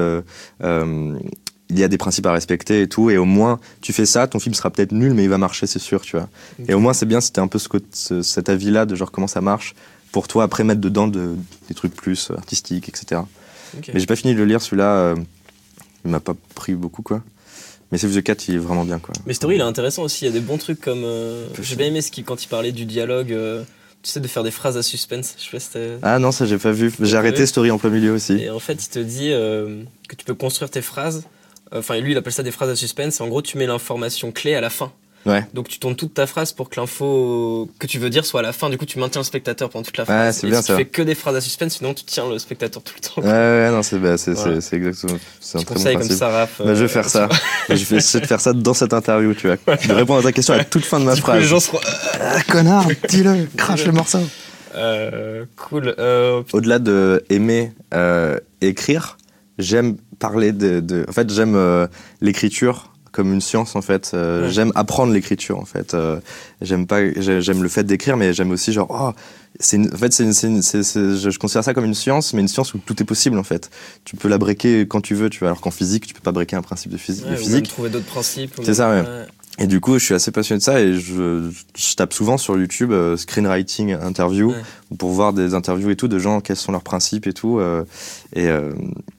il 1.71 1.79
y 1.79 1.85
a 1.85 1.89
des 1.89 1.97
principes 1.99 2.27
à 2.27 2.33
respecter 2.33 2.83
et 2.83 2.89
tout, 2.89 3.09
et 3.09 3.17
au 3.17 3.25
moins, 3.25 3.59
tu 3.81 3.93
fais 3.95 4.05
ça, 4.05 4.27
ton 4.27 4.39
film 4.39 4.55
sera 4.55 4.69
peut-être 4.71 4.93
nul, 4.93 5.15
mais 5.15 5.25
il 5.25 5.31
va 5.31 5.39
marcher, 5.39 5.67
c'est 5.67 5.79
sûr, 5.79 6.03
tu 6.03 6.17
vois. 6.17 6.29
Et 6.69 6.75
au 6.75 6.81
moins, 6.81 6.93
c'est 6.93 7.07
bien, 7.07 7.21
c'était 7.23 7.41
un 7.41 7.47
peu 7.49 7.59
ce, 7.93 8.21
cet 8.23 8.49
avis-là 8.51 8.85
de 8.85 8.95
genre 8.95 9.11
comment 9.11 9.27
ça 9.27 9.41
marche, 9.41 9.75
pour 10.11 10.29
toi, 10.29 10.45
après 10.45 10.65
mettre 10.65 10.81
dedans 10.83 11.09
de- 11.09 11.35
des 11.69 11.75
trucs 11.75 11.95
plus 11.95 12.31
artistiques, 12.37 12.89
etc. 12.91 13.23
ok. 13.79 13.91
Mais 13.95 14.01
j'ai 14.01 14.07
pas 14.07 14.17
fini 14.17 14.35
de 14.35 14.39
le 14.39 14.45
lire, 14.45 14.61
celui-là, 14.61 15.15
il 16.05 16.11
m'a 16.11 16.21
pas 16.21 16.35
pris 16.55 16.75
beaucoup, 16.75 17.03
quoi. 17.03 17.23
Mais 17.91 17.99
Save 17.99 18.15
the 18.15 18.23
Cat, 18.23 18.37
il 18.49 18.55
est 18.55 18.59
vraiment 18.59 18.85
bien, 18.85 18.99
quoi. 18.99 19.13
Mais 19.27 19.35
Story, 19.35 19.57
il 19.57 19.61
est 19.61 19.65
intéressant 19.65 20.03
aussi. 20.03 20.25
Il 20.25 20.29
y 20.29 20.31
a 20.31 20.33
des 20.33 20.41
bons 20.41 20.57
trucs 20.59 20.81
comme. 20.81 21.03
euh, 21.05 21.47
J'ai 21.61 21.77
bien 21.77 21.87
aimé 21.89 22.01
ce 22.01 22.11
qui, 22.11 22.25
quand 22.25 22.43
il 22.43 22.49
parlait 22.49 22.73
du 22.73 22.85
dialogue. 22.87 23.33
euh, 23.33 23.63
tu 24.03 24.11
sais, 24.11 24.19
de 24.19 24.27
faire 24.27 24.43
des 24.43 24.51
phrases 24.51 24.77
à 24.77 24.83
suspense. 24.83 25.35
Je 25.39 25.45
sais 25.45 25.51
pas 25.53 25.61
si 25.61 25.71
t'as- 25.71 25.99
Ah 26.03 26.19
non, 26.19 26.33
ça 26.33 26.45
j'ai 26.47 26.59
pas 26.59 26.73
vu. 26.73 26.93
J'ai 27.01 27.17
arrêté 27.17 27.41
vu 27.43 27.47
Story 27.47 27.71
en 27.71 27.79
plein 27.79 27.91
milieu 27.91 28.13
aussi. 28.13 28.33
Et 28.33 28.51
en 28.51 28.59
fait, 28.59 28.83
il 28.85 28.89
te 28.89 28.99
dit 28.99 29.31
euh, 29.31 29.85
que 30.09 30.17
tu 30.17 30.25
peux 30.25 30.35
construire 30.35 30.71
tes 30.71 30.83
phrases. 30.83 31.23
Enfin, 31.71 31.99
lui, 32.01 32.13
il 32.13 32.17
appelle 32.17 32.33
ça 32.33 32.43
des 32.43 32.51
phrases 32.51 32.71
à 32.71 32.77
suspense. 32.77 33.21
Et 33.21 33.23
en 33.23 33.29
gros, 33.29 33.43
tu 33.43 33.59
mets 33.59 33.67
l'information 33.67 34.33
clé 34.33 34.55
à 34.55 34.61
la 34.61 34.71
fin. 34.71 34.91
Ouais. 35.25 35.45
Donc, 35.55 35.69
tu 35.69 35.79
tournes 35.79 35.95
toute 35.97 36.15
ta 36.15 36.27
phrase 36.27 36.53
pour 36.53 36.69
que 36.69 36.81
l'info 36.81 37.71
que 37.79 37.87
tu 37.87 37.99
veux 37.99 38.11
dire 38.11 38.25
soit 38.25 38.41
à 38.41 38.43
la 38.43 38.53
fin. 38.53 38.71
Du 38.71 38.79
coup, 38.79 38.87
tu 38.87 38.99
maintiens 38.99 39.21
le 39.21 39.25
spectateur 39.25 39.71
pendant 39.71 39.85
toute 39.85 39.97
la 39.97 40.05
phrase. 40.05 40.39
c'est 40.39 40.47
et 40.47 40.51
bien 40.51 40.61
si 40.61 40.67
ça. 40.69 40.73
tu 40.75 40.79
fais 40.83 40.89
que 40.89 41.03
des 41.03 41.15
phrases 41.15 41.37
à 41.37 41.41
suspense, 41.41 41.77
sinon 41.77 41.95
tu 41.95 42.05
tiens 42.05 42.29
le 42.29 42.39
spectateur 42.39 42.83
tout 42.83 42.95
le 42.97 43.01
temps. 43.09 43.23
Ouais, 43.23 43.33
ouais, 43.33 43.71
non, 43.71 43.83
c'est 43.83 43.99
bah, 43.99 44.17
Voilà. 44.17 44.57
exactement. 44.57 45.19
C'est 45.41 45.59
un 45.59 45.61
Tu 45.61 45.65
très 45.67 45.75
bon 45.75 45.81
conseilles 45.81 45.93
comme 45.95 46.01
principe. 46.03 46.19
ça. 46.19 46.49
Bah, 46.59 46.75
je 46.75 46.83
vais 46.83 46.89
faire 46.89 47.09
ça. 47.09 47.29
je 47.69 47.85
vais 47.85 47.97
essayer 47.99 48.21
de 48.21 48.27
faire 48.27 48.41
ça 48.41 48.53
dans 48.53 48.75
cette 48.75 48.93
interview, 48.95 49.35
tu 49.35 49.47
vois. 49.47 49.57
De 49.57 49.93
répondre 49.93 50.21
à 50.21 50.23
ta 50.23 50.33
question 50.33 50.55
à 50.55 50.59
la 50.59 50.65
toute 50.65 50.85
fin 50.85 50.99
de 50.99 51.05
ma 51.05 51.15
Du 51.15 51.21
coup, 51.21 51.27
phrase. 51.29 51.41
les 51.43 51.47
gens 51.47 51.61
seront. 51.61 51.79
Ah, 52.21 52.43
connard, 52.51 52.87
dis-le, 53.09 53.47
crache 53.57 53.85
le 53.87 53.93
morceau. 53.93 54.19
Euh, 54.75 55.45
cool. 55.57 55.95
Euh, 55.99 56.43
Au-delà 56.53 56.79
de 56.79 57.25
aimer 57.31 57.73
euh, 57.95 58.39
écrire, 58.61 59.19
j'aime 59.59 59.97
parler 60.19 60.53
de, 60.53 60.81
de- 60.81 61.05
En 61.09 61.13
fait, 61.13 61.31
j'aime 61.31 61.55
euh, 61.57 61.87
l'écriture 62.21 62.92
comme 63.13 63.33
une 63.33 63.41
science, 63.41 63.77
en 63.77 63.83
fait. 63.83 64.13
Euh, 64.15 64.43
Ouais. 64.47 64.51
J'aime 64.51 64.73
apprendre 64.75 65.13
l'écriture, 65.13 65.59
en 65.59 65.65
fait. 65.65 65.95
Euh, 65.95 66.19
j'aime 66.61 66.87
pas, 66.87 67.13
j'ai- 67.21 67.41
j'aime 67.43 67.63
le 67.63 67.69
fait 67.69 67.85
d'écrire, 67.85 68.17
mais 68.17 68.33
j'aime 68.33 68.51
aussi, 68.51 68.73
genre, 68.73 68.89
oh, 68.91 69.13
c'est 69.61 69.79
en 69.79 69.97
fait, 69.97 70.13
c'est, 70.13 70.25
je 70.33 71.39
considère 71.39 71.63
ça 71.63 71.75
comme 71.75 71.85
une 71.85 71.95
science, 71.95 72.33
mais 72.33 72.41
une 72.41 72.49
science 72.49 72.73
où 72.75 72.79
tout 72.79 73.01
est 73.03 73.05
possible 73.07 73.39
en 73.39 73.43
fait. 73.43 73.71
Tu 74.05 74.17
peux 74.17 74.29
la 74.29 74.39
breaker 74.39 74.81
quand 74.89 75.03
tu 75.03 75.15
veux, 75.15 75.29
tu 75.29 75.41
vois, 75.41 75.49
alors 75.49 75.61
qu'en 75.61 75.71
physique, 75.71 76.07
tu 76.07 76.15
peux 76.15 76.21
pas 76.23 76.33
breaker 76.33 76.57
un 76.57 76.63
principe 76.63 76.91
de, 76.91 76.97
physique. 76.97 77.29
de 77.29 77.37
physique. 77.37 77.69
trouver 77.69 77.91
d'autres 77.91 78.07
principes. 78.07 78.55
C'est 78.65 78.75
ça, 78.75 78.91
ouais. 78.91 79.05
Et 79.59 79.67
du 79.67 79.81
coup, 79.81 79.99
je 79.99 80.05
suis 80.05 80.15
assez 80.15 80.31
passionné 80.31 80.61
de 80.61 80.65
ça 80.65 80.81
et 80.81 80.95
je, 80.95 81.51
je 81.77 81.95
tape 81.95 82.15
souvent 82.15 82.39
sur 82.39 82.59
YouTube 82.59 82.91
euh, 82.91 83.19
screenwriting 83.19 83.93
interview 83.93 84.55
pour 84.99 85.11
voir 85.11 85.35
des 85.35 85.53
interviews 85.53 85.91
et 85.91 85.97
tout 85.97 86.09
de 86.09 86.19
gens, 86.19 86.41
quels 86.41 86.57
sont 86.57 86.73
leurs 86.73 86.83
principes 86.83 87.27
et 87.27 87.35
tout. 87.35 87.59
Euh, 87.59 87.85
et 88.33 88.49
euh, 88.49 88.73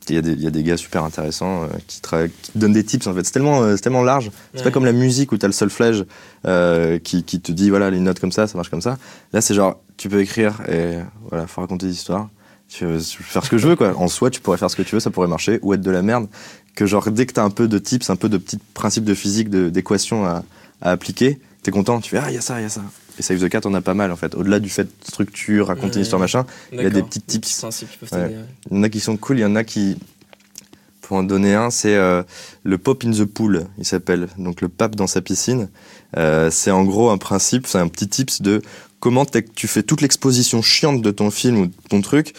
il 0.09 0.15
y, 0.15 0.41
y, 0.41 0.47
a 0.47 0.49
des 0.49 0.63
gars 0.63 0.75
super 0.75 1.03
intéressants 1.03 1.67
qui, 1.87 2.01
qui, 2.01 2.51
donnent 2.55 2.73
des 2.73 2.83
tips 2.83 3.05
en 3.05 3.13
fait. 3.13 3.23
C'est 3.23 3.31
tellement, 3.31 3.75
tellement 3.77 4.01
large. 4.01 4.31
C'est 4.55 4.63
pas 4.63 4.71
comme 4.71 4.85
la 4.85 4.91
musique 4.91 5.31
où 5.31 5.37
tu 5.37 5.45
as 5.45 5.49
le 5.49 5.53
solfège 5.53 6.03
qui, 7.03 7.23
qui 7.23 7.39
te 7.39 7.51
dit 7.51 7.69
voilà, 7.69 7.91
les 7.91 7.99
notes 7.99 8.19
comme 8.19 8.31
ça, 8.31 8.47
ça 8.47 8.57
marche 8.57 8.69
comme 8.69 8.81
ça. 8.81 8.97
Là, 9.33 9.41
c'est 9.41 9.53
genre, 9.53 9.81
tu 9.97 10.09
peux 10.09 10.19
écrire 10.19 10.61
et 10.67 10.97
voilà, 11.29 11.45
faut 11.45 11.61
raconter 11.61 11.85
des 11.85 11.93
histoires. 11.93 12.29
Tu 12.73 12.85
peux 12.85 12.99
faire 12.99 13.45
ce 13.45 13.51
que 13.51 13.59
je 13.59 13.67
veux 13.67 13.75
quoi. 13.75 13.95
En 13.97 14.07
soi, 14.07 14.31
tu 14.31 14.41
pourrais 14.41 14.57
faire 14.57 14.71
ce 14.71 14.75
que 14.75 14.81
tu 14.81 14.95
veux, 14.95 14.99
ça 14.99 15.11
pourrait 15.11 15.27
marcher 15.27 15.59
ou 15.61 15.75
être 15.75 15.81
de 15.81 15.91
la 15.91 16.01
merde 16.01 16.27
que 16.75 16.87
genre 16.87 17.11
dès 17.11 17.27
que 17.27 17.33
t'as 17.33 17.43
un 17.43 17.51
peu 17.51 17.67
de 17.67 17.77
tips, 17.77 18.09
un 18.09 18.15
peu 18.15 18.29
de 18.29 18.37
petits 18.37 18.57
principes 18.73 19.03
de 19.03 19.13
physique, 19.13 19.49
d'équations 19.49 20.25
à, 20.25 20.43
à, 20.81 20.89
appliquer, 20.89 21.39
t'es 21.61 21.69
content, 21.69 22.01
tu 22.01 22.09
fais 22.09 22.17
ah 22.17 22.31
il 22.31 22.33
y 22.33 22.37
a 22.37 22.41
ça, 22.41 22.59
il 22.59 22.63
y 22.63 22.65
a 22.65 22.69
ça. 22.69 22.81
Et 23.19 23.21
Save 23.21 23.39
the 23.39 23.47
Cat 23.47 23.61
on 23.65 23.75
a 23.75 23.81
pas 23.81 23.93
mal 23.93 24.11
en 24.11 24.15
fait. 24.15 24.33
Au-delà 24.33 24.59
du 24.59 24.69
fait 24.69 24.85
de 24.85 24.91
structure, 25.07 25.67
raconter 25.67 25.97
une 25.97 26.01
histoire 26.01 26.19
machin, 26.19 26.47
il 26.71 26.81
y 26.81 26.85
a 26.85 26.89
des 26.89 27.03
petits 27.03 27.21
tips. 27.21 27.63
Il 28.71 28.75
y 28.75 28.79
en 28.79 28.81
a 28.81 28.89
qui 28.89 28.99
sont 28.99 29.17
cool, 29.17 29.37
il 29.37 29.41
y 29.41 29.45
en 29.45 29.55
a 29.55 29.63
qui 29.63 29.97
pour 31.01 31.17
en 31.17 31.23
donner 31.23 31.53
un, 31.53 31.69
c'est 31.69 31.95
euh, 31.95 32.23
le 32.63 32.77
pop 32.79 33.03
in 33.05 33.11
the 33.11 33.25
pool, 33.25 33.67
il 33.77 33.85
s'appelle. 33.85 34.29
Donc 34.39 34.61
le 34.61 34.69
pape 34.69 34.95
dans 34.95 35.05
sa 35.05 35.21
piscine. 35.21 35.69
Euh, 36.17 36.49
c'est 36.49 36.71
en 36.71 36.83
gros 36.83 37.11
un 37.11 37.17
principe, 37.19 37.67
c'est 37.67 37.77
un 37.77 37.87
petit 37.87 38.07
tips 38.07 38.41
de 38.41 38.61
comment 38.99 39.25
tu 39.25 39.67
fais 39.67 39.83
toute 39.83 39.99
l'exposition 40.01 40.61
chiante 40.61 41.01
de 41.01 41.11
ton 41.11 41.29
film 41.29 41.57
ou 41.57 41.67
de 41.67 41.73
ton 41.89 42.01
truc 42.01 42.33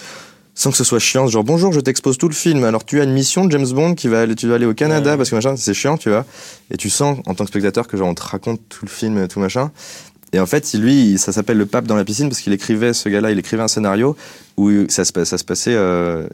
sans 0.55 0.71
que 0.71 0.77
ce 0.77 0.85
soit 0.85 1.01
chiant, 1.01 1.27
genre 1.27 1.45
bonjour, 1.45 1.73
je 1.73 1.81
t'expose 1.81 2.17
tout 2.17 2.29
le 2.29 2.35
film. 2.35 2.65
Alors 2.65 2.85
tu 2.85 3.01
as 3.01 3.05
une 3.05 3.13
mission 3.13 3.45
de 3.45 3.51
James 3.51 3.69
Bond 3.73 3.95
qui 3.95 4.09
va 4.09 4.23
aller, 4.23 4.37
tu 4.37 4.47
vas 4.47 4.55
aller 4.55 4.67
au 4.67 4.75
Canada 4.75 5.17
parce 5.17 5.31
que 5.31 5.35
machin, 5.35 5.57
c'est 5.57 5.75
chiant, 5.75 5.97
tu 5.97 6.11
vois. 6.11 6.25
Et 6.71 6.77
tu 6.77 6.91
sens 6.91 7.19
en 7.27 7.35
tant 7.35 7.45
que 7.45 7.51
spectateur 7.51 7.89
que 7.89 7.97
genre 7.97 8.09
on 8.09 8.15
te 8.15 8.23
raconte 8.23 8.61
tout 8.69 8.85
le 8.85 8.91
film 8.91 9.19
et 9.19 9.29
tout 9.29 9.41
machin. 9.41 9.73
Et 10.33 10.41
en 10.41 10.47
fait, 10.47 10.75
lui, 10.75 11.17
ça 11.17 11.33
s'appelle 11.33 11.59
le 11.59 11.67
pape 11.67 11.87
dans 11.87 11.95
la 11.95 12.05
piscine 12.05 12.29
parce 12.29 12.41
qu'il 12.41 12.53
écrivait, 12.53 12.93
ce 12.93 13.09
gars-là, 13.09 13.31
il 13.31 13.39
écrivait 13.39 13.63
un 13.63 13.69
scénario 13.69 14.17
où 14.57 14.69
ça 14.89 15.05
se, 15.05 15.13
ça 15.25 15.39
se 15.39 15.45
passait, 15.45 15.75
euh, 15.75 16.27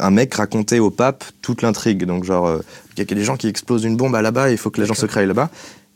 un 0.00 0.10
mec 0.10 0.32
racontait 0.32 0.78
au 0.78 0.90
pape 0.90 1.22
toute 1.42 1.60
l'intrigue. 1.60 2.06
Donc 2.06 2.24
genre, 2.24 2.46
euh, 2.46 2.60
il 2.96 3.00
y 3.00 3.02
a 3.02 3.14
des 3.14 3.24
gens 3.24 3.36
qui 3.36 3.48
explosent 3.48 3.84
une 3.84 3.96
bombe 3.96 4.14
là-bas, 4.14 4.50
il 4.50 4.56
faut 4.56 4.70
que 4.70 4.80
les 4.80 4.86
gens 4.86 4.94
se 4.94 5.04
créent 5.04 5.26
là-bas. 5.26 5.50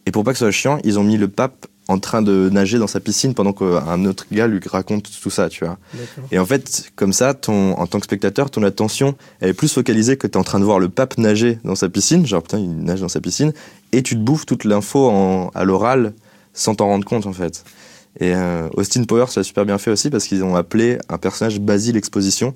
Et 0.05 0.13
pour 0.13 0.23
pas 0.23 0.33
que 0.33 0.39
ce 0.39 0.45
soit 0.45 0.53
chiant, 0.53 0.79
ils 0.85 0.99
ont 0.99 1.05
mis 1.05 1.17
le 1.17 1.29
pape 1.29 1.67
en 1.89 1.99
train 1.99 2.21
de 2.21 2.49
nager 2.51 2.79
dans 2.79 2.87
sa 2.87 3.01
piscine 3.01 3.35
pendant 3.35 3.53
qu'un 3.53 4.05
autre 4.07 4.27
gars 4.33 4.47
lui 4.47 4.61
raconte 4.67 5.09
tout 5.23 5.31
ça, 5.31 5.49
tu 5.49 5.65
vois. 5.65 5.79
Et 6.33 6.39
en 6.39 6.47
fait, 6.47 6.91
comme 6.97 7.13
ça, 7.13 7.35
ton, 7.35 7.73
en 7.75 7.87
tant 7.87 7.99
que 7.99 8.05
spectateur, 8.05 8.51
ton 8.51 8.63
attention 8.65 9.15
elle 9.41 9.51
est 9.51 9.55
plus 9.55 9.73
focalisée 9.73 10.17
que 10.17 10.27
tu 10.27 10.33
es 10.33 10.37
en 10.37 10.43
train 10.43 10.59
de 10.59 10.65
voir 10.65 10.79
le 10.79 10.89
pape 10.89 11.17
nager 11.19 11.59
dans 11.65 11.75
sa 11.75 11.89
piscine, 11.89 12.27
genre 12.27 12.43
putain, 12.43 12.59
il 12.59 12.77
nage 12.85 13.01
dans 13.01 13.09
sa 13.09 13.21
piscine, 13.21 13.53
et 13.93 14.03
tu 14.03 14.15
te 14.17 14.21
bouffes 14.21 14.47
toute 14.47 14.65
l'info 14.65 15.51
à 15.55 15.65
l'oral 15.65 16.13
sans 16.53 16.75
t'en 16.75 16.87
rendre 16.87 17.05
compte 17.05 17.27
en 17.27 17.33
fait. 17.33 17.65
Et 18.19 18.35
euh, 18.35 18.69
Austin 18.75 19.05
Powers 19.05 19.27
l'a 19.37 19.43
super 19.43 19.65
bien 19.67 19.79
fait 19.79 19.91
aussi 19.91 20.11
parce 20.11 20.25
qu'ils 20.27 20.43
ont 20.43 20.57
appelé 20.57 20.99
un 21.09 21.19
personnage 21.19 21.61
Basile 21.61 21.97
Exposition 21.97 22.55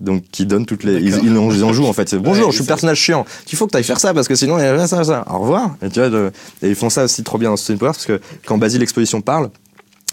donc 0.00 0.24
qui 0.30 0.46
donne 0.46 0.66
toutes 0.66 0.84
les 0.84 0.94
ils, 0.94 1.24
ils, 1.24 1.36
en 1.36 1.72
jouent 1.72 1.86
en 1.86 1.92
fait. 1.92 2.14
Bonjour 2.14 2.50
je 2.50 2.56
suis 2.56 2.64
personnage 2.64 2.98
chiant. 2.98 3.24
Il 3.50 3.56
faut 3.56 3.66
que 3.66 3.72
tu 3.72 3.78
ailles 3.78 3.84
faire 3.84 4.00
ça 4.00 4.14
parce 4.14 4.28
que 4.28 4.34
sinon 4.34 4.58
il 4.58 4.62
y 4.62 4.66
a 4.66 4.86
ça 4.86 5.04
ça. 5.04 5.24
Au 5.28 5.38
revoir. 5.38 5.76
Et 5.82 5.88
tu 5.88 6.00
vois 6.00 6.30
et 6.62 6.68
ils 6.68 6.74
font 6.74 6.90
ça 6.90 7.04
aussi 7.04 7.22
trop 7.22 7.38
bien 7.38 7.48
dans 7.48 7.54
Austin 7.54 7.76
Powers 7.76 7.92
parce 7.92 8.06
que 8.06 8.20
quand 8.46 8.58
Basile 8.58 8.80
l'exposition 8.80 9.20
parle 9.20 9.50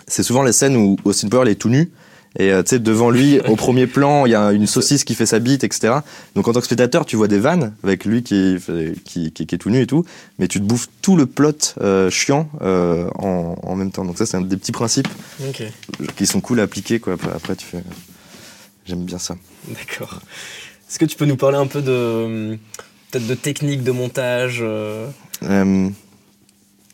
c'est 0.07 0.23
souvent 0.23 0.43
les 0.43 0.51
scènes 0.51 0.75
où 0.75 0.97
Austin 1.05 1.29
Powers 1.29 1.49
est 1.49 1.55
tout 1.55 1.69
nu. 1.69 1.91
Et 2.37 2.51
euh, 2.51 2.63
tu 2.63 2.71
sais 2.71 2.79
devant 2.79 3.11
lui 3.11 3.39
au 3.47 3.55
premier 3.55 3.87
plan 3.87 4.25
il 4.25 4.31
y 4.31 4.35
a 4.35 4.51
une 4.51 4.67
saucisse 4.67 5.05
qui 5.05 5.15
fait 5.15 5.25
sa 5.25 5.39
bite 5.39 5.63
etc 5.63 5.99
donc 6.35 6.45
en 6.49 6.51
tant 6.51 6.59
que 6.59 6.65
spectateur 6.65 7.05
tu 7.05 7.15
vois 7.15 7.29
des 7.29 7.39
vannes 7.39 7.73
avec 7.81 8.03
lui 8.03 8.23
qui 8.23 8.57
qui, 9.05 9.31
qui, 9.31 9.43
est 9.55 9.57
tout 9.57 9.69
nu 9.69 9.79
et 9.79 9.87
tout 9.87 10.03
mais 10.37 10.49
tu 10.49 10.59
te 10.59 10.65
bouffes 10.65 10.89
tout 11.01 11.15
le 11.15 11.27
plot 11.27 11.75
euh, 11.79 12.09
chiant 12.09 12.49
euh, 12.61 13.07
en, 13.19 13.55
en, 13.63 13.75
même 13.75 13.91
temps. 13.91 14.03
Donc 14.03 14.17
ça 14.17 14.25
c'est 14.25 14.35
un 14.35 14.41
des 14.41 14.57
petits 14.57 14.73
principes 14.73 15.07
qui 16.17 16.25
sont 16.25 16.41
cool 16.41 16.59
à 16.59 16.63
appliquer 16.63 16.99
quoi. 16.99 17.15
Après 17.33 17.55
tu 17.55 17.65
fais 17.65 17.81
J'aime 18.85 19.03
bien 19.03 19.17
ça. 19.17 19.35
D'accord. 19.67 20.19
Est-ce 20.87 20.99
que 20.99 21.05
tu 21.05 21.17
peux 21.17 21.25
nous 21.25 21.37
parler 21.37 21.57
un 21.57 21.67
peu 21.67 21.81
de 21.81 22.57
peut-être 23.11 23.27
de 23.27 23.33
technique 23.33 23.83
de 23.83 23.91
montage 23.91 24.59
euh 24.61 25.07
euh, 25.43 25.89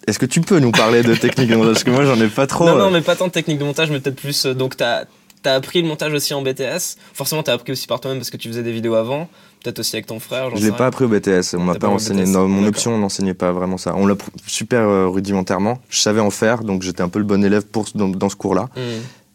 Est-ce 0.07 0.17
que 0.17 0.25
tu 0.25 0.41
peux 0.41 0.59
nous 0.59 0.71
parler 0.71 1.03
de 1.03 1.13
technique 1.15 1.49
de 1.49 1.55
montage? 1.55 1.73
Parce 1.73 1.83
que 1.83 1.91
moi, 1.91 2.05
j'en 2.05 2.19
ai 2.21 2.27
pas 2.27 2.47
trop. 2.47 2.65
Non, 2.65 2.77
non, 2.77 2.87
euh. 2.87 2.91
mais 2.91 3.01
pas 3.01 3.15
tant 3.15 3.27
de 3.27 3.31
technique 3.31 3.59
de 3.59 3.65
montage, 3.65 3.91
mais 3.91 3.99
peut-être 3.99 4.15
plus. 4.15 4.45
donc, 4.45 4.77
tu 4.77 4.83
as, 4.83 5.05
appris 5.43 5.81
le 5.81 5.87
montage 5.89 6.13
aussi 6.13 6.33
en 6.33 6.41
BTS. 6.41 6.97
Forcément, 7.13 7.43
tu 7.43 7.51
as 7.51 7.53
appris 7.53 7.73
aussi 7.73 7.87
par 7.87 7.99
toi-même 7.99 8.19
parce 8.19 8.29
que 8.29 8.37
tu 8.37 8.47
faisais 8.47 8.63
des 8.63 8.71
vidéos 8.71 8.95
avant. 8.95 9.27
Peut-être 9.61 9.79
aussi 9.79 9.95
avec 9.95 10.05
ton 10.05 10.19
frère. 10.19 10.55
Je 10.55 10.65
l'ai 10.65 10.71
pas 10.71 10.87
appris 10.87 11.05
au 11.05 11.09
BTS. 11.09 11.55
On 11.55 11.59
m'a 11.59 11.75
pas, 11.75 11.87
enseigné. 11.87 12.25
Non, 12.25 12.47
mon 12.47 12.65
option, 12.65 12.95
on 12.95 12.97
n'enseignait 12.97 13.33
pas 13.33 13.51
vraiment 13.51 13.77
ça. 13.77 13.93
On 13.97 14.07
l'a 14.07 14.15
super 14.47 15.11
rudimentairement. 15.11 15.79
Je 15.89 15.99
savais 15.99 16.21
en 16.21 16.31
faire, 16.31 16.63
donc 16.63 16.81
j'étais 16.81 17.01
un 17.01 17.09
peu 17.09 17.19
le 17.19 17.25
bon 17.25 17.43
élève 17.43 17.65
pour, 17.65 17.85
dans, 17.93 18.29
ce 18.29 18.35
cours-là. 18.35 18.69
Mmh 18.77 18.79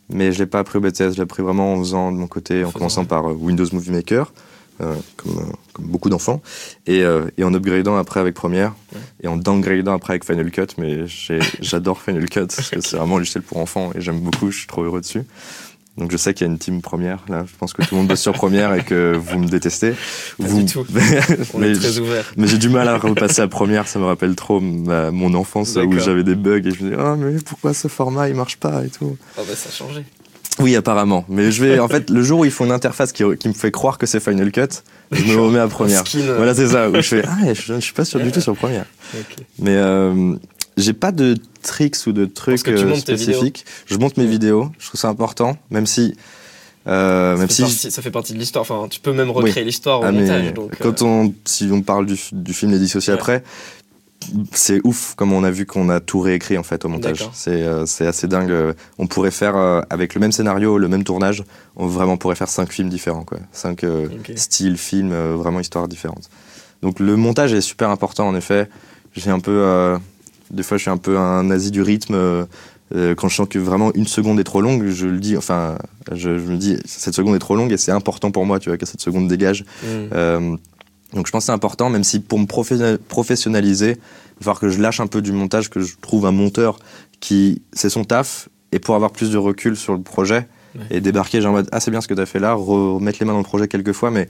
mais 0.08 0.32
je 0.32 0.38
l'ai 0.38 0.46
pas 0.46 0.60
appris 0.60 0.78
au 0.78 0.80
BTS, 0.80 1.12
je 1.12 1.16
l'ai 1.16 1.20
appris 1.20 1.42
vraiment 1.42 1.74
en 1.74 1.78
faisant 1.78 2.12
de 2.12 2.16
mon 2.16 2.26
côté, 2.26 2.64
en 2.64 2.70
commençant 2.70 3.04
par 3.04 3.30
euh, 3.30 3.34
Windows 3.34 3.66
Movie 3.72 3.90
Maker, 3.90 4.32
euh, 4.80 4.94
comme, 5.16 5.38
euh, 5.38 5.52
comme, 5.72 5.86
beaucoup 5.86 6.10
d'enfants, 6.10 6.42
et, 6.86 7.02
et, 7.36 7.44
en 7.44 7.54
upgradant 7.54 7.96
après 7.96 8.20
avec 8.20 8.34
Premiere, 8.34 8.74
et 9.22 9.28
en 9.28 9.36
downgradant 9.36 9.94
après 9.94 10.14
avec 10.14 10.24
Final 10.24 10.50
Cut, 10.50 10.66
mais 10.78 11.06
j'adore 11.60 12.00
Final 12.00 12.28
Cut, 12.28 12.46
parce 12.46 12.70
que 12.70 12.80
c'est 12.80 12.96
vraiment 12.96 13.16
un 13.16 13.20
logiciel 13.20 13.42
pour 13.42 13.58
enfants, 13.58 13.90
et 13.94 14.00
j'aime 14.00 14.20
beaucoup, 14.20 14.50
je 14.50 14.58
suis 14.58 14.66
trop 14.66 14.82
heureux 14.82 15.00
dessus. 15.00 15.22
Donc 15.96 16.10
je 16.10 16.16
sais 16.16 16.34
qu'il 16.34 16.46
y 16.46 16.50
a 16.50 16.52
une 16.52 16.58
team 16.58 16.82
première 16.82 17.24
là. 17.28 17.44
Je 17.46 17.56
pense 17.58 17.72
que 17.72 17.82
tout 17.82 17.94
le 17.94 17.98
monde 17.98 18.08
bosse 18.08 18.20
sur 18.20 18.32
première 18.32 18.74
et 18.74 18.82
que 18.82 19.16
vous 19.16 19.38
me 19.38 19.46
détestez. 19.46 19.94
vous... 20.38 20.62
du 20.62 20.72
tout. 20.72 20.86
On 21.54 21.62
est 21.62 21.74
très 21.74 21.98
ouvert. 21.98 22.32
Mais 22.36 22.46
j'ai 22.46 22.58
du 22.58 22.68
mal 22.68 22.88
à 22.88 22.98
repasser 22.98 23.42
à 23.42 23.48
première. 23.48 23.88
Ça 23.88 23.98
me 23.98 24.04
rappelle 24.04 24.34
trop 24.34 24.60
mon 24.60 25.34
enfance 25.34 25.76
où 25.76 25.98
j'avais 25.98 26.24
des 26.24 26.34
bugs 26.34 26.58
et 26.58 26.70
je 26.70 26.84
me 26.84 26.90
dis 26.90 26.96
oh 26.98 27.16
mais 27.16 27.36
pourquoi 27.44 27.72
ce 27.74 27.88
format 27.88 28.28
il 28.28 28.34
marche 28.34 28.56
pas 28.56 28.84
et 28.84 28.88
tout. 28.88 29.16
Oh 29.38 29.42
bah 29.46 29.54
ça 29.54 29.68
a 29.68 29.72
changé. 29.72 30.04
Oui, 30.58 30.74
apparemment. 30.74 31.24
Mais 31.28 31.50
je 31.50 31.62
vais, 31.62 31.78
en 31.78 31.88
fait, 31.88 32.08
le 32.08 32.22
jour 32.22 32.40
où 32.40 32.44
ils 32.44 32.50
font 32.50 32.64
une 32.64 32.72
interface 32.72 33.12
qui, 33.12 33.24
qui 33.38 33.48
me 33.48 33.52
fait 33.52 33.70
croire 33.70 33.98
que 33.98 34.06
c'est 34.06 34.20
Final 34.20 34.50
Cut, 34.50 34.82
je 35.12 35.24
me 35.24 35.38
remets 35.38 35.58
à 35.58 35.68
première. 35.68 36.02
Voilà, 36.36 36.54
c'est 36.54 36.68
ça. 36.68 36.88
Où 36.88 36.94
je 36.94 37.02
fais, 37.02 37.22
ah, 37.26 37.52
je, 37.52 37.74
je 37.74 37.80
suis 37.80 37.92
pas 37.92 38.04
sûr 38.04 38.20
du 38.20 38.32
tout 38.32 38.40
sur 38.40 38.56
première. 38.56 38.86
Mais 39.58 39.76
euh, 39.76 40.34
j'ai 40.76 40.92
pas 40.94 41.12
de 41.12 41.36
tricks 41.66 42.06
ou 42.06 42.12
de 42.12 42.24
trucs 42.24 42.66
euh, 42.68 42.94
spécifiques. 42.94 43.66
Je 43.86 43.96
monte 43.98 44.16
mes 44.16 44.26
vidéos. 44.26 44.70
Je 44.78 44.86
trouve 44.86 45.00
ça 45.00 45.08
important, 45.08 45.58
même 45.70 45.86
si. 45.86 46.16
Euh, 46.86 47.36
même 47.36 47.50
si 47.50 47.66
ça 47.68 48.00
fait 48.00 48.12
partie 48.12 48.32
de 48.32 48.38
l'histoire. 48.38 48.62
Enfin, 48.62 48.86
tu 48.88 49.00
peux 49.00 49.12
même 49.12 49.30
recréer 49.30 49.64
l'histoire 49.64 50.00
au 50.00 50.04
ah, 50.04 50.12
montage. 50.12 50.54
Donc, 50.54 50.78
quand 50.80 51.02
euh. 51.02 51.04
on, 51.04 51.34
si 51.44 51.68
on 51.72 51.82
parle 51.82 52.06
du, 52.06 52.16
du 52.32 52.54
film 52.54 52.70
Les 52.70 52.78
Dissociés 52.78 53.12
après, 53.12 53.42
c'est 54.52 54.80
ouf 54.84 55.14
comme 55.16 55.32
on 55.32 55.42
a 55.42 55.50
vu 55.50 55.66
qu'on 55.66 55.88
a 55.88 55.98
tout 55.98 56.20
réécrit 56.20 56.56
en 56.56 56.62
fait 56.62 56.84
au 56.84 56.88
montage. 56.88 57.28
C'est 57.32 57.64
c'est 57.86 58.06
assez 58.06 58.28
dingue. 58.28 58.52
On 58.98 59.08
pourrait 59.08 59.32
faire 59.32 59.56
avec 59.90 60.14
le 60.14 60.20
même 60.20 60.32
scénario, 60.32 60.78
le 60.78 60.88
même 60.88 61.04
tournage, 61.04 61.44
on 61.74 61.86
vraiment 61.86 62.16
pourrait 62.16 62.36
faire 62.36 62.48
cinq 62.48 62.72
films 62.72 62.88
différents 62.88 63.24
quoi. 63.24 63.38
Cinq 63.52 63.84
styles 64.36 64.78
films, 64.78 65.12
vraiment 65.34 65.60
histoires 65.60 65.88
différentes. 65.88 66.30
Donc 66.82 67.00
le 67.00 67.16
montage 67.16 67.52
est 67.52 67.60
super 67.60 67.90
important 67.90 68.28
en 68.28 68.36
effet. 68.36 68.68
J'ai 69.14 69.30
un 69.30 69.40
peu 69.40 69.98
des 70.50 70.62
fois, 70.62 70.76
je 70.76 70.82
suis 70.82 70.90
un 70.90 70.96
peu 70.96 71.18
un 71.18 71.44
nazi 71.44 71.70
du 71.70 71.82
rythme. 71.82 72.14
Euh, 72.14 72.44
euh, 72.94 73.14
quand 73.16 73.28
je 73.28 73.34
sens 73.34 73.48
que 73.48 73.58
vraiment 73.58 73.92
une 73.94 74.06
seconde 74.06 74.38
est 74.38 74.44
trop 74.44 74.60
longue, 74.60 74.86
je 74.86 75.06
le 75.06 75.18
dis, 75.18 75.36
enfin, 75.36 75.76
je, 76.12 76.30
me 76.30 76.56
dis, 76.56 76.78
cette 76.84 77.14
seconde 77.14 77.34
est 77.34 77.40
trop 77.40 77.56
longue 77.56 77.72
et 77.72 77.76
c'est 77.76 77.90
important 77.90 78.30
pour 78.30 78.46
moi, 78.46 78.60
tu 78.60 78.68
vois, 78.68 78.78
que 78.78 78.86
cette 78.86 79.00
seconde 79.00 79.26
dégage. 79.26 79.64
Mm. 79.82 79.86
Euh, 80.12 80.56
donc 81.12 81.26
je 81.26 81.32
pense 81.32 81.42
que 81.42 81.46
c'est 81.46 81.52
important, 81.52 81.90
même 81.90 82.04
si 82.04 82.20
pour 82.20 82.38
me 82.38 82.46
professionnaliser, 82.46 83.90
il 83.90 83.94
va 83.94 84.40
falloir 84.40 84.60
que 84.60 84.68
je 84.68 84.80
lâche 84.80 85.00
un 85.00 85.08
peu 85.08 85.20
du 85.20 85.32
montage, 85.32 85.68
que 85.68 85.80
je 85.80 85.96
trouve 86.00 86.26
un 86.26 86.32
monteur 86.32 86.78
qui, 87.18 87.62
c'est 87.72 87.90
son 87.90 88.04
taf, 88.04 88.48
et 88.70 88.78
pour 88.78 88.94
avoir 88.94 89.10
plus 89.10 89.30
de 89.30 89.38
recul 89.38 89.76
sur 89.76 89.94
le 89.94 90.02
projet, 90.02 90.46
et 90.90 91.00
débarquer, 91.00 91.40
genre 91.40 91.52
en 91.52 91.56
mode, 91.56 91.68
ah 91.72 91.80
c'est 91.80 91.90
bien 91.90 92.02
ce 92.02 92.08
que 92.08 92.12
tu 92.12 92.20
as 92.20 92.26
fait 92.26 92.38
là, 92.38 92.52
remettre 92.52 93.18
les 93.18 93.24
mains 93.24 93.32
dans 93.32 93.38
le 93.38 93.44
projet 93.44 93.66
quelques 93.66 93.92
fois, 93.92 94.10
mais, 94.10 94.28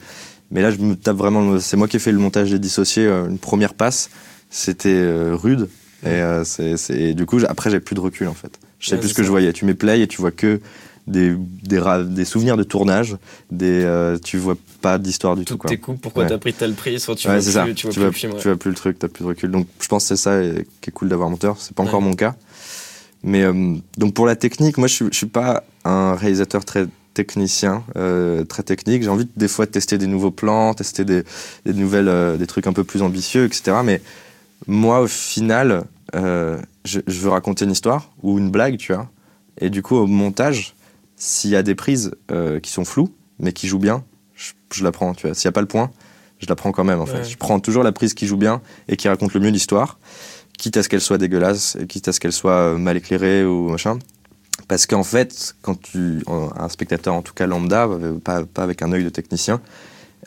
mais 0.53 0.63
là 0.63 0.71
je 0.71 0.77
me 0.77 0.95
tape 0.95 1.17
vraiment, 1.17 1.59
c'est 1.59 1.77
moi 1.77 1.89
qui 1.89 1.97
ai 1.97 1.99
fait 1.99 2.13
le 2.13 2.19
montage 2.19 2.53
des 2.53 2.61
dissociés, 2.61 3.09
une 3.09 3.39
première 3.39 3.75
passe, 3.75 4.11
c'était 4.49 5.03
rude, 5.33 5.69
et 6.07 6.23
euh, 6.23 6.45
c'est, 6.45 7.15
du 7.15 7.27
coup, 7.27 7.41
après, 7.49 7.71
j'ai 7.71 7.81
plus 7.81 7.95
de 7.95 8.01
recul 8.01 8.29
en 8.29 8.35
fait. 8.35 8.59
Je 8.79 8.91
sais 8.91 8.99
plus 8.99 9.09
ce 9.09 9.15
que 9.15 9.23
je 9.23 9.31
voyais. 9.31 9.53
Tu 9.53 9.65
mets 9.65 9.75
play 9.75 10.01
et 10.03 10.07
tu 10.07 10.21
vois 10.21 10.31
que 10.31 10.61
des, 11.07 11.35
des, 11.63 11.81
des 12.09 12.25
souvenirs 12.25 12.57
de 12.57 12.63
tournage, 12.63 13.17
des, 13.51 13.83
euh, 13.85 14.19
tu 14.23 14.39
vois 14.39 14.57
pas 14.81 14.99
d'histoire 14.99 15.37
du 15.37 15.45
tout. 15.45 15.57
Pourquoi 15.57 16.25
tu 16.25 16.31
t'as 16.31 16.39
pris 16.39 16.53
tel 16.53 16.75
prix, 16.75 16.99
soit 16.99 17.15
tu 17.15 17.29
vois, 17.29 17.37
plus, 17.37 17.53
ça. 17.53 17.65
tu, 17.75 17.87
vois, 17.87 18.11
tu, 18.11 18.29
plus, 18.29 18.39
tu 18.39 18.49
vois 18.49 18.57
plus 18.57 18.71
le 18.71 18.77
truc, 18.77 18.99
t'as 18.99 19.09
plus 19.09 19.23
de 19.23 19.29
recul. 19.29 19.51
Donc 19.51 19.67
je 19.81 19.89
pense 19.89 20.05
que 20.05 20.09
c'est 20.09 20.23
ça 20.23 20.41
qui 20.81 20.91
est 20.91 20.93
cool 20.93 21.09
d'avoir 21.09 21.31
monteur. 21.31 21.57
C'est 21.59 21.75
pas 21.75 21.83
encore 21.83 22.03
mon 22.03 22.15
cas. 22.15 22.35
Mais 23.23 23.43
euh, 23.43 23.75
donc 23.99 24.15
pour 24.15 24.27
la 24.27 24.37
technique, 24.37 24.79
moi 24.79 24.89
je 24.89 25.05
je 25.11 25.17
suis 25.17 25.27
pas 25.27 25.65
un 25.85 26.15
réalisateur 26.15 26.65
très 26.65 26.87
technicien, 27.15 27.83
euh, 27.97 28.45
très 28.45 28.63
technique. 28.63 29.03
J'ai 29.03 29.09
envie 29.09 29.29
des 29.37 29.49
fois 29.49 29.67
de 29.67 29.71
tester 29.71 29.99
des 29.99 30.07
nouveaux 30.07 30.31
plans, 30.31 30.75
tester 30.75 31.05
des, 31.05 31.23
des 31.65 31.73
nouvelles, 31.73 32.37
des 32.39 32.47
trucs 32.47 32.67
un 32.67 32.73
peu 32.73 32.85
plus 32.85 33.03
ambitieux, 33.03 33.45
etc. 33.45 33.79
Mais 33.85 34.03
moi, 34.67 35.01
au 35.01 35.07
final, 35.07 35.85
euh, 36.15 36.61
je, 36.85 37.01
veux 37.07 37.31
raconter 37.31 37.65
une 37.65 37.71
histoire 37.71 38.13
ou 38.23 38.39
une 38.39 38.51
blague, 38.51 38.77
tu 38.77 38.93
vois. 38.93 39.11
Et 39.59 39.71
du 39.71 39.83
coup, 39.83 39.97
au 39.97 40.07
montage, 40.07 40.75
s'il 41.17 41.51
y 41.51 41.57
a 41.57 41.63
des 41.63 41.75
prises 41.75 42.13
euh, 42.31 42.61
qui 42.61 42.71
sont 42.71 42.85
floues, 42.85 43.13
mais 43.39 43.53
qui 43.53 43.67
jouent 43.69 43.79
bien, 43.79 44.05
je, 44.35 44.53
je 44.73 44.85
la 44.85 44.93
prends. 44.93 45.15
Tu 45.15 45.27
vois, 45.27 45.35
s'il 45.35 45.49
n'y 45.49 45.51
a 45.51 45.53
pas 45.53 45.61
le 45.61 45.67
point, 45.67 45.91
je 46.39 46.47
la 46.47 46.55
prends 46.55 46.73
quand 46.73 46.85
même. 46.85 47.01
En 47.01 47.07
fait, 47.07 47.25
je 47.25 47.37
prends 47.37 47.61
toujours 47.61 47.83
la 47.83 47.93
prise 47.93 48.15
qui 48.15 48.27
joue 48.27 48.37
bien 48.37 48.61
et 48.89 48.97
qui 48.97 49.09
raconte 49.09 49.35
le 49.35 49.41
mieux 49.41 49.51
l'histoire, 49.51 49.99
quitte 50.59 50.77
à 50.77 50.83
ce 50.83 50.89
qu'elle 50.89 51.01
soit 51.01 51.19
dégueulasse, 51.19 51.79
quitte 51.89 52.09
à 52.09 52.13
ce 52.13 52.21
qu'elle 52.21 52.33
soit 52.33 52.53
euh, 52.53 52.77
mal 52.77 52.97
éclairée 52.97 53.45
ou 53.45 53.71
machin. 53.71 53.99
Parce 54.69 54.87
qu'en 54.87 55.05
fait, 55.05 55.55
quand 55.63 55.81
tu, 55.81 56.25
un 56.27 56.69
spectateur, 56.69 57.15
en 57.15 57.23
tout 57.23 57.35
cas 57.35 57.47
lambda, 57.47 57.89
pas, 58.25 58.45
pas 58.45 58.63
avec 58.63 58.83
un 58.83 58.91
œil 58.91 59.05
de 59.05 59.11
technicien, 59.11 59.61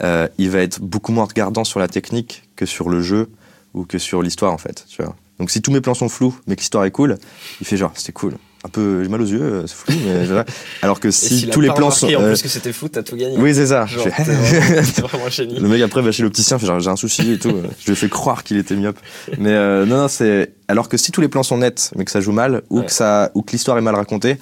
euh, 0.01 0.27
il 0.37 0.49
va 0.49 0.59
être 0.59 0.79
beaucoup 0.81 1.11
moins 1.11 1.25
regardant 1.25 1.63
sur 1.63 1.79
la 1.79 1.87
technique 1.87 2.43
que 2.55 2.65
sur 2.65 2.89
le 2.89 3.01
jeu 3.01 3.29
ou 3.73 3.85
que 3.85 3.97
sur 3.97 4.21
l'histoire 4.21 4.53
en 4.53 4.57
fait. 4.57 4.85
Tu 4.87 5.01
vois. 5.01 5.15
Donc 5.39 5.49
si 5.51 5.61
tous 5.61 5.71
mes 5.71 5.81
plans 5.81 5.93
sont 5.93 6.09
flous, 6.09 6.35
mais 6.47 6.55
que 6.55 6.61
l'histoire 6.61 6.85
est 6.85 6.91
cool, 6.91 7.17
il 7.61 7.67
fait 7.67 7.77
genre 7.77 7.91
c'était 7.95 8.11
cool. 8.11 8.33
Un 8.65 8.67
peu 8.69 9.01
j'ai 9.03 9.09
mal 9.09 9.21
aux 9.21 9.25
yeux, 9.25 9.41
euh, 9.41 9.67
c'est 9.67 9.75
flou, 9.75 9.93
mais 10.05 10.25
voilà. 10.25 10.43
alors 10.81 10.99
que 10.99 11.11
si 11.11 11.47
tous 11.47 11.61
les 11.61 11.69
plans 11.71 11.91
sont, 11.91 12.07
en 12.07 12.21
euh, 12.21 12.27
plus 12.33 12.41
que 12.41 12.49
c'était 12.49 12.73
fou, 12.73 12.89
t'as 12.89 13.03
tout 13.03 13.15
gagné. 13.15 13.37
oui 13.37 13.55
c'est 13.55 13.67
ça. 13.67 13.85
Genre, 13.85 14.03
fais- 14.03 14.23
vraiment, 14.23 14.81
vraiment 15.07 15.59
le 15.61 15.67
mec 15.69 15.81
après 15.81 16.01
va 16.01 16.11
chez 16.11 16.23
l'opticien, 16.23 16.59
fait 16.59 16.65
genre 16.65 16.81
j'ai 16.81 16.89
un 16.89 16.97
souci 16.97 17.31
et 17.31 17.39
tout. 17.39 17.53
Je 17.79 17.85
lui 17.85 17.93
ai 17.93 17.95
fait 17.95 18.09
croire 18.09 18.43
qu'il 18.43 18.57
était 18.57 18.75
myope. 18.75 18.99
Mais 19.37 19.51
euh, 19.53 19.85
non, 19.85 19.95
non, 19.97 20.07
c'est. 20.09 20.51
Alors 20.67 20.89
que 20.89 20.97
si 20.97 21.13
tous 21.13 21.21
les 21.21 21.29
plans 21.29 21.43
sont 21.43 21.59
nets, 21.59 21.91
mais 21.95 22.03
que 22.03 22.11
ça 22.11 22.19
joue 22.19 22.33
mal, 22.33 22.63
ou 22.69 22.79
Ouais. 22.79 22.85
que 22.85 22.91
ça, 22.91 23.31
ou 23.33 23.41
que 23.43 23.53
l'histoire 23.53 23.77
est 23.77 23.81
mal 23.81 23.95
racontée, 23.95 24.37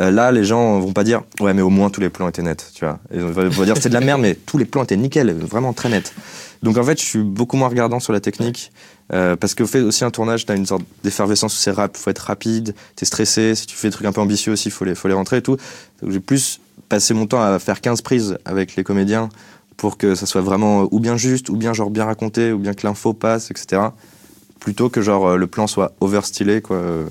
euh, 0.00 0.10
là 0.10 0.32
les 0.32 0.42
gens 0.42 0.80
vont 0.80 0.92
pas 0.92 1.04
dire 1.04 1.22
ouais 1.38 1.54
mais 1.54 1.62
au 1.62 1.70
moins 1.70 1.88
tous 1.90 2.00
les 2.00 2.10
plans 2.10 2.26
étaient 2.28 2.42
nets, 2.42 2.72
tu 2.74 2.84
vois. 2.84 2.98
Ils 3.14 3.20
vont, 3.20 3.48
vont 3.48 3.64
dire 3.64 3.76
c'est 3.80 3.88
de 3.88 3.94
la 3.94 4.00
merde, 4.00 4.20
mais 4.20 4.34
tous 4.34 4.58
les 4.58 4.64
plans 4.64 4.82
étaient 4.82 4.96
nickel, 4.96 5.32
vraiment 5.32 5.72
très 5.72 5.88
nets. 5.90 6.12
Donc 6.64 6.76
en 6.76 6.82
fait 6.82 6.98
je 7.00 7.04
suis 7.04 7.22
beaucoup 7.22 7.56
moins 7.56 7.68
regardant 7.68 8.00
sur 8.00 8.12
la 8.12 8.18
technique. 8.18 8.72
Euh, 9.12 9.36
parce 9.36 9.54
qu'au 9.54 9.66
fait 9.66 9.80
aussi 9.80 10.04
un 10.04 10.10
tournage, 10.10 10.46
t'as 10.46 10.56
une 10.56 10.66
sorte 10.66 10.82
d'effervescence 11.02 11.54
où 11.54 11.58
c'est 11.58 11.70
rap, 11.70 11.96
faut 11.96 12.10
être 12.10 12.18
rapide, 12.20 12.74
t'es 12.96 13.04
stressé, 13.04 13.54
si 13.54 13.66
tu 13.66 13.76
fais 13.76 13.88
des 13.88 13.92
trucs 13.92 14.06
un 14.06 14.12
peu 14.12 14.20
ambitieux 14.20 14.52
aussi, 14.52 14.70
faut 14.70 14.84
les, 14.84 14.94
faut 14.94 15.08
les 15.08 15.14
rentrer 15.14 15.38
et 15.38 15.42
tout. 15.42 15.56
Donc 16.02 16.10
j'ai 16.10 16.20
plus 16.20 16.60
passé 16.88 17.12
mon 17.14 17.26
temps 17.26 17.42
à 17.42 17.58
faire 17.58 17.80
15 17.80 18.02
prises 18.02 18.38
avec 18.44 18.76
les 18.76 18.84
comédiens 18.84 19.28
pour 19.76 19.98
que 19.98 20.14
ça 20.14 20.26
soit 20.26 20.40
vraiment 20.40 20.88
ou 20.90 21.00
bien 21.00 21.16
juste, 21.16 21.50
ou 21.50 21.56
bien 21.56 21.72
genre 21.72 21.90
bien 21.90 22.04
raconté, 22.04 22.52
ou 22.52 22.58
bien 22.58 22.72
que 22.74 22.86
l'info 22.86 23.12
passe, 23.12 23.50
etc. 23.50 23.82
Plutôt 24.60 24.88
que 24.88 25.02
genre 25.02 25.26
euh, 25.26 25.36
le 25.36 25.46
plan 25.46 25.66
soit 25.66 25.92
overstylé, 26.00 26.62
quoi. 26.62 26.76
euh, 26.76 27.06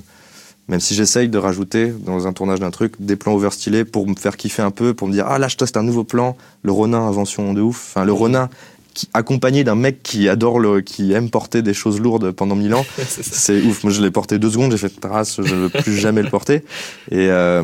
Même 0.69 0.79
si 0.79 0.95
j'essaye 0.95 1.27
de 1.29 1.37
rajouter 1.37 1.93
dans 2.05 2.25
un 2.25 2.33
tournage 2.33 2.59
d'un 2.59 2.71
truc 2.71 2.93
des 2.99 3.15
plans 3.15 3.33
overstylés 3.33 3.85
pour 3.85 4.07
me 4.07 4.15
faire 4.15 4.37
kiffer 4.37 4.63
un 4.63 4.71
peu, 4.71 4.93
pour 4.93 5.07
me 5.07 5.13
dire 5.13 5.25
ah 5.27 5.37
là 5.37 5.47
je 5.47 5.57
teste 5.57 5.77
un 5.77 5.83
nouveau 5.83 6.05
plan, 6.05 6.37
le 6.63 6.71
Ronin 6.71 7.01
invention 7.01 7.53
de 7.53 7.61
ouf, 7.61 7.89
enfin 7.89 8.05
le 8.05 8.13
Ronin 8.13 8.49
qui 8.93 9.09
accompagné 9.13 9.63
d'un 9.63 9.75
mec 9.75 10.03
qui 10.03 10.29
adore 10.29 10.59
le, 10.59 10.81
qui 10.81 11.11
aime 11.13 11.29
porter 11.29 11.61
des 11.61 11.73
choses 11.73 11.99
lourdes 11.99 12.31
pendant 12.31 12.55
mille 12.55 12.73
ans, 12.75 12.85
C'est 13.07 13.61
ouf. 13.61 13.83
Moi, 13.83 13.91
je 13.91 14.01
l'ai 14.01 14.11
porté 14.11 14.37
deux 14.39 14.51
secondes, 14.51 14.71
j'ai 14.71 14.77
fait 14.77 14.89
trace, 14.89 15.39
je 15.43 15.53
ne 15.55 15.59
veux 15.61 15.69
plus 15.69 15.97
jamais 15.97 16.21
le 16.21 16.29
porter. 16.29 16.63
Et, 17.11 17.27
euh, 17.29 17.63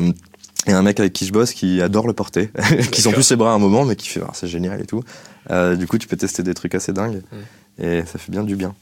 et 0.66 0.72
un 0.72 0.82
mec 0.82 0.98
avec 1.00 1.12
qui 1.12 1.26
je 1.26 1.32
bosse 1.32 1.52
qui 1.52 1.80
adore 1.80 2.06
le 2.06 2.12
porter, 2.12 2.50
qui 2.92 3.00
D'accord. 3.02 3.14
plus 3.14 3.22
ses 3.22 3.36
bras 3.36 3.52
à 3.52 3.54
un 3.54 3.58
moment, 3.58 3.84
mais 3.84 3.96
qui 3.96 4.08
fait 4.08 4.20
ah, 4.26 4.30
c'est 4.34 4.48
génial 4.48 4.80
et 4.80 4.86
tout. 4.86 5.02
Euh, 5.50 5.76
du 5.76 5.86
coup, 5.86 5.98
tu 5.98 6.06
peux 6.08 6.16
tester 6.16 6.42
des 6.42 6.54
trucs 6.54 6.74
assez 6.74 6.92
dingues 6.92 7.22
et 7.82 8.02
ça 8.06 8.18
fait 8.18 8.30
bien 8.30 8.42
du 8.44 8.56
bien. 8.56 8.74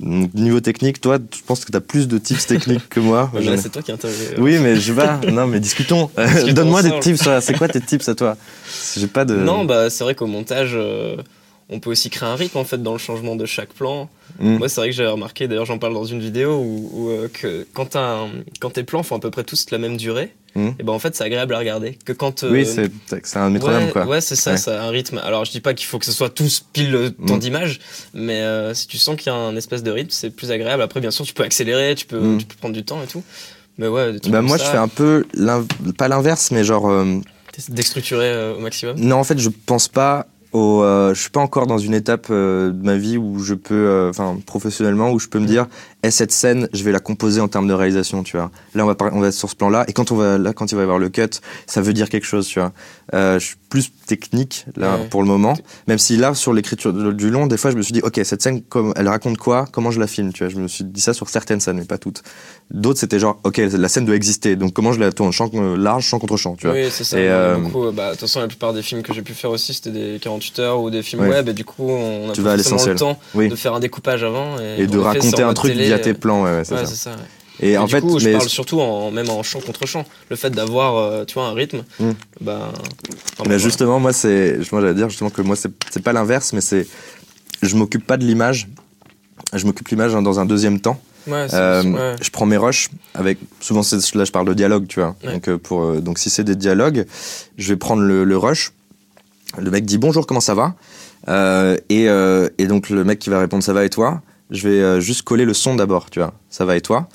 Donc, 0.00 0.34
niveau 0.34 0.58
technique, 0.58 1.00
toi, 1.00 1.18
je 1.32 1.40
pense 1.46 1.64
que 1.64 1.70
tu 1.70 1.76
as 1.76 1.80
plus 1.80 2.08
de 2.08 2.18
tips 2.18 2.46
techniques 2.48 2.88
que 2.88 2.98
moi. 2.98 3.30
Ouais, 3.32 3.42
Je 3.42 3.50
n'ai- 3.50 3.56
c'est 3.58 3.68
toi 3.68 3.80
qui 3.80 3.92
interviews. 3.92 4.34
oui, 4.38 4.58
mais 4.58 4.74
je 4.74 4.92
vais. 4.92 5.30
Non, 5.30 5.46
mais 5.46 5.60
discutons. 5.60 6.10
Discutons 6.18 6.52
Donne-moi 6.52 6.82
des 6.82 6.98
tips. 6.98 7.28
C'est 7.40 7.56
quoi 7.56 7.68
tes 7.68 7.80
tips 7.80 8.08
à 8.08 8.16
toi? 8.16 8.36
J'ai 8.96 9.06
pas 9.06 9.24
de. 9.24 9.36
Non, 9.36 9.64
bah 9.64 9.90
c'est 9.90 10.02
vrai 10.02 10.16
qu'au 10.16 10.26
montage, 10.26 10.72
euh, 10.74 11.16
on 11.70 11.80
peut 11.80 11.90
aussi 11.90 12.10
créer 12.10 12.28
un 12.28 12.36
rythme 12.36 12.58
en 12.58 12.64
fait 12.64 12.82
dans 12.82 12.92
le 12.92 12.98
changement 12.98 13.36
de 13.36 13.46
chaque 13.46 13.70
plan. 13.72 14.08
Mm. 14.38 14.56
Moi, 14.58 14.68
c'est 14.68 14.80
vrai 14.80 14.90
que 14.90 14.96
j'ai 14.96 15.06
remarqué, 15.06 15.48
d'ailleurs, 15.48 15.64
j'en 15.66 15.78
parle 15.78 15.94
dans 15.94 16.04
une 16.04 16.20
vidéo 16.20 16.56
où, 16.56 16.90
où, 16.92 17.08
euh, 17.10 17.28
que 17.32 17.66
quand, 17.72 17.86
t'as 17.90 18.18
un- 18.24 18.30
quand 18.60 18.70
tes 18.70 18.84
plans 18.84 19.02
font 19.02 19.16
à 19.16 19.20
peu 19.20 19.30
près 19.30 19.44
tous 19.44 19.66
la 19.70 19.78
même 19.78 19.96
durée, 19.96 20.34
Mm. 20.56 20.68
et 20.78 20.82
ben 20.84 20.92
en 20.92 20.98
fait, 21.00 21.16
c'est 21.16 21.24
agréable 21.24 21.52
à 21.54 21.58
regarder. 21.58 21.98
Que 22.04 22.12
quand 22.12 22.44
euh, 22.44 22.50
Oui, 22.52 22.64
c'est 22.64 22.88
c'est 23.24 23.38
un 23.38 23.50
métronome 23.50 23.86
ouais, 23.86 23.90
quoi. 23.90 24.06
Ouais, 24.06 24.20
c'est 24.20 24.36
ça, 24.36 24.52
Ouais. 24.52 24.56
ça 24.56 24.80
a 24.82 24.86
un 24.86 24.90
rythme. 24.90 25.18
Alors, 25.24 25.44
je 25.44 25.50
dis 25.50 25.60
pas 25.60 25.74
qu'il 25.74 25.86
faut 25.86 25.98
que 25.98 26.04
ce 26.06 26.12
soit 26.12 26.30
tous 26.30 26.64
pile 26.72 26.92
le 26.92 27.10
temps 27.10 27.36
Mm. 27.36 27.38
d'image, 27.40 27.80
mais 28.12 28.40
euh, 28.42 28.72
si 28.74 28.86
tu 28.86 28.96
sens 28.98 29.16
qu'il 29.16 29.32
y 29.32 29.34
a 29.34 29.38
un 29.38 29.56
espèce 29.56 29.82
de 29.82 29.90
rythme, 29.90 30.10
c'est 30.12 30.30
plus 30.30 30.52
agréable. 30.52 30.82
Après, 30.82 31.00
bien 31.00 31.10
sûr, 31.10 31.24
tu 31.24 31.34
peux 31.34 31.42
accélérer, 31.42 31.94
tu 31.96 32.06
peux, 32.06 32.36
tu 32.38 32.44
peux 32.46 32.54
prendre 32.56 32.74
du 32.74 32.84
temps 32.84 33.02
et 33.02 33.06
tout. 33.08 33.22
Mais 33.78 33.88
ouais, 33.88 34.12
des 34.12 34.20
trucs 34.20 34.32
Bah 34.32 34.38
comme 34.38 34.46
moi, 34.46 34.58
ça, 34.58 34.66
je 34.66 34.70
fais 34.70 34.76
un 34.76 34.86
peu 34.86 35.24
pas 35.98 36.06
l'inverse, 36.08 36.50
mais 36.52 36.62
genre. 36.62 36.88
euh, 36.88 37.18
déstructurer 37.68 38.26
euh, 38.26 38.54
au 38.56 38.60
maximum. 38.60 38.96
Non, 38.98 39.16
en 39.16 39.24
fait, 39.24 39.38
je 39.38 39.48
pense 39.48 39.88
pas 39.88 40.26
au. 40.54 40.82
euh, 40.82 41.14
je 41.14 41.20
suis 41.20 41.30
pas 41.30 41.40
encore 41.40 41.66
dans 41.66 41.78
une 41.78 41.94
étape 41.94 42.28
euh, 42.30 42.70
de 42.70 42.84
ma 42.84 42.96
vie 42.96 43.18
où 43.18 43.38
je 43.40 43.54
peux, 43.54 43.74
euh, 43.74 44.10
enfin, 44.10 44.38
professionnellement, 44.46 45.10
où 45.10 45.18
je 45.18 45.28
peux 45.28 45.38
me 45.38 45.46
dire, 45.46 45.66
eh, 46.06 46.10
cette 46.10 46.32
scène, 46.32 46.68
je 46.72 46.82
vais 46.84 46.92
la 46.92 47.00
composer 47.00 47.40
en 47.40 47.48
termes 47.48 47.66
de 47.66 47.72
réalisation, 47.74 48.22
tu 48.22 48.36
vois. 48.36 48.50
Là, 48.74 48.84
on 48.84 48.86
va, 48.86 48.96
on 49.12 49.20
va 49.20 49.28
être 49.28 49.34
sur 49.34 49.50
ce 49.50 49.56
plan-là, 49.56 49.84
et 49.88 49.92
quand 49.92 50.12
on 50.12 50.16
va, 50.16 50.38
là, 50.38 50.52
quand 50.52 50.70
il 50.70 50.74
va 50.74 50.82
y 50.82 50.84
avoir 50.84 50.98
le 50.98 51.08
cut, 51.08 51.28
ça 51.66 51.80
veut 51.80 51.92
dire 51.92 52.08
quelque 52.08 52.26
chose, 52.26 52.46
tu 52.46 52.58
vois. 52.60 52.72
Euh, 53.14 53.38
je 53.38 53.46
suis 53.46 53.56
plus 53.68 53.90
technique 54.06 54.66
là 54.76 54.96
Ouais. 54.98 55.08
pour 55.08 55.22
le 55.22 55.28
moment, 55.28 55.54
même 55.88 55.98
si 55.98 56.16
là, 56.16 56.34
sur 56.34 56.52
l'écriture 56.52 56.92
du 56.92 57.30
long, 57.30 57.46
des 57.46 57.56
fois, 57.56 57.70
je 57.70 57.76
me 57.76 57.82
suis 57.82 57.92
dit, 57.92 58.00
ok, 58.02 58.20
cette 58.24 58.42
scène, 58.42 58.62
comme, 58.62 58.92
elle 58.96 59.08
raconte 59.08 59.36
quoi? 59.38 59.66
Comment 59.72 59.90
je 59.90 59.98
la 59.98 60.06
filme, 60.06 60.32
tu 60.32 60.44
vois. 60.44 60.52
Je 60.52 60.58
me 60.60 60.68
suis 60.68 60.84
dit 60.84 61.00
ça 61.00 61.12
sur 61.14 61.28
certaines 61.28 61.60
scènes, 61.60 61.78
mais 61.78 61.84
pas 61.84 61.98
toutes. 61.98 62.22
D'autres, 62.70 63.00
c'était 63.00 63.18
genre, 63.18 63.40
ok, 63.44 63.56
la 63.58 63.88
scène 63.88 64.04
doit 64.04 64.14
exister, 64.16 64.56
donc 64.56 64.72
comment 64.72 64.92
je 64.92 65.00
la 65.00 65.10
tourne? 65.12 65.32
Champ 65.32 65.50
euh, 65.54 65.76
large, 65.76 66.04
champ 66.04 66.18
contre 66.18 66.36
champ, 66.36 66.54
tu 66.56 66.66
vois. 66.66 66.76
Oui, 66.76 66.86
c'est 66.90 67.04
ça. 67.04 67.18
Et, 67.18 67.28
euh, 67.28 67.56
beaucoup, 67.56 67.86
euh, 67.86 67.92
bah, 67.92 68.06
de 68.06 68.10
toute 68.12 68.20
façon, 68.20 68.40
la 68.40 68.46
plupart 68.48 68.72
des 68.72 68.82
films 68.82 69.02
que 69.02 69.12
j'ai 69.12 69.22
pu 69.22 69.32
faire 69.34 69.50
aussi, 69.50 69.74
c'était 69.74 69.90
des 69.90 70.18
48 70.20 70.58
heures 70.60 70.80
ou 70.80 70.90
des 70.90 71.02
films 71.02 71.22
Ouais. 71.22 71.28
web, 71.30 71.48
et 71.48 71.52
du 71.52 71.64
coup, 71.64 71.88
on 71.88 72.30
a 72.30 72.32
Tu 72.32 72.42
pas 72.42 72.48
vas 72.48 72.52
à 72.54 72.86
le 72.86 72.94
temps 72.96 73.18
Oui. 73.34 73.48
de 73.48 73.56
faire 73.56 73.74
un 73.74 73.80
découpage 73.80 74.22
avant. 74.22 74.58
Et, 74.60 74.82
Et 74.82 74.86
de 74.86 74.98
raconter 74.98 75.42
un 75.42 75.52
truc 75.54 75.74
via 75.94 76.00
euh, 76.00 76.04
tes 76.04 76.14
plans, 76.14 76.42
ouais, 76.44 76.62
c'est 76.64 76.86
ça. 76.86 77.16
Et, 77.60 77.72
Et 77.72 77.78
en 77.78 77.84
du 77.84 77.92
fait, 77.92 78.00
coup, 78.00 78.18
je 78.18 78.26
mais 78.26 78.32
parle 78.36 78.48
surtout 78.48 78.80
en, 78.80 79.12
même 79.12 79.30
en 79.30 79.42
chant 79.44 79.60
contre 79.60 79.86
chant. 79.86 80.04
Le 80.28 80.34
fait 80.34 80.50
d'avoir, 80.50 80.96
euh, 80.96 81.24
tu 81.24 81.34
vois, 81.34 81.46
un 81.46 81.52
rythme, 81.54 81.84
Mm. 82.00 82.10
bah, 82.40 82.72
enfin, 83.38 83.48
Mais 83.48 83.58
justement, 83.60 84.00
moi, 84.00 84.12
c'est, 84.12 84.58
moi, 84.72 84.80
j'allais 84.80 84.94
dire 84.94 85.08
justement 85.08 85.30
que 85.30 85.40
moi, 85.40 85.54
c'est, 85.56 86.02
pas 86.02 86.12
l'inverse, 86.12 86.52
mais 86.52 86.60
c'est, 86.60 86.86
je 87.62 87.76
m'occupe 87.76 88.04
pas 88.06 88.16
de 88.16 88.24
l'image. 88.24 88.68
Je 89.52 89.64
m'occupe 89.66 89.86
de 89.86 89.90
l'image 89.90 90.14
hein, 90.16 90.22
dans 90.22 90.40
un 90.40 90.46
deuxième 90.46 90.80
temps. 90.80 91.00
Ouais, 91.28 91.46
Euh, 91.54 91.82
ouais. 91.84 92.16
Je 92.20 92.28
prends 92.30 92.44
mes 92.44 92.56
rushs 92.56 92.88
avec, 93.14 93.38
souvent, 93.60 93.82
là, 94.14 94.24
je 94.24 94.32
parle 94.32 94.48
de 94.48 94.54
dialogue, 94.54 94.86
tu 94.88 94.98
vois. 94.98 95.14
Ouais. 95.24 95.34
Donc, 95.34 95.48
euh, 95.48 95.56
pour, 95.56 95.92
donc, 96.02 96.18
si 96.18 96.30
c'est 96.30 96.44
des 96.44 96.56
dialogues, 96.56 97.06
je 97.56 97.68
vais 97.72 97.76
prendre 97.76 98.02
le, 98.02 98.24
le 98.24 98.36
rush. 98.36 98.72
Le 99.58 99.70
mec 99.70 99.84
dit 99.84 99.98
bonjour, 99.98 100.26
comment 100.26 100.40
ça 100.40 100.54
va? 100.54 100.74
Et, 101.88 102.06
et 102.58 102.66
donc, 102.66 102.90
le 102.90 103.04
mec 103.04 103.20
qui 103.20 103.30
va 103.30 103.38
répondre 103.38 103.62
ça 103.62 103.72
va 103.72 103.84
et 103.84 103.90
toi? 103.90 104.20
Je 104.50 104.68
vais 104.68 104.80
euh, 104.80 105.00
juste 105.00 105.22
coller 105.22 105.44
le 105.44 105.54
son 105.54 105.74
d'abord, 105.74 106.10
tu 106.10 106.18
vois. 106.20 106.34
Ça 106.50 106.64
va 106.64 106.76
et 106.76 106.80
toi? 106.80 107.08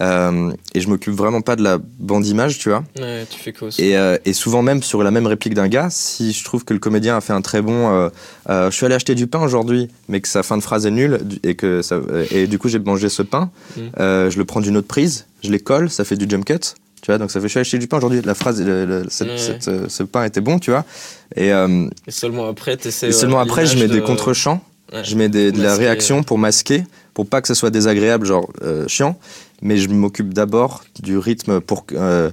Euh, 0.00 0.52
Et 0.74 0.80
je 0.80 0.88
m'occupe 0.88 1.14
vraiment 1.14 1.40
pas 1.42 1.56
de 1.56 1.62
la 1.62 1.78
bande 1.98 2.24
image, 2.26 2.58
tu 2.58 2.68
vois. 2.70 2.82
Ouais, 2.98 3.26
tu 3.28 3.38
fais 3.38 3.52
cause. 3.52 3.78
Et, 3.78 3.96
euh, 3.98 4.16
et 4.24 4.32
souvent 4.32 4.62
même 4.62 4.82
sur 4.82 5.02
la 5.02 5.10
même 5.10 5.26
réplique 5.26 5.52
d'un 5.54 5.68
gars, 5.68 5.88
si 5.90 6.32
je 6.32 6.42
trouve 6.44 6.64
que 6.64 6.72
le 6.72 6.78
comédien 6.80 7.16
a 7.16 7.20
fait 7.20 7.32
un 7.34 7.42
très 7.42 7.60
bon 7.60 7.90
euh, 8.48 8.70
je 8.70 8.74
suis 8.74 8.86
allé 8.86 8.94
acheter 8.94 9.14
du 9.14 9.26
pain 9.26 9.40
aujourd'hui, 9.42 9.88
mais 10.08 10.20
que 10.20 10.28
sa 10.28 10.42
fin 10.42 10.56
de 10.56 10.62
phrase 10.62 10.86
est 10.86 10.90
nulle, 10.90 11.18
et 11.42 11.54
que 11.54 11.82
ça, 11.82 12.00
et 12.30 12.46
du 12.46 12.58
coup 12.58 12.68
j'ai 12.68 12.78
mangé 12.78 13.08
ce 13.08 13.22
pain, 13.22 13.50
Mm. 13.76 13.80
je 14.30 14.38
le 14.38 14.44
prends 14.44 14.60
d'une 14.60 14.76
autre 14.76 14.88
prise, 14.88 15.26
je 15.44 15.50
les 15.50 15.60
colle, 15.60 15.90
ça 15.90 16.04
fait 16.04 16.16
du 16.16 16.26
jump 16.28 16.44
cut. 16.44 16.54
Tu 17.02 17.06
vois, 17.10 17.18
donc 17.18 17.30
ça 17.30 17.40
fait 17.40 17.46
je 17.48 17.50
suis 17.50 17.58
allé 17.58 17.62
acheter 17.66 17.78
du 17.78 17.86
pain 17.88 17.96
aujourd'hui. 17.96 18.20
La 18.22 18.34
phrase, 18.34 18.60
le- 18.62 18.84
le- 18.84 19.06
cette- 19.08 19.28
Ouais. 19.28 19.38
cette- 19.38 19.90
ce 19.90 20.02
pain 20.02 20.24
était 20.24 20.40
bon, 20.42 20.58
tu 20.58 20.70
vois. 20.70 20.84
Et, 21.34 21.48
Et 21.48 22.10
seulement 22.10 22.46
après, 22.48 22.76
t'essaies. 22.76 23.08
et 23.08 23.12
seulement 23.12 23.40
après, 23.40 23.66
je 23.66 23.76
mets 23.78 23.88
des 23.88 24.00
de- 24.00 24.06
contre-champs. 24.06 24.62
Ouais. 24.92 25.04
Je 25.04 25.14
mets 25.16 25.28
des- 25.28 25.52
de 25.52 25.62
la 25.62 25.76
réaction 25.76 26.22
pour 26.22 26.38
masquer, 26.38 26.84
pour 27.14 27.26
pas 27.28 27.40
que 27.40 27.48
ce 27.48 27.54
soit 27.54 27.70
désagréable, 27.70 28.26
genre 28.26 28.50
euh, 28.62 28.86
chiant. 28.88 29.18
Mais 29.62 29.76
je 29.76 29.88
m'occupe 29.88 30.32
d'abord 30.34 30.82
du 31.02 31.18
rythme 31.18 31.60
pour 31.60 31.86
que, 31.86 31.94
euh, 31.96 32.30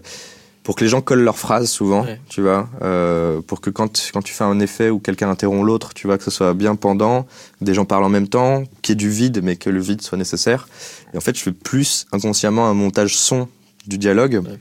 pour 0.64 0.76
que 0.76 0.84
les 0.84 0.90
gens 0.90 1.02
collent 1.02 1.22
leurs 1.24 1.38
phrases 1.38 1.70
souvent, 1.70 2.04
Ouais. 2.04 2.20
tu 2.30 2.42
vois. 2.42 2.68
euh, 2.82 3.42
pour 3.42 3.62
que 3.62 3.70
quand, 3.70 4.10
quand 4.14 4.22
tu 4.22 4.34
fais 4.34 4.44
un 4.44 4.60
effet 4.60 4.90
où 4.90 5.00
quelqu'un 5.00 5.30
interrompt 5.30 5.66
l'autre, 5.66 5.94
tu 5.94 6.08
vois, 6.08 6.18
que 6.18 6.24
ce 6.24 6.32
soit 6.32 6.54
bien 6.54 6.76
pendant, 6.76 7.26
des 7.62 7.74
gens 7.74 7.86
parlent 7.86 8.04
en 8.06 8.10
même 8.10 8.28
temps, 8.28 8.64
qu'il 8.82 8.94
y 8.94 8.94
ait 8.94 8.96
du 8.96 9.10
vide, 9.10 9.42
mais 9.44 9.56
que 9.56 9.70
le 9.70 9.80
vide 9.80 10.02
soit 10.02 10.18
nécessaire. 10.18 10.68
Et 11.14 11.18
en 11.18 11.22
fait, 11.22 11.38
je 11.38 11.44
fais 11.44 11.52
plus 11.52 12.06
inconsciemment 12.12 12.68
un 12.68 12.74
montage 12.74 13.16
son 13.18 13.48
du 13.88 13.98
dialogue. 13.98 14.42
Ouais. 14.46 14.58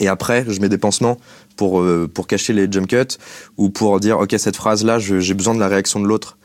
Et 0.00 0.08
après, 0.08 0.44
je 0.48 0.60
mets 0.60 0.68
des 0.68 0.78
pansements 0.78 1.16
pour, 1.56 1.80
euh, 1.80 2.08
pour 2.12 2.26
cacher 2.26 2.52
les 2.52 2.70
jump 2.70 2.86
cuts 2.88 3.16
ou 3.56 3.70
pour 3.70 3.98
dire, 4.00 4.18
OK, 4.18 4.34
cette 4.38 4.56
phrase-là, 4.56 4.98
j'ai 4.98 5.34
besoin 5.34 5.54
de 5.54 5.60
la 5.60 5.68
réaction 5.68 6.00
de 6.00 6.06
l'autre 6.06 6.35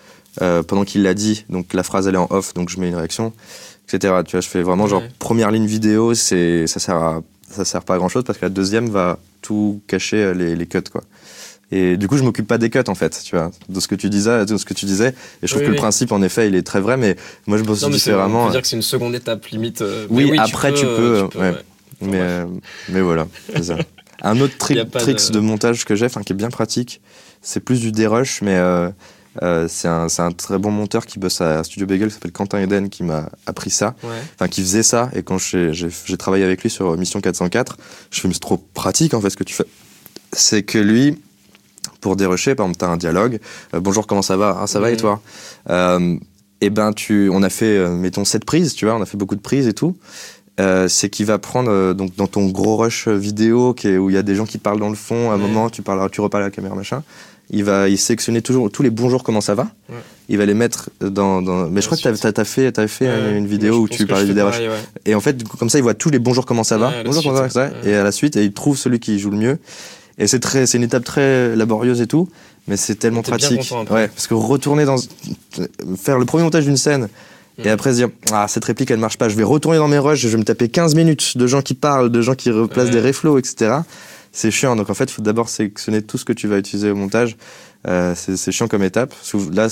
euh, 0.42 0.64
pendant 0.64 0.84
qu'il 0.86 1.04
l'a 1.04 1.14
dit. 1.14 1.46
Donc 1.50 1.74
la 1.74 1.84
phrase, 1.84 2.08
elle 2.08 2.16
est 2.16 2.20
en 2.20 2.28
off, 2.30 2.54
donc 2.54 2.70
je 2.70 2.80
mets 2.80 2.88
une 2.90 2.96
réaction, 2.96 3.34
etc. 3.88 4.14
Tu 4.26 4.32
vois, 4.32 4.42
je 4.42 4.48
fais 4.48 4.62
vraiment 4.64 4.88
genre 4.88 5.04
première 5.20 5.52
ligne 5.52 5.66
vidéo, 5.66 6.14
c'est 6.14 6.68
ça 6.68 6.80
sert 6.80 6.96
à 6.96 7.22
ça 7.50 7.66
sert 7.66 7.84
pas 7.84 7.96
à 7.96 7.98
grand 7.98 8.08
chose 8.08 8.24
parce 8.24 8.40
que 8.40 8.46
la 8.46 8.50
deuxième 8.50 8.90
va 8.90 9.20
tout 9.42 9.82
cacher 9.88 10.18
euh, 10.24 10.34
les, 10.34 10.56
les 10.56 10.66
cuts 10.68 10.82
quoi. 10.92 11.02
Et 11.74 11.96
du 11.96 12.08
coup, 12.10 12.18
je 12.18 12.24
m'occupe 12.24 12.48
pas 12.48 12.58
des 12.58 12.70
cuts 12.70 12.80
en 12.88 12.96
fait, 12.96 13.22
tu 13.24 13.36
vois, 13.36 13.50
de 13.70 13.80
ce 13.80 13.88
que 13.88 13.96
tu 13.96 14.10
disais, 14.10 14.46
de 14.46 14.58
ce 14.58 14.66
que 14.66 14.74
tu 14.74 14.86
disais. 14.86 15.10
Et 15.42 15.48
je 15.48 15.48
trouve 15.48 15.62
Oui, 15.62 15.66
que 15.68 15.72
oui. 15.72 15.76
le 15.78 15.82
principe, 15.82 16.12
en 16.12 16.22
effet, 16.22 16.48
il 16.50 16.56
est 16.56 16.64
très 16.64 16.82
vrai, 16.82 16.98
mais 16.98 17.16
moi, 17.48 17.58
je 17.58 17.64
bosse 17.64 17.82
Non, 17.82 17.88
mais 17.88 17.94
on 17.94 17.98
différemment. 17.98 18.46
peut 18.48 18.52
dire 18.52 18.62
que 18.62 18.68
c'est 18.68 18.76
une 18.76 18.82
seconde 18.82 19.16
étape 19.16 19.46
limite. 19.48 19.82
euh, 19.82 20.06
Oui, 20.10 20.34
après, 20.38 20.74
tu 20.74 20.86
peux, 20.86 21.28
tu 21.32 21.38
euh, 21.38 21.52
ouais. 21.52 21.58
Mais, 22.02 22.20
euh, 22.20 22.46
voilà, 23.04 23.26
c'est 23.56 23.64
ça. 23.64 23.78
Un 24.22 24.40
autre 24.42 24.54
a 24.56 24.58
trick 24.60 24.78
de- 24.78 25.32
de... 25.34 25.40
montage 25.40 25.86
que 25.86 25.96
j'ai, 25.96 26.08
qui 26.10 26.34
est 26.34 26.36
bien 26.36 26.50
pratique, 26.50 27.00
c'est 27.42 27.62
plus 27.62 27.80
du 27.80 27.92
dérush, 27.94 28.42
mais 28.42 28.56
euh, 28.58 28.90
Euh, 29.42 29.68
c'est 29.70 29.88
un, 29.88 30.08
très 30.32 30.58
bon 30.58 30.72
monteur 30.72 31.06
qui 31.06 31.20
bosse 31.20 31.42
à 31.42 31.64
Studio 31.64 31.88
Bagel, 31.88 32.10
qui 32.10 32.14
s'appelle 32.16 32.32
Quentin 32.32 32.60
Eden, 32.60 32.90
qui 32.90 33.04
m'a 33.04 33.30
appris 33.46 33.70
ça. 33.70 33.96
Ouais. 34.04 34.10
Enfin, 34.36 34.48
qui 34.48 34.62
faisait 34.62 34.84
ça. 34.84 35.10
Et 35.14 35.24
quand 35.24 35.38
j'ai, 35.38 35.72
travaillé 36.18 36.44
avec 36.44 36.62
lui 36.62 36.70
sur 36.70 36.98
Mission 36.98 37.22
404, 37.22 37.78
je 38.12 38.28
mais 38.28 38.34
c'est 38.34 38.40
trop 38.40 38.58
pratique 38.58 39.14
en 39.14 39.22
fait 39.22 39.30
ce 39.30 39.38
que 39.38 39.44
tu 39.44 39.54
fais. 39.54 39.66
C'est 40.34 40.64
que 40.64 40.78
lui, 40.78 41.20
pour 42.02 42.16
dérocher, 42.16 42.56
par 42.56 42.66
exemple, 42.66 42.80
t'as 42.80 42.90
un 42.90 42.98
dialogue. 42.98 43.40
Euh, 43.74 43.80
Bonjour, 43.80 44.08
comment 44.08 44.22
ça 44.22 44.38
va? 44.38 44.58
Ah, 44.62 44.68
ça 44.68 44.80
va 44.80 44.90
et 44.90 44.94
Mhm. 44.94 45.00
toi? 45.00 45.22
Euh, 45.70 46.18
Eh 46.64 46.70
ben, 46.70 46.94
tu, 46.94 47.28
on 47.34 47.42
a 47.42 47.50
fait, 47.50 47.76
euh, 47.78 47.90
mettons, 47.90 48.24
sept 48.24 48.46
prises, 48.46 48.76
tu 48.76 48.86
vois, 48.86 48.94
on 48.96 49.02
a 49.02 49.08
fait 49.08 49.18
beaucoup 49.18 49.36
de 49.36 49.42
prises 49.42 49.68
et 49.68 49.74
tout. 49.74 49.98
Euh, 50.60 50.88
c'est 50.88 51.10
qu'il 51.10 51.26
va 51.26 51.40
prendre 51.40 51.72
euh, 51.72 51.94
donc 51.96 52.16
dans 52.18 52.28
ton 52.28 52.46
gros 52.50 52.78
rush 52.78 53.08
vidéo 53.08 53.74
qui 53.74 53.88
est, 53.88 53.98
où 53.98 54.10
il 54.12 54.14
y 54.14 54.18
a 54.18 54.22
des 54.22 54.36
gens 54.36 54.46
qui 54.46 54.60
parlent 54.60 54.80
dans 54.82 54.90
le 54.90 54.96
fond 54.96 55.32
à 55.32 55.36
un 55.36 55.38
moment 55.38 55.70
tu 55.70 55.82
parles 55.82 56.08
tu 56.12 56.20
reparles 56.20 56.44
à 56.44 56.48
la 56.48 56.52
caméra 56.52 56.76
machin 56.76 57.04
il 57.52 57.64
va 57.64 57.90
il 57.90 57.98
sélectionner 57.98 58.42
toujours 58.42 58.72
tous 58.72 58.82
les 58.82 58.90
bonjours 58.90 59.24
comment 59.24 59.42
ça 59.42 59.56
va. 59.56 59.64
Ouais. 59.90 59.96
il 60.30 60.38
va 60.38 60.46
les 60.46 60.54
mettre 60.54 60.90
dans, 61.02 61.42
dans... 61.42 61.68
mais 61.70 61.82
je 61.82 61.88
crois 61.88 61.98
que 61.98 62.04
t'as- 62.18 62.32
t'as 62.32 62.44
fait 62.46 62.72
t'as 62.72 62.88
fait 62.88 63.08
Ouais. 63.10 63.38
une 63.38 63.46
vidéo 63.48 63.80
où 63.82 63.88
tu 63.90 64.06
parlais 64.08 64.26
du 64.26 64.34
DRH. 64.34 64.60
et 65.06 65.14
en 65.16 65.20
fait 65.22 65.44
comme 65.60 65.70
ça 65.70 65.78
il 65.78 65.82
voit 65.82 65.94
tous 65.94 66.10
les 66.10 66.20
bonjours 66.20 66.46
comment 66.46 66.64
ça 66.64 66.78
va. 66.78 66.88
Ouais, 66.90 66.98
la 66.98 67.04
bonjour 67.04 67.22
suite, 67.22 67.34
comment 67.34 67.50
ça 67.50 67.70
va. 67.70 67.88
et 67.90 67.94
à 67.96 68.04
la 68.04 68.12
suite 68.12 68.36
et 68.38 68.44
il 68.44 68.54
trouve 68.54 68.78
celui 68.78 69.00
qui 69.00 69.20
joue 69.20 69.30
le 69.32 69.38
mieux. 69.38 69.60
Et 70.18 70.28
c'est 70.28 70.40
très 70.40 70.66
c'est 70.66 70.78
une 70.78 70.84
étape 70.84 71.04
très 71.04 71.56
laborieuse 71.56 72.00
et 72.02 72.08
tout 72.08 72.30
mais 72.68 72.78
c'est 72.78 72.96
tellement 72.96 73.22
pratique. 73.24 73.60
content 73.70 73.94
ouais 73.94 74.08
parce 74.08 74.28
que 74.28 74.34
retourner 74.34 74.86
dans 74.86 74.96
faire 75.98 76.20
le 76.20 76.26
premier 76.26 76.44
montage 76.44 76.66
d'une 76.66 76.78
scène 76.78 77.08
et 77.58 77.64
Mhm. 77.68 77.72
après 77.74 77.92
se 77.92 77.96
dire 77.98 78.10
ah 78.32 78.46
cette 78.48 78.64
réplique 78.66 78.90
elle 78.92 79.00
marche 79.00 79.18
pas. 79.18 79.28
Je 79.30 79.36
vais 79.36 79.44
retourner 79.44 79.78
dans 79.78 79.88
mes 79.90 79.98
rushs. 80.00 80.20
Je 80.22 80.28
vais 80.30 80.38
me 80.38 80.44
taper 80.44 80.70
15 80.70 80.96
minutes 80.96 81.38
de 81.38 81.48
gens 81.48 81.62
qui 81.62 81.74
parlent 81.74 82.10
de 82.10 82.22
gens 82.22 82.34
qui 82.36 82.50
replacent 82.50 82.92
des 82.92 83.02
reflows 83.02 83.38
etc 83.38 83.80
c'est 84.32 84.52
chiant. 84.52 84.76
Donc 84.76 84.90
en 84.90 84.94
fait 84.94 85.06
il 85.06 85.12
faut 85.12 85.22
d'abord 85.22 85.50
sélectionner 85.50 86.02
tout 86.02 86.18
ce 86.18 86.26
que 86.26 86.34
tu 86.34 86.48
vas 86.48 86.58
utiliser 86.58 86.92
au 86.92 86.96
montage. 86.96 87.38
Euh, 87.88 88.14
c'est 88.16 88.52
chiant 88.52 88.68
comme 88.68 88.84
étape. 88.84 89.10
Parce 89.10 89.32
que 89.32 89.54
là 89.54 89.68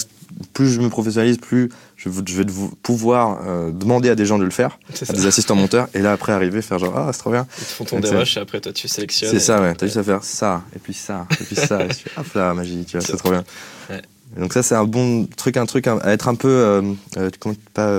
plus 0.53 0.69
je 0.69 0.81
me 0.81 0.89
professionnalise 0.89 1.37
plus 1.37 1.69
je, 1.95 2.09
je 2.09 2.41
vais 2.41 2.45
pouvoir 2.81 3.41
euh, 3.45 3.71
demander 3.71 4.09
à 4.09 4.15
des 4.15 4.25
gens 4.25 4.39
de 4.39 4.43
le 4.43 4.49
faire. 4.49 4.79
À 4.91 5.05
ça. 5.05 5.13
des 5.13 5.25
assistants 5.27 5.55
monteurs. 5.55 5.87
Et 5.93 5.99
là 5.99 6.11
après 6.11 6.31
arriver 6.31 6.61
faire 6.61 6.79
genre 6.79 6.97
ah 6.97 7.09
c'est 7.13 7.19
trop 7.19 7.31
bien. 7.31 7.47
Ils 7.57 7.65
te 7.65 7.69
font 7.71 7.85
ton 7.85 7.99
dérush 7.99 8.37
et 8.37 8.39
après 8.39 8.59
toi 8.59 8.73
tu 8.73 8.87
sélectionnes. 8.87 9.31
c'est 9.31 9.39
ça 9.39 9.61
ouais. 9.61 9.75
T'as 9.75 9.85
juste 9.85 9.97
à 9.97 10.03
faire 10.03 10.23
ça 10.23 10.63
et 10.75 10.79
puis 10.79 10.93
ça 10.93 11.27
et 11.39 11.43
puis 11.43 11.55
ça 11.55 11.85
et 11.85 11.87
tu 11.89 11.95
fais, 11.95 12.19
hop 12.19 12.33
là 12.33 12.53
magie 12.53 12.83
tu 12.85 12.97
vois 12.97 13.05
c'est 13.05 13.17
trop 13.17 13.31
bien. 13.31 13.43
Ouais. 13.89 14.01
Donc 14.37 14.53
ça 14.53 14.63
c'est 14.63 14.75
un 14.75 14.85
bon 14.85 15.25
truc 15.25 15.57
un 15.57 15.65
truc 15.65 15.87
à 15.87 15.99
être 16.11 16.27
un 16.27 16.35
peu 16.35 16.47
euh, 16.49 16.81
euh, 17.17 17.29
comment 17.39 17.55
pas 17.73 17.89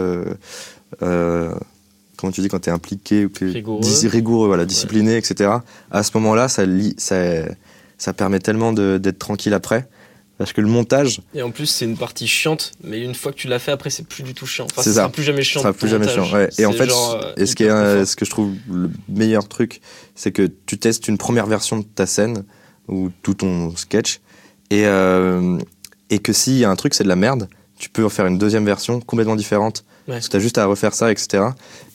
comment 2.21 2.33
tu 2.33 2.41
dis 2.41 2.49
quand 2.49 2.61
t'es 2.61 2.71
impliqué 2.71 3.25
ou 3.25 3.29
que 3.31 3.45
Rigoureux. 3.47 3.81
rigoureux 4.09 4.47
voilà 4.49 4.65
discipliné 4.65 5.17
etc 5.17 5.51
à 5.91 6.03
ce 6.03 6.11
moment 6.15 6.35
là 6.35 6.49
ça 6.49 6.65
ça 6.97 7.17
ça 7.99 8.13
permet 8.13 8.39
tellement 8.39 8.73
d'être 8.73 9.19
tranquille 9.19 9.55
après 9.55 9.89
parce 10.39 10.55
que 10.55 10.63
le 10.63 10.69
montage 10.69 11.21
Et 11.35 11.43
en 11.43 11.51
plus, 11.51 11.67
c'est 11.67 11.85
une 11.85 11.99
partie 11.99 12.27
chiante, 12.27 12.73
mais 12.83 13.03
une 13.03 13.15
fois 13.15 13.31
que 13.31 13.37
tu 13.37 13.47
l'as 13.47 13.59
fait, 13.59 13.73
après, 13.73 13.91
c'est 13.91 14.07
plus 14.09 14.23
du 14.23 14.33
tout 14.33 14.47
chiant. 14.47 14.65
Enfin, 14.71 14.81
C'est 14.83 14.89
ça 14.89 14.95
ça. 14.95 15.01
sera 15.03 15.13
plus 15.13 15.23
jamais 15.23 15.43
chiant. 15.43 15.61
sera 15.61 15.75
ton 15.75 15.79
plus 15.81 15.89
jamais 15.91 16.07
montage. 16.07 16.25
chiant 16.29 16.35
ouais. 16.39 16.49
et 16.57 16.65
en 16.65 16.73
fait 16.73 16.89
genre, 16.89 17.23
et 17.37 17.45
ce 17.45 17.55
qui 17.55 17.65
est 17.65 18.05
ce 18.07 18.17
que 18.17 18.25
je 18.25 18.31
trouve 18.31 18.55
le 18.73 18.91
meilleur 19.11 19.47
truc 19.49 19.83
c'est 20.15 20.33
que 20.33 20.49
tu 20.65 20.79
testes 20.79 21.09
une 21.09 21.19
première 21.19 21.45
version 21.47 21.77
de 21.77 21.83
ta 21.85 22.07
scène 22.07 22.45
ou 22.89 23.11
tout 23.23 23.35
ton 23.35 23.77
sketch 23.77 24.21
et 24.71 24.87
euh, 24.87 25.59
et 26.09 26.21
que 26.21 26.33
s'il 26.33 26.57
y 26.57 26.65
a 26.65 26.71
un 26.71 26.77
truc 26.77 26.95
c'est 26.95 27.05
de 27.05 27.09
la 27.11 27.17
merde 27.17 27.47
tu 27.79 27.91
peux 27.91 28.07
en 28.07 28.09
faire 28.09 28.25
une 28.27 28.39
deuxième 28.39 28.65
version 28.65 28.99
complètement 29.01 29.37
différente 29.37 29.85
Ouais. 30.09 30.15
parce 30.15 30.27
que 30.29 30.33
t'as 30.33 30.39
juste 30.39 30.59
à 30.59 30.67
refaire 30.67 30.95
ça 30.95 31.13
etc 31.13 31.45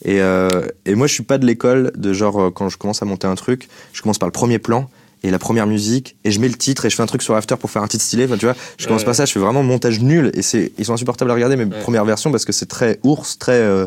et, 0.04 0.20
euh, 0.20 0.48
et 0.86 0.94
moi 0.94 1.06
je 1.06 1.12
suis 1.14 1.22
pas 1.24 1.38
de 1.38 1.46
l'école 1.46 1.92
de 1.96 2.12
genre 2.12 2.40
euh, 2.40 2.50
quand 2.50 2.68
je 2.68 2.78
commence 2.78 3.02
à 3.02 3.04
monter 3.04 3.26
un 3.26 3.34
truc 3.34 3.68
je 3.92 4.00
commence 4.02 4.18
par 4.18 4.26
le 4.28 4.32
premier 4.32 4.58
plan 4.58 4.88
et 5.22 5.30
la 5.30 5.38
première 5.38 5.66
musique 5.66 6.16
et 6.24 6.30
je 6.30 6.38
mets 6.40 6.48
le 6.48 6.54
titre 6.54 6.84
et 6.84 6.90
je 6.90 6.94
fais 6.96 7.02
un 7.02 7.06
truc 7.06 7.22
sur 7.22 7.34
After 7.34 7.56
pour 7.56 7.70
faire 7.70 7.82
un 7.82 7.88
titre 7.88 8.04
stylé 8.04 8.26
enfin, 8.26 8.36
tu 8.36 8.44
vois 8.46 8.54
je 8.78 8.86
commence 8.86 9.00
Ouais. 9.02 9.06
pas 9.06 9.14
ça 9.14 9.24
je 9.24 9.32
fais 9.32 9.40
vraiment 9.40 9.62
montage 9.62 10.00
nul 10.00 10.30
et 10.34 10.42
c'est 10.42 10.72
ils 10.78 10.84
sont 10.84 10.92
insupportables 10.94 11.30
à 11.30 11.34
regarder 11.34 11.56
mes 11.56 11.64
Ouais. 11.64 11.80
premières 11.80 12.04
versions 12.04 12.30
parce 12.30 12.44
que 12.44 12.52
c'est 12.52 12.66
très 12.66 13.00
ours 13.02 13.38
très 13.38 13.52
euh, 13.60 13.86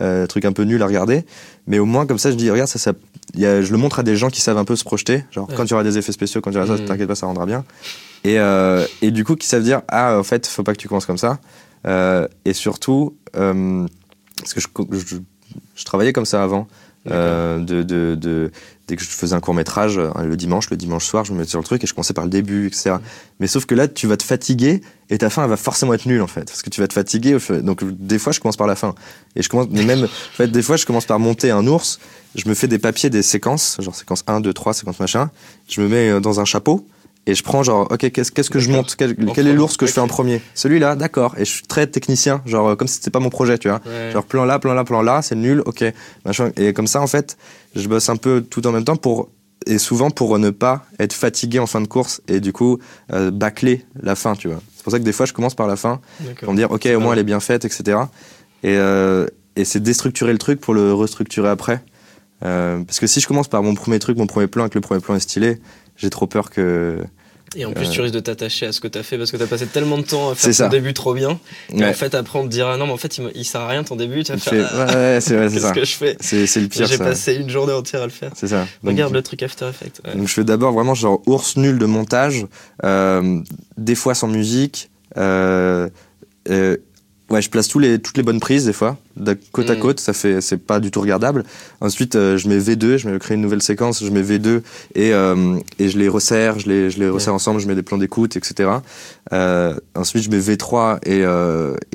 euh, 0.00 0.26
truc 0.26 0.44
un 0.46 0.52
peu 0.52 0.62
nul 0.64 0.82
à 0.82 0.86
regarder 0.86 1.24
mais 1.66 1.78
au 1.78 1.84
moins 1.86 2.06
comme 2.06 2.18
ça 2.18 2.30
je 2.30 2.36
dis 2.36 2.50
regarde 2.50 2.68
ça, 2.68 2.78
ça 2.78 2.92
il 3.34 3.40
y 3.40 3.46
a- 3.46 3.62
je 3.62 3.70
le 3.70 3.78
montre 3.78 4.00
à 4.00 4.02
des 4.02 4.16
gens 4.16 4.30
qui 4.30 4.40
savent 4.40 4.58
un 4.58 4.64
peu 4.64 4.74
se 4.74 4.82
projeter 4.84 5.24
genre 5.30 5.48
Ouais. 5.48 5.54
quand 5.56 5.64
il 5.64 5.70
y 5.70 5.74
aura 5.74 5.84
des 5.84 5.96
effets 5.96 6.12
spéciaux 6.12 6.40
quand 6.40 6.50
il 6.50 6.54
y 6.54 6.56
aura 6.56 6.66
ça 6.66 6.74
Mhm. 6.82 6.86
t'inquiète 6.88 7.08
pas 7.08 7.14
ça 7.14 7.26
rendra 7.26 7.46
bien 7.46 7.64
et, 8.24 8.38
euh, 8.40 8.84
et 9.02 9.10
du 9.12 9.24
coup 9.24 9.36
qui 9.36 9.46
savent 9.46 9.62
dire 9.62 9.82
ah 9.88 10.18
en 10.18 10.24
fait 10.24 10.46
faut 10.46 10.62
pas 10.64 10.72
que 10.72 10.78
tu 10.78 10.88
commences 10.88 11.06
comme 11.06 11.18
ça 11.18 11.38
et 11.86 12.52
surtout 12.52 13.16
euh, 13.36 13.86
parce 14.38 14.54
que 14.54 14.60
je, 14.60 14.66
je, 15.06 15.16
je 15.74 15.84
travaillais 15.84 16.12
comme 16.12 16.26
ça 16.26 16.42
avant 16.42 16.66
euh, 17.10 17.58
de, 17.58 17.82
de, 17.82 18.14
de- 18.14 18.50
dès 18.86 18.96
que 18.96 19.02
je 19.02 19.08
faisais 19.08 19.34
un 19.34 19.40
court 19.40 19.54
métrage 19.54 19.98
le 19.98 20.36
dimanche 20.36 20.68
le 20.68 20.76
dimanche 20.76 21.06
soir 21.06 21.24
je 21.24 21.32
me 21.32 21.38
mettais 21.38 21.50
sur 21.50 21.58
le 21.60 21.64
truc 21.64 21.82
et 21.82 21.86
je 21.86 21.94
commençais 21.94 22.12
par 22.12 22.24
le 22.24 22.30
début 22.30 22.66
etc 22.66 22.96
mais 23.38 23.46
sauf 23.46 23.64
que 23.64 23.74
là 23.74 23.88
tu 23.88 24.06
vas 24.06 24.18
te 24.18 24.22
fatiguer 24.22 24.82
et 25.08 25.16
ta 25.16 25.30
fin 25.30 25.42
elle 25.44 25.48
va 25.50 25.56
forcément 25.56 25.94
être 25.94 26.04
nulle 26.06 26.20
en 26.22 26.26
fait. 26.26 26.44
Parce 26.44 26.60
que 26.62 26.68
tu 26.70 26.80
vas 26.82 26.88
te 26.88 26.92
fatiguer 26.92 27.38
donc 27.62 27.82
des 27.84 28.18
fois 28.18 28.32
je 28.32 28.40
commence 28.40 28.56
par 28.58 28.66
la 28.66 28.76
fin. 28.76 28.94
Et 29.34 29.42
je 29.42 29.48
commence 29.48 29.68
mais 29.70 29.82
même 29.84 30.04
en 30.04 30.36
fait 30.36 30.48
des 30.48 30.62
fois 30.62 30.76
je 30.76 30.84
commence 30.86 31.06
par 31.06 31.18
monter 31.18 31.50
un 31.50 31.66
ours 31.66 31.98
je 32.36 32.48
me 32.48 32.54
fais 32.54 32.68
des 32.68 32.78
papiers 32.78 33.10
des 33.10 33.22
séquences 33.22 33.78
genre 33.80 33.94
séquence 33.94 34.22
1 34.26 34.40
2 34.40 34.52
3 34.52 34.74
séquence 34.74 35.00
machin. 35.00 35.30
Je 35.68 35.80
me 35.80 35.88
mets 35.88 36.10
euh, 36.10 36.20
dans 36.20 36.38
un 36.40 36.44
chapeau 36.44 36.86
et 37.26 37.34
je 37.34 37.42
prends 37.42 37.62
genre 37.62 37.86
ok 37.90 38.10
qu'est-ce 38.10 38.32
qu'est-ce 38.32 38.50
que 38.50 38.58
je 38.58 38.70
monte? 38.70 38.96
Quel, 38.96 39.10
est 39.46 39.52
l'ours 39.52 39.76
que 39.76 39.86
je 39.86 39.92
fais 39.92 40.00
en 40.00 40.08
premier? 40.08 40.40
Celui-là 40.54 40.96
d'accord. 40.96 41.34
Et 41.36 41.44
je 41.44 41.50
suis 41.50 41.62
très 41.62 41.86
technicien 41.86 42.42
genre 42.46 42.70
euh, 42.70 42.76
comme 42.76 42.88
si 42.88 42.94
c'était 42.94 43.10
pas 43.10 43.20
mon 43.20 43.30
projet 43.30 43.58
tu 43.58 43.68
vois. 43.68 43.80
Ouais. 43.86 44.10
genre 44.12 44.24
plan 44.24 44.44
là 44.44 44.58
plan 44.58 44.74
là 44.74 44.84
plan 44.84 45.02
là 45.02 45.22
c'est 45.22 45.34
nul 45.34 45.62
ok. 45.66 45.84
Machin. 46.24 46.50
Et 46.56 46.72
comme 46.72 46.86
ça 46.86 47.00
en 47.00 47.06
fait 47.06 47.36
je 47.76 47.86
bosse 47.88 48.08
un 48.08 48.16
peu 48.16 48.42
tout 48.42 48.66
en 48.66 48.72
même 48.72 48.84
temps 48.84 48.96
pour 48.96 49.28
et 49.66 49.78
souvent 49.78 50.10
pour 50.10 50.38
ne 50.38 50.50
pas 50.50 50.86
être 50.98 51.12
fatigué 51.12 51.58
en 51.58 51.66
fin 51.66 51.82
de 51.82 51.86
course 51.86 52.22
et 52.28 52.40
du 52.40 52.52
coup 52.52 52.78
euh, 53.12 53.30
bâcler 53.30 53.84
la 54.02 54.14
fin 54.14 54.34
tu 54.34 54.48
vois. 54.48 54.60
C'est 54.74 54.82
pour 54.82 54.90
ça 54.92 54.98
que 54.98 55.04
des 55.04 55.12
fois 55.12 55.26
je 55.26 55.34
commence 55.34 55.54
par 55.54 55.66
la 55.66 55.76
fin 55.76 56.00
pour 56.42 56.52
me 56.52 56.56
dire 56.56 56.70
ok 56.70 56.88
au 56.96 57.00
moins 57.00 57.12
elle 57.12 57.18
est 57.18 57.24
bien 57.24 57.40
faite 57.40 57.66
etc 57.66 57.98
et, 58.62 58.76
euh, 58.76 59.26
et 59.56 59.64
c'est 59.64 59.80
déstructurer 59.80 60.32
le 60.32 60.38
truc 60.38 60.60
pour 60.60 60.74
le 60.74 60.92
restructurer 60.92 61.48
après. 61.48 61.82
Euh, 62.42 62.82
parce 62.84 63.00
que 63.00 63.06
si 63.06 63.20
je 63.20 63.28
commence 63.28 63.48
par 63.48 63.62
mon 63.62 63.74
premier 63.74 63.98
truc 63.98 64.16
mon 64.16 64.26
premier 64.26 64.46
plan 64.46 64.64
et 64.64 64.70
que 64.70 64.76
le 64.76 64.80
premier 64.80 65.00
plan 65.00 65.14
est 65.14 65.20
stylé 65.20 65.60
j'ai 66.00 66.10
trop 66.10 66.26
peur 66.26 66.50
que 66.50 66.98
Et 67.56 67.64
en 67.64 67.72
plus, 67.72 67.86
Euh. 67.86 67.90
tu 67.90 68.00
risques 68.00 68.14
de 68.14 68.20
t'attacher 68.20 68.66
à 68.66 68.72
ce 68.72 68.80
que 68.80 68.86
t'as 68.86 69.02
fait 69.02 69.18
parce 69.18 69.32
que 69.32 69.36
t'as 69.36 69.46
passé 69.48 69.66
tellement 69.66 69.98
de 69.98 70.04
temps 70.04 70.30
à 70.30 70.34
faire 70.36 70.54
ça. 70.54 70.64
ton 70.66 70.70
début 70.70 70.94
trop 70.94 71.14
bien. 71.14 71.40
Et 71.72 71.76
Ouais. 71.82 71.88
en 71.88 71.92
fait, 71.94 72.14
après, 72.14 72.38
on 72.38 72.44
te 72.44 72.48
dira 72.48 72.76
non, 72.76 72.86
mais 72.86 72.92
en 72.92 72.96
fait, 72.96 73.18
il, 73.18 73.28
il 73.34 73.44
sert 73.44 73.60
à 73.62 73.66
rien 73.68 73.82
ton 73.82 73.96
début. 73.96 74.22
Tu 74.22 74.30
vas 74.30 74.38
faire. 74.38 74.72
ouais, 74.72 74.94
ouais, 74.94 75.18
c'est 75.20 75.36
ouais, 75.36 75.48
c'est 75.48 75.54
Qu'est-ce 75.54 75.60
ça 75.60 75.72
que 75.72 75.84
je 75.84 75.94
fais 75.96 76.16
c'est 76.20 76.60
le 76.60 76.68
pire 76.68 76.86
J'ai 76.86 76.96
ça. 76.96 77.04
passé 77.04 77.34
une 77.34 77.50
journée 77.50 77.72
entière 77.72 78.02
à 78.02 78.06
le 78.06 78.12
faire. 78.12 78.30
c'est 78.36 78.46
ça 78.48 78.60
Donc, 78.84 78.92
Regarde 78.92 79.12
le 79.12 79.22
truc 79.22 79.42
After 79.42 79.66
Effects. 79.68 80.00
Donc 80.16 80.28
je 80.28 80.32
fais 80.32 80.44
d'abord 80.44 80.72
vraiment 80.72 80.94
genre 80.94 81.20
ours 81.26 81.56
nul 81.56 81.78
de 81.78 81.86
montage, 81.86 82.46
euh, 82.84 83.40
des 83.76 83.94
fois 83.96 84.14
sans 84.14 84.28
musique. 84.28 84.88
Euh, 85.16 85.88
euh, 86.48 86.76
ouais, 87.30 87.40
je 87.40 87.48
place 87.48 87.68
tous 87.68 87.78
les, 87.78 87.98
toutes 88.00 88.16
les 88.16 88.22
bonnes 88.22 88.40
prises 88.40 88.64
des 88.66 88.72
fois, 88.72 88.96
de 89.16 89.38
côte 89.52 89.70
à 89.70 89.76
Mm. 89.76 89.78
côte, 89.78 90.00
ça 90.00 90.12
fait 90.12 90.40
c'est 90.40 90.56
pas 90.58 90.80
du 90.80 90.90
tout 90.90 91.00
regardable. 91.00 91.44
Ensuite, 91.80 92.16
euh, 92.16 92.36
je 92.36 92.48
mets 92.48 92.58
V2, 92.58 92.98
je 92.98 93.16
crée 93.18 93.34
une 93.34 93.40
nouvelle 93.40 93.62
séquence, 93.62 94.04
je 94.04 94.10
mets 94.10 94.22
V2 94.22 94.62
et, 94.94 95.12
euh, 95.14 95.58
et 95.78 95.88
je 95.88 95.98
les 95.98 96.08
resserre, 96.08 96.58
je 96.58 96.68
les, 96.68 96.90
je 96.90 96.98
les 96.98 97.08
resserre 97.08 97.34
ensemble, 97.34 97.60
je 97.60 97.66
mets 97.68 97.74
des 97.74 97.82
plans 97.82 97.98
d'écoute, 97.98 98.36
etc. 98.36 98.70
Euh, 99.32 99.74
ensuite, 99.94 100.24
je 100.24 100.30
mets 100.30 100.40
V3 100.40 100.98
et, 101.06 101.20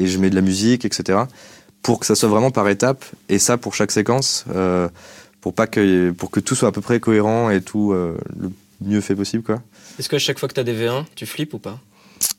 et 0.02 0.08
je 0.08 0.18
mets 0.20 0.30
de 0.30 0.36
la 0.36 0.42
musique, 0.42 0.86
etc. 0.86 1.20
Pour 1.82 2.00
que 2.00 2.06
ça 2.06 2.16
soit 2.16 2.30
vraiment 2.30 2.52
par 2.52 2.68
étapes 2.70 3.06
et 3.30 3.38
ça 3.38 3.58
pour 3.58 3.76
chaque 3.76 3.92
séquence. 3.92 4.46
Pour 5.42 5.54
pas 5.54 5.68
que 5.68 6.10
pour 6.10 6.32
que 6.32 6.40
tout 6.40 6.56
soit 6.56 6.70
à 6.70 6.72
peu 6.72 6.82
près 6.82 7.00
cohérent 7.00 7.52
et 7.52 7.62
tout 7.62 7.94
le 7.94 8.18
mieux 8.82 9.02
fait 9.02 9.16
possible 9.16 9.44
quoi. 9.44 9.62
Est-ce 10.00 10.10
qu'à 10.10 10.18
chaque 10.18 10.40
fois 10.40 10.50
que 10.50 10.54
t'as 10.56 10.64
des 10.64 10.74
V1, 10.74 11.06
tu 11.14 11.28
flippes 11.28 11.54
ou 11.54 11.60
pas? 11.60 11.80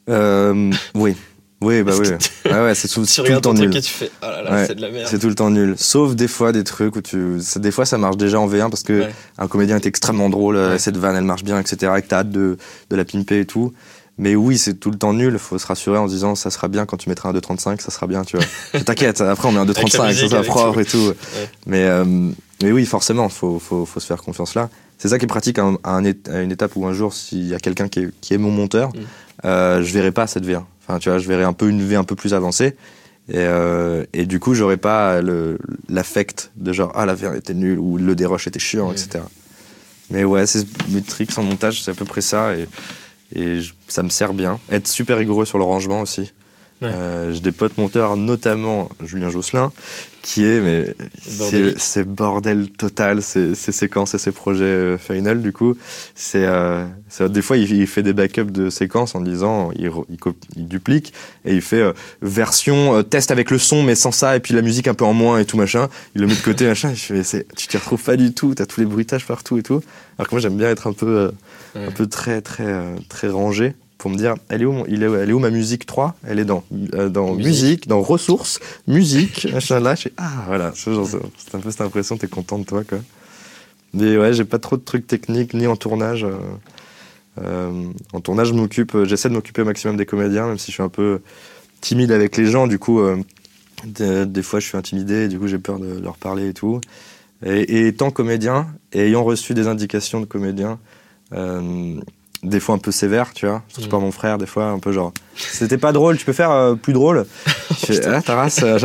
Oui, 0.08 1.14
oui 1.62 1.82
bah 1.82 1.92
oui. 1.98 2.08
que 2.44 2.48
Ouais, 2.52 2.64
ouais, 2.64 2.74
c'est 2.74 2.88
tout, 2.88 3.00
le 3.00 3.40
temps 3.40 3.54
nul. 3.54 3.74
et 3.76 3.80
tu 3.80 3.90
fais 3.90 4.10
oh 4.22 4.26
là 4.26 4.42
là, 4.42 4.52
Ouais, 4.52 4.66
c'est 4.66 4.74
de 4.74 4.80
la 4.82 4.90
merde. 4.90 5.08
C'est 5.10 5.18
tout 5.18 5.28
le 5.28 5.34
temps 5.34 5.50
nul. 5.50 5.74
Sauf 5.78 6.14
des 6.14 6.28
fois 6.28 6.52
des 6.52 6.64
trucs 6.64 6.96
où 6.96 7.00
tu, 7.00 7.38
des 7.56 7.70
fois 7.70 7.86
ça 7.86 7.96
marche 7.98 8.16
déjà 8.16 8.38
en 8.40 8.48
V1 8.48 8.68
parce 8.70 8.82
que 8.82 9.00
Ouais. 9.02 9.14
un 9.38 9.48
comédien 9.48 9.76
est 9.76 9.86
extrêmement 9.86 10.28
drôle, 10.30 10.56
euh, 10.56 10.78
cette 10.78 10.96
vanne 10.96 11.16
elle 11.16 11.24
marche 11.24 11.44
bien, 11.44 11.58
etc. 11.58 11.92
Et 11.98 12.02
que 12.02 12.08
t'as 12.08 12.18
hâte 12.20 12.30
de, 12.30 12.58
de 12.90 12.96
la 12.96 13.04
pimper 13.04 13.40
et 13.40 13.46
tout. 13.46 13.72
Mais 14.18 14.34
oui, 14.34 14.56
c'est 14.56 14.74
tout 14.74 14.90
le 14.90 14.96
temps 14.96 15.12
nul. 15.12 15.38
Faut 15.38 15.58
se 15.58 15.66
rassurer 15.66 15.98
en 15.98 16.08
se 16.08 16.12
disant 16.14 16.34
ça 16.34 16.50
sera 16.50 16.68
bien 16.68 16.86
quand 16.86 16.96
tu 16.96 17.08
mettras 17.10 17.28
un 17.28 17.32
2.35, 17.34 17.80
ça 17.82 17.90
sera 17.90 18.06
bien, 18.06 18.22
tu 18.24 18.38
vois. 18.38 18.46
T'inquiète, 18.84 19.20
après 19.20 19.48
on 19.48 19.52
met 19.52 19.58
un 19.60 19.66
2.35, 19.66 19.90
ça 20.14 20.28
sera 20.28 20.42
propre 20.42 20.80
et 20.80 20.84
tout. 20.86 21.12
Mais, 21.66 21.84
euh, 21.84 22.04
mais 22.62 22.72
oui, 22.72 22.86
forcément, 22.86 23.28
faut, 23.28 23.58
faut, 23.58 23.84
faut 23.84 24.00
se 24.00 24.06
faire 24.06 24.22
confiance 24.22 24.54
là. 24.54 24.70
C'est 24.98 25.08
ça 25.08 25.18
qui 25.18 25.24
est 25.26 25.28
pratique 25.28 25.58
à, 25.58 25.64
un- 25.84 26.04
une 26.04 26.50
étape 26.52 26.72
où 26.76 26.86
un 26.86 26.94
jour, 26.94 27.12
s'il 27.12 27.46
y 27.46 27.54
a 27.54 27.58
quelqu'un 27.58 27.88
qui 27.88 28.00
est, 28.00 28.08
qui 28.22 28.32
est 28.32 28.38
mon 28.38 28.50
monteur, 28.50 28.88
Mm. 28.90 29.00
euh, 29.44 29.82
je 29.82 29.92
verrai 29.92 30.12
pas 30.12 30.26
cette 30.26 30.46
V1. 30.46 30.62
Enfin, 30.88 30.98
tu 30.98 31.08
vois, 31.08 31.18
je 31.18 31.26
verrai 31.28 31.44
un 31.44 31.52
peu 31.52 31.68
une 31.68 31.82
V 31.82 31.96
un 31.96 32.04
peu 32.04 32.14
plus 32.14 32.34
avancée. 32.34 32.76
Et, 33.28 33.34
euh, 33.38 34.04
et 34.12 34.24
du 34.24 34.38
coup, 34.38 34.54
j'aurais 34.54 34.76
pas 34.76 35.20
l'affect 35.88 36.52
de 36.56 36.72
genre, 36.72 36.92
ah, 36.94 37.06
la 37.06 37.14
V1 37.14 37.36
était 37.36 37.54
nulle 37.54 37.78
ou 37.78 37.96
le 37.98 38.14
déroche 38.14 38.46
était 38.46 38.60
chiant, 38.60 38.92
etc. 38.92 39.24
Mais 40.10 40.22
ouais, 40.24 40.46
c'est 40.46 40.64
mes 40.90 41.02
tricks 41.02 41.36
en 41.36 41.42
montage, 41.42 41.82
c'est 41.82 41.90
à 41.90 41.94
peu 41.94 42.04
près 42.04 42.20
ça. 42.20 42.54
Et, 42.54 42.68
et 43.34 43.60
je- 43.60 43.72
ça 43.88 44.04
me 44.04 44.08
sert 44.10 44.32
bien. 44.34 44.60
Être 44.70 44.86
super 44.86 45.18
rigoureux 45.18 45.44
sur 45.44 45.58
le 45.58 45.64
rangement 45.64 46.00
aussi. 46.00 46.32
Ouais. 46.82 46.88
Euh, 46.92 47.32
J'ai 47.32 47.40
des 47.40 47.50
potes 47.52 47.76
monteurs, 47.78 48.16
notamment 48.16 48.88
Julien 49.02 49.30
Josselin, 49.30 49.72
qui 50.26 50.44
est, 50.44 50.60
mais 50.60 50.92
c'est 51.76 52.02
bordel 52.02 52.68
total, 52.70 53.22
ces 53.22 53.54
ces 53.54 53.70
séquences 53.70 54.14
et 54.14 54.18
ces 54.18 54.32
projets 54.32 54.64
euh, 54.64 54.98
final, 54.98 55.40
du 55.40 55.52
coup. 55.52 55.76
C'est 56.16 56.44
euh, 56.44 56.84
des 57.20 57.42
fois, 57.42 57.56
il, 57.56 57.70
il 57.70 57.86
fait 57.86 58.02
des 58.02 58.12
backups 58.12 58.50
de 58.50 58.68
séquences 58.68 59.14
en 59.14 59.20
disant, 59.20 59.70
il, 59.76 59.88
il, 60.10 60.18
il 60.56 60.66
duplique, 60.66 61.12
et 61.44 61.54
il 61.54 61.62
fait 61.62 61.80
euh, 61.80 61.92
version 62.22 62.96
euh, 62.98 63.02
test 63.02 63.30
avec 63.30 63.52
le 63.52 63.58
son, 63.58 63.84
mais 63.84 63.94
sans 63.94 64.10
ça, 64.10 64.36
et 64.36 64.40
puis 64.40 64.52
la 64.52 64.62
musique 64.62 64.88
un 64.88 64.94
peu 64.94 65.04
en 65.04 65.12
moins 65.14 65.38
et 65.38 65.44
tout 65.44 65.56
machin. 65.56 65.88
Il 66.16 66.22
le 66.22 66.26
met 66.26 66.34
de 66.34 66.40
côté, 66.42 66.66
machin. 66.72 66.92
Je 66.92 67.22
fais, 67.22 67.46
tu 67.56 67.68
t'y 67.68 67.76
retrouves 67.76 68.02
pas 68.02 68.16
du 68.16 68.32
tout, 68.34 68.52
t'as 68.56 68.66
tous 68.66 68.80
les 68.80 68.86
bruitages 68.86 69.26
partout 69.26 69.58
et 69.58 69.62
tout. 69.62 69.80
Alors 70.18 70.28
que 70.28 70.34
moi, 70.34 70.40
j'aime 70.40 70.56
bien 70.56 70.70
être 70.70 70.88
un 70.88 70.92
peu, 70.92 71.06
euh, 71.06 71.30
Ouais. 71.76 71.84
un 71.86 71.90
peu 71.90 72.06
très, 72.06 72.40
très, 72.40 72.64
euh, 72.64 72.96
très 73.10 73.28
rangé 73.28 73.74
pour 74.06 74.12
me 74.12 74.16
dire, 74.18 74.34
elle 74.48 74.62
est 74.62 74.66
où, 74.66 74.84
il 74.88 75.02
est, 75.02 75.08
où- 75.08 75.16
elle 75.16 75.30
est 75.30 75.32
où 75.32 75.40
ma 75.40 75.50
musique 75.50 75.84
3 75.84 76.14
Elle 76.24 76.38
est 76.38 76.44
dans, 76.44 76.62
euh, 76.94 77.08
dans 77.08 77.34
Musique. 77.34 77.46
musique. 77.46 77.88
dans 77.88 78.00
ressources, 78.00 78.60
musique, 78.86 79.48
machin 79.52 79.80
là. 79.80 79.96
Je 79.96 80.02
fais, 80.02 80.12
ah, 80.16 80.44
voilà, 80.46 80.72
c'est 80.76 80.90
un 81.54 81.58
peu 81.60 81.70
cette 81.72 81.80
impression, 81.80 82.16
t'es 82.16 82.28
content 82.28 82.60
de 82.60 82.64
toi, 82.64 82.84
quoi. 82.84 82.98
Mais 83.94 84.16
ouais, 84.16 84.32
j'ai 84.32 84.44
pas 84.44 84.60
trop 84.60 84.76
de 84.76 84.82
trucs 84.82 85.08
techniques, 85.08 85.54
ni 85.54 85.66
en 85.66 85.74
tournage. 85.74 86.22
euh, 86.22 86.36
euh, 87.42 87.84
en 88.12 88.20
tournage, 88.20 88.48
je 88.48 88.54
m'occupe, 88.54 88.96
j'essaie 89.04 89.28
de 89.28 89.34
m'occuper 89.34 89.62
au 89.62 89.64
maximum 89.64 89.96
des 89.96 90.06
comédiens, 90.06 90.46
même 90.46 90.58
si 90.58 90.66
je 90.70 90.74
suis 90.74 90.82
un 90.84 90.88
peu 90.88 91.20
timide 91.80 92.12
avec 92.12 92.36
les 92.36 92.46
gens, 92.46 92.68
du 92.68 92.78
coup, 92.78 93.00
des, 93.84 94.24
des 94.24 94.42
fois 94.42 94.60
je 94.60 94.66
suis 94.68 94.76
intimidé, 94.78 95.26
du 95.28 95.38
coup 95.38 95.48
j'ai 95.48 95.58
peur 95.58 95.78
de 95.80 95.98
leur 95.98 96.16
parler 96.16 96.48
et 96.50 96.54
tout. 96.54 96.80
Et, 97.44 97.60
et 97.62 97.86
étant 97.88 98.10
comédien, 98.12 98.68
et 98.92 99.00
ayant 99.08 99.24
reçu 99.24 99.52
des 99.52 99.66
indications 99.66 100.20
de 100.20 100.26
comédiens, 100.26 100.78
euh, 101.34 101.94
des 102.46 102.60
fois 102.60 102.74
un 102.74 102.78
peu 102.78 102.90
sévères, 102.92 103.32
tu 103.34 103.46
vois, 103.46 103.62
surtout 103.68 103.88
Mm. 103.88 103.90
par 103.90 104.00
mon 104.00 104.10
frère, 104.12 104.38
des 104.38 104.46
fois 104.46 104.66
un 104.66 104.78
peu 104.78 104.92
genre, 104.92 105.12
c'était 105.36 105.78
pas 105.78 105.92
drôle, 105.92 106.16
tu 106.16 106.24
peux 106.24 106.32
faire 106.32 106.50
euh, 106.50 106.74
plus 106.74 106.92
drôle. 106.92 107.26
Je 107.86 107.92
fais, 107.92 108.06
ah, 108.06 108.22
ta 108.22 108.34
race, 108.36 108.60
euh. 108.62 108.78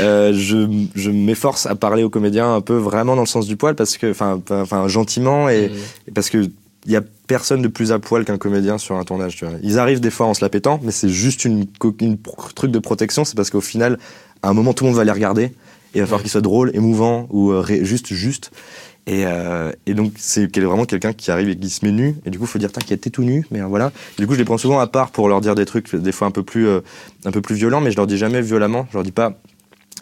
Euh, 0.00 0.32
je, 0.34 0.86
je 0.94 1.10
m'efforce 1.10 1.64
à 1.66 1.74
parler 1.74 2.02
aux 2.02 2.10
comédiens 2.10 2.54
un 2.54 2.60
peu 2.60 2.76
vraiment 2.76 3.14
dans 3.16 3.22
le 3.22 3.26
sens 3.26 3.46
du 3.46 3.56
poil, 3.56 3.74
parce 3.74 3.96
que, 3.96 4.10
enfin, 4.10 4.88
gentiment 4.88 5.48
et, 5.48 5.68
Mhm. 5.68 5.74
et 6.08 6.10
parce 6.12 6.28
que 6.30 6.38
il 6.88 6.92
y 6.92 6.96
a 6.96 7.02
personne 7.26 7.62
de 7.62 7.68
plus 7.68 7.90
à 7.90 7.98
poil 7.98 8.24
qu'un 8.24 8.38
comédien 8.38 8.78
sur 8.78 8.94
un 8.96 9.02
tournage. 9.02 9.34
Tu 9.36 9.44
vois. 9.44 9.54
Ils 9.64 9.78
arrivent 9.80 9.98
des 9.98 10.10
fois 10.10 10.26
en 10.26 10.34
se 10.34 10.44
la 10.44 10.48
pétant, 10.48 10.78
mais 10.84 10.92
c'est 10.92 11.08
juste 11.08 11.44
une, 11.44 11.66
truc 12.54 12.70
de 12.70 12.78
protection. 12.78 13.24
C'est 13.24 13.34
parce 13.36 13.50
qu'au 13.50 13.60
final, 13.60 13.98
à 14.44 14.50
un 14.50 14.52
moment, 14.52 14.72
tout 14.72 14.84
le 14.84 14.90
monde 14.90 14.96
va 14.98 15.02
les 15.04 15.10
regarder. 15.10 15.42
Et 15.46 15.52
il 15.96 16.00
va 16.00 16.06
falloir 16.06 16.18
Ouais. 16.20 16.22
qu'ils 16.22 16.30
soient 16.30 16.42
drôles, 16.42 16.70
émouvants 16.74 17.26
ou 17.30 17.50
euh, 17.50 17.64
juste, 17.82 18.12
juste. 18.14 18.52
Et, 19.06 19.24
euh, 19.24 19.70
et 19.86 19.94
donc, 19.94 20.14
c'est 20.16 20.46
vraiment 20.58 20.84
quelqu'un 20.84 21.12
qui 21.12 21.30
arrive 21.30 21.48
et 21.48 21.56
qui 21.56 21.70
se 21.70 21.84
met 21.84 21.92
nu. 21.92 22.16
Et 22.24 22.30
du 22.30 22.38
coup, 22.38 22.44
il 22.44 22.48
faut 22.48 22.58
dire, 22.58 22.72
t'inquiète, 22.72 23.02
t'es 23.02 23.10
tout 23.10 23.22
nu. 23.22 23.46
Mais 23.50 23.60
euh, 23.60 23.66
voilà. 23.66 23.92
Du 24.18 24.26
coup, 24.26 24.34
je 24.34 24.38
les 24.38 24.44
prends 24.44 24.58
souvent 24.58 24.80
à 24.80 24.86
part 24.88 25.10
pour 25.10 25.28
leur 25.28 25.40
dire 25.40 25.54
des 25.54 25.64
trucs, 25.64 25.94
des 25.94 26.12
fois 26.12 26.26
un 26.26 26.32
peu 26.32 26.42
plus, 26.42 26.66
euh, 26.66 26.80
un 27.24 27.30
peu 27.30 27.40
plus 27.40 27.54
violents, 27.54 27.80
mais 27.80 27.92
je 27.92 27.96
leur 27.96 28.06
dis 28.06 28.18
jamais 28.18 28.42
violemment. 28.42 28.86
Je 28.90 28.96
leur 28.96 29.04
dis 29.04 29.12
pas, 29.12 29.38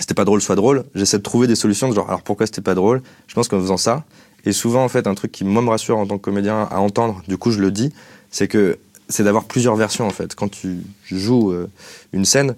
c'était 0.00 0.14
pas 0.14 0.24
drôle, 0.24 0.40
soit 0.40 0.56
drôle. 0.56 0.84
J'essaie 0.94 1.18
de 1.18 1.22
trouver 1.22 1.46
des 1.46 1.54
solutions 1.54 1.92
genre, 1.92 2.08
alors 2.08 2.22
pourquoi 2.22 2.46
c'était 2.46 2.62
pas 2.62 2.74
drôle? 2.74 3.02
Je 3.26 3.34
pense 3.34 3.48
qu'en 3.48 3.60
faisant 3.60 3.76
ça, 3.76 4.04
et 4.46 4.52
souvent, 4.52 4.84
en 4.84 4.88
fait, 4.88 5.06
un 5.06 5.14
truc 5.14 5.32
qui, 5.32 5.44
moi, 5.44 5.60
me 5.60 5.68
rassure 5.68 5.98
en 5.98 6.06
tant 6.06 6.16
que 6.16 6.22
comédien 6.22 6.66
à 6.70 6.78
entendre, 6.78 7.22
du 7.28 7.36
coup, 7.36 7.50
je 7.50 7.60
le 7.60 7.70
dis, 7.70 7.92
c'est 8.30 8.48
que 8.48 8.78
c'est 9.10 9.22
d'avoir 9.22 9.44
plusieurs 9.44 9.76
versions, 9.76 10.06
en 10.06 10.10
fait. 10.10 10.34
Quand 10.34 10.48
tu 10.48 10.78
joues 11.04 11.52
euh, 11.52 11.68
une 12.14 12.24
scène, 12.24 12.54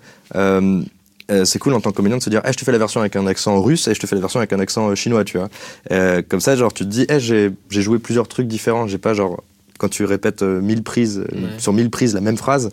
euh, 1.31 1.45
c'est 1.45 1.59
cool 1.59 1.75
en 1.75 1.81
tant 1.81 1.91
que 1.91 1.97
comédien 1.97 2.19
de 2.19 2.23
se 2.23 2.31
dire, 2.31 2.41
Eh, 2.47 2.53
je 2.53 2.57
te 2.59 2.65
fais 2.65 2.73
la 2.73 2.79
version 2.79 3.01
avec 3.01 3.17
un 3.17 3.27
accent 3.27 3.61
russe 3.61 3.89
et 3.89 3.95
je 3.95 4.01
te 4.01 4.07
fais 4.07 4.15
la 4.15 4.21
version 4.21 4.39
avec 4.41 4.53
un 4.53 4.61
accent 4.61 4.89
euh, 4.91 4.95
chinois, 4.95 5.25
tu 5.25 5.39
vois. 5.39 5.49
Euh, 5.91 6.23
comme 6.29 6.41
ça, 6.41 6.55
genre, 6.57 6.73
tu 6.73 6.85
te 6.85 6.89
dis, 6.91 7.07
Eh, 7.09 7.19
j'ai 7.21 7.53
joué 7.71 7.99
plusieurs 7.99 8.29
trucs 8.29 8.47
différents. 8.49 8.87
J'ai 8.87 8.99
pas, 8.99 9.15
genre, 9.15 9.43
quand 9.79 9.89
tu 9.89 10.05
répètes 10.05 10.43
euh, 10.43 10.61
1000 10.61 10.83
prises, 10.83 11.19
Ouais. 11.33 11.39
sur 11.59 11.73
1000 11.73 11.91
prises, 11.91 12.15
la 12.15 12.21
même 12.21 12.37
phrase, 12.37 12.67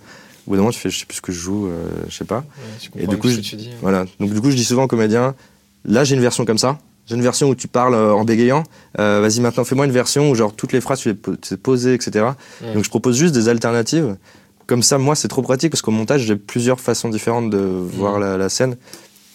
au 0.45 0.51
bout 0.51 0.55
d'un 0.55 0.61
moment, 0.61 0.71
tu 0.71 0.79
fais, 0.79 0.89
je 0.89 0.99
sais 0.99 1.05
plus 1.05 1.17
ce 1.17 1.21
que 1.21 1.31
je 1.31 1.39
joue, 1.39 1.69
je 2.09 2.15
sais 2.15 2.25
pas. 2.25 2.43
Ouais, 2.95 3.03
Et 3.03 3.07
du 3.07 3.17
coup, 3.17 3.27
ce 3.29 3.35
je- 3.35 3.37
que 3.41 3.45
tu 3.45 3.55
dis. 3.55 3.69
ouais. 3.69 3.75
Voilà. 3.81 4.05
Donc 4.19 4.33
du 4.33 4.41
coup, 4.41 4.51
je 4.51 4.55
dis 4.55 4.63
souvent 4.65 4.83
aux 4.83 4.87
comédiens, 4.87 5.35
là 5.85 6.03
j'ai 6.03 6.15
une 6.15 6.21
version 6.21 6.45
comme 6.45 6.57
ça. 6.57 6.77
J'ai 7.05 7.15
une 7.15 7.21
version 7.21 7.49
où 7.49 7.55
tu 7.55 7.67
parles 7.67 7.95
en 7.95 8.23
bégayant. 8.23 8.63
Vas-y 8.97 9.39
maintenant, 9.41 9.63
fais-moi 9.65 9.85
une 9.85 9.91
version 9.91 10.29
où 10.29 10.35
genre 10.35 10.53
toutes 10.55 10.71
les 10.73 10.79
phrases 10.81 10.99
tu 10.99 11.09
les 11.09 11.15
po- 11.15 11.33
c'est 11.41 11.57
posé, 11.61 11.93
etc. 11.93 12.25
Ouais. 12.61 12.73
Donc 12.73 12.83
je 12.85 12.89
propose 12.89 13.17
juste 13.17 13.33
des 13.33 13.49
alternatives. 13.49 14.15
Comme 14.67 14.83
ça, 14.83 14.97
moi, 14.97 15.15
c'est 15.15 15.27
trop 15.27 15.41
pratique 15.41 15.71
parce 15.71 15.81
qu'au 15.81 15.91
montage, 15.91 16.21
j'ai 16.21 16.35
plusieurs 16.35 16.79
façons 16.79 17.09
différentes 17.09 17.49
de 17.49 17.57
voir 17.57 18.19
la, 18.19 18.37
la 18.37 18.49
scène. 18.49 18.77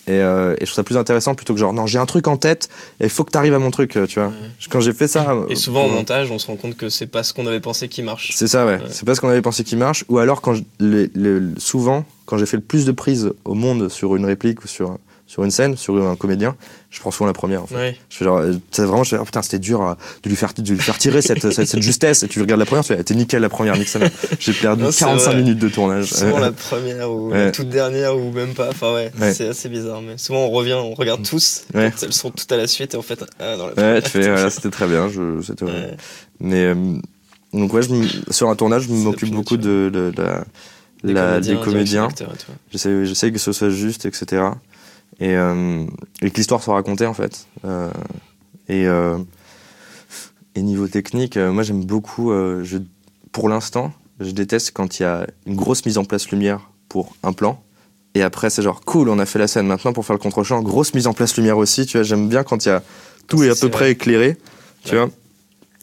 Et, 0.07 0.13
euh, 0.23 0.55
et 0.55 0.61
je 0.61 0.65
trouve 0.65 0.77
ça 0.77 0.85
plus 0.85 0.97
intéressant 0.97 1.35
plutôt 1.35 1.53
que 1.53 1.61
genre, 1.61 1.75
non, 1.75 1.87
j'ai 1.87 1.99
un 1.99 2.07
truc 2.07 2.29
en 2.29 2.39
tête 2.39 2.71
et 2.99 3.05
il 3.05 3.11
faut 3.11 3.25
que 3.25 3.31
tu 3.31 3.37
arrives 3.37 3.53
à 3.53 3.59
mon 3.59 3.71
truc, 3.71 3.95
euh, 3.99 4.07
tu 4.07 4.19
vois. 4.21 4.29
Ouais. 4.29 4.35
Quand 4.71 4.81
j'ai 4.81 4.95
fait 4.95 5.07
ça. 5.07 5.37
Et 5.51 5.53
euh, 5.53 5.55
souvent 5.55 5.85
au 5.85 5.91
euh, 5.91 5.93
montage, 5.93 6.31
on 6.31 6.39
se 6.39 6.47
rend 6.47 6.57
compte 6.57 6.79
que 6.79 6.89
c'est 6.89 7.07
pas 7.07 7.23
ce 7.23 7.35
qu'on 7.35 7.47
avait 7.47 7.61
pensé 7.61 7.89
qui 7.89 8.03
marche. 8.03 8.31
c'est 8.35 8.47
ça, 8.49 8.65
ouais. 8.65 8.77
Ouais. 8.77 8.87
C'est 8.89 9.05
pas 9.05 9.15
ce 9.15 9.21
qu'on 9.21 9.29
avait 9.29 9.43
pensé 9.43 9.65
qui 9.65 9.77
marche. 9.77 10.07
Ou 10.09 10.17
alors, 10.17 10.41
quand 10.41 10.55
je- 10.55 10.63
les- 10.81 11.11
les- 11.15 11.41
souvent, 11.59 12.07
quand 12.25 12.39
j'ai 12.39 12.47
fait 12.47 12.57
le 12.57 12.63
plus 12.63 12.87
de 12.87 12.93
prises 12.93 13.31
au 13.45 13.53
monde 13.53 13.91
sur 13.91 14.17
une 14.17 14.25
réplique 14.25 14.65
ou 14.65 14.67
sur, 14.67 14.97
sur 15.29 15.45
une 15.45 15.51
scène, 15.53 15.77
sur 15.77 15.95
un 16.09 16.17
comédien, 16.17 16.57
je 16.91 16.99
prends 17.01 17.11
souvent 17.11 17.27
la 17.27 17.35
première. 17.35 17.63
En 17.63 17.67
fait. 17.67 17.75
Ouais. 17.75 17.97
Je 18.09 18.17
fais 18.17 18.25
genre, 18.25 18.39
euh, 18.39 18.55
c'est 18.73 18.83
vraiment, 18.85 19.05
je 19.05 19.11
fais, 19.11 19.19
oh 19.21 19.25
putain, 19.25 19.43
c'était 19.43 19.59
dur 19.59 19.83
euh, 19.87 19.93
de 20.23 20.29
lui 20.31 20.37
faire, 20.37 20.55
de 20.57 20.73
lui 20.73 20.79
faire 20.81 20.97
tirer 20.97 21.21
cette, 21.21 21.53
cette, 21.53 21.67
cette 21.67 21.83
justesse. 21.83 22.23
Et 22.23 22.29
tu 22.29 22.41
regardes 22.41 22.59
la 22.61 22.65
première, 22.65 22.83
tu 22.83 22.95
fais, 22.95 23.05
t'es 23.05 23.15
nickel 23.15 23.43
la 23.43 23.51
première, 23.51 23.77
mère. 23.77 23.87
J'ai 24.41 24.53
perdu 24.55 24.85
Non, 24.85 24.91
c'est 24.91 25.05
45 25.05 25.31
vrai. 25.33 25.41
minutes 25.43 25.59
de 25.59 25.69
tournage. 25.69 26.07
Souvent 26.11 26.37
Ouais. 26.37 26.41
la 26.41 26.53
première 26.71 27.13
ou 27.13 27.31
Ouais. 27.31 27.45
la 27.45 27.51
toute 27.53 27.69
dernière 27.69 28.17
ou 28.17 28.33
même 28.33 28.55
pas. 28.55 28.71
Enfin 28.71 28.95
ouais, 28.95 29.13
Ouais. 29.21 29.35
c'est 29.35 29.49
assez 29.49 29.69
bizarre. 29.69 30.01
Mais 30.01 30.17
souvent 30.17 30.47
on 30.47 30.51
revient, 30.51 30.73
on 30.81 30.95
regarde 30.95 31.23
tous. 31.29 31.65
Ouais. 31.75 31.93
Elles 32.03 32.13
sont 32.15 32.31
toutes 32.31 32.51
à 32.51 32.57
la 32.57 32.67
suite 32.67 32.95
et 32.95 32.97
en 32.97 33.03
fait, 33.03 33.23
ah, 33.39 33.57
dans 33.59 33.67
la 33.67 33.73
Ouais, 33.73 33.75
première, 33.75 34.03
tu 34.03 34.11
fais, 34.11 34.21
voilà, 34.23 34.49
c'était 34.51 34.71
très 34.71 34.87
bien. 34.87 35.09
Je, 35.11 35.43
c'était. 35.43 35.67
Ouais. 35.67 35.95
Mais, 36.41 36.65
euh, 36.65 36.75
donc 37.53 37.71
ouais, 37.75 37.83
je 37.83 38.33
sur 38.33 38.49
un 38.49 38.57
tournage, 38.57 38.85
je 38.85 38.93
m'occupe 38.93 39.31
beaucoup 39.31 39.59
de, 39.59 39.91
de- 39.93 40.11
de 40.17 40.23
la- 40.23 40.45
la- 41.05 41.41
des 41.41 41.55
comédiens. 41.57 42.09
j'essaie 42.73 43.31
que 43.33 43.39
ce 43.39 43.53
soit 43.53 43.71
juste, 43.71 44.07
etc. 44.07 44.43
Et, 45.21 45.35
euh, 45.37 45.85
et 46.23 46.31
que 46.31 46.37
l'histoire 46.37 46.63
soit 46.63 46.75
racontée, 46.75 47.07
en 47.07 47.15
fait. 47.15 47.47
Euh, 47.65 47.91
et, 48.69 48.87
euh, 48.87 49.19
et 50.55 50.63
niveau 50.63 50.87
technique, 50.89 51.37
moi 51.37 51.63
j'aime 51.63 51.85
beaucoup, 51.85 52.31
je, 52.33 52.79
pour 53.33 53.49
l'instant, 53.49 53.93
je 54.21 54.31
déteste 54.33 54.73
quand 54.73 54.99
il 54.99 55.03
y 55.03 55.07
a 55.07 55.27
une 55.47 55.57
grosse 55.57 55.85
mise 55.87 55.99
en 55.99 56.05
place 56.05 56.31
lumière 56.31 56.71
pour 56.89 57.15
un 57.23 57.33
plan. 57.33 57.63
Et 58.15 58.23
après, 58.23 58.51
c'est 58.51 58.63
genre, 58.63 58.81
cool, 58.81 59.09
on 59.09 59.19
a 59.19 59.27
fait 59.27 59.39
la 59.39 59.47
scène. 59.47 59.67
Maintenant, 59.67 59.93
pour 59.93 60.05
faire 60.05 60.15
le 60.15 60.21
contre-champ, 60.21 60.63
grosse 60.63 60.95
mise 60.95 61.07
en 61.07 61.13
place 61.13 61.37
lumière 61.37 61.59
aussi. 61.59 61.87
Tu 61.87 61.97
vois, 61.99 62.03
j'aime 62.05 62.29
bien 62.29 62.43
quand 62.43 62.65
il 62.65 62.69
y 62.69 62.73
a 62.73 62.83
tout 63.29 63.37
Quand 63.37 63.43
est 63.45 63.51
à 63.51 63.55
peu 63.55 63.69
près 63.71 63.93
éclairé. 63.93 64.37
Tu 64.85 64.95
Ouais. 64.97 65.05
vois. 65.05 65.11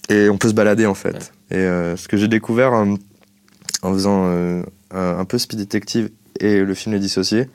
Et 0.10 0.30
on 0.30 0.38
peut 0.38 0.50
se 0.50 0.54
balader, 0.54 0.86
en 0.86 0.96
fait. 0.96 1.32
Ouais. 1.52 1.58
Et 1.58 1.96
ce 1.98 2.08
que 2.08 2.18
j'ai 2.18 2.28
découvert 2.28 2.74
en 2.74 3.94
faisant 3.94 4.26
un, 4.26 4.64
un 4.92 5.26
peu 5.26 5.38
Speed 5.38 5.60
Detective 5.60 6.10
et 6.40 6.60
le 6.60 6.74
film 6.74 6.94
Les 6.94 7.00
Dissociés, 7.00 7.48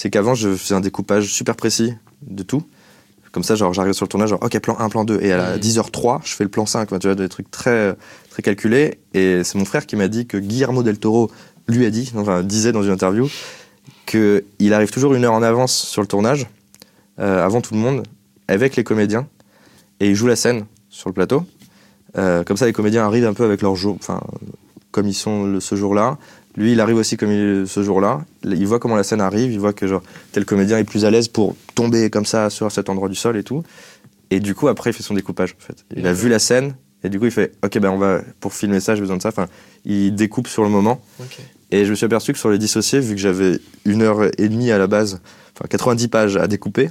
c'est 0.00 0.08
qu'avant, 0.08 0.34
je 0.34 0.54
faisais 0.54 0.74
un 0.74 0.80
découpage 0.80 1.26
super 1.30 1.56
précis 1.56 1.92
de 2.22 2.42
tout. 2.42 2.62
Comme 3.32 3.42
ça, 3.44 3.54
genre, 3.54 3.74
j'arrive 3.74 3.92
sur 3.92 4.04
le 4.06 4.08
tournage, 4.08 4.30
genre, 4.30 4.42
ok, 4.42 4.58
plan 4.60 4.76
1, 4.78 4.88
plan 4.88 5.04
2. 5.04 5.20
Et 5.20 5.30
à 5.30 5.36
la 5.36 5.52
Mhm. 5.56 5.58
10h03, 5.60 6.20
je 6.24 6.34
fais 6.34 6.42
le 6.44 6.48
plan 6.50 6.64
5. 6.64 6.84
Enfin, 6.90 6.98
tu 6.98 7.06
vois, 7.06 7.14
des 7.14 7.28
trucs 7.28 7.50
très, 7.50 7.94
très 8.30 8.42
calculés. 8.42 8.98
Et 9.12 9.44
c'est 9.44 9.58
mon 9.58 9.66
frère 9.66 9.84
qui 9.84 9.96
m'a 9.96 10.08
dit 10.08 10.26
que 10.26 10.38
Guillermo 10.38 10.82
del 10.82 10.98
Toro 10.98 11.30
lui 11.68 11.84
a 11.84 11.90
dit, 11.90 12.10
enfin, 12.16 12.42
disait 12.42 12.72
dans 12.72 12.82
une 12.82 12.90
interview, 12.92 13.28
qu'il 14.06 14.72
arrive 14.74 14.90
toujours 14.90 15.14
une 15.14 15.24
heure 15.24 15.34
en 15.34 15.42
avance 15.42 15.72
sur 15.76 16.00
le 16.02 16.08
tournage, 16.08 16.46
euh, 17.18 17.44
avant 17.44 17.60
tout 17.60 17.74
le 17.74 17.80
monde, 17.80 18.02
avec 18.48 18.76
les 18.76 18.84
comédiens. 18.84 19.26
Et 20.00 20.08
il 20.08 20.14
joue 20.14 20.26
la 20.26 20.36
scène 20.36 20.64
sur 20.88 21.08
le 21.10 21.14
plateau. 21.14 21.44
Euh, 22.18 22.42
comme 22.42 22.56
ça, 22.56 22.66
les 22.66 22.72
comédiens 22.72 23.04
arrivent 23.04 23.26
un 23.26 23.34
peu 23.34 23.44
avec 23.44 23.62
leur 23.62 23.76
jour, 23.76 23.96
enfin, 24.00 24.20
comme 24.90 25.06
ils 25.06 25.14
sont 25.14 25.44
le- 25.44 25.60
ce 25.60 25.76
jour-là. 25.76 26.18
Lui, 26.56 26.72
il 26.72 26.80
arrive 26.80 26.96
aussi 26.96 27.16
comme 27.16 27.30
il 27.30 27.66
ce 27.68 27.82
jour-là. 27.82 28.24
Il 28.44 28.66
voit 28.66 28.78
comment 28.80 28.96
la 28.96 29.04
scène 29.04 29.20
arrive, 29.20 29.52
il 29.52 29.60
voit 29.60 29.72
que 29.72 29.86
genre 29.86 30.02
tel 30.32 30.44
comédien 30.44 30.78
est 30.78 30.84
plus 30.84 31.04
à 31.04 31.10
l'aise 31.10 31.28
pour 31.28 31.54
tomber 31.74 32.10
comme 32.10 32.26
ça 32.26 32.50
sur 32.50 32.70
cet 32.72 32.88
endroit 32.88 33.08
du 33.08 33.14
sol 33.14 33.36
et 33.36 33.44
tout. 33.44 33.62
Et 34.30 34.40
du 34.40 34.54
coup, 34.54 34.68
après, 34.68 34.90
il 34.90 34.92
fait 34.92 35.02
son 35.02 35.14
découpage. 35.14 35.56
En 35.60 35.64
fait, 35.64 35.84
il 35.96 36.06
a 36.06 36.12
vu 36.12 36.28
la 36.28 36.38
scène 36.38 36.74
et 37.04 37.08
du 37.08 37.18
coup, 37.18 37.26
il 37.26 37.30
fait 37.30 37.52
OK, 37.64 37.78
ben 37.78 37.90
on 37.90 37.98
va 37.98 38.20
pour 38.40 38.52
filmer 38.52 38.80
ça, 38.80 38.94
j'ai 38.94 39.00
besoin 39.00 39.16
de 39.16 39.22
ça. 39.22 39.28
Enfin, 39.28 39.46
il 39.84 40.14
découpe 40.14 40.48
sur 40.48 40.62
le 40.64 40.68
moment. 40.70 41.00
Et 41.70 41.84
je 41.84 41.90
me 41.90 41.94
suis 41.94 42.04
aperçu 42.04 42.32
que 42.32 42.38
sur 42.38 42.50
les 42.50 42.58
dissociés, 42.58 42.98
vu 42.98 43.14
que 43.14 43.20
j'avais 43.20 43.60
une 43.84 44.02
heure 44.02 44.22
et 44.38 44.48
demie 44.48 44.72
à 44.72 44.78
la 44.78 44.88
base, 44.88 45.20
enfin 45.56 45.66
90 45.68 46.08
pages 46.08 46.36
à 46.36 46.48
découper, 46.48 46.90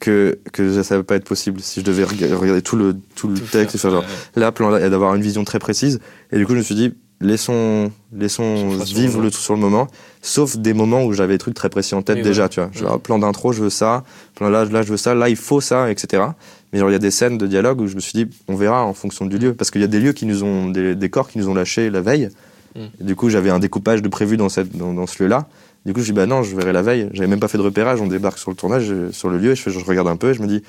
que, 0.00 0.38
que 0.52 0.82
ça 0.82 0.96
ne 0.96 1.00
va 1.00 1.04
pas 1.04 1.14
être 1.14 1.24
possible 1.24 1.60
si 1.60 1.78
je 1.80 1.84
devais 1.84 2.02
rega- 2.04 2.34
regarder 2.36 2.60
tout 2.60 2.74
le, 2.76 2.96
tout 3.14 3.28
le 3.28 3.34
Tout 3.38 3.46
texte 3.52 3.76
et 3.76 3.78
faire 3.78 3.92
genre 3.92 4.02
ouais. 4.02 4.40
là, 4.40 4.50
plan 4.52 4.68
là, 4.70 4.84
et 4.84 4.90
d'avoir 4.90 5.14
une 5.14 5.22
vision 5.22 5.44
très 5.44 5.60
précise. 5.60 6.00
Et 6.32 6.38
du 6.38 6.44
coup, 6.44 6.52
je 6.52 6.58
me 6.58 6.62
suis 6.62 6.74
dit, 6.74 6.92
laissons, 7.20 7.90
laissons 8.12 8.68
vivre 8.78 9.20
le 9.20 9.30
tout 9.30 9.38
sur 9.38 9.54
le 9.54 9.60
moment, 9.60 9.88
sauf 10.22 10.56
des 10.56 10.74
moments 10.74 11.04
où 11.04 11.12
j'avais 11.12 11.34
des 11.34 11.38
trucs 11.38 11.54
très 11.54 11.68
précis 11.68 11.94
en 11.94 12.02
tête 12.02 12.16
Oui, 12.16 12.22
déjà, 12.22 12.48
tu 12.48 12.60
vois. 12.60 12.70
Genre, 12.72 13.00
plan 13.00 13.18
d'intro, 13.18 13.52
je 13.52 13.62
veux 13.62 13.70
ça, 13.70 14.04
plan 14.34 14.48
là, 14.48 14.64
là, 14.64 14.82
je 14.82 14.90
veux 14.90 14.96
ça, 14.96 15.14
là, 15.14 15.28
il 15.28 15.36
faut 15.36 15.60
ça, 15.60 15.90
etc. 15.90 16.24
Mais 16.72 16.78
genre, 16.78 16.90
il 16.90 16.92
y 16.92 16.96
a 16.96 17.00
des 17.00 17.10
scènes 17.10 17.38
de 17.38 17.46
dialogue 17.46 17.80
où 17.80 17.86
je 17.86 17.94
me 17.94 18.00
suis 18.00 18.24
dit, 18.24 18.36
on 18.48 18.56
verra 18.56 18.84
en 18.84 18.94
fonction 18.94 19.26
du 19.26 19.38
lieu, 19.38 19.54
parce 19.54 19.70
qu'il 19.70 19.80
y 19.80 19.84
a 19.84 19.88
des 19.88 20.00
lieux 20.00 20.12
qui 20.12 20.26
nous 20.26 20.44
ont, 20.44 20.68
des 20.68 20.94
décors 20.94 21.28
qui 21.28 21.38
nous 21.38 21.48
ont 21.48 21.54
lâchés 21.54 21.90
la 21.90 22.00
veille. 22.00 22.28
Mm. 22.74 22.80
Et 23.00 23.04
du 23.04 23.16
coup, 23.16 23.30
j'avais 23.30 23.50
un 23.50 23.58
découpage 23.58 24.02
de 24.02 24.08
prévu 24.08 24.36
dans, 24.36 24.48
cette, 24.48 24.76
dans, 24.76 24.92
dans 24.92 25.06
ce 25.06 25.22
lieu-là. 25.22 25.46
Du 25.86 25.92
coup, 25.92 26.00
je 26.00 26.06
dis, 26.06 26.12
bah 26.12 26.26
non, 26.26 26.42
je 26.42 26.56
verrai 26.56 26.72
la 26.72 26.82
veille. 26.82 27.08
J'avais 27.12 27.28
même 27.28 27.40
pas 27.40 27.48
fait 27.48 27.58
de 27.58 27.62
repérage, 27.62 28.00
on 28.00 28.08
débarque 28.08 28.38
sur 28.38 28.50
le 28.50 28.56
tournage, 28.56 28.90
euh, 28.90 29.12
sur 29.12 29.28
le 29.28 29.38
lieu, 29.38 29.54
je, 29.54 29.62
fais, 29.62 29.70
je 29.70 29.78
regarde 29.78 30.08
un 30.08 30.16
peu, 30.16 30.30
et 30.30 30.34
je 30.34 30.42
me 30.42 30.48
dis, 30.48 30.62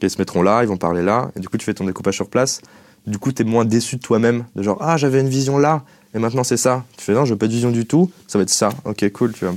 ils 0.00 0.10
se 0.10 0.18
mettront 0.18 0.42
là, 0.42 0.62
ils 0.62 0.68
vont 0.68 0.76
parler 0.76 1.02
là. 1.02 1.30
Et 1.36 1.40
du 1.40 1.48
coup, 1.48 1.58
tu 1.58 1.64
fais 1.64 1.74
ton 1.74 1.84
découpage 1.84 2.14
sur 2.14 2.28
place. 2.28 2.62
Du 3.06 3.18
coup, 3.18 3.32
t'es 3.32 3.44
moins 3.44 3.64
déçu 3.64 3.96
de 3.96 4.00
toi-même, 4.02 4.44
de 4.56 4.62
genre, 4.62 4.78
ah, 4.80 4.96
j'avais 4.96 5.20
une 5.20 5.28
vision 5.28 5.58
là, 5.58 5.84
et 6.14 6.18
maintenant 6.18 6.44
c'est 6.44 6.56
ça. 6.58 6.84
Tu 6.96 7.04
fais, 7.04 7.12
non, 7.14 7.24
je 7.24 7.32
veux 7.32 7.38
pas 7.38 7.46
de 7.46 7.52
vision 7.52 7.70
du 7.70 7.86
tout, 7.86 8.10
ça 8.26 8.38
va 8.38 8.42
être 8.42 8.50
ça. 8.50 8.70
Ok, 8.84 9.08
cool, 9.12 9.32
tu 9.32 9.44
vois. 9.44 9.54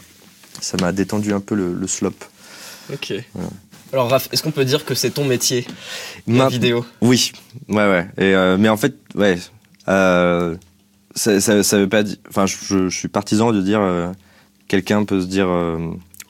ça 0.61 0.77
m'a 0.81 0.91
détendu 0.91 1.33
un 1.33 1.39
peu 1.39 1.55
le, 1.55 1.73
le 1.73 1.87
slop. 1.87 2.13
Ok. 2.91 3.13
Alors 3.91 4.09
Raph, 4.09 4.27
est-ce 4.31 4.41
qu'on 4.43 4.51
peut 4.51 4.65
dire 4.65 4.85
que 4.85 4.95
c'est 4.95 5.11
ton 5.11 5.25
métier, 5.25 5.67
la 6.27 6.33
Ma- 6.45 6.47
vidéo? 6.49 6.85
Oui, 7.01 7.31
ouais, 7.69 7.75
ouais. 7.75 8.07
Et, 8.17 8.33
euh, 8.33 8.57
mais 8.57 8.69
en 8.69 8.77
fait, 8.77 8.95
ouais, 9.15 9.37
euh, 9.87 10.55
ça, 11.15 11.39
ça, 11.41 11.61
ça 11.63 11.77
veut 11.77 11.89
pas 11.89 12.03
dire. 12.03 12.17
Enfin, 12.29 12.45
je, 12.47 12.89
je 12.89 12.97
suis 12.97 13.07
partisan 13.07 13.51
de 13.51 13.61
dire 13.61 13.81
euh, 13.81 14.11
quelqu'un 14.67 15.03
peut 15.05 15.21
se 15.21 15.27
dire 15.27 15.47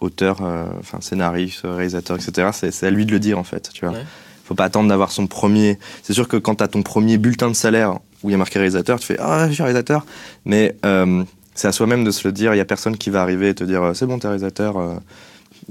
auteur, 0.01 0.41
enfin 0.79 0.99
scénariste, 0.99 1.61
réalisateur, 1.63 2.17
etc. 2.17 2.49
C'est 2.53 2.71
c'est 2.71 2.87
à 2.87 2.89
lui 2.89 3.05
de 3.05 3.11
le 3.11 3.19
dire 3.19 3.39
en 3.39 3.43
fait, 3.45 3.69
tu 3.73 3.85
vois. 3.85 3.93
Ouais. 3.95 4.03
Faut 4.45 4.55
pas 4.55 4.65
attendre 4.65 4.89
d'avoir 4.89 5.11
son 5.11 5.27
premier. 5.27 5.79
C'est 6.01 6.13
sûr 6.13 6.27
que 6.27 6.37
quand 6.37 6.55
t'as 6.55 6.67
ton 6.67 6.83
premier 6.83 7.17
bulletin 7.17 7.49
de 7.49 7.55
salaire 7.55 7.99
où 8.23 8.29
il 8.29 8.33
y 8.33 8.35
a 8.35 8.37
marqué 8.37 8.59
réalisateur, 8.59 8.99
tu 8.99 9.05
fais 9.05 9.17
ah 9.19 9.47
je 9.47 9.53
suis 9.53 9.63
réalisateur. 9.63 10.05
Mais 10.45 10.75
euh, 10.85 11.23
c'est 11.55 11.67
à 11.67 11.71
soi-même 11.71 12.03
de 12.03 12.11
se 12.11 12.27
le 12.27 12.31
dire. 12.31 12.53
Il 12.53 12.57
y 12.57 12.61
a 12.61 12.65
personne 12.65 12.97
qui 12.97 13.09
va 13.09 13.21
arriver 13.21 13.49
et 13.49 13.53
te 13.55 13.63
dire 13.63 13.81
euh, 13.83 13.93
c'est 13.93 14.05
bon 14.05 14.19
t'es 14.19 14.27
réalisateur. 14.27 14.77
euh, 14.77 14.95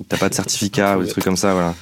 T'as 0.08 0.16
pas 0.16 0.30
de 0.30 0.34
certificat 0.34 0.96
ou 0.96 1.02
des 1.02 1.08
trucs 1.10 1.24
comme 1.24 1.36
ça, 1.36 1.52
voilà. 1.52 1.74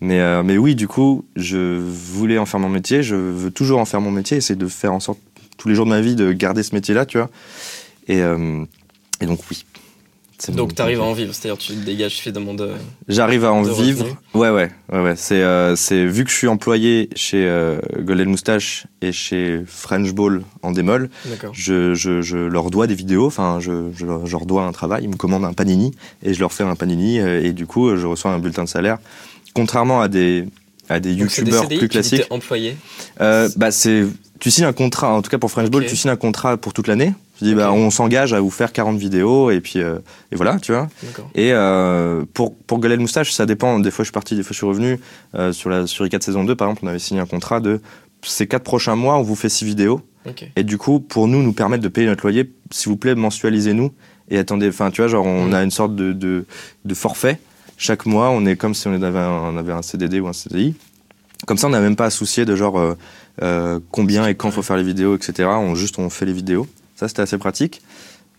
Mais, 0.00 0.42
mais 0.42 0.56
oui, 0.56 0.74
du 0.74 0.88
coup, 0.88 1.26
je 1.36 1.78
voulais 1.78 2.38
en 2.38 2.46
faire 2.46 2.58
mon 2.58 2.70
métier, 2.70 3.02
je 3.02 3.14
veux 3.14 3.50
toujours 3.50 3.80
en 3.80 3.84
faire 3.84 4.00
mon 4.00 4.10
métier, 4.10 4.38
essayer 4.38 4.56
de 4.56 4.66
faire 4.66 4.94
en 4.94 5.00
sorte 5.00 5.18
tous 5.58 5.68
les 5.68 5.74
jours 5.74 5.84
de 5.84 5.90
ma 5.90 6.00
vie 6.00 6.14
de 6.14 6.32
garder 6.32 6.62
ce 6.62 6.74
métier-là, 6.74 7.04
tu 7.04 7.18
vois. 7.18 7.28
Et, 8.08 8.20
et 8.20 9.26
donc 9.26 9.40
oui. 9.50 9.66
C'est 10.42 10.56
Donc 10.56 10.74
tu 10.74 10.80
arrives 10.80 11.00
à 11.00 11.04
en 11.04 11.12
vivre, 11.12 11.34
c'est-à-dire 11.34 11.58
tu 11.58 11.74
te 11.74 11.84
dégages 11.84 12.14
suffisamment 12.14 12.54
de... 12.54 12.70
J'arrive 13.08 13.44
à 13.44 13.52
en 13.52 13.60
vivre. 13.62 14.04
revenus. 14.04 14.16
Ouais, 14.32 14.48
ouais, 14.48 14.70
ouais, 14.90 15.00
ouais. 15.02 15.14
C'est, 15.14 15.42
euh, 15.42 15.76
c'est 15.76 16.06
vu 16.06 16.24
que 16.24 16.30
je 16.30 16.36
suis 16.36 16.48
employé 16.48 17.10
chez 17.14 17.44
euh, 17.46 17.78
Golden 17.98 18.30
Moustache 18.30 18.86
et 19.02 19.12
chez 19.12 19.60
French 19.66 20.12
Ball 20.14 20.40
en 20.62 20.72
démol, 20.72 21.10
je, 21.52 21.92
je, 21.94 22.22
je 22.22 22.38
leur 22.38 22.70
dois 22.70 22.86
des 22.86 22.94
vidéos. 22.94 23.26
Enfin, 23.26 23.58
je, 23.60 23.90
je, 23.94 24.06
leur- 24.06 24.24
je 24.26 24.32
leur 24.32 24.46
dois 24.46 24.62
un 24.64 24.72
travail. 24.72 25.04
Ils 25.04 25.10
me 25.10 25.16
commandent 25.16 25.44
un 25.44 25.52
panini 25.52 25.92
et 26.22 26.32
je 26.32 26.40
leur 26.40 26.54
fais 26.54 26.64
un 26.64 26.74
panini 26.74 27.20
euh, 27.20 27.44
et 27.44 27.52
du 27.52 27.66
coup, 27.66 27.94
je 27.96 28.06
reçois 28.06 28.30
un 28.30 28.38
bulletin 28.38 28.64
de 28.64 28.68
salaire. 28.70 28.96
Contrairement 29.52 30.00
à 30.00 30.08
des 30.08 30.46
à 30.88 31.00
des 31.00 31.14
Donc, 31.16 31.30
c'est 31.30 31.42
des 31.44 31.50
youtubeurs 31.52 31.68
plus 31.78 31.88
classiques. 31.88 32.26
employé. 32.30 32.76
Euh, 33.20 33.48
bah 33.56 33.70
c'est 33.70 34.04
tu 34.38 34.50
signes 34.50 34.64
un 34.64 34.72
contrat 34.72 35.12
en 35.12 35.22
tout 35.22 35.30
cas 35.30 35.38
pour 35.38 35.50
French 35.50 35.68
Ball 35.70 35.82
Ok. 35.82 35.88
tu 35.88 35.96
signes 35.96 36.10
un 36.10 36.16
contrat 36.16 36.56
pour 36.56 36.72
toute 36.72 36.88
l'année 36.88 37.12
tu 37.40 37.44
dis 37.46 37.54
bah 37.54 37.72
on 37.72 37.90
s'engage 37.90 38.32
à 38.34 38.40
vous 38.40 38.50
faire 38.50 38.72
40 38.72 38.96
vidéos 38.98 39.50
et 39.50 39.60
puis 39.60 39.80
euh, 39.80 39.98
et 40.30 40.36
voilà 40.36 40.58
tu 40.60 40.72
vois. 40.72 40.88
Et 41.34 41.52
euh, 41.52 42.24
pour 42.34 42.54
pour 42.54 42.78
Golden 42.78 43.00
Moustache 43.00 43.32
ça 43.32 43.46
dépend. 43.46 43.78
Des 43.80 43.90
fois 43.90 44.02
je 44.04 44.08
suis 44.08 44.12
parti 44.12 44.36
des 44.36 44.42
fois 44.42 44.50
je 44.52 44.58
suis 44.58 44.66
revenu 44.66 45.00
Euh, 45.34 45.52
sur 45.52 45.70
la 45.70 45.86
sur 45.86 46.04
I4 46.04 46.20
saison 46.22 46.44
2 46.44 46.54
par 46.54 46.68
exemple 46.68 46.84
on 46.84 46.88
avait 46.88 46.98
signé 46.98 47.20
un 47.20 47.26
contrat 47.26 47.60
de 47.60 47.80
ces 48.22 48.46
quatre 48.46 48.62
prochains 48.64 48.94
mois 48.96 49.16
on 49.16 49.22
vous 49.22 49.34
fait 49.36 49.48
six 49.48 49.64
vidéos. 49.64 50.02
Ok. 50.28 50.44
et 50.54 50.62
du 50.64 50.76
coup 50.76 51.00
pour 51.00 51.26
nous 51.28 51.42
nous 51.42 51.54
permettre 51.54 51.82
de 51.82 51.88
payer 51.88 52.06
notre 52.06 52.22
loyer 52.26 52.52
s'il 52.70 52.90
vous 52.90 52.96
plaît 52.98 53.14
mensualisez-nous 53.14 53.90
et 54.28 54.38
attendez. 54.38 54.68
Enfin 54.68 54.90
tu 54.90 55.00
vois 55.00 55.08
genre 55.08 55.24
on 55.26 55.46
Mm. 55.46 55.54
a 55.54 55.62
une 55.62 55.70
sorte 55.70 55.96
de, 55.96 56.12
de 56.12 56.44
de 56.84 56.94
forfait. 56.94 57.38
Chaque 57.78 58.04
mois 58.04 58.28
on 58.30 58.44
est 58.44 58.56
comme 58.56 58.74
si 58.74 58.86
on 58.88 58.92
avait 59.02 59.18
un, 59.18 59.30
on 59.30 59.56
avait 59.56 59.72
un 59.72 59.80
CDD 59.82 60.20
ou 60.20 60.28
un 60.28 60.34
CDI 60.34 60.74
comme 61.46 61.56
ça, 61.56 61.68
on 61.68 61.70
n'a 61.70 61.80
même 61.80 61.96
pas 61.96 62.04
à 62.04 62.10
soucier 62.10 62.44
de 62.44 62.54
genre 62.54 62.78
euh, 63.42 63.80
combien 63.90 64.26
et 64.26 64.34
quand 64.34 64.50
faut 64.50 64.60
faire 64.60 64.76
les 64.76 64.82
vidéos, 64.82 65.16
etc. 65.16 65.48
On 65.48 65.74
juste 65.74 65.98
on 65.98 66.10
fait 66.10 66.26
les 66.26 66.34
vidéos. 66.34 66.66
Ça, 67.00 67.08
c'était 67.08 67.22
assez 67.22 67.38
pratique. 67.38 67.80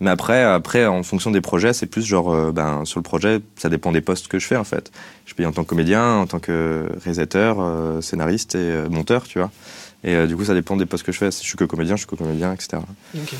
Mais 0.00 0.08
après, 0.10 0.42
après, 0.44 0.86
en 0.86 1.02
fonction 1.02 1.32
des 1.32 1.40
projets, 1.40 1.72
c'est 1.72 1.86
plus 1.86 2.04
genre, 2.06 2.32
euh, 2.32 2.52
ben, 2.52 2.84
sur 2.84 3.00
le 3.00 3.02
projet, 3.02 3.40
ça 3.56 3.68
dépend 3.68 3.90
des 3.90 4.00
postes 4.00 4.28
que 4.28 4.38
je 4.38 4.46
fais 4.46 4.56
en 4.56 4.62
fait. 4.64 4.92
Je 5.26 5.34
paye 5.34 5.46
en 5.46 5.52
tant 5.52 5.64
que 5.64 5.68
comédien, 5.68 6.14
en 6.14 6.26
tant 6.26 6.38
que 6.38 6.84
réalisateur, 7.02 7.56
euh, 7.60 8.00
scénariste 8.00 8.54
et 8.54 8.58
euh, 8.58 8.88
monteur, 8.88 9.24
tu 9.26 9.38
vois. 9.40 9.50
Et 10.04 10.26
du 10.28 10.36
coup, 10.36 10.44
ça 10.44 10.54
dépend 10.54 10.76
des 10.76 10.86
postes 10.86 11.04
que 11.04 11.10
je 11.12 11.18
fais. 11.18 11.30
Si 11.32 11.42
je 11.42 11.48
suis 11.48 11.56
que 11.58 11.64
comédien, 11.64 11.96
je 11.96 12.00
suis 12.02 12.06
que 12.08 12.14
comédien, 12.16 12.52
etc. 12.52 12.82
Ok. 13.16 13.34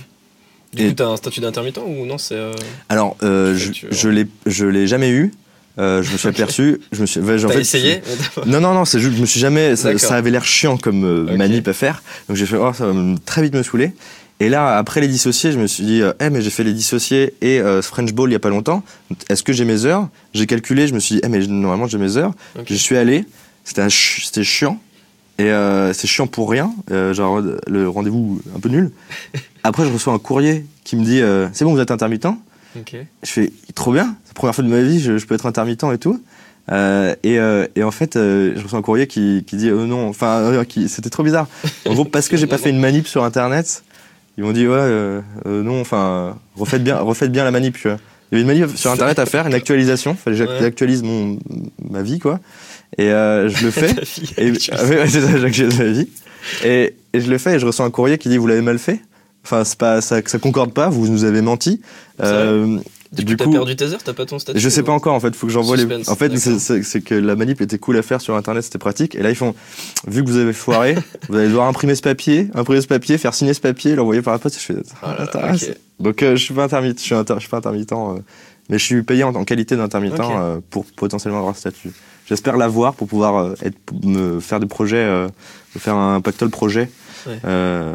Du 0.72 0.82
Et- 0.84 0.88
coup, 0.88 0.94
t'as 0.94 1.06
un 1.06 1.16
statut 1.16 1.40
d'intermittent 1.40 1.78
ou 1.86 2.04
non 2.04 2.18
c'est 2.18 2.40
Alors, 2.88 3.16
je, 3.20 3.70
tu- 3.70 3.86
je 3.90 4.08
l'ai, 4.08 4.26
je 4.46 4.66
l'ai 4.66 4.86
jamais 4.88 5.10
eu. 5.10 5.32
Euh, 5.78 6.02
je 6.02 6.12
me 6.12 6.18
suis 6.18 6.28
aperçu. 6.34 6.80
Je 6.92 7.00
me 7.00 7.06
suis. 7.06 7.20
ouais, 7.20 7.38
T'as 7.40 7.48
fait, 7.48 7.60
essayé 7.60 8.02
Non, 8.46 8.60
non, 8.60 8.74
non, 8.74 8.84
c'est 8.84 9.00
juste, 9.00 9.16
je 9.16 9.20
me 9.20 9.26
suis 9.26 9.40
jamais. 9.40 9.74
Ça, 9.76 9.90
avait 10.14 10.30
l'air 10.30 10.44
chiant 10.44 10.76
comme 10.76 11.04
euh, 11.04 11.26
Ok. 11.32 11.36
manip 11.38 11.66
à 11.68 11.72
faire. 11.72 12.02
Donc 12.28 12.36
j'ai 12.36 12.46
fait, 12.46 12.56
oh, 12.56 12.72
ça 12.72 12.86
va 12.86 12.94
très 13.24 13.42
vite 13.42 13.54
me 13.54 13.62
saouler. 13.62 13.92
Et 14.42 14.48
là, 14.48 14.76
après 14.76 15.00
les 15.00 15.08
dissociés, 15.08 15.52
je 15.52 15.58
me 15.58 15.66
suis 15.66 15.84
dit, 15.84 16.02
euh, 16.02 16.12
eh, 16.20 16.28
mais 16.30 16.42
j'ai 16.42 16.50
fait 16.50 16.64
les 16.64 16.72
dissociés 16.72 17.34
et 17.42 17.60
euh, 17.60 17.80
French 17.80 18.12
Ball 18.12 18.28
il 18.30 18.32
y 18.32 18.36
a 18.36 18.40
pas 18.40 18.48
longtemps. 18.48 18.82
Est-ce 19.28 19.42
que 19.42 19.52
j'ai 19.52 19.64
mes 19.64 19.84
heures? 19.84 20.08
J'ai 20.34 20.46
calculé, 20.46 20.86
je 20.88 20.94
me 20.94 20.98
suis 20.98 21.16
dit, 21.16 21.20
eh, 21.24 21.28
mais 21.28 21.46
normalement 21.46 21.86
j'ai 21.86 21.98
mes 21.98 22.16
heures. 22.16 22.32
Ok. 22.58 22.64
J'y 22.66 22.78
suis 22.78 22.96
allé. 22.96 23.24
C'était 23.64 23.82
ch- 23.82 24.28
chiant. 24.42 24.80
Et 25.38 25.44
euh, 25.44 25.92
c'est 25.92 26.08
chiant 26.08 26.26
pour 26.26 26.50
rien. 26.50 26.72
Euh, 26.90 27.14
genre, 27.14 27.40
le 27.66 27.88
rendez-vous 27.88 28.40
un 28.56 28.58
peu 28.60 28.68
nul. 28.68 28.90
Après, 29.64 29.84
je 29.86 29.92
reçois 29.92 30.12
un 30.12 30.18
courrier 30.18 30.66
qui 30.84 30.96
me 30.96 31.04
dit, 31.04 31.20
euh, 31.20 31.46
c'est 31.52 31.64
bon, 31.64 31.72
vous 31.74 31.80
êtes 31.80 31.90
intermittent 31.92 32.26
je 33.22 33.30
fais 33.30 33.52
trop 33.74 33.92
bien, 33.92 34.16
c'est 34.24 34.30
la 34.30 34.34
première 34.34 34.54
fois 34.54 34.64
de 34.64 34.68
ma 34.70 34.80
vie, 34.82 34.98
je, 34.98 35.18
je 35.18 35.26
peux 35.26 35.34
être 35.34 35.46
intermittent 35.46 35.84
et 35.92 35.98
tout. 35.98 36.20
Euh, 36.70 37.14
et, 37.22 37.38
euh, 37.38 37.66
et 37.76 37.82
en 37.82 37.90
fait, 37.90 38.16
euh, 38.16 38.54
je 38.56 38.62
reçois 38.62 38.78
un 38.78 38.82
courrier 38.82 39.06
qui, 39.06 39.44
qui 39.46 39.56
dit 39.56 39.70
non, 39.70 40.08
enfin, 40.08 40.50
c'était 40.88 41.10
trop 41.10 41.22
bizarre. 41.22 41.48
En 41.86 41.94
gros, 41.94 42.04
parce 42.04 42.28
que 42.28 42.36
j'ai 42.36 42.46
pas 42.46 42.58
fait 42.58 42.70
une 42.70 42.80
manip 42.80 43.06
sur 43.06 43.24
internet, 43.24 43.84
ils 44.38 44.44
m'ont 44.44 44.52
dit 44.52 44.66
ouais, 44.66 44.74
euh, 44.76 45.20
euh, 45.46 45.62
non, 45.62 45.80
enfin, 45.80 46.38
refaites 46.56 46.82
bien, 46.82 46.98
refaites 46.98 47.32
bien 47.32 47.44
la 47.44 47.50
manip. 47.50 47.76
Tu 47.78 47.88
vois. 47.88 47.98
Il 48.30 48.38
y 48.38 48.40
avait 48.40 48.50
une 48.50 48.60
manip 48.60 48.76
sur 48.76 48.90
internet 48.90 49.18
à 49.18 49.26
faire, 49.26 49.46
une 49.46 49.54
actualisation, 49.54 50.14
fallait 50.14 50.46
que 50.46 50.58
j'actualise 50.58 51.02
mon 51.02 51.38
ma 51.90 52.02
vie 52.02 52.18
quoi. 52.18 52.40
Et 52.98 53.10
euh, 53.10 53.48
je 53.48 53.64
le 53.64 53.70
fais. 53.70 53.94
Et, 54.38 54.52
ah 54.72 54.84
ouais, 54.84 54.98
ouais, 54.98 55.06
c'est 55.08 55.20
ça, 55.20 55.38
j'actualise 55.38 55.78
ma 55.78 55.86
vie. 55.86 56.08
Et, 56.64 56.94
et 57.12 57.20
je 57.20 57.30
le 57.30 57.38
fais 57.38 57.56
et 57.56 57.58
je 57.58 57.66
reçois 57.66 57.84
un 57.84 57.90
courrier 57.90 58.18
qui 58.18 58.28
dit 58.28 58.38
vous 58.38 58.46
l'avez 58.46 58.62
mal 58.62 58.78
fait. 58.78 59.00
Enfin, 59.44 59.64
c'est 59.64 59.78
pas, 59.78 60.00
ça, 60.00 60.20
ça 60.24 60.38
concorde 60.38 60.72
pas, 60.72 60.88
vous 60.88 61.08
nous 61.08 61.24
avez 61.24 61.42
menti. 61.42 61.80
Euh, 62.22 62.78
Du 63.12 63.36
coup, 63.36 63.44
t'as 63.44 63.50
perdu 63.50 63.76
tes 63.76 63.84
heures, 63.84 64.02
t'as 64.02 64.14
pas 64.14 64.24
ton 64.24 64.38
statut 64.38 64.58
je 64.58 64.68
sais 64.70 64.82
pas 64.82 64.92
encore 64.92 65.14
en 65.14 65.20
fait, 65.20 65.36
faut 65.36 65.46
que 65.46 65.52
j'envoie 65.52 65.76
les. 65.76 66.08
En 66.08 66.16
fait, 66.16 66.34
c'est- 66.38 67.00
que 67.02 67.14
la 67.14 67.36
manip 67.36 67.60
était 67.60 67.78
cool 67.78 67.98
à 67.98 68.02
faire 68.02 68.20
sur 68.22 68.34
internet, 68.36 68.64
c'était 68.64 68.78
pratique. 68.78 69.14
Et 69.14 69.22
là, 69.22 69.28
ils 69.30 69.36
font, 69.36 69.54
vu 70.06 70.24
que 70.24 70.28
vous 70.30 70.38
avez 70.38 70.52
foiré, 70.54 70.94
vous 71.28 71.36
allez 71.36 71.48
devoir 71.48 71.66
imprimer 71.68 71.94
ce 71.94 72.00
papier, 72.02 72.48
imprimer 72.54 72.80
ce 72.80 72.86
papier, 72.86 73.18
faire 73.18 73.34
signer 73.34 73.52
ce 73.54 73.60
papier, 73.60 73.94
l'envoyer 73.96 74.22
par 74.22 74.32
la 74.32 74.38
poste. 74.38 74.56
Je 74.58 74.64
fais, 74.64 74.74
Ah 75.02 75.16
là 75.18 75.52
donc 76.00 76.22
euh, 76.22 76.36
je 76.36 76.42
suis 76.42 76.54
pas 76.54 76.64
intermittent, 76.64 76.98
je 77.00 77.04
suis, 77.04 77.14
inter- 77.14 77.34
je 77.36 77.40
suis 77.40 77.48
pas 77.50 77.58
intermittent, 77.58 77.92
euh, 77.92 78.14
mais 78.70 78.78
je 78.78 78.84
suis 78.84 79.02
payé 79.02 79.24
en, 79.24 79.34
en 79.34 79.44
qualité 79.44 79.76
d'intermittent 79.76 80.18
euh, 80.18 80.60
pour 80.70 80.86
potentiellement 80.96 81.38
avoir 81.38 81.54
ce 81.54 81.60
statut. 81.60 81.90
J'espère 82.26 82.56
l'avoir 82.56 82.94
pour 82.94 83.08
pouvoir 83.08 83.52
être, 83.62 83.76
me 84.04 84.40
faire 84.40 84.58
des 84.58 84.66
projets, 84.66 84.96
euh, 84.96 85.28
faire 85.78 85.96
un 85.96 86.20
pactole 86.22 86.50
projet, 86.50 86.88
Ouais. 87.26 87.38
Euh, 87.44 87.94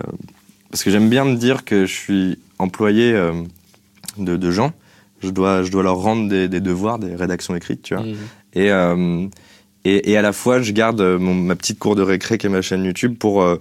parce 0.71 0.83
que 0.83 0.91
j'aime 0.91 1.09
bien 1.09 1.25
me 1.25 1.35
dire 1.35 1.65
que 1.65 1.85
je 1.85 1.93
suis 1.93 2.39
employé 2.59 3.13
de, 4.17 4.37
de 4.37 4.51
gens. 4.51 4.71
Je 5.23 5.29
dois, 5.29 5.63
je 5.63 5.71
dois 5.71 5.83
leur 5.83 5.97
rendre 5.97 6.29
des, 6.29 6.47
des 6.47 6.59
devoirs, 6.59 6.99
des 6.99 7.15
rédactions 7.15 7.55
écrites, 7.55 7.81
tu 7.81 7.95
vois. 7.95 8.05
Et, 8.53 8.71
euh, 8.71 9.25
et, 9.85 10.11
et 10.11 10.17
à 10.17 10.21
la 10.21 10.31
fois, 10.33 10.61
je 10.61 10.71
garde 10.71 11.01
euh, 11.01 11.17
mon, 11.17 11.33
ma 11.33 11.55
petite 11.55 11.79
cour 11.79 11.95
de 11.95 12.01
récré 12.01 12.37
qui 12.37 12.45
est 12.47 12.49
ma 12.49 12.61
chaîne 12.61 12.83
YouTube 12.83 13.15
pour 13.17 13.41
euh, 13.41 13.59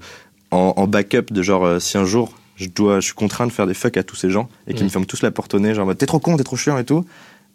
en, 0.50 0.74
en 0.76 0.86
backup 0.86 1.32
de 1.32 1.42
genre 1.42 1.80
si 1.80 1.96
un 1.98 2.04
jour 2.04 2.32
je 2.56 2.68
dois, 2.68 3.00
je 3.00 3.06
suis 3.06 3.14
contraint 3.14 3.46
de 3.46 3.52
faire 3.52 3.66
des 3.66 3.74
fuck 3.74 3.96
à 3.98 4.02
tous 4.02 4.16
ces 4.16 4.30
gens 4.30 4.48
et 4.66 4.72
qui 4.72 4.80
Mhm. 4.80 4.84
me 4.86 4.90
ferment 4.90 5.06
tous 5.06 5.22
la 5.22 5.30
porte 5.30 5.52
au 5.54 5.58
nez, 5.60 5.74
genre 5.74 5.94
t'es 5.94 6.06
trop 6.06 6.18
con, 6.18 6.36
t'es 6.36 6.44
trop 6.44 6.56
chiant 6.56 6.78
et 6.78 6.84
tout. 6.84 7.04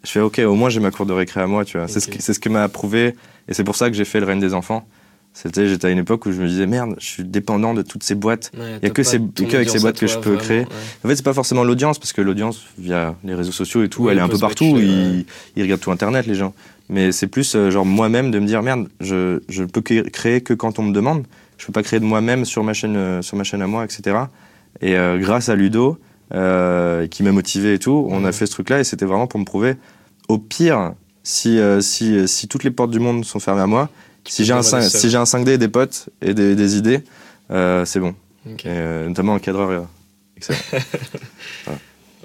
Je 0.04 0.10
fais 0.12 0.20
ok, 0.20 0.40
au 0.46 0.56
moins 0.56 0.70
j'ai 0.70 0.80
ma 0.80 0.92
cour 0.92 1.06
de 1.06 1.14
récré 1.14 1.42
à 1.42 1.48
moi, 1.48 1.64
tu 1.66 1.78
vois. 1.78 1.88
C'est 1.88 2.00
ce 2.00 2.34
ce 2.34 2.40
que 2.40 2.50
m'a 2.50 2.64
approuvé 2.64 3.16
et 3.48 3.54
c'est 3.54 3.64
pour 3.64 3.76
ça 3.76 3.90
que 3.90 3.96
j'ai 3.96 4.06
fait 4.06 4.20
le 4.20 4.26
règne 4.26 4.40
des 4.40 4.54
enfants. 4.54 4.88
C'était, 5.34 5.68
j'étais 5.68 5.88
à 5.88 5.90
une 5.90 6.00
époque 6.00 6.26
où 6.26 6.32
je 6.32 6.42
me 6.42 6.48
disais 6.48 6.68
merde, 6.68 6.96
je 7.00 7.06
suis 7.06 7.24
dépendant 7.24 7.74
de 7.74 7.82
toutes 7.82 8.04
ces 8.04 8.16
boîtes. 8.16 8.52
Ouais, 8.58 8.80
y 8.84 8.86
a 8.86 8.90
que 8.90 9.02
ces- 9.02 9.18
que 9.20 9.56
avec 9.56 9.70
ces 9.70 9.80
boîtes 9.80 9.98
que 9.98 10.06
je 10.08 10.16
peux 10.18 10.32
vraiment, 10.32 10.40
créer. 10.44 10.60
ouais. 10.60 10.66
En 11.06 11.08
fait, 11.08 11.16
c'est 11.16 11.24
pas 11.24 11.34
forcément 11.34 11.64
l'audience, 11.64 12.00
parce 12.00 12.12
que 12.14 12.22
l'audience, 12.22 12.64
via 12.78 13.16
les 13.24 13.34
réseaux 13.34 13.54
sociaux 13.54 13.82
et 13.84 13.90
tout, 13.90 14.04
Oui, 14.04 14.12
elle 14.12 14.18
est 14.18 14.22
un 14.22 14.28
peu 14.28 14.38
partout. 14.38 14.66
Ils, 14.78 15.20
ouais. 15.20 15.26
ils 15.56 15.64
regardent 15.64 15.80
tout 15.82 15.92
Internet, 15.92 16.28
les 16.28 16.36
gens. 16.36 16.54
Mais 16.90 17.14
c'est 17.14 17.28
plus, 17.28 17.56
euh, 17.56 17.72
genre, 17.72 17.86
moi-même 17.86 18.30
de 18.32 18.40
me 18.40 18.46
dire, 18.46 18.62
merde, 18.62 18.90
je, 19.00 19.40
je 19.48 19.64
peux 19.64 19.80
cré- 19.82 20.04
créer 20.12 20.42
que 20.42 20.54
quand 20.54 20.80
on 20.80 20.84
me 20.84 20.94
demande. 20.94 21.24
Je 21.58 21.66
peux 21.68 21.72
pas 21.74 21.84
créer 21.84 22.00
de 22.02 22.06
moi-même 22.06 22.44
sur 22.44 22.64
ma 22.64 22.74
chaîne, 22.74 22.96
euh, 22.98 23.22
sur 23.22 23.38
ma 23.38 23.44
chaîne 23.46 23.62
à 23.62 23.68
moi, 23.68 23.86
etc. 23.86 24.18
Et 24.82 24.98
euh, 24.98 25.18
grâce 25.18 25.48
à 25.48 25.56
Ludo, 25.56 25.98
qui 26.32 27.24
m'a 27.24 27.32
motivé 27.32 27.74
et 27.76 27.80
tout, 27.80 28.06
on 28.10 28.26
a 28.26 28.32
fait 28.32 28.46
ce 28.46 28.52
truc-là 28.54 28.80
et 28.80 28.84
c'était 28.84 29.06
vraiment 29.06 29.28
pour 29.28 29.40
me 29.40 29.46
prouver, 29.46 29.76
au 30.28 30.38
pire, 30.38 30.94
si, 31.24 31.60
si, 31.82 32.28
si 32.28 32.48
toutes 32.48 32.64
les 32.64 32.72
portes 32.72 32.92
du 32.92 33.00
monde 33.00 33.24
sont 33.26 33.40
fermées 33.40 33.62
à 33.62 33.68
moi, 33.68 33.90
si 34.28 34.46
j'ai 34.46 34.54
un, 34.54 34.62
te 34.62 34.66
demander 34.68 34.84
5, 34.86 34.90
seul. 34.92 35.02
si 35.02 35.10
j'ai 35.10 35.18
un 35.18 35.24
5D 35.24 35.50
et 35.50 35.58
des 35.58 35.68
potes 35.68 36.10
et 36.22 36.34
des, 36.34 36.56
des 36.56 36.76
idées, 36.78 37.04
euh, 37.52 37.86
c'est 37.86 38.00
bon. 38.00 38.16
Et, 38.48 38.54
euh, 38.68 39.08
notamment 39.08 39.36
un 39.36 39.40
cadreur 39.40 39.70
euh, 39.70 39.82
excellent. 40.38 40.60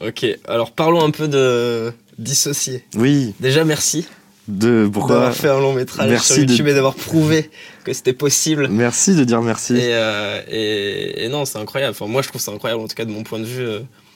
Ok, 0.07 0.27
alors 0.47 0.73
parlons 0.73 1.03
un 1.03 1.11
peu 1.11 1.27
de 1.27 1.91
dissocier. 2.19 2.85
Oui, 2.97 3.35
Déjà, 3.41 3.65
merci 3.65 4.07
de 4.47 4.89
pourquoi 4.93 5.15
d'avoir 5.17 5.35
fait 5.35 5.49
un 5.49 5.59
long 5.59 5.73
métrage 5.73 6.09
Merci 6.11 6.35
sur 6.35 6.45
de- 6.45 6.51
YouTube 6.51 6.69
et 6.69 6.75
d'avoir 6.75 6.95
prouvé 6.95 7.51
que 7.83 7.93
c'était 7.95 8.13
possible. 8.13 8.69
Merci 8.69 9.15
de 9.17 9.25
dire 9.25 9.41
merci. 9.41 9.75
Et, 9.75 9.95
euh, 9.95 10.41
et, 10.49 11.25
et 11.25 11.29
non, 11.31 11.47
c'est 11.47 11.59
incroyable. 11.59 11.93
Enfin, 11.99 12.07
moi, 12.11 12.21
je 12.23 12.29
trouve 12.29 12.41
ça 12.43 12.53
incroyable, 12.53 12.83
en 12.83 12.89
tout 12.89 12.95
cas 12.95 13.07
de 13.07 13.11
mon 13.11 13.23
point 13.23 13.39
de 13.41 13.45
vue, 13.47 13.67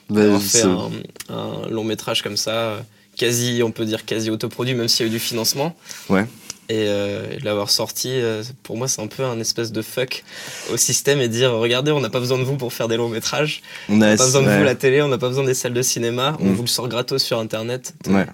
Bah, 0.09 0.21
d'avoir 0.21 0.41
fait 0.41 0.61
un, 0.63 0.91
un 1.29 1.67
long 1.69 1.83
métrage 1.83 2.21
comme 2.21 2.37
ça, 2.37 2.85
quasi, 3.17 3.61
on 3.63 3.71
peut 3.71 3.85
dire 3.85 4.05
quasi 4.05 4.29
autoproduit, 4.29 4.75
même 4.75 4.87
s'il 4.87 5.07
y 5.07 5.09
a 5.09 5.11
eu 5.11 5.13
du 5.13 5.19
financement. 5.19 5.75
Ouais. 6.09 6.25
Et, 6.71 6.85
euh, 6.87 7.25
et 7.33 7.37
de 7.39 7.43
l'avoir 7.45 7.69
sorti, 7.69 8.07
euh, 8.11 8.43
pour 8.63 8.77
moi, 8.77 8.87
c'est 8.87 9.01
un 9.01 9.07
peu 9.07 9.23
un 9.25 9.39
espèce 9.39 9.71
de 9.73 9.81
fuck 9.81 10.23
au 10.73 10.77
système 10.77 11.19
et 11.19 11.27
dire 11.27 11.51
regardez, 11.51 11.91
on 11.91 11.99
n'a 11.99 12.09
pas 12.09 12.19
besoin 12.19 12.37
de 12.37 12.43
vous 12.43 12.55
pour 12.55 12.71
faire 12.71 12.87
des 12.87 12.95
longs 12.97 13.09
métrages, 13.09 13.61
on 13.89 13.97
n'a 13.97 14.15
pas 14.15 14.23
besoin 14.25 14.41
de 14.43 14.47
ouais. 14.47 14.57
vous 14.59 14.63
la 14.63 14.75
télé, 14.75 15.01
on 15.01 15.09
n'a 15.09 15.17
pas 15.17 15.27
besoin 15.27 15.43
des 15.43 15.53
salles 15.53 15.73
de 15.73 15.81
cinéma, 15.81 16.37
on 16.39 16.45
Mm. 16.45 16.53
vous 16.53 16.61
le 16.61 16.67
sort 16.67 16.87
gratos 16.87 17.21
sur 17.21 17.39
internet. 17.39 17.93
Ouais. 18.07 18.25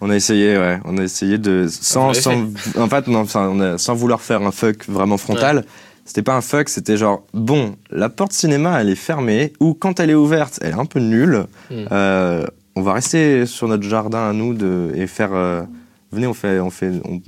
On 0.00 0.10
a 0.10 0.16
essayé, 0.16 0.56
ouais. 0.58 0.80
On 0.86 0.98
a 0.98 1.02
essayé 1.04 1.38
de 1.38 1.68
sans, 1.70 2.08
en 2.08 2.88
fait, 2.88 3.06
non, 3.06 3.20
enfin, 3.20 3.48
on 3.52 3.60
a- 3.60 3.78
sans 3.78 3.94
vouloir 3.94 4.20
faire 4.22 4.42
un 4.42 4.50
fuck 4.50 4.88
vraiment 4.88 5.18
frontal. 5.18 5.64
C'était 6.04 6.22
pas 6.22 6.34
un 6.34 6.40
fuck, 6.40 6.68
c'était 6.70 6.96
genre 6.96 7.22
bon, 7.34 7.76
la 7.90 8.08
porte 8.08 8.32
cinéma 8.32 8.80
elle 8.80 8.88
est 8.88 8.94
fermée 8.94 9.52
ou 9.60 9.74
quand 9.74 10.00
elle 10.00 10.08
est 10.10 10.14
ouverte, 10.14 10.58
elle 10.62 10.70
est 10.70 10.80
un 10.80 10.86
peu 10.86 11.00
nulle. 11.00 11.44
Hmm. 11.70 11.84
Euh, 11.92 12.46
on 12.76 12.82
va 12.82 12.94
rester 12.94 13.44
sur 13.46 13.68
notre 13.68 13.82
jardin 13.84 14.30
à 14.30 14.32
nous 14.32 14.54
de, 14.54 14.90
et 14.96 15.06
faire. 15.06 15.34
euh, 15.34 15.62
venez, 16.10 16.26
on 16.26 16.32
fait, 16.34 16.58
on 16.60 16.70
fait. 16.70 16.90
on- 17.04 17.16
on- 17.16 17.22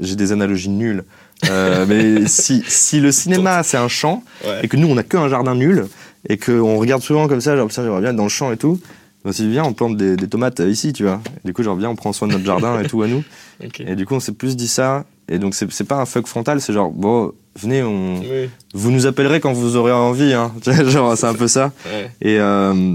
J'ai 0.00 0.16
des 0.16 0.32
analogies 0.32 0.68
nulles. 0.68 1.04
Euh, 1.50 1.86
mais 1.88 2.26
si, 2.28 2.62
si 2.68 3.00
le 3.00 3.10
cinéma 3.10 3.62
c'est 3.62 3.76
un 3.76 3.88
champ 3.88 4.22
Ouais. 4.46 4.60
et 4.62 4.68
que 4.68 4.76
nous 4.76 4.86
on 4.88 4.96
a 4.96 5.02
qu'un 5.02 5.28
jardin 5.28 5.54
nul 5.56 5.86
et 6.28 6.36
qu'on 6.38 6.76
regarde 6.76 7.02
souvent 7.02 7.26
comme 7.26 7.40
ça, 7.40 7.56
genre 7.56 7.70
ça 7.72 7.82
j'aimerais 7.82 8.00
bien 8.00 8.12
dans 8.14 8.22
le 8.24 8.28
champ 8.28 8.52
et 8.52 8.56
tout. 8.56 8.78
On 9.24 9.32
s'est 9.32 9.44
dit 9.44 9.50
viens 9.50 9.64
on 9.64 9.72
plante 9.72 9.96
des, 9.96 10.14
des 10.16 10.28
tomates 10.28 10.60
euh, 10.60 10.68
ici 10.70 10.92
tu 10.92 11.02
vois. 11.04 11.20
Et 11.42 11.48
du 11.48 11.52
coup 11.54 11.62
genre 11.62 11.76
viens 11.76 11.90
on 11.90 11.96
prend 11.96 12.12
soin 12.12 12.28
de 12.28 12.32
notre 12.34 12.44
jardin 12.44 12.80
et 12.80 12.86
tout 12.86 13.02
à 13.02 13.08
nous. 13.08 13.24
Et 13.80 13.94
du 13.96 14.06
coup 14.06 14.14
on 14.14 14.20
s'est 14.20 14.32
plus 14.32 14.56
dit 14.56 14.68
ça. 14.68 15.04
Et 15.28 15.38
donc 15.38 15.54
c'est 15.54 15.84
pas 15.84 15.96
un 16.00 16.04
fuck 16.04 16.26
frontal, 16.26 16.60
c'est 16.60 16.72
genre 16.72 16.90
bon 16.90 17.32
venez 17.58 17.82
on 17.82 18.20
Oui. 18.20 18.50
vous 18.74 18.90
nous 18.90 19.06
appellerez 19.06 19.40
quand 19.40 19.52
vous 19.52 19.76
aurez 19.76 19.92
envie 19.92 20.32
hein. 20.34 20.52
Genre 20.86 21.16
c'est 21.16 21.26
un 21.26 21.34
peu 21.34 21.48
ça. 21.48 21.72
Ouais. 21.86 22.10
Et 22.20 22.38
euh, 22.38 22.94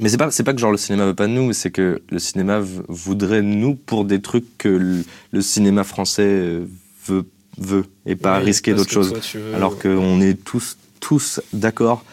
mais 0.00 0.08
c'est 0.08 0.16
pas 0.16 0.30
c'est 0.30 0.42
pas 0.42 0.52
que 0.54 0.58
genre 0.60 0.70
le 0.72 0.76
cinéma 0.78 1.06
veut 1.06 1.14
pas 1.14 1.26
de 1.26 1.32
nous, 1.32 1.52
c'est 1.52 1.70
que 1.70 2.02
le 2.10 2.18
cinéma 2.18 2.60
voudrait 2.88 3.42
nous 3.42 3.74
pour 3.74 4.04
des 4.04 4.20
trucs 4.20 4.58
que 4.58 4.68
le, 4.68 5.04
le 5.32 5.42
cinéma 5.42 5.84
français 5.84 6.22
euh, 6.26 6.64
veut 7.06 7.26
veut 7.58 7.84
et 8.06 8.16
pas 8.16 8.38
Oui, 8.38 8.46
risquer 8.46 8.74
d'autres 8.74 8.90
choses. 8.92 9.12
veux- 9.34 9.54
Alors 9.54 9.78
qu'on 9.78 10.20
est 10.20 10.34
tous 10.42 10.76
tous 11.00 11.40
d'accord 11.52 12.04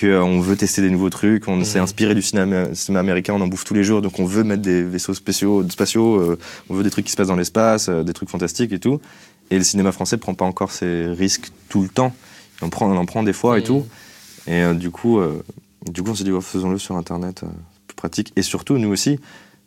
qu'on 0.00 0.40
veut 0.40 0.56
tester 0.56 0.80
des 0.80 0.90
nouveaux 0.90 1.10
trucs, 1.10 1.46
on 1.48 1.64
s'est 1.64 1.78
Mhm. 1.78 1.84
inspiré 1.84 2.14
du 2.14 2.22
cinéma, 2.22 2.74
cinéma 2.74 3.00
américain, 3.00 3.34
on 3.34 3.40
en 3.42 3.46
bouffe 3.46 3.64
tous 3.64 3.74
les 3.74 3.84
jours, 3.84 4.00
donc 4.00 4.18
on 4.20 4.24
veut 4.24 4.42
mettre 4.42 4.62
des 4.62 4.82
vaisseaux 4.82 5.12
spéciaux, 5.14 5.68
spatiaux, 5.68 6.16
euh, 6.18 6.38
on 6.70 6.74
veut 6.74 6.82
des 6.82 6.90
trucs 6.90 7.04
qui 7.04 7.12
se 7.12 7.16
passent 7.16 7.28
dans 7.28 7.36
l'espace, 7.36 7.88
euh, 7.90 8.02
des 8.02 8.12
trucs 8.14 8.30
fantastiques 8.30 8.72
et 8.72 8.78
tout. 8.78 9.00
Et 9.50 9.58
le 9.58 9.64
cinéma 9.64 9.92
français 9.92 10.16
prend 10.16 10.32
pas 10.34 10.46
encore 10.46 10.72
ces 10.72 11.06
risques 11.08 11.50
tout 11.68 11.82
le 11.82 11.88
temps. 11.88 12.14
On, 12.62 12.70
prend, 12.70 12.90
on 12.90 12.96
en 12.96 13.04
prend 13.04 13.22
des 13.22 13.34
fois 13.34 13.58
et 13.58 13.60
Mhm. 13.60 13.66
tout. 13.66 13.86
Et 14.46 14.62
euh, 14.62 14.72
du 14.74 14.90
coup, 14.90 15.18
euh, 15.18 15.42
du 15.90 16.02
coup, 16.02 16.10
on 16.10 16.14
s'est 16.14 16.24
dit, 16.24 16.30
faisons-le 16.40 16.78
sur 16.78 16.96
Internet, 16.96 17.42
euh, 17.44 17.48
plus 17.86 17.94
pratique. 17.96 18.32
Et 18.36 18.42
surtout, 18.42 18.78
nous 18.78 18.88
aussi, 18.90 19.18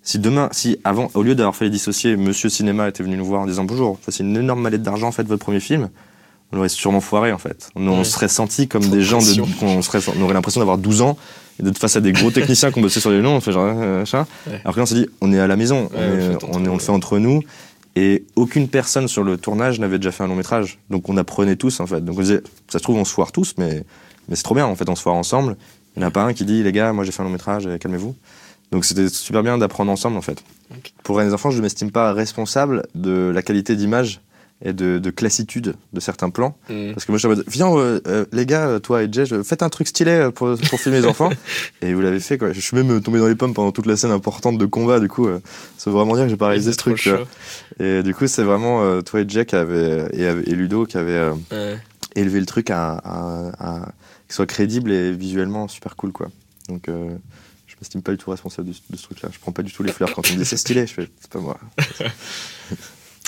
si 0.01 0.19
demain, 0.19 0.49
si 0.51 0.77
avant, 0.83 1.09
au 1.13 1.23
lieu 1.23 1.35
d'avoir 1.35 1.55
fait 1.55 1.65
les 1.65 1.71
dissocier, 1.71 2.15
Monsieur 2.15 2.49
Cinéma 2.49 2.87
était 2.87 3.03
venu 3.03 3.17
nous 3.17 3.25
voir 3.25 3.41
en 3.41 3.45
disant 3.47 3.63
bonjour, 3.63 3.97
voici 4.03 4.21
une 4.21 4.37
énorme 4.37 4.61
mallette 4.61 4.83
d'argent, 4.83 5.11
faites 5.11 5.27
votre 5.27 5.43
premier 5.43 5.59
film, 5.59 5.89
on 6.51 6.59
aurait 6.59 6.69
sûrement 6.69 7.01
foiré 7.01 7.31
en 7.33 7.37
fait. 7.39 7.69
On, 7.75 7.87
on 7.87 7.97
Ouais. 7.99 8.03
serait 8.03 8.27
senti 8.27 8.67
comme 8.67 8.83
Trop 8.83 8.91
des 8.91 8.97
de 8.97 9.01
gens, 9.01 9.17
de, 9.19 9.41
on, 9.63 9.81
serait, 9.81 9.99
on 10.15 10.21
aurait 10.21 10.33
l'impression 10.35 10.61
d'avoir 10.61 10.77
12 10.77 11.01
ans 11.01 11.17
et 11.59 11.63
d'être 11.63 11.79
face 11.79 11.95
à 11.95 12.01
des 12.01 12.11
gros 12.11 12.29
techniciens 12.31 12.71
qui 12.71 12.77
ont 12.79 12.81
bossé 12.83 12.99
sur 12.99 13.09
les 13.09 13.21
noms, 13.21 13.35
on 13.35 13.41
fait 13.41 13.51
genre, 13.51 13.65
euh, 13.65 13.99
machin. 13.99 14.27
Ouais. 14.45 14.61
Alors 14.63 14.75
que 14.75 14.79
là, 14.79 14.83
on 14.83 14.85
s'est 14.85 14.95
dit, 14.95 15.07
on 15.21 15.33
est 15.33 15.39
à 15.39 15.47
la 15.47 15.55
maison, 15.55 15.89
on, 15.93 15.97
Ouais, 15.97 16.05
on 16.07 16.11
le 16.15 16.21
fait 16.21 16.45
on, 16.45 16.47
est- 16.51 16.55
on 16.55 16.59
le 16.59 16.69
entre 16.71 16.83
fait 16.83 16.91
entre 16.91 17.17
nous. 17.17 17.41
Et 17.95 18.25
aucune 18.35 18.67
personne 18.67 19.07
sur 19.07 19.23
le 19.23 19.37
tournage 19.37 19.79
n'avait 19.79 19.97
déjà 19.97 20.11
fait 20.11 20.23
un 20.23 20.27
long 20.27 20.35
métrage. 20.35 20.79
Donc 20.89 21.07
on 21.09 21.15
apprenait 21.17 21.55
tous 21.55 21.79
en 21.79 21.87
fait. 21.87 22.03
Donc 22.03 22.17
on 22.17 22.21
disait, 22.21 22.41
ça 22.67 22.77
se 22.77 22.83
trouve, 22.83 22.97
on 22.97 23.05
se 23.05 23.13
foire 23.13 23.31
tous, 23.31 23.55
mais, 23.57 23.83
mais 24.27 24.35
c'est 24.35 24.43
trop 24.43 24.53
bien 24.53 24.65
en 24.67 24.75
fait, 24.75 24.87
on 24.89 24.95
se 24.95 25.01
foire 25.01 25.15
ensemble. 25.15 25.55
Il 25.95 25.99
n'y 25.99 26.05
en 26.05 26.09
a 26.09 26.11
pas 26.11 26.23
un 26.23 26.33
qui 26.33 26.45
dit, 26.45 26.61
les 26.63 26.71
gars, 26.71 26.91
moi 26.93 27.03
j'ai 27.03 27.11
fait 27.11 27.21
un 27.21 27.25
long 27.25 27.31
métrage, 27.31 27.67
euh, 27.67 27.77
calmez-vous. 27.77 28.15
Donc 28.71 28.83
c'était 28.85 29.07
super 29.09 29.43
bien 29.43 29.57
d'apprendre 29.57 29.91
ensemble 29.91 30.17
en 30.17 30.21
fait. 30.21 30.43
Ok. 30.71 30.91
Pour 31.03 31.19
les 31.19 31.33
enfants, 31.33 31.51
je 31.51 31.57
ne 31.57 31.61
m'estime 31.61 31.91
pas 31.91 32.11
responsable 32.13 32.83
de 32.95 33.31
la 33.33 33.41
qualité 33.41 33.75
d'image 33.75 34.21
et 34.63 34.71
de, 34.73 34.99
de 34.99 35.09
classitude 35.11 35.75
de 35.93 35.99
certains 35.99 36.29
plans. 36.29 36.57
Mhm. 36.69 36.93
Parce 36.93 37.05
que 37.05 37.11
moi 37.11 37.17
je 37.17 37.19
suis 37.19 37.27
en 37.27 37.35
mode, 37.35 37.43
viens 37.47 37.69
euh, 37.77 37.99
euh, 38.07 38.25
les 38.31 38.45
gars, 38.45 38.79
toi 38.81 39.03
et 39.03 39.09
Jay, 39.11 39.25
je- 39.25 39.43
faites 39.43 39.61
un 39.63 39.69
truc 39.69 39.87
stylé 39.87 40.29
pour, 40.33 40.55
pour 40.69 40.79
filmer 40.79 41.01
les 41.01 41.05
enfants. 41.07 41.29
et 41.81 41.93
vous 41.93 42.01
l'avez 42.01 42.19
fait 42.19 42.37
quoi. 42.37 42.51
Je 42.53 42.59
suis 42.59 42.75
même 42.75 43.01
tombé 43.01 43.19
dans 43.19 43.27
les 43.27 43.35
pommes 43.35 43.53
pendant 43.53 43.71
toute 43.71 43.85
la 43.85 43.95
scène 43.97 44.11
importante 44.11 44.57
de 44.57 44.65
combat, 44.65 44.99
du 44.99 45.07
coup, 45.09 45.27
euh, 45.27 45.39
ça 45.77 45.89
veut 45.89 45.95
vraiment 45.95 46.15
dire 46.15 46.23
que 46.23 46.29
j'ai 46.29 46.37
pas 46.37 46.47
réalisé 46.47 46.71
ce 46.71 46.77
truc. 46.77 47.07
Et 47.79 48.01
du 48.01 48.15
coup, 48.15 48.27
c'est 48.27 48.43
vraiment 48.43 49.01
toi 49.03 49.19
et 49.21 49.25
Jay 49.29 49.45
qui 49.45 49.55
avait, 49.55 50.07
et, 50.13 50.23
et 50.23 50.55
Ludo 50.55 50.85
qui 50.85 50.97
avaient 50.97 51.29
Ouais. 51.51 51.77
élevé 52.15 52.39
le 52.39 52.45
truc 52.45 52.69
à, 52.71 52.93
à, 52.93 53.51
à- 53.59 53.89
soit 54.35 54.45
crédible 54.45 54.91
et 54.91 55.11
visuellement 55.11 55.67
super 55.67 55.95
cool 55.95 56.11
quoi. 56.11 56.29
Donc 56.69 56.87
euh, 56.89 57.15
je 57.67 57.75
m'estime 57.81 58.01
pas 58.01 58.11
du 58.11 58.17
tout 58.17 58.29
responsable 58.29 58.67
de, 58.67 58.73
ce- 58.73 58.81
de 58.89 58.97
ce 58.97 59.03
truc 59.03 59.21
là. 59.21 59.29
Je 59.31 59.39
prends 59.39 59.51
pas 59.51 59.63
du 59.63 59.71
tout 59.71 59.83
les 59.83 59.91
fleurs 59.93 60.13
quand 60.13 60.29
on 60.29 60.33
me 60.33 60.37
dit 60.39 60.45
c'est 60.45 60.57
stylé, 60.57 60.85
je 60.87 60.93
fais 60.93 61.09
c'est 61.19 61.29
pas 61.31 61.39
moi. 61.39 61.59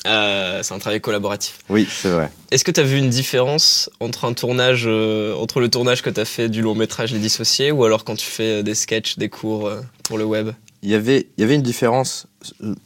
Euh, 0.06 0.64
c'est 0.64 0.74
un 0.74 0.80
travail 0.80 1.02
collaboratif. 1.02 1.60
Oui, 1.70 1.86
c'est 1.90 2.10
vrai. 2.10 2.32
Est-ce 2.52 2.64
que 2.64 2.72
tu 2.72 2.80
as 2.80 2.84
vu 2.84 2.98
une 2.98 3.10
différence 3.10 3.90
entre 4.00 4.24
un 4.24 4.32
tournage, 4.34 4.84
euh, 4.88 5.36
entre 5.36 5.60
le 5.60 5.70
tournage 5.70 6.02
que 6.02 6.10
tu 6.10 6.20
as 6.22 6.24
fait 6.26 6.48
du 6.48 6.62
long 6.62 6.76
métrage 6.76 7.12
Les 7.12 7.20
Dissociés 7.20 7.72
ou 7.72 7.84
alors 7.84 8.06
quand 8.06 8.16
tu 8.16 8.26
fais 8.28 8.60
euh, 8.60 8.64
des 8.64 8.76
sketchs, 8.76 9.18
des 9.18 9.28
cours 9.28 9.70
pour 10.04 10.18
le 10.18 10.24
web? 10.24 10.52
Il 10.82 10.90
y 10.90 10.94
avait, 10.96 11.28
il 11.38 11.42
y 11.42 11.44
avait 11.44 11.56
une 11.56 11.62
différence 11.64 12.28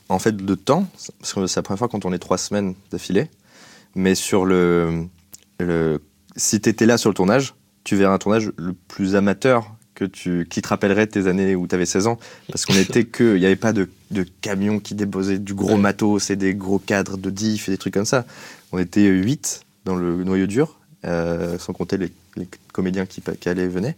en 0.09 0.17
fait 0.17 0.36
de 0.36 0.55
temps, 0.55 0.88
parce 1.19 1.34
que 1.34 1.45
c'est 1.45 1.57
la 1.57 1.61
première 1.63 1.78
fois 1.80 1.89
qu'on 1.89 1.99
tournait 1.99 2.17
trois 2.17 2.39
semaines 2.39 2.74
d'affilée, 2.89 3.30
mais 3.93 4.15
sur 4.15 4.45
le, 4.45 5.05
le 5.59 6.01
si 6.38 6.59
tu 6.59 6.69
étais 6.69 6.86
là 6.88 6.97
sur 6.97 7.09
le 7.09 7.13
tournage, 7.15 7.53
tu 7.84 7.95
verrais 7.95 8.13
un 8.13 8.17
tournage 8.17 8.51
le 8.57 8.73
plus 8.73 9.15
amateur 9.15 9.73
que 9.95 10.05
tu, 10.05 10.47
qui 10.49 10.61
te 10.61 10.67
rappellerait 10.67 11.07
tes 11.07 11.27
années 11.27 11.55
où 11.55 11.67
tu 11.67 11.75
avais 11.75 11.86
16 11.86 12.07
ans, 12.07 12.17
parce 12.47 12.65
qu'on 12.65 12.73
était 12.75 13.03
que, 13.03 13.36
il 13.36 13.39
n'y 13.39 13.45
avait 13.45 13.55
pas 13.55 13.73
de, 13.73 13.89
de 14.09 14.25
camions 14.41 14.79
qui 14.79 14.95
déposaient 14.95 15.38
du 15.38 15.53
gros 15.53 15.75
Ouais. 15.75 15.77
matos 15.77 16.29
et 16.29 16.36
des 16.36 16.55
gros 16.55 16.79
cadres 16.79 17.17
de 17.17 17.29
diff 17.29 17.67
et 17.67 17.71
des 17.71 17.77
trucs 17.77 17.93
comme 17.93 18.05
ça. 18.05 18.25
On 18.71 18.79
était 18.79 19.05
8 19.05 19.61
dans 19.86 19.95
le 19.95 20.23
noyau 20.23 20.47
dur, 20.47 20.79
euh, 21.05 21.57
sans 21.59 21.73
compter 21.73 21.97
les, 21.97 22.11
les 22.36 22.47
comédiens 22.73 23.05
qui, 23.05 23.21
allaient 23.47 23.63
et 23.63 23.67
venaient. 23.67 23.95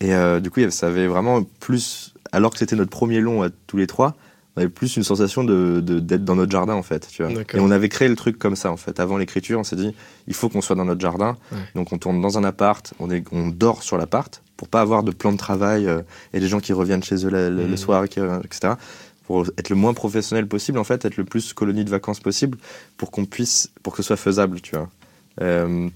Et 0.00 0.14
euh, 0.14 0.40
du 0.40 0.50
coup, 0.50 0.60
ça 0.70 0.86
avait 0.86 1.08
vraiment 1.08 1.42
plus, 1.60 2.14
alors 2.32 2.52
que 2.52 2.58
c'était 2.58 2.76
notre 2.76 2.90
premier 2.90 3.20
long 3.20 3.42
à 3.42 3.48
tous 3.66 3.76
les 3.76 3.86
trois, 3.86 4.14
on 4.58 4.62
avait 4.62 4.68
plus 4.68 4.96
une 4.96 5.04
sensation 5.04 5.44
de 5.44 5.80
d'être 5.80 6.24
dans 6.24 6.34
notre 6.36 6.50
jardin 6.52 6.74
en 6.74 6.82
fait. 6.82 7.06
Tu 7.10 7.22
vois. 7.22 7.32
Et 7.32 7.60
on 7.60 7.70
avait 7.70 7.88
créé 7.88 8.08
le 8.08 8.16
truc 8.16 8.38
comme 8.38 8.56
ça 8.56 8.70
en 8.72 8.76
fait. 8.76 8.98
Avant 9.00 9.16
l'écriture, 9.16 9.58
on 9.60 9.64
s'est 9.64 9.76
dit, 9.76 9.94
il 10.26 10.34
faut 10.34 10.48
qu'on 10.48 10.60
soit 10.60 10.76
dans 10.76 10.84
notre 10.84 11.00
jardin. 11.00 11.36
Ouais. 11.52 11.58
Donc 11.74 11.92
on 11.92 11.98
tourne 11.98 12.20
dans 12.20 12.38
un 12.38 12.44
appart, 12.44 12.92
on, 12.98 13.10
est, 13.10 13.24
on 13.32 13.48
dort 13.48 13.82
sur 13.82 13.96
l'appart 13.98 14.42
pour 14.56 14.68
pas 14.68 14.80
avoir 14.80 15.02
de 15.04 15.12
plan 15.12 15.30
de 15.32 15.36
travail 15.38 15.86
euh, 15.86 16.02
et 16.32 16.40
des 16.40 16.48
gens 16.48 16.60
qui 16.60 16.72
reviennent 16.72 17.02
chez 17.04 17.24
eux 17.24 17.30
le, 17.30 17.50
Mhm. 17.50 17.76
soir, 17.76 18.04
etc. 18.04 18.74
Pour 19.26 19.44
être 19.58 19.68
le 19.70 19.76
moins 19.76 19.94
professionnel 19.94 20.46
possible 20.48 20.78
en 20.78 20.84
fait, 20.84 21.04
être 21.04 21.16
le 21.16 21.24
plus 21.24 21.52
colonie 21.52 21.84
de 21.84 21.90
vacances 21.90 22.18
possible 22.20 22.58
pour 22.96 23.10
qu'on 23.10 23.24
puisse, 23.26 23.70
pour 23.82 23.92
que 23.94 24.02
ce 24.02 24.06
soit 24.08 24.16
faisable, 24.16 24.60
tu 24.60 24.74
vois. 24.74 24.88
Euh, 25.42 25.88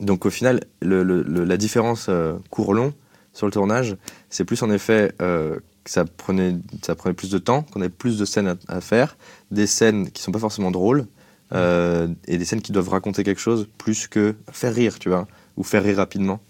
donc 0.00 0.26
au 0.26 0.30
final, 0.30 0.60
le- 0.80 1.02
le- 1.02 1.22
le- 1.22 1.44
la 1.44 1.56
différence 1.56 2.06
euh, 2.08 2.34
court-long 2.50 2.92
sur 3.34 3.46
le 3.46 3.52
tournage, 3.52 3.96
c'est 4.30 4.44
plus 4.44 4.62
en 4.62 4.70
effet 4.70 5.12
euh, 5.22 5.58
que 5.84 5.90
ça 5.90 6.04
prenait, 6.04 6.56
ça 6.82 6.94
prenait 6.94 7.14
plus 7.14 7.30
de 7.30 7.38
temps, 7.38 7.62
qu'on 7.62 7.80
avait 7.80 7.88
plus 7.90 8.18
de 8.18 8.24
scènes 8.24 8.48
à, 8.48 8.56
à 8.68 8.80
faire, 8.80 9.16
des 9.50 9.66
scènes 9.66 10.10
qui 10.10 10.22
sont 10.22 10.32
pas 10.32 10.38
forcément 10.38 10.70
drôles, 10.70 11.06
euh, 11.52 12.08
et 12.26 12.38
des 12.38 12.44
scènes 12.44 12.62
qui 12.62 12.72
doivent 12.72 12.88
raconter 12.88 13.24
quelque 13.24 13.40
chose 13.40 13.68
plus 13.76 14.06
que 14.06 14.34
faire 14.52 14.74
rire, 14.74 14.98
tu 14.98 15.08
vois, 15.08 15.26
ou 15.56 15.64
faire 15.64 15.82
rire 15.82 15.96
rapidement. 15.98 16.40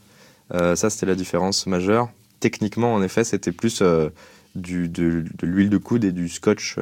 Euh, 0.54 0.76
ça, 0.76 0.90
c'était 0.90 1.06
la 1.06 1.14
différence 1.14 1.66
majeure. 1.66 2.10
Techniquement, 2.40 2.94
en 2.94 3.02
effet, 3.02 3.24
c'était 3.24 3.52
plus 3.52 3.80
euh, 3.82 4.10
du, 4.54 4.88
de, 4.88 5.24
de 5.38 5.46
l'huile 5.46 5.70
de 5.70 5.78
coude 5.78 6.04
et 6.04 6.12
du 6.12 6.28
scotch, 6.28 6.76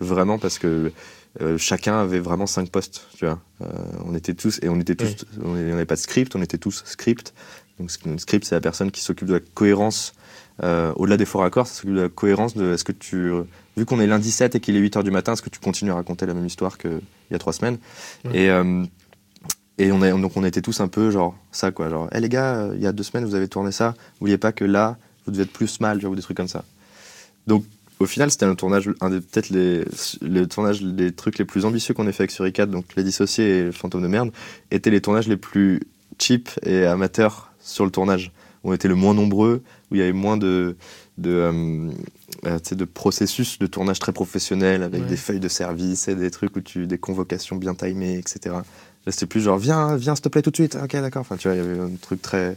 vraiment, 0.00 0.38
parce 0.38 0.58
que 0.58 0.92
chacun 1.56 1.98
avait 1.98 2.18
vraiment 2.18 2.46
cinq 2.46 2.70
postes, 2.70 3.06
tu 3.16 3.24
vois. 3.24 3.40
On 4.04 4.14
était 4.14 4.34
tous, 4.34 4.58
et 4.62 4.68
on 4.68 4.78
était 4.78 4.96
tous, 4.96 5.16
Oui. 5.38 5.44
on 5.44 5.54
n'avait 5.54 5.86
pas 5.86 5.94
de 5.94 6.00
script, 6.00 6.36
on 6.36 6.42
était 6.42 6.58
tous 6.58 6.82
script. 6.84 7.32
Donc, 7.78 7.90
script, 8.20 8.44
c'est 8.44 8.54
la 8.54 8.60
personne 8.60 8.90
qui 8.90 9.00
s'occupe 9.00 9.28
de 9.28 9.34
la 9.34 9.40
cohérence, 9.40 10.12
euh, 10.62 10.92
au-delà 10.96 11.16
des 11.16 11.24
faux 11.24 11.38
raccords, 11.38 11.66
s'occupe 11.66 11.94
de 11.94 12.02
la 12.02 12.08
cohérence 12.08 12.54
de 12.56 12.74
est-ce 12.74 12.84
que 12.84 12.92
tu, 12.92 13.30
vu 13.76 13.84
qu'on 13.84 14.00
est 14.00 14.06
lundi 14.06 14.30
7 14.30 14.54
et 14.54 14.60
qu'il 14.60 14.76
est 14.76 14.80
8h 14.80 15.02
du 15.02 15.10
matin, 15.10 15.32
est-ce 15.32 15.42
que 15.42 15.50
tu 15.50 15.60
continues 15.60 15.90
à 15.90 15.94
raconter 15.94 16.26
la 16.26 16.34
même 16.34 16.46
histoire 16.46 16.78
qu'il 16.78 17.00
y 17.30 17.34
a 17.34 17.38
trois 17.38 17.52
semaines? 17.52 17.78
Ouais. 18.24 18.42
Et, 18.42 18.50
euh, 18.50 18.84
et 19.78 19.92
on, 19.92 20.18
donc 20.18 20.36
on 20.36 20.44
était 20.44 20.60
tous 20.60 20.80
un 20.80 20.88
peu 20.88 21.10
genre 21.10 21.34
ça, 21.52 21.70
quoi. 21.70 21.88
Genre, 21.88 22.08
hé 22.12 22.20
les 22.20 22.28
gars, 22.28 22.54
euh, 22.56 22.72
il 22.76 22.82
y 22.82 22.86
a 22.86 22.92
deux 22.92 23.02
semaines, 23.02 23.24
vous 23.24 23.34
avez 23.34 23.48
tourné 23.48 23.72
ça, 23.72 23.94
n'oubliez 24.20 24.38
pas 24.38 24.52
que 24.52 24.64
là, 24.64 24.98
vous 25.24 25.32
devez 25.32 25.44
être 25.44 25.52
plus 25.52 25.80
mal, 25.80 26.04
ou 26.04 26.14
des 26.14 26.22
trucs 26.22 26.36
comme 26.36 26.48
ça. 26.48 26.64
Donc, 27.46 27.64
au 27.98 28.06
final, 28.06 28.30
c'était 28.30 28.46
un 28.46 28.54
tournage, 28.54 28.90
un 29.00 29.10
des 29.10 29.20
peut-être 29.20 29.50
les, 29.50 29.84
les 30.20 30.46
tournages, 30.46 30.82
les 30.82 31.12
trucs 31.12 31.38
les 31.38 31.44
plus 31.44 31.64
ambitieux 31.64 31.94
qu'on 31.94 32.06
ait 32.06 32.12
fait 32.12 32.24
avec 32.24 32.30
Suricat, 32.30 32.66
donc 32.66 32.84
Les 32.96 33.04
Dissociés 33.04 33.58
et 33.58 33.62
Le 33.64 33.72
Fantôme 33.72 34.02
de 34.02 34.08
Merde, 34.08 34.30
étaient 34.70 34.90
les 34.90 35.00
tournages 35.00 35.28
les 35.28 35.36
plus 35.36 35.80
cheap 36.18 36.50
et 36.62 36.84
amateurs 36.84 37.52
sur 37.60 37.84
le 37.84 37.90
tournage. 37.90 38.32
Où 38.64 38.70
on 38.70 38.74
était 38.74 38.88
le 38.88 38.94
moins 38.94 39.14
nombreux, 39.14 39.62
où 39.90 39.94
il 39.94 39.98
y 39.98 40.02
avait 40.02 40.12
moins 40.12 40.36
de, 40.36 40.76
de, 41.18 41.30
euh, 41.30 41.90
euh, 42.46 42.58
de 42.72 42.84
processus 42.84 43.58
de 43.58 43.66
tournage 43.66 43.98
très 43.98 44.12
professionnel, 44.12 44.82
avec 44.82 45.02
Ouais. 45.02 45.06
des 45.08 45.16
feuilles 45.16 45.40
de 45.40 45.48
service 45.48 46.08
et 46.08 46.14
des 46.14 46.30
trucs 46.30 46.54
où 46.56 46.60
tu, 46.60 46.86
des 46.86 46.98
convocations 46.98 47.56
bien 47.56 47.74
timées, 47.74 48.18
etc. 48.18 48.38
Là, 49.06 49.12
c'était 49.12 49.26
plus 49.26 49.40
genre, 49.40 49.56
viens, 49.58 49.96
viens, 49.96 50.14
s'il 50.14 50.22
te 50.24 50.28
plaît, 50.28 50.42
tout 50.42 50.50
de 50.50 50.56
suite. 50.56 50.76
Ok, 50.82 50.92
d'accord. 50.92 51.22
Enfin, 51.22 51.36
tu 51.36 51.48
vois, 51.48 51.56
il 51.56 51.62
y 51.62 51.66
avait 51.66 51.80
un 51.80 51.90
truc 52.00 52.20
très, 52.20 52.56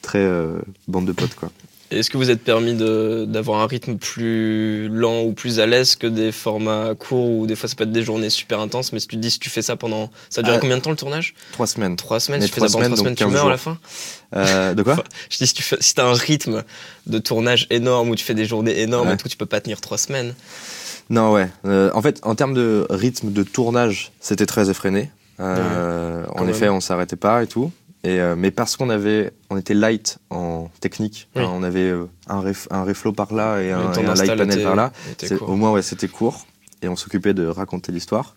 très 0.00 0.20
euh, 0.22 0.58
bande 0.88 1.04
de 1.06 1.12
potes, 1.12 1.34
quoi. 1.34 1.50
Est-ce 1.90 2.10
que 2.10 2.16
vous 2.16 2.30
êtes 2.30 2.42
permis 2.42 2.74
d'avoir 2.74 3.60
un 3.60 3.66
rythme 3.66 3.96
plus 3.96 4.88
lent 4.88 5.22
ou 5.22 5.32
plus 5.32 5.60
à 5.60 5.66
l'aise 5.66 5.96
que 5.96 6.06
des 6.06 6.32
formats 6.32 6.94
courts 6.98 7.30
où 7.30 7.46
des 7.46 7.54
fois 7.56 7.68
ça 7.68 7.76
peut 7.76 7.84
être 7.84 7.92
des 7.92 8.02
journées 8.02 8.30
super 8.30 8.58
intenses 8.60 8.92
mais 8.92 9.00
si 9.00 9.06
tu 9.06 9.16
te 9.16 9.20
dis 9.20 9.30
si 9.30 9.38
tu 9.38 9.50
fais 9.50 9.62
ça 9.62 9.76
pendant... 9.76 10.10
Ça 10.30 10.42
dure 10.42 10.54
Ah. 10.56 10.58
combien 10.60 10.76
de 10.78 10.82
temps 10.82 10.90
le 10.90 10.96
tournage? 10.96 11.34
Trois 11.52 11.66
semaines. 11.66 11.96
Trois 11.96 12.20
semaines 12.20 12.40
Mais 12.40 12.46
Si 12.46 12.52
tu 12.52 12.54
fais 12.54 12.66
trois 12.66 12.68
ça 12.68 12.78
pendant 12.78 12.88
trois 12.96 12.98
semaines, 13.04 13.14
tu 13.14 13.24
15 13.24 13.32
meurs 13.32 13.46
à 13.46 13.50
la 13.50 13.56
fin? 13.58 13.78
Euh, 14.34 14.74
de 14.74 14.82
quoi? 14.82 14.96
Je 15.30 15.38
dis 15.38 15.46
si 15.46 15.54
tu 15.54 15.62
fais, 15.62 15.76
si 15.80 15.94
t'as 15.94 16.06
un 16.06 16.14
rythme 16.14 16.64
de 17.06 17.18
tournage 17.18 17.66
énorme 17.70 18.08
où 18.10 18.16
tu 18.16 18.24
fais 18.24 18.34
des 18.34 18.46
journées 18.46 18.80
énormes 18.80 19.08
Ouais. 19.08 19.14
et 19.14 19.16
tout 19.18 19.28
tu 19.28 19.36
peux 19.36 19.46
pas 19.46 19.60
tenir 19.60 19.80
trois 19.80 19.98
semaines. 19.98 20.34
Non, 21.10 21.32
ouais. 21.32 21.48
Euh, 21.66 21.90
en 21.94 22.00
fait, 22.02 22.18
en 22.22 22.34
termes 22.34 22.54
de 22.54 22.86
rythme 22.88 23.30
de 23.30 23.42
tournage, 23.42 24.10
c'était 24.20 24.46
très 24.46 24.70
effréné. 24.70 25.10
Euh, 25.40 26.24
en 26.34 26.48
effet, 26.48 26.66
même. 26.66 26.74
on 26.74 26.80
s'arrêtait 26.80 27.16
pas 27.16 27.42
et 27.42 27.46
tout. 27.46 27.70
Et, 28.04 28.20
euh, 28.20 28.36
mais 28.36 28.50
parce 28.50 28.76
qu'on 28.76 28.90
avait, 28.90 29.32
on 29.50 29.56
était 29.56 29.72
light 29.74 30.18
en 30.30 30.70
technique. 30.80 31.28
Oui. 31.36 31.42
On 31.42 31.62
avait 31.62 31.88
euh, 31.90 32.04
un, 32.28 32.42
ref- 32.42 32.66
un 32.70 32.84
reflow 32.84 33.12
par 33.12 33.32
là 33.34 33.60
et 33.62 33.72
un, 33.72 33.92
et 33.94 34.02
light 34.02 34.36
panel 34.36 34.62
par 34.62 34.76
là. 34.76 34.92
court. 35.38 35.48
Au 35.48 35.56
moins, 35.56 35.72
ouais, 35.72 35.82
c'était 35.82 36.08
court. 36.08 36.46
Et 36.82 36.88
on 36.88 36.96
s'occupait 36.96 37.32
de 37.32 37.46
raconter 37.46 37.92
l'histoire. 37.92 38.36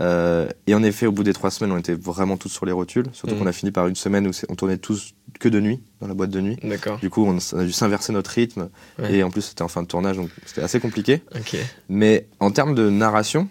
Euh, 0.00 0.48
et 0.66 0.74
en 0.74 0.82
effet, 0.82 1.06
au 1.06 1.12
bout 1.12 1.22
des 1.22 1.32
trois 1.32 1.52
semaines, 1.52 1.70
on 1.70 1.78
était 1.78 1.94
vraiment 1.94 2.36
tous 2.36 2.48
sur 2.48 2.66
les 2.66 2.72
rotules. 2.72 3.06
Surtout 3.12 3.34
Mhm. 3.36 3.40
qu'on 3.42 3.46
a 3.46 3.52
fini 3.52 3.70
par 3.70 3.86
une 3.86 3.94
semaine 3.94 4.26
où 4.26 4.32
on 4.48 4.56
tournait 4.56 4.78
tous 4.78 5.14
que 5.38 5.48
de 5.48 5.60
nuit, 5.60 5.80
dans 6.00 6.08
la 6.08 6.14
boîte 6.14 6.30
de 6.30 6.40
nuit. 6.40 6.56
D'accord. 6.64 6.98
Du 6.98 7.08
coup, 7.08 7.24
on, 7.24 7.36
a 7.56 7.62
dû 7.64 7.70
s'inverser 7.70 8.12
notre 8.12 8.30
rythme. 8.32 8.68
Ouais. 8.98 9.14
Et 9.14 9.22
en 9.22 9.30
plus, 9.30 9.42
c'était 9.42 9.62
en 9.62 9.68
fin 9.68 9.82
de 9.82 9.86
tournage, 9.86 10.16
donc 10.16 10.30
c'était 10.44 10.62
assez 10.62 10.80
compliqué. 10.80 11.22
Ok. 11.36 11.56
Mais 11.88 12.26
en 12.40 12.50
termes 12.50 12.74
de 12.74 12.90
narration, 12.90 13.48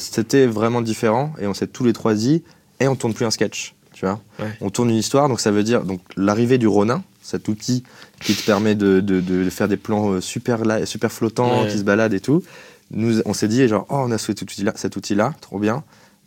c'était 0.00 0.46
vraiment 0.46 0.82
différent. 0.82 1.32
Et 1.40 1.46
on 1.46 1.54
s'est 1.54 1.68
tous 1.68 1.84
les 1.84 1.92
trois 1.92 2.14
dit, 2.14 2.42
et 2.80 2.88
on 2.88 2.96
tourne 2.96 3.14
plus 3.14 3.24
un 3.24 3.30
sketch. 3.30 3.75
Tu 3.98 4.04
vois 4.04 4.20
Ouais. 4.38 4.52
On 4.60 4.68
tourne 4.68 4.90
une 4.90 4.96
histoire, 4.96 5.26
donc 5.30 5.40
ça 5.40 5.50
veut 5.50 5.62
dire 5.62 5.82
donc 5.82 6.00
l'arrivée 6.18 6.58
du 6.58 6.66
Ronin, 6.66 7.02
cet 7.22 7.48
outil 7.48 7.82
qui 8.20 8.34
te 8.34 8.44
permet 8.44 8.74
de, 8.74 9.00
de- 9.00 9.20
de 9.22 9.48
faire 9.50 9.68
des 9.68 9.78
plans 9.78 10.10
euh, 10.12 10.20
super, 10.20 10.58
super 10.84 11.10
flottants, 11.10 11.62
Ouais. 11.62 11.68
qui 11.70 11.78
se 11.78 11.82
baladent 11.82 12.12
et 12.12 12.20
tout. 12.20 12.42
Nous, 12.90 13.20
on 13.24 13.32
s'est 13.32 13.48
dit, 13.48 13.66
genre, 13.66 13.86
oh, 13.88 14.02
on 14.06 14.10
a 14.12 14.18
cet 14.18 14.42
outil-là, 14.42 14.72
cet 14.76 14.96
outil-là 14.96 15.32
trop 15.40 15.58
bien. 15.58 15.82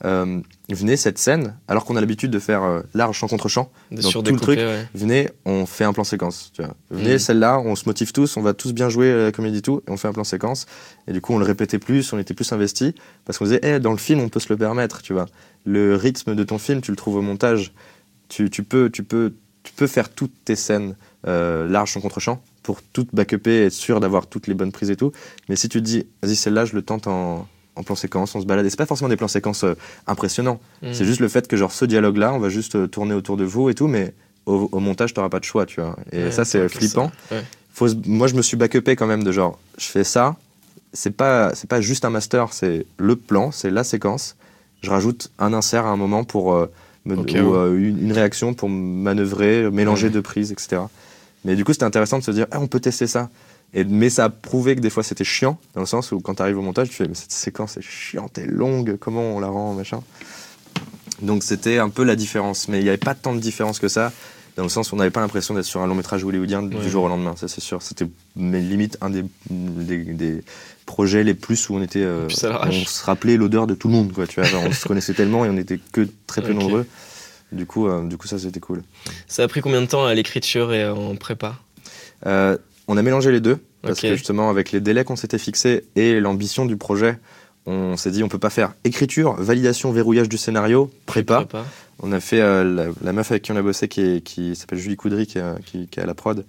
Euh, 0.06 0.40
venez, 0.70 0.96
cette 0.96 1.18
scène, 1.18 1.58
alors 1.68 1.84
qu'on 1.84 1.96
a 1.98 2.00
l'habitude 2.00 2.32
de 2.32 2.40
faire 2.40 2.64
euh, 2.64 2.82
large 2.94 3.18
champ 3.18 3.28
contre 3.28 3.50
champ, 3.50 3.70
De 3.92 4.02
Donc, 4.02 4.12
surdécouper, 4.12 4.46
tout 4.46 4.52
le 4.52 4.56
truc, 4.58 4.68
ouais. 4.70 4.88
venez, 4.96 5.30
on 5.46 5.66
fait 5.66 5.84
un 5.84 5.92
plan 5.92 6.06
séquence. 6.06 6.52
Tu 6.54 6.62
vois. 6.62 6.74
Venez, 6.90 7.14
Mhm. 7.14 7.20
celle-là, 7.20 7.60
on 7.60 7.76
se 7.76 7.84
motive 7.86 8.14
tous, 8.14 8.38
on 8.38 8.42
va 8.42 8.54
tous 8.54 8.72
bien 8.74 8.88
jouer 8.90 9.08
euh, 9.08 9.26
la 9.26 9.32
comédie 9.34 9.62
tout, 9.62 9.82
et 9.88 9.92
on 9.92 9.98
fait 9.98 10.08
un 10.08 10.14
plan 10.14 10.24
séquence. 10.24 10.68
Et 11.08 11.12
du 11.12 11.20
coup, 11.20 11.34
on 11.34 11.38
le 11.38 11.46
répétait 11.46 11.80
plus, 11.80 12.14
on 12.14 12.18
était 12.20 12.34
plus 12.34 12.52
investi, 12.54 12.96
parce 13.26 13.38
qu'on 13.38 13.46
disait, 13.46 13.60
Eh, 13.62 13.80
dans 13.80 13.92
le 13.92 13.98
film, 13.98 14.22
on 14.22 14.30
peut 14.30 14.40
se 14.40 14.48
le 14.50 14.58
permettre, 14.58 15.02
tu 15.02 15.12
vois. 15.14 15.26
Le 15.66 15.96
rythme 15.96 16.34
de 16.36 16.44
ton 16.46 16.58
film, 16.60 16.80
tu 16.82 16.92
le 16.92 16.98
trouves 16.98 17.16
au 17.18 17.22
montage. 17.22 17.74
Tu, 18.30 18.50
tu 18.50 18.64
peux, 18.64 18.90
tu 18.90 19.04
peux, 19.04 19.34
tu 19.64 19.74
peux 19.74 19.88
faire 19.88 20.08
toutes 20.10 20.32
tes 20.46 20.56
scènes 20.56 20.96
euh, 21.28 21.68
large 21.68 21.92
champ 21.92 22.00
contre 22.00 22.22
champ 22.22 22.42
pour 22.64 22.82
tout 22.82 23.06
backuper 23.12 23.52
et 23.64 23.66
être 23.66 23.74
sûr 23.74 24.00
d'avoir 24.00 24.28
toutes 24.28 24.48
les 24.48 24.54
bonnes 24.54 24.72
prises 24.72 24.92
et 24.92 24.96
tout. 24.96 25.12
Mais 25.50 25.56
si 25.58 25.68
tu 25.68 25.80
te 25.80 25.84
dis, 25.86 26.06
vas-y, 26.24 26.36
celle-là, 26.38 26.64
je 26.64 26.76
le 26.76 26.82
tente 26.84 27.08
en, 27.08 27.48
en 27.80 27.84
plan 27.84 27.96
séquence, 27.96 28.36
on 28.36 28.42
se 28.42 28.46
balade. 28.46 28.66
Et 28.66 28.70
c'est 28.70 28.78
pas 28.78 28.86
forcément 28.86 29.10
des 29.10 29.16
plans 29.16 29.28
séquences 29.28 29.64
euh, 29.64 29.74
impressionnants. 30.06 30.60
Mm. 30.84 30.94
C'est 30.94 31.06
juste 31.06 31.20
le 31.22 31.28
fait 31.30 31.48
que 31.48 31.58
genre 31.58 31.72
ce 31.72 31.86
dialogue-là, 31.86 32.34
on 32.34 32.40
va 32.40 32.50
juste 32.50 32.76
euh, 32.76 32.88
tourner 32.88 33.14
autour 33.16 33.38
de 33.38 33.46
vous 33.46 33.70
et 33.70 33.74
tout, 33.74 33.88
mais 33.88 34.14
au, 34.46 34.70
au 34.72 34.80
montage, 34.80 35.14
t'auras 35.14 35.30
pas 35.30 35.40
de 35.40 35.46
choix, 35.46 35.66
tu 35.66 35.82
vois. 35.82 35.96
Et 36.12 36.26
Ouais, 36.26 36.32
ça, 36.32 36.46
c'est 36.46 36.68
flippant. 36.70 37.12
ça. 37.30 37.36
Ouais. 37.38 37.44
Faut 37.74 37.88
se- 37.88 37.96
moi, 38.06 38.28
je 38.28 38.36
me 38.36 38.42
suis 38.42 38.58
backupé 38.58 38.96
quand 38.96 39.08
même 39.08 39.24
de 39.24 39.32
genre, 39.32 39.58
je 39.78 39.86
fais 39.86 40.04
ça, 40.04 40.36
c'est 40.94 41.12
pas, 41.16 41.54
c'est 41.56 41.70
pas 41.70 41.82
juste 41.82 42.04
un 42.06 42.10
master, 42.10 42.52
c'est 42.52 42.86
le 42.98 43.16
plan, 43.16 43.52
c'est 43.52 43.70
la 43.72 43.84
séquence. 43.84 44.36
Je 44.82 44.90
rajoute 44.90 45.32
un 45.40 45.54
insert 45.54 45.86
à 45.86 45.90
un 45.90 45.96
moment 45.98 46.24
pour 46.24 46.54
euh, 46.54 46.70
me- 47.06 47.16
ou, 47.16 47.56
euh, 47.56 47.78
une, 47.78 48.00
une 48.04 48.12
réaction 48.12 48.54
pour 48.54 48.70
manœuvrer, 48.70 49.70
mélanger 49.72 50.08
Ouais. 50.08 50.14
deux 50.14 50.22
prises, 50.22 50.52
etc. 50.52 50.82
Mais 51.46 51.56
du 51.56 51.64
coup, 51.64 51.72
c'était 51.74 51.86
intéressant 51.86 52.20
de 52.20 52.24
se 52.24 52.32
dire, 52.32 52.48
ah, 52.52 52.60
on 52.60 52.68
peut 52.68 52.80
tester 52.82 53.08
ça. 53.08 53.30
Et, 53.74 53.84
mais 53.84 54.10
ça 54.10 54.26
a 54.26 54.30
prouvé 54.30 54.76
que 54.76 54.82
des 54.82 54.90
fois 54.90 55.04
c'était 55.04 55.24
chiant, 55.24 55.60
dans 55.76 55.82
le 55.82 55.86
sens 55.88 56.12
où 56.12 56.20
quand 56.20 56.36
tu 56.36 56.42
arrives 56.42 56.58
au 56.58 56.62
montage, 56.64 56.90
tu 56.90 56.96
fais, 56.96 57.08
mais 57.08 57.14
cette 57.16 57.32
séquence 57.32 57.78
est 57.78 57.82
chiante 57.82 58.38
et 58.40 58.46
longue, 58.46 58.98
comment 59.00 59.22
on 59.36 59.40
la 59.40 59.48
rend, 59.48 59.74
machin. 59.74 60.02
Donc 61.22 61.44
c'était 61.44 61.78
un 61.78 61.90
peu 61.90 62.04
la 62.04 62.16
différence. 62.16 62.68
Mais 62.68 62.80
il 62.80 62.84
n'y 62.84 62.90
avait 62.90 62.98
pas 62.98 63.14
tant 63.16 63.34
de 63.36 63.40
différence 63.40 63.80
que 63.80 63.88
ça, 63.88 64.12
dans 64.56 64.64
le 64.64 64.70
sens 64.70 64.92
où 64.92 64.96
on 64.96 64.98
n'avait 64.98 65.12
pas 65.12 65.20
l'impression 65.22 65.54
d'être 65.54 65.66
sur 65.66 65.82
un 65.82 65.88
long 65.88 65.96
métrage 65.96 66.24
hollywoodien 66.24 66.64
Ouais. 66.64 66.70
du 66.84 66.90
jour 66.90 67.04
au 67.04 67.08
lendemain, 67.10 67.36
ça 67.36 67.48
c'est 67.48 67.62
sûr. 67.62 67.82
C'était 67.82 68.08
mais 68.36 68.60
limite 68.62 68.98
un 69.02 69.10
des, 69.10 69.24
des, 69.50 69.98
des 69.98 70.44
projets 70.86 71.24
les 71.24 71.34
plus 71.36 71.70
où 71.70 71.76
on 71.76 71.82
était. 71.84 72.02
euh, 72.02 72.28
on 72.28 72.72
se 72.72 73.04
rappelait 73.04 73.38
l'odeur 73.38 73.68
de 73.68 73.76
tout 73.76 73.88
le 73.88 73.94
monde, 73.94 74.14
quoi. 74.14 74.26
Tu 74.28 74.40
vois, 74.40 74.50
genre, 74.50 74.64
on 74.66 74.72
se 74.72 74.88
connaissait 74.88 75.14
tellement 75.14 75.46
et 75.46 75.50
on 75.50 75.58
était 75.58 75.80
que 75.92 76.08
très 76.26 76.42
peu 76.42 76.54
nombreux. 76.54 76.88
Du 77.52 77.66
coup, 77.66 77.88
euh, 77.88 78.08
du 78.08 78.16
coup, 78.18 78.28
ça 78.28 78.40
c'était 78.40 78.60
cool. 78.60 78.84
Ça 79.28 79.44
a 79.44 79.48
pris 79.48 79.62
combien 79.62 79.82
de 79.82 79.88
temps 79.88 80.06
à 80.06 80.14
l'écriture 80.14 80.72
et 80.74 80.88
en 80.88 81.16
prépa? 81.16 81.56
Euh, 82.26 82.58
on 82.90 82.98
a 82.98 83.02
mélangé 83.02 83.32
les 83.32 83.40
deux 83.40 83.60
parce 83.82 84.02
que 84.02 84.08
justement 84.18 84.50
avec 84.50 84.74
les 84.74 84.82
délais 84.82 85.06
qu'on 85.06 85.16
s'était 85.16 85.38
fixés 85.38 85.86
et 85.96 86.20
l'ambition 86.20 86.66
du 86.66 86.76
projet, 86.76 87.18
on 87.66 87.96
s'est 87.98 88.12
dit 88.12 88.24
on 88.24 88.28
peut 88.30 88.40
pas 88.40 88.50
faire 88.50 88.74
écriture, 88.84 89.36
validation, 89.36 89.92
verrouillage 89.92 90.28
du 90.28 90.38
scénario, 90.38 90.92
prépa. 91.06 91.46
On 92.02 92.12
a 92.12 92.20
fait 92.20 92.42
euh, 92.42 92.64
la, 92.64 92.86
la 93.04 93.14
meuf 93.14 93.32
avec 93.32 93.44
qui 93.44 93.52
on 93.52 93.56
a 93.58 93.62
bossé 93.62 93.88
qui, 93.88 94.02
est- 94.02 94.22
qui 94.22 94.56
s'appelle 94.56 94.80
Julie 94.80 94.96
Coudry 94.98 95.28
qui, 95.28 95.38
est- 95.38 95.64
qui- 95.66 95.88
qui 95.88 96.00
est 96.00 96.04
à 96.04 96.06
la 96.06 96.14
prod, 96.14 96.46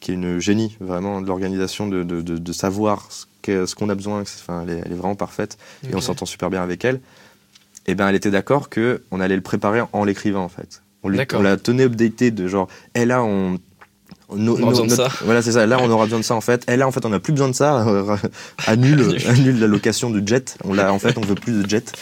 qui 0.00 0.10
est 0.12 0.14
une 0.14 0.38
génie 0.38 0.76
vraiment 0.80 1.20
de 1.20 1.26
l'organisation, 1.26 1.88
de, 1.88 2.02
de- 2.04 2.20
de- 2.22 2.38
de 2.38 2.52
savoir 2.52 3.08
ce 3.10 3.74
qu'on 3.74 3.88
a 3.88 3.94
besoin. 3.94 4.20
Enfin, 4.20 4.64
elle, 4.66 4.70
est, 4.74 4.82
elle 4.84 4.92
est 4.92 4.96
vraiment 4.96 5.14
parfaite 5.16 5.58
et 5.90 5.94
on 5.94 6.00
s'entend 6.00 6.26
super 6.26 6.48
bien 6.50 6.62
avec 6.62 6.84
elle. 6.84 7.00
Et 7.86 7.94
ben 7.96 8.06
elle 8.08 8.14
était 8.14 8.30
d'accord 8.30 8.68
que 8.68 9.02
on 9.10 9.20
allait 9.20 9.34
le 9.34 9.42
préparer 9.42 9.80
en 9.92 10.04
l'écrivant 10.04 10.44
en 10.44 10.48
fait. 10.48 10.82
On, 11.02 11.08
lui- 11.08 11.16
D'accord. 11.18 11.40
on 11.40 11.42
la 11.42 11.56
tenait 11.56 11.82
updatée 11.84 12.30
de 12.30 12.46
genre, 12.46 12.68
et 12.94 13.04
là 13.04 13.24
on 13.24 13.58
no- 14.36 14.56
On 14.58 14.62
aura 14.62 14.70
besoin 14.70 14.86
de 14.86 14.90
notre- 14.90 15.10
ça. 15.10 15.24
Voilà, 15.24 15.42
c'est 15.42 15.52
ça. 15.52 15.66
Là, 15.66 15.78
on 15.80 15.90
aura 15.90 16.04
besoin 16.04 16.18
de 16.20 16.24
ça 16.24 16.34
en 16.34 16.40
fait. 16.40 16.64
Et 16.70 16.76
là, 16.76 16.86
en 16.86 16.92
fait, 16.92 17.04
on 17.04 17.10
n'a 17.10 17.20
plus 17.20 17.32
besoin 17.32 17.48
de 17.48 17.54
ça. 17.54 17.86
Euh, 17.88 18.16
annule, 18.66 19.16
annule 19.28 19.58
la 19.60 19.66
location 19.66 20.10
du 20.10 20.22
jet. 20.26 20.56
On 20.64 20.74
l'a, 20.74 20.92
en 20.92 20.98
fait, 20.98 21.16
on 21.18 21.22
veut 21.22 21.34
plus 21.34 21.62
de 21.62 21.68
jet. 21.68 21.92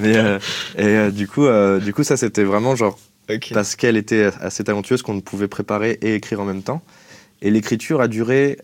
Mais 0.00 0.16
euh, 0.16 0.38
et 0.78 0.84
euh, 0.86 1.10
du 1.10 1.26
coup, 1.28 1.46
du 1.82 1.92
coup, 1.94 2.04
ça, 2.04 2.16
c'était 2.16 2.44
vraiment 2.44 2.76
genre 2.76 2.98
parce 3.54 3.74
qu'elle 3.76 3.96
était 3.96 4.30
assez 4.40 4.62
talentueuse 4.64 5.02
qu'on 5.02 5.20
pouvait 5.20 5.48
préparer 5.48 5.98
et 6.02 6.14
écrire 6.14 6.40
en 6.40 6.44
même 6.44 6.62
temps. 6.62 6.82
Et 7.42 7.50
l'écriture 7.50 8.00
a 8.00 8.08
duré. 8.08 8.58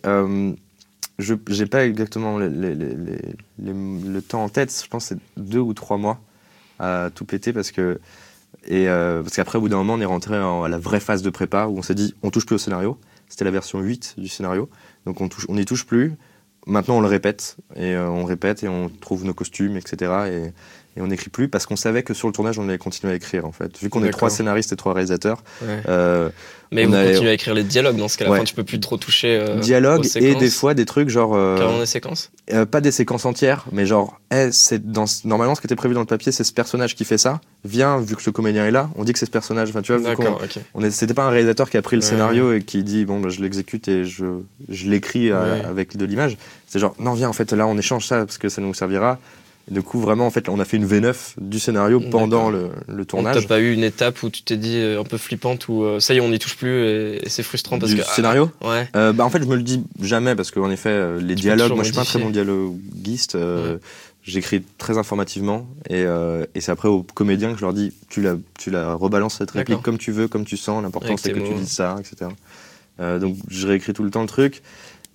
Je 1.18 1.34
j'ai 1.48 1.66
pas 1.66 1.84
exactement 1.84 2.38
les- 2.38 2.48
les- 2.48 2.74
les- 2.74 2.94
les- 2.94 3.18
les- 3.58 4.08
le 4.08 4.22
temps 4.22 4.42
en 4.44 4.48
tête. 4.48 4.74
Je 4.82 4.88
pense 4.88 5.08
que 5.08 5.14
c'est 5.14 5.20
deux 5.42 5.58
ou 5.60 5.74
trois 5.74 5.98
mois 5.98 6.18
à 6.78 7.10
tout 7.14 7.24
péter 7.24 7.52
parce 7.52 7.70
que 7.70 8.00
et 8.66 8.86
parce 8.86 9.36
qu'après 9.36 9.58
au 9.58 9.60
bout 9.60 9.68
d'un 9.68 9.76
moment 9.76 9.94
on 9.94 10.00
est 10.00 10.04
rentré 10.06 10.38
en- 10.38 10.62
à 10.64 10.68
la 10.68 10.78
vraie 10.78 11.00
phase 11.00 11.22
de 11.22 11.30
prépa 11.30 11.66
où 11.66 11.78
on 11.78 11.82
s'est 11.82 11.94
dit 11.94 12.14
on 12.22 12.30
touche 12.30 12.46
plus 12.46 12.54
au 12.56 12.58
scénario. 12.58 12.96
C'était 13.32 13.46
la 13.46 13.50
version 13.50 13.80
8 13.80 14.16
du 14.18 14.28
scénario. 14.28 14.68
Donc 15.06 15.22
on 15.22 15.54
n'y 15.54 15.64
touche 15.64 15.86
plus. 15.86 16.16
Maintenant 16.66 16.98
on 16.98 17.00
le 17.00 17.08
répète 17.08 17.56
et 17.74 17.94
euh, 17.94 18.06
on 18.10 18.26
répète 18.26 18.62
et 18.62 18.68
on 18.68 18.90
trouve 18.90 19.24
nos 19.24 19.32
costumes 19.32 19.78
etc. 19.78 20.12
Et, 20.30 20.52
et 20.96 21.00
on 21.00 21.06
n'écrit 21.06 21.30
plus 21.30 21.48
parce 21.48 21.66
qu'on 21.66 21.76
savait 21.76 22.02
que 22.02 22.14
sur 22.14 22.28
le 22.28 22.32
tournage 22.34 22.58
on 22.58 22.68
allait 22.68 22.78
continuer 22.78 23.12
à 23.12 23.16
écrire 23.16 23.44
en 23.46 23.52
fait. 23.52 23.78
Vu 23.80 23.88
qu'on 23.88 24.04
est 24.04 24.10
trois 24.10 24.30
scénaristes 24.30 24.72
et 24.72 24.76
trois 24.76 24.92
réalisateurs. 24.94 25.42
Ouais. 25.62 25.80
euh, 25.88 26.28
Mais 26.70 26.86
on 26.86 26.90
vous 26.90 26.94
a- 26.96 27.04
continuez 27.04 27.30
à 27.30 27.32
écrire 27.34 27.54
les 27.54 27.64
dialogues 27.64 27.96
dans 27.96 28.08
ce 28.08 28.16
cas-là. 28.18 28.30
Ouais. 28.30 28.38
Enfin, 28.38 28.44
tu 28.44 28.54
peux 28.54 28.64
plus 28.64 28.80
trop 28.80 28.96
toucher. 28.96 29.36
euh, 29.36 29.56
dialogue 29.58 30.00
aux 30.00 30.18
et 30.18 30.34
des 30.34 30.48
fois 30.50 30.74
des 30.74 30.84
trucs 30.86 31.08
genre 31.10 31.34
euh, 31.34 31.56
Carrément 31.58 31.78
des 31.80 31.86
séquences 31.86 32.30
euh, 32.52 32.66
pas 32.66 32.80
des 32.80 32.90
séquences 32.90 33.24
entières, 33.24 33.64
mais 33.72 33.86
genre, 33.86 34.20
eh, 34.34 34.50
c'est 34.52 34.90
dans 34.90 35.04
normalement 35.24 35.54
ce 35.54 35.60
qui 35.60 35.66
était 35.66 35.76
prévu 35.76 35.94
dans 35.94 36.00
le 36.00 36.06
papier, 36.06 36.32
c'est 36.32 36.44
ce 36.44 36.52
personnage 36.52 36.94
qui 36.96 37.04
fait 37.04 37.18
ça. 37.18 37.40
Viens, 37.64 37.98
vu 38.00 38.16
que 38.16 38.22
ce 38.22 38.30
comédien 38.30 38.66
est 38.66 38.70
là, 38.72 38.90
on 38.96 39.04
dit 39.04 39.12
que 39.12 39.18
c'est 39.18 39.26
ce 39.26 39.30
personnage. 39.30 39.68
Enfin, 39.70 39.80
tu 39.80 39.94
vois, 39.94 40.14
on 40.74 40.82
est- 40.82 40.90
c'était 40.90 41.14
pas 41.14 41.24
un 41.24 41.30
réalisateur 41.30 41.70
qui 41.70 41.76
a 41.76 41.82
pris 41.82 41.96
le 41.96 42.02
Ouais. 42.02 42.08
scénario 42.08 42.52
et 42.52 42.62
qui 42.62 42.82
dit 42.82 43.04
bon, 43.04 43.20
bah, 43.20 43.28
je 43.30 43.40
l'exécute 43.40 43.86
et 43.88 44.04
je, 44.04 44.24
je 44.68 44.88
l'écris 44.90 45.30
euh, 45.30 45.60
Ouais. 45.60 45.64
avec 45.64 45.96
de 45.96 46.04
l'image. 46.04 46.36
C'est 46.66 46.78
genre, 46.78 46.94
non, 46.98 47.12
viens, 47.14 47.28
en 47.28 47.32
fait, 47.32 47.52
là, 47.52 47.66
on 47.66 47.76
échange 47.78 48.06
ça 48.06 48.16
parce 48.24 48.38
que 48.38 48.48
ça 48.48 48.60
nous 48.60 48.74
servira. 48.74 49.18
Et 49.70 49.74
du 49.74 49.82
coup, 49.82 50.00
vraiment, 50.00 50.26
en 50.26 50.30
fait, 50.30 50.48
on 50.48 50.58
a 50.58 50.64
fait 50.64 50.76
une 50.76 50.86
V9 50.86 51.14
du 51.40 51.60
scénario 51.60 52.00
pendant 52.00 52.50
le, 52.50 52.70
le 52.88 53.04
tournage. 53.04 53.36
T'as 53.42 53.46
pas 53.46 53.60
eu 53.60 53.72
une 53.72 53.84
étape 53.84 54.22
où 54.24 54.28
tu 54.30 54.42
t'es 54.42 54.56
dit 54.56 54.76
euh, 54.76 55.00
un 55.00 55.04
peu 55.04 55.18
flippante 55.18 55.68
où 55.68 55.84
euh, 55.84 56.00
ça 56.00 56.14
y 56.14 56.16
est, 56.16 56.20
on 56.20 56.30
n'y 56.30 56.38
touche 56.40 56.56
plus 56.56 56.84
et, 56.84 57.24
et 57.24 57.28
c'est 57.28 57.44
frustrant 57.44 57.78
parce 57.78 57.92
du 57.92 57.98
que. 57.98 58.02
ah, 58.04 58.12
scénario 58.12 58.50
ouais. 58.64 58.88
Euh, 58.96 59.12
bah, 59.12 59.24
en 59.24 59.30
fait, 59.30 59.40
je 59.40 59.46
me 59.48 59.54
le 59.54 59.62
dis 59.62 59.84
jamais 60.00 60.34
parce 60.34 60.50
qu'en 60.50 60.70
effet, 60.70 60.88
euh, 60.90 61.20
les 61.20 61.36
Tu 61.36 61.42
dialogues, 61.42 61.74
moi 61.74 61.84
je 61.84 61.88
suis 61.90 61.94
pas 61.94 62.00
un 62.02 62.04
très 62.04 62.18
bon 62.18 62.30
dialoguiste. 62.30 63.36
euh, 63.36 63.78
J'écris 64.24 64.62
très 64.78 64.98
informativement 64.98 65.66
et, 65.90 66.04
et 66.54 66.60
c'est 66.60 66.70
après 66.70 66.86
aux 66.88 67.02
comédiens 67.02 67.50
que 67.52 67.56
je 67.58 67.64
leur 67.64 67.72
dis 67.72 67.92
tu 68.08 68.22
la, 68.22 68.36
tu 68.56 68.70
la 68.70 68.94
rebalances 68.94 69.38
cette 69.38 69.50
réplique 69.50 69.82
comme 69.82 69.98
tu 69.98 70.12
veux, 70.12 70.28
comme 70.28 70.44
tu 70.44 70.56
sens. 70.56 70.80
L'important 70.80 71.16
c'est 71.16 71.32
que 71.32 71.40
tu 71.40 71.54
dises 71.54 71.72
ça, 71.72 71.96
etc. 71.98 72.30
Donc 73.00 73.36
je 73.48 73.66
réécris 73.66 73.92
tout 73.94 74.04
le 74.04 74.10
temps 74.10 74.22
le 74.22 74.28
truc. 74.28 74.62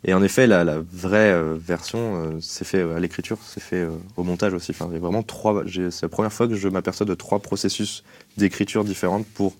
Et 0.04 0.14
en 0.14 0.22
effet, 0.22 0.48
la, 0.48 0.64
la 0.64 0.80
vraie 0.80 1.32
euh, 1.32 1.56
version, 1.60 2.00
euh, 2.00 2.38
c'est 2.40 2.66
fait 2.66 2.80
euh, 2.80 2.96
à 2.96 3.00
l'écriture, 3.00 3.38
c'est 3.46 3.62
fait 3.62 3.82
euh, 3.82 3.90
au 4.16 4.24
montage 4.24 4.54
aussi. 4.54 4.72
Enfin, 4.72 4.90
j'ai 4.92 5.00
vraiment 5.00 5.24
trois. 5.24 5.64
C'est 5.68 6.04
la 6.04 6.10
première 6.10 6.32
fois 6.32 6.48
que 6.48 6.56
je 6.56 6.70
m'aperçois 6.70 7.06
de 7.06 7.16
trois 7.16 7.40
processus 7.40 8.04
d'écriture 8.38 8.84
différentes 8.84 9.26
pour 9.26 9.56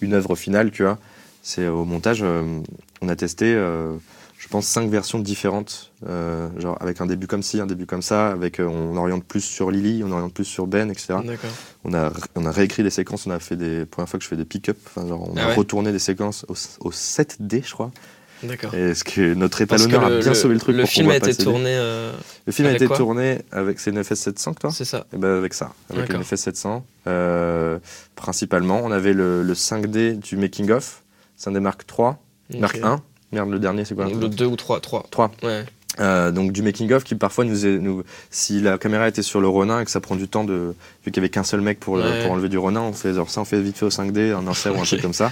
une 0.00 0.14
œuvre 0.14 0.34
finale. 0.34 0.70
Tu 0.70 0.82
vois, 0.82 0.98
c'est 1.42 1.68
au 1.68 1.84
montage. 1.84 2.24
on 3.02 3.08
a 3.08 3.16
testé, 3.16 3.52
je 3.52 4.48
pense, 4.48 4.66
cinq 4.66 4.88
versions 4.90 5.18
différentes, 5.18 5.92
genre 6.58 6.76
avec 6.80 7.00
un 7.00 7.06
début 7.06 7.26
comme 7.26 7.42
ci, 7.42 7.60
un 7.60 7.66
début 7.66 7.86
comme 7.86 8.02
ça. 8.02 8.30
Avec, 8.30 8.60
on 8.60 8.96
oriente 8.96 9.24
plus 9.24 9.42
sur 9.42 9.70
Lily, 9.70 10.02
on 10.04 10.10
oriente 10.10 10.32
plus 10.32 10.44
sur 10.44 10.66
Ben, 10.66 10.90
etc. 10.90 11.14
On 11.84 11.94
a, 11.94 12.10
on 12.34 12.46
a 12.46 12.50
réécrit 12.50 12.82
des 12.82 12.90
séquences, 12.90 13.26
on 13.26 13.30
a 13.30 13.38
fait 13.38 13.56
des. 13.56 13.84
Première 13.86 14.08
fois 14.08 14.18
que 14.18 14.24
je 14.24 14.28
fais 14.28 14.36
des 14.36 14.44
pick-up, 14.44 14.78
enfin, 14.86 15.06
genre, 15.06 15.28
on 15.30 15.36
Ah 15.36 15.44
a 15.44 15.48
ouais 15.48 15.54
retourné 15.54 15.92
des 15.92 15.98
séquences 15.98 16.44
au, 16.48 16.54
au 16.80 16.90
7D, 16.90 17.64
je 17.66 17.72
crois. 17.72 17.92
D'accord. 18.44 18.74
Et 18.74 18.94
ce 18.94 19.04
que 19.04 19.34
notre 19.34 19.64
Parce 19.64 19.82
que 19.82 19.88
étalonneur 19.88 20.12
a 20.16 20.18
bien 20.20 20.28
le- 20.30 20.34
sauvé 20.34 20.54
le 20.54 20.60
truc. 20.60 20.76
le 20.76 20.82
pour 20.82 20.90
film 20.90 21.10
a 21.10 21.16
été 21.16 21.34
tourné. 21.34 21.70
euh, 21.76 22.12
Le 22.46 22.52
film 22.52 22.68
a 22.68 22.72
été 22.72 22.88
tourné 22.88 23.38
avec. 23.52 23.78
C'est 23.80 23.90
une 23.90 24.00
FS700 24.00 24.54
que 24.54 24.60
toi? 24.60 24.70
C'est 24.72 24.84
ça. 24.84 25.06
et 25.12 25.16
ben 25.16 25.36
avec 25.38 25.54
ça, 25.54 25.72
avec 25.90 26.12
une 26.12 26.22
FS700. 26.22 26.82
Euh, 27.06 27.78
principalement, 28.16 28.80
on 28.82 28.90
avait 28.90 29.12
le, 29.12 29.42
le 29.42 29.54
5D 29.54 30.18
du 30.18 30.36
Making 30.36 30.70
of, 30.70 31.02
5D 31.40 31.60
Mark 31.60 31.86
3, 31.86 32.18
Mark 32.58 32.76
Ok. 32.76 32.84
1. 32.84 33.00
Merde, 33.32 33.50
le 33.50 33.58
dernier, 33.58 33.84
c'est 33.84 33.94
quoi? 33.94 34.06
Le 34.08 34.28
2 34.28 34.44
ou 34.46 34.56
3 34.56 34.80
3. 34.80 35.06
3. 35.10 35.30
Ouais. 35.42 35.64
Euh, 36.00 36.30
donc 36.30 36.52
du 36.52 36.62
making 36.62 36.90
of 36.94 37.04
qui 37.04 37.14
parfois 37.14 37.44
nous, 37.44 37.66
est, 37.66 37.78
nous 37.78 38.02
si 38.30 38.62
la 38.62 38.78
caméra 38.78 39.06
était 39.08 39.20
sur 39.20 39.42
le 39.42 39.48
Ronin 39.48 39.78
et 39.80 39.84
que 39.84 39.90
ça 39.90 40.00
prend 40.00 40.16
du 40.16 40.26
temps 40.26 40.42
de 40.42 40.74
vu 41.04 41.12
qu'il 41.12 41.16
y 41.16 41.18
avait 41.18 41.28
qu'un 41.28 41.44
seul 41.44 41.60
mec 41.60 41.80
pour, 41.80 41.98
le- 41.98 42.02
Ouais. 42.04 42.22
pour 42.22 42.32
enlever 42.32 42.48
du 42.48 42.56
Ronin 42.56 42.80
on 42.80 42.94
fait 42.94 43.12
genre 43.12 43.28
ça 43.28 43.42
on 43.42 43.44
fait 43.44 43.60
vite 43.60 43.76
fait 43.76 43.84
au 43.84 43.90
5D 43.90 44.32
un 44.32 44.46
insert 44.46 44.74
ou 44.74 44.80
un 44.80 44.84
truc 44.84 45.02
comme 45.02 45.12
ça 45.12 45.26
Euh, 45.26 45.28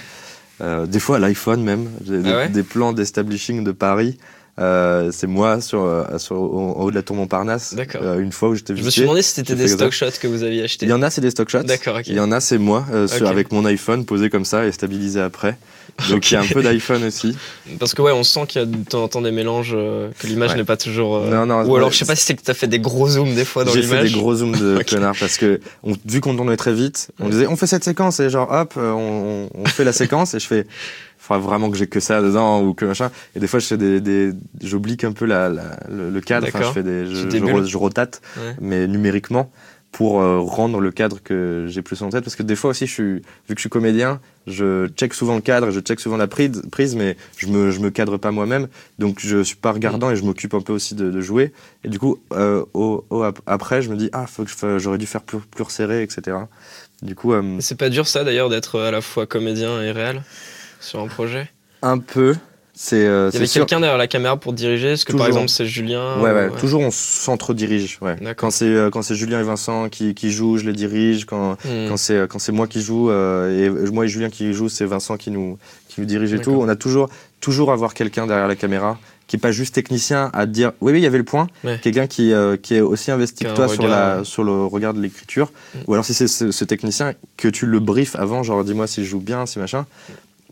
des 0.61 1.00
fois 1.00 1.16
à 1.16 1.18
l'iPhone 1.18 1.62
même 1.62 1.88
des, 2.00 2.22
Ah 2.28 2.36
ouais 2.36 2.48
des 2.48 2.62
plans 2.62 2.92
d'establishing 2.92 3.64
de 3.64 3.72
Paris 3.72 4.18
euh, 4.61 5.11
c'est 5.12 5.26
moi 5.26 5.61
sur, 5.61 5.82
euh, 5.82 6.04
sur 6.18 6.36
au, 6.36 6.74
en 6.76 6.82
haut 6.82 6.90
de 6.90 6.96
la 6.96 7.02
tour 7.02 7.16
Montparnasse 7.16 7.74
D'accord. 7.74 8.02
Euh, 8.04 8.18
une 8.20 8.32
fois 8.32 8.50
où 8.50 8.54
j'étais 8.54 8.76
Je 8.76 8.82
me 8.82 8.90
suis 8.90 9.02
demandé 9.02 9.22
si 9.22 9.32
c'était 9.34 9.54
des 9.54 9.68
stock 9.68 9.92
shots 9.92 10.06
que 10.20 10.26
vous 10.28 10.42
aviez 10.42 10.62
achetés. 10.64 10.86
il 10.86 10.90
y 10.90 10.92
en 10.92 11.02
a 11.02 11.11
c'est 11.11 11.20
des 11.20 11.30
stock 11.30 11.48
shots 11.48 11.62
D'accord, 11.62 11.96
ok. 11.96 12.04
il 12.06 12.14
y 12.14 12.20
en 12.20 12.30
a 12.32 12.40
c'est 12.40 12.58
moi 12.58 12.84
euh, 12.92 13.06
sur- 13.08 13.26
avec 13.28 13.52
mon 13.52 13.64
iPhone 13.64 14.04
posé 14.04 14.28
comme 14.30 14.44
ça 14.44 14.66
et 14.66 14.72
stabilisé 14.72 15.20
après 15.20 15.56
donc 16.08 16.30
il 16.30 16.34
y 16.34 16.36
a 16.36 16.40
un 16.40 16.46
peu 16.46 16.62
d'iPhone 16.62 17.02
aussi 17.04 17.36
Parce 17.80 17.94
que 17.94 18.00
ouais, 18.02 18.12
on 18.12 18.22
sent 18.22 18.42
qu'il 18.48 18.61
y 18.61 18.62
a 18.62 18.66
de 18.66 18.76
temps 18.84 19.02
en 19.02 19.08
temps 19.08 19.22
des 19.22 19.32
mélanges, 19.32 19.72
euh, 19.74 20.08
que 20.18 20.26
l'image 20.28 20.50
Ouais. 20.52 20.56
n'est 20.58 20.64
pas 20.64 20.76
toujours. 20.76 21.16
euh, 21.16 21.28
Non, 21.30 21.46
non, 21.46 21.64
Ou 21.68 21.76
alors 21.76 21.90
je 21.90 21.98
sais 21.98 22.04
pas 22.04 22.14
si 22.14 22.24
c'est 22.24 22.34
que 22.34 22.42
t'as 22.42 22.54
fait 22.54 22.68
des 22.68 22.78
gros 22.78 23.08
zooms 23.08 23.34
des 23.34 23.44
fois 23.44 23.64
dans 23.64 23.72
J'ai 23.72 23.82
fait 23.82 23.96
l'image. 23.96 24.12
des 24.12 24.18
gros 24.18 24.34
zooms 24.36 24.56
de 24.56 24.82
connard 24.88 25.16
parce 25.18 25.36
que 25.36 25.61
on- 25.82 25.96
vu 26.06 26.20
qu'on 26.20 26.36
tournait 26.36 26.56
très 26.56 26.72
vite, 26.72 27.11
on 27.18 27.28
disait 27.28 27.46
on 27.48 27.56
fait 27.56 27.66
cette 27.66 27.82
séquence 27.84 28.20
et 28.20 28.30
genre 28.30 28.50
hop, 28.52 28.74
on, 28.76 29.48
on 29.52 29.64
fait 29.66 29.84
la 29.84 29.92
séquence 29.92 30.32
et 30.34 30.38
je 30.38 30.46
fais 30.46 30.66
faudra 31.37 31.39
vraiment 31.39 31.70
que 31.70 31.76
j'ai 31.76 31.87
que 31.87 32.01
ça 32.01 32.20
dedans 32.22 32.62
ou 32.62 32.74
que 32.74 32.85
machin. 32.85 33.11
Et 33.35 33.41
des 33.41 33.47
fois 33.47 33.61
je 33.61 33.66
fais 33.66 33.76
des, 33.78 34.01
des 34.01 34.33
j'oblique 34.62 35.05
un 35.05 35.12
peu 35.12 35.24
la, 35.26 35.49
la- 35.49 35.78
le, 35.89 36.11
le 36.11 36.20
cadre, 36.20 36.47
enfin 36.49 36.62
je 36.62 36.72
fais 36.72 36.83
des 36.83 37.07
je, 37.07 37.76
rotate 37.76 38.20
Ouais. 38.37 38.55
mais 38.61 38.87
numériquement 38.87 39.51
pour 39.93 40.20
euh, 40.20 40.39
rendre 40.39 40.78
le 40.78 40.93
cadre 40.93 41.20
que 41.20 41.66
j'ai 41.68 41.83
plus 41.83 42.01
en 42.03 42.11
tête. 42.11 42.22
Parce 42.22 42.37
que 42.37 42.45
des 42.45 42.55
fois 42.55 42.70
aussi 42.70 42.87
je 42.87 42.93
suis 42.93 43.12
vu 43.14 43.22
que 43.49 43.55
je 43.57 43.61
suis 43.61 43.68
comédien 43.70 44.20
je 44.47 44.87
check 44.89 45.12
souvent 45.14 45.35
le 45.35 45.41
cadre 45.41 45.70
je 45.72 45.81
check 45.81 45.99
souvent 46.01 46.16
la 46.16 46.28
prise, 46.28 46.62
prise 46.70 46.95
mais 46.95 47.16
je 47.37 47.49
me, 47.49 47.70
je 47.72 47.81
me 47.81 47.91
cadre 47.91 48.16
pas 48.16 48.31
moi-même. 48.31 48.68
Donc 49.01 49.18
je 49.18 49.43
suis 49.43 49.57
pas 49.57 49.72
regardant 49.72 50.11
et 50.11 50.16
je 50.16 50.22
m'occupe 50.22 50.55
un 50.55 50.61
peu 50.61 50.72
aussi 50.72 50.95
de, 50.95 51.11
de 51.11 51.20
jouer. 51.20 51.53
Et 51.85 51.89
du 51.89 51.99
coup 51.99 52.18
euh, 52.33 52.64
au, 52.72 53.05
au- 53.11 53.22
ap- 53.24 53.41
après 53.47 53.83
je 53.83 53.91
me 53.91 53.97
dis 53.97 54.11
ah 54.12 54.26
faut 54.28 54.45
que 54.45 54.78
j'aurais 54.78 54.99
dû 54.99 55.07
faire 55.07 55.22
plus, 55.22 55.39
plus 55.41 55.64
resserré 55.64 56.03
etc 56.05 56.37
du 57.03 57.14
coup 57.16 57.33
euh, 57.33 57.57
C'est 57.61 57.78
pas 57.78 57.89
dur 57.89 58.07
ça 58.07 58.22
d'ailleurs 58.24 58.49
d'être 58.49 58.78
à 58.81 58.91
la 58.93 59.01
fois 59.01 59.26
comédien 59.26 59.83
et 59.83 59.91
réel? 59.91 60.22
Sur 60.81 61.01
un 61.01 61.07
projet 61.09 61.49
un 61.83 61.99
peu 61.99 62.35
c'est 62.74 63.05
euh, 63.07 63.28
Il 63.33 63.35
y 63.35 63.37
avait 63.39 63.47
quelqu'un 63.47 63.81
derrière 63.81 63.99
la 63.99 64.07
caméra 64.07 64.39
pour 64.39 64.55
diriger 64.55 64.93
Est-ce 64.93 65.05
que 65.05 65.14
par 65.14 65.26
exemple 65.26 65.49
c'est 65.51 65.66
Julien 65.66 66.18
Ouais, 66.20 66.31
ou- 66.31 66.35
ouais, 66.35 66.51
toujours 66.59 66.81
on 66.81 66.91
s'entre-dirige. 66.91 67.99
Ouais. 68.01 68.16
Quand 68.37 68.51
c'est 68.51 68.64
euh, 68.64 68.89
quand 68.91 69.03
c'est 69.03 69.14
Julien 69.14 69.41
et 69.41 69.43
Vincent 69.43 69.89
qui, 69.91 70.14
qui 70.14 70.31
jouent, 70.31 70.57
je 70.57 70.64
les 70.64 70.72
dirige. 70.72 71.26
Quand, 71.26 71.53
Hmm. 71.64 71.89
quand 71.89 71.97
c'est 71.99 72.26
quand 72.28 72.39
c'est 72.39 72.53
moi 72.53 72.66
qui 72.66 72.81
joue 72.81 73.11
euh, 73.11 73.51
et 73.59 73.68
euh, 73.68 73.91
moi 73.91 74.07
et 74.07 74.09
Julien 74.09 74.31
qui 74.31 74.53
joue, 74.55 74.68
c'est 74.70 74.87
Vincent 74.87 75.16
qui 75.18 75.31
nous 75.31 75.59
qui 75.89 76.01
nous 76.01 76.07
dirige 76.07 76.33
et 76.33 76.41
tout. 76.41 76.53
On 76.53 76.68
a 76.68 76.76
toujours 76.76 77.11
toujours 77.41 77.70
avoir 77.72 77.93
quelqu'un 77.93 78.26
derrière 78.26 78.49
la 78.49 78.57
caméra 78.57 78.99
qui 79.26 79.37
est 79.37 79.41
pas 79.41 79.53
juste 79.53 79.74
technicien 79.74 80.31
à 80.33 80.47
dire 80.47 80.72
oui 80.81 80.93
oui 80.93 81.01
il 81.01 81.03
y 81.03 81.07
avait 81.07 81.18
le 81.18 81.24
point. 81.24 81.49
Ouais. 81.64 81.78
Quelqu'un 81.83 82.07
qui 82.07 82.33
euh, 82.33 82.57
qui 82.57 82.76
est 82.76 82.81
aussi 82.81 83.11
investi 83.11 83.45
que 83.45 83.55
toi 83.55 83.68
sur 83.68 83.87
la 83.89 84.18
ouais. 84.20 84.24
sur 84.24 84.43
le 84.43 84.64
regard 84.64 84.95
de 84.95 85.03
l'écriture. 85.03 85.53
Mm. 85.74 85.78
Ou 85.87 85.93
alors 85.93 86.05
si 86.07 86.14
c'est 86.14 86.28
ce, 86.28 86.51
ce 86.51 86.64
technicien 86.64 87.12
que 87.37 87.49
tu 87.49 87.66
le 87.66 87.78
briefes 87.78 88.16
avant, 88.16 88.43
genre 88.43 88.64
dis-moi 88.64 88.87
si 88.87 89.05
je 89.05 89.11
joue 89.11 89.20
bien, 89.20 89.45
si 89.45 89.59
machin. 89.59 89.85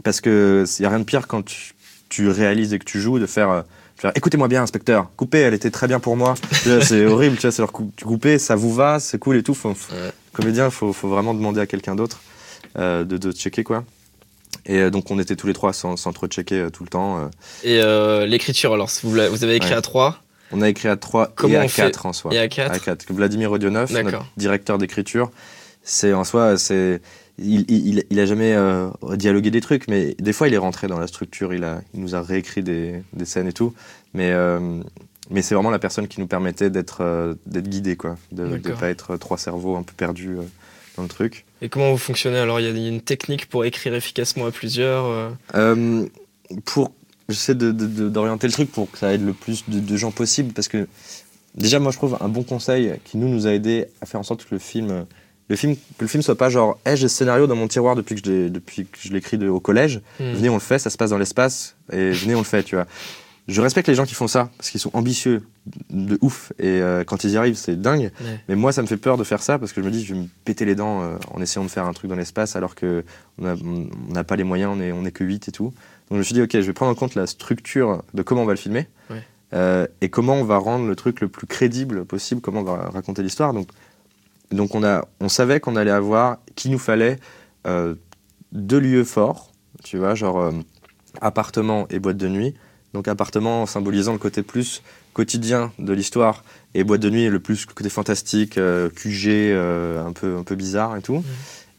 Parce 0.05 0.21
que 0.21 0.65
il 0.79 0.83
y 0.83 0.87
a 0.87 0.89
rien 0.89 0.99
de 1.01 1.05
pire 1.05 1.27
quand 1.27 1.43
tu, 1.45 1.73
tu 2.09 2.29
réalises 2.29 2.73
et 2.73 2.79
que 2.79 2.85
tu 2.85 3.01
joues 3.01 3.19
de 3.19 3.27
faire 3.27 3.51
euh, 3.51 3.61
de 3.97 4.01
faire, 4.03 4.13
écoutez-moi 4.15 4.47
bien, 4.49 4.63
inspecteur, 4.63 5.11
coupez, 5.17 5.39
elle 5.41 5.55
était 5.55 5.71
très 5.73 5.89
bien 5.89 5.99
pour 6.01 6.17
moi. 6.17 6.35
C'est 6.83 7.05
horrible, 7.07 7.37
tu 7.37 7.43
vois, 7.43 7.51
c'est 7.53 7.63
leur 7.63 7.73
coup, 7.73 7.91
tu 7.97 8.05
coupez, 8.05 8.39
ça 8.39 8.55
vous 8.55 8.73
va, 8.73 9.01
c'est 9.01 9.19
cool 9.19 9.37
et 9.37 9.43
tout. 9.43 9.55
Faut, 9.55 9.75
faut- 9.75 9.93
Ouais. 9.95 10.13
Comédien, 10.33 10.71
faut, 10.71 10.93
faut 10.93 11.09
vraiment 11.09 11.35
demander 11.35 11.61
à 11.61 11.67
quelqu'un 11.67 11.97
d'autre 11.97 12.21
euh, 12.79 13.03
de, 13.05 13.17
de 13.19 13.33
checker 13.33 13.65
quoi. 13.65 13.83
Et 14.67 14.79
euh, 14.79 14.91
donc 14.91 15.11
on 15.11 15.19
était 15.19 15.35
tous 15.35 15.47
les 15.49 15.53
trois 15.53 15.73
sans, 15.73 15.97
s'entre-checker 15.97 16.61
euh, 16.61 16.71
tout 16.71 16.85
le 16.85 16.89
temps. 16.91 17.19
euh. 17.19 17.27
Et 17.65 17.81
euh, 17.83 18.25
l'écriture 18.27 18.73
alors 18.75 18.89
vous, 19.03 19.19
avez 19.19 19.57
écrit 19.57 19.71
Ouais. 19.71 19.77
à 19.77 19.83
3 19.83 20.23
On 20.53 20.63
a 20.63 20.69
écrit 20.69 20.89
à 20.89 20.97
3 20.97 21.33
Comment 21.35 21.55
et 21.55 21.57
à 21.57 21.67
4 21.67 22.07
en 22.07 22.13
soi. 22.13 22.33
et 22.33 22.39
à 22.39 22.47
4 22.47 22.73
À 22.73 22.79
4. 22.79 23.13
Vladimir 23.13 23.51
notre 23.51 24.25
directeur 24.37 24.79
d'écriture, 24.79 25.31
c'est 25.83 26.13
en 26.13 26.23
soi, 26.25 26.57
c'est 26.57 27.01
il, 27.39 28.05
il, 28.11 28.21
a 28.21 28.27
jamais 28.27 28.55
euh, 28.55 28.89
dialogué 29.17 29.51
des 29.51 29.61
trucs, 29.61 29.89
mais 29.89 30.15
des 30.19 30.33
fois 30.33 30.49
il 30.49 30.55
est 30.55 30.59
rentré 30.59 30.89
dans 30.89 30.99
la 30.99 31.07
structure, 31.07 31.55
il, 31.55 31.65
a, 31.65 31.81
il 31.95 32.01
nous 32.01 32.15
a 32.15 32.23
réécrit 32.23 32.63
des, 32.63 33.03
des 33.13 33.25
scènes 33.25 33.47
et 33.47 33.53
tout. 33.53 33.75
Mais, 34.15 34.33
euh, 34.33 34.81
mais 35.31 35.43
c'est 35.43 35.55
vraiment 35.55 35.71
la 35.71 35.79
personne 35.79 36.09
qui 36.09 36.21
nous 36.21 36.27
permettait 36.27 36.71
d'être 36.71 36.99
euh, 37.03 37.35
d'être 37.47 37.69
guidé, 37.69 37.97
quoi. 37.97 38.17
De 38.33 38.45
ne 38.45 38.59
pas 38.59 38.89
être 38.89 39.17
trois 39.17 39.39
cerveaux 39.39 39.77
un 39.77 39.83
peu 39.83 39.95
perdus 39.97 40.37
euh, 40.37 40.43
dans 40.97 41.05
le 41.05 41.09
truc. 41.09 41.45
Et 41.63 41.69
comment 41.69 41.91
vous 41.93 41.99
fonctionnez 41.99 42.39
alors? 42.39 42.61
Il 42.61 42.67
y 42.67 42.87
a 42.87 42.89
une 42.89 43.01
technique 43.01 43.49
pour 43.49 43.65
écrire 43.65 43.95
efficacement 43.95 44.47
à 44.47 44.51
plusieurs 44.51 45.33
pour 46.65 46.93
j'essaie 47.29 47.55
d'orienter 47.55 48.47
le 48.47 48.53
truc 48.55 48.73
pour 48.73 48.91
que 48.91 48.97
ça 48.97 49.13
aide 49.13 49.25
le 49.25 49.35
plus 49.35 49.69
de, 49.69 49.81
de 49.81 49.97
gens 49.99 50.11
possible 50.11 50.55
parce 50.55 50.67
que 50.67 50.89
déjà 51.55 51.79
moi 51.79 51.93
je 51.93 51.99
trouve 51.99 52.17
un 52.23 52.29
bon 52.29 52.43
conseil 52.43 52.95
qui 53.05 53.19
nous 53.19 53.29
nous 53.29 53.47
a 53.47 53.53
aidé 53.53 53.85
à 54.01 54.07
faire 54.07 54.19
en 54.19 54.23
sorte 54.23 54.47
que 54.47 54.55
le 54.55 54.59
film 54.59 55.05
le 55.49 55.57
film 55.57 55.77
que 55.77 55.81
le 56.03 56.07
film 56.09 56.23
soit 56.23 56.37
pas 56.37 56.51
genre 56.51 56.79
hey, 56.85 56.97
j'ai 56.97 57.09
ce 57.09 57.17
scénario 57.17 57.47
dans 57.47 57.57
mon 57.57 57.69
tiroir 57.69 57.97
depuis 57.97 58.15
que 58.15 58.21
je 58.25 58.31
l'ai 58.31 58.51
depuis 58.51 58.85
que 58.87 58.99
je 59.01 59.13
l'écris 59.13 59.39
au 59.49 59.61
collège 59.61 60.01
hmm. 60.21 60.33
venez 60.33 60.49
on 60.49 60.55
le 60.55 60.61
fait 60.61 60.79
ça 60.79 60.91
se 60.91 60.97
passe 60.97 61.11
dans 61.11 61.19
l'espace 61.19 61.77
et 61.93 62.11
venez 62.11 62.35
on 62.35 62.39
le 62.39 62.45
fait 62.45 62.63
tu 62.63 62.75
vois 62.77 62.87
je 63.49 63.63
respecte 63.63 63.89
les 63.89 63.95
gens 63.95 64.05
qui 64.05 64.13
font 64.15 64.29
ça 64.29 64.51
parce 64.59 64.69
qu'ils 64.69 64.79
sont 64.81 64.91
ambitieux 64.93 65.43
de 65.89 66.19
ouf 66.21 66.53
et 66.59 66.67
euh, 66.83 67.03
quand 67.05 67.25
ils 67.25 67.31
y 67.31 67.37
arrivent 67.39 67.57
c'est 67.57 67.81
dingue 67.81 68.11
Ouais. 68.21 68.41
mais 68.49 68.57
moi 68.57 68.73
ça 68.73 68.83
me 68.83 68.87
fait 68.87 68.99
peur 68.99 69.17
de 69.17 69.25
faire 69.25 69.41
ça 69.43 69.59
parce 69.59 69.73
que 69.73 69.81
je 69.81 69.87
me 69.87 69.91
dis 69.91 70.05
je 70.05 70.13
vais 70.15 70.21
me 70.21 70.27
péter 70.45 70.67
les 70.67 70.75
dents 70.75 71.01
euh, 71.03 71.17
en 71.33 71.41
essayant 71.41 71.65
de 71.65 71.71
faire 71.71 71.87
un 71.87 71.95
truc 71.95 72.11
dans 72.11 72.17
l'espace 72.17 72.57
alors 72.57 72.75
que 72.75 73.03
on 73.41 73.89
n'a 74.11 74.25
pas 74.25 74.37
les 74.37 74.45
moyens 74.45 74.73
on 74.77 74.81
est 74.83 74.93
on 74.93 75.05
est 75.07 75.13
que 75.13 75.25
8 75.25 75.49
et 75.49 75.53
tout 75.53 75.65
donc 75.65 76.13
je 76.13 76.17
me 76.19 76.23
suis 76.23 76.35
dit 76.35 76.43
ok 76.43 76.51
je 76.53 76.59
vais 76.61 76.73
prendre 76.75 76.93
en 76.93 76.95
compte 76.95 77.15
la 77.15 77.27
structure 77.27 78.03
de 78.13 78.23
comment 78.23 78.43
on 78.43 78.47
va 78.47 78.53
le 78.53 78.59
filmer 78.59 78.87
Ouais. 79.11 79.23
euh, 79.55 79.87
et 80.03 80.11
comment 80.11 80.35
on 80.35 80.45
va 80.45 80.59
rendre 80.59 80.87
le 80.87 80.95
truc 80.95 81.23
le 81.23 81.29
plus 81.29 81.47
crédible 81.47 82.05
possible 82.05 82.43
comment 82.43 82.61
on 82.61 82.65
va 82.65 82.91
raconter 82.93 83.23
l'histoire 83.23 83.55
donc 83.55 83.69
donc 84.51 84.75
on 84.75 84.85
a 84.85 85.07
on 85.21 85.29
savait 85.29 85.61
qu'on 85.61 85.77
allait 85.77 85.91
avoir 85.91 86.39
qu'il 86.55 86.71
nous 86.71 86.79
fallait 86.79 87.19
euh, 87.67 87.95
deux 88.53 88.79
lieux 88.79 89.05
forts 89.05 89.49
tu 89.85 89.99
vois 89.99 90.15
genre 90.15 90.39
euh, 90.39 90.53
appartement 91.21 91.87
et 91.91 91.99
boîte 91.99 92.17
de 92.17 92.29
nuit. 92.29 92.55
Donc 92.95 93.09
appartement 93.09 93.67
symbolisant 93.67 94.13
le 94.13 94.19
côté 94.19 94.43
plus 94.43 94.83
quotidien 95.13 95.73
de 95.79 95.93
l'histoire 95.93 96.45
et 96.75 96.85
boîte 96.85 97.01
de 97.01 97.11
nuit 97.11 97.29
le 97.29 97.41
plus 97.41 97.67
le 97.67 97.75
côté 97.75 97.91
fantastique 97.91 98.57
euh, 98.57 98.89
QG 98.89 99.29
euh, 99.29 100.05
un 100.05 100.13
peu 100.13 100.37
un 100.37 100.43
peu 100.43 100.55
bizarre 100.55 100.97
et 100.97 101.03
tout. 101.03 101.23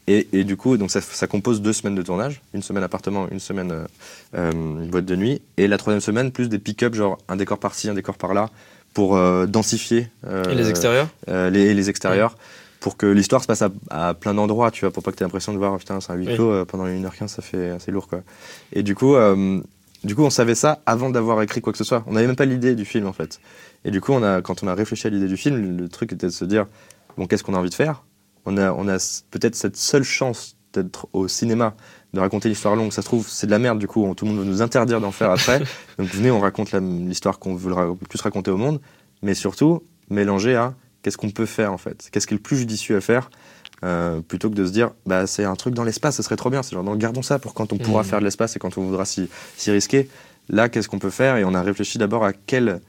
Et, 0.06 0.28
et 0.32 0.44
du 0.44 0.56
coup 0.56 0.76
donc 0.76 0.90
ça, 0.90 1.00
ça 1.00 1.26
compose 1.26 1.62
deux 1.62 1.72
semaines 1.72 1.94
de 1.94 2.02
tournage 2.02 2.40
une 2.54 2.62
semaine 2.62 2.82
appartement 2.82 3.28
une 3.30 3.40
semaine 3.40 3.86
boîte 4.32 5.04
de 5.04 5.16
nuit. 5.16 5.42
Et 5.56 5.68
la 5.68 5.78
troisième 5.78 6.00
semaine 6.00 6.32
plus 6.32 6.48
des 6.48 6.58
pick-up 6.58 6.94
genre 6.94 7.18
un 7.28 7.36
décor 7.36 7.58
par-ci 7.58 7.88
un 7.88 7.94
décor 7.94 8.16
par-là 8.16 8.50
pour 8.94 9.16
euh, 9.16 9.46
densifier 9.46 10.08
euh, 10.26 10.50
Et 10.50 10.54
les 10.54 10.68
extérieurs 10.68 11.08
euh, 11.28 11.50
les, 11.50 11.74
les 11.74 11.90
extérieurs 11.90 12.36
pour 12.80 12.96
que 12.96 13.04
l'histoire 13.06 13.42
se 13.42 13.46
passe 13.46 13.60
à, 13.62 13.68
à 13.90 14.14
plein 14.14 14.32
d'endroits, 14.32 14.70
tu 14.70 14.80
vois, 14.86 14.90
pour 14.90 15.02
pas 15.02 15.10
que 15.12 15.16
tu 15.16 15.22
aies 15.22 15.26
l'impression 15.26 15.52
de 15.52 15.58
voir, 15.58 15.76
putain, 15.76 16.00
c'est 16.00 16.12
un 16.12 16.14
huis 16.16 16.26
Oui. 16.28 16.34
clos 16.34 16.50
euh, 16.50 16.64
pendant 16.64 16.86
1h15, 16.86 17.28
ça 17.28 17.42
fait 17.42 17.70
assez 17.70 17.90
lourd, 17.90 18.08
quoi. 18.08 18.22
Et 18.72 18.82
du 18.82 18.94
coup, 18.94 19.16
euh, 19.16 19.60
du 20.02 20.14
coup, 20.14 20.22
on 20.22 20.30
savait 20.30 20.54
ça 20.54 20.80
avant 20.86 21.10
d'avoir 21.10 21.42
écrit 21.42 21.60
quoi 21.60 21.72
que 21.74 21.78
ce 21.78 21.84
soit. 21.84 22.02
On 22.06 22.12
n'avait 22.14 22.26
même 22.26 22.36
pas 22.36 22.46
l'idée 22.46 22.74
du 22.74 22.86
film, 22.86 23.06
en 23.06 23.12
fait. 23.12 23.38
Et 23.84 23.90
du 23.90 24.00
coup, 24.00 24.12
on 24.12 24.22
a, 24.22 24.40
quand 24.40 24.62
on 24.62 24.66
a 24.66 24.74
réfléchi 24.74 25.06
à 25.06 25.10
l'idée 25.10 25.28
du 25.28 25.36
film, 25.36 25.76
le 25.76 25.88
truc 25.90 26.12
était 26.14 26.28
de 26.28 26.32
se 26.32 26.46
dire, 26.46 26.64
bon, 27.18 27.26
qu'est-ce 27.26 27.44
qu'on 27.44 27.52
a 27.54 27.58
envie 27.58 27.68
de 27.68 27.74
faire? 27.74 28.02
On 28.46 28.56
a, 28.56 28.72
on 28.72 28.88
a 28.88 28.94
s- 28.94 29.24
peut-être 29.30 29.56
cette 29.56 29.76
seule 29.76 30.02
chance 30.04 30.56
d'être 30.72 31.06
au 31.12 31.28
cinéma, 31.28 31.74
de 32.14 32.20
raconter 32.20 32.48
l'histoire 32.48 32.76
longue. 32.76 32.92
Ça 32.92 33.02
se 33.02 33.06
trouve, 33.06 33.28
c'est 33.28 33.46
de 33.46 33.50
la 33.52 33.58
merde, 33.58 33.78
du 33.78 33.86
coup, 33.86 34.12
tout 34.16 34.24
le 34.24 34.30
monde 34.32 34.40
veut 34.40 34.46
nous 34.50 34.62
interdire 34.62 35.00
d'en 35.00 35.12
faire 35.12 35.30
après. 35.30 35.60
Donc 35.98 36.08
venez, 36.08 36.30
on 36.30 36.40
raconte 36.40 36.72
l'histoire 36.72 37.38
qu'on 37.38 37.54
veut 37.54 37.70
le 37.70 37.94
plus 38.08 38.20
raconter 38.20 38.50
au 38.50 38.56
monde, 38.56 38.80
mais 39.22 39.34
surtout, 39.34 39.82
mélanger 40.10 40.56
à 40.56 40.74
qu'est-ce 41.02 41.16
qu'on 41.16 41.30
peut 41.30 41.46
faire 41.46 41.72
en 41.72 41.78
fait 41.78 42.08
Qu'est-ce 42.12 42.26
qui 42.26 42.34
est 42.34 42.36
le 42.36 42.42
plus 42.42 42.56
judicieux 42.58 42.96
à 42.96 43.00
faire 43.00 43.30
euh, 43.82 44.20
plutôt 44.20 44.50
que 44.50 44.54
de 44.54 44.66
se 44.66 44.72
dire 44.72 44.90
bah 45.06 45.26
c'est 45.26 45.44
un 45.44 45.54
truc 45.56 45.72
dans 45.72 45.84
l'espace, 45.84 46.16
ce 46.16 46.22
serait 46.22 46.36
trop 46.36 46.50
bien. 46.50 46.62
C'est 46.62 46.72
genre 46.74 46.84
non, 46.84 46.96
gardons 46.96 47.22
ça 47.22 47.38
pour 47.38 47.54
quand 47.54 47.72
on 47.72 47.78
pourra 47.78 48.02
Mhm. 48.02 48.08
faire 48.08 48.18
de 48.18 48.24
l'espace 48.24 48.54
et 48.54 48.58
quand 48.58 48.76
on 48.76 48.82
voudra 48.82 49.06
s'y 49.06 49.28
risquer. 49.68 50.10
Là, 50.50 50.68
qu'est-ce 50.68 50.88
qu'on 50.88 50.98
peut 50.98 51.08
faire? 51.10 51.36
Et 51.38 51.44
on 51.44 51.54
a 51.54 51.62
réfléchi 51.62 51.96
d'abord 51.96 52.24
à 52.24 52.32
quel. 52.34 52.80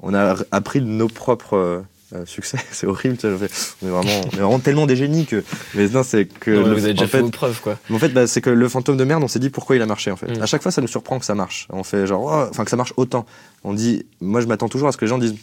On 0.00 0.14
a 0.14 0.34
appris 0.50 0.80
de 0.80 0.86
nos 0.86 1.06
propres 1.06 1.84
euh, 2.14 2.26
succès. 2.26 2.58
c'est 2.72 2.86
horrible. 2.86 3.16
on 3.24 3.38
fait- 3.38 3.74
On 3.82 3.86
est 3.86 3.90
vraiment, 3.90 4.20
on 4.26 4.30
est 4.36 4.40
vraiment 4.40 4.58
tellement 4.58 4.86
des 4.86 4.96
génies 4.96 5.26
que. 5.26 5.42
Mais 5.74 5.88
non, 5.88 6.02
c'est 6.02 6.26
que. 6.26 6.50
Non, 6.50 6.62
mais 6.62 6.68
le- 6.68 6.74
Vous 6.74 6.84
avez 6.84 6.92
déjà 6.94 7.06
fait 7.06 7.18
fait, 7.18 7.22
vos 7.22 7.30
preuves 7.30 7.60
quoi. 7.60 7.78
mais 7.90 7.96
en 7.96 7.98
fait, 7.98 8.10
bah, 8.10 8.26
c'est 8.26 8.40
que 8.40 8.50
le 8.50 8.68
fantôme 8.68 8.96
de 8.96 9.04
merde, 9.04 9.22
on 9.22 9.28
s'est 9.28 9.38
dit 9.38 9.50
pourquoi 9.50 9.76
il 9.76 9.82
a 9.82 9.86
marché 9.86 10.10
en 10.10 10.16
fait. 10.16 10.38
Mm. 10.38 10.42
À 10.42 10.46
chaque 10.46 10.62
fois, 10.62 10.70
ça 10.72 10.80
nous 10.82 10.88
surprend 10.88 11.18
que 11.18 11.24
ça 11.24 11.34
marche. 11.34 11.66
On 11.70 11.82
fait 11.84 12.06
genre, 12.06 12.22
oh, 12.24 12.48
enfin 12.50 12.64
que 12.64 12.70
ça 12.70 12.76
marche 12.76 12.92
autant. 12.96 13.24
On 13.64 13.72
dit, 13.74 14.04
moi 14.20 14.40
je 14.40 14.46
m'attends 14.46 14.68
toujours 14.68 14.88
à 14.88 14.92
ce 14.92 14.96
que 14.96 15.04
les 15.04 15.08
gens 15.08 15.18
disent, 15.18 15.34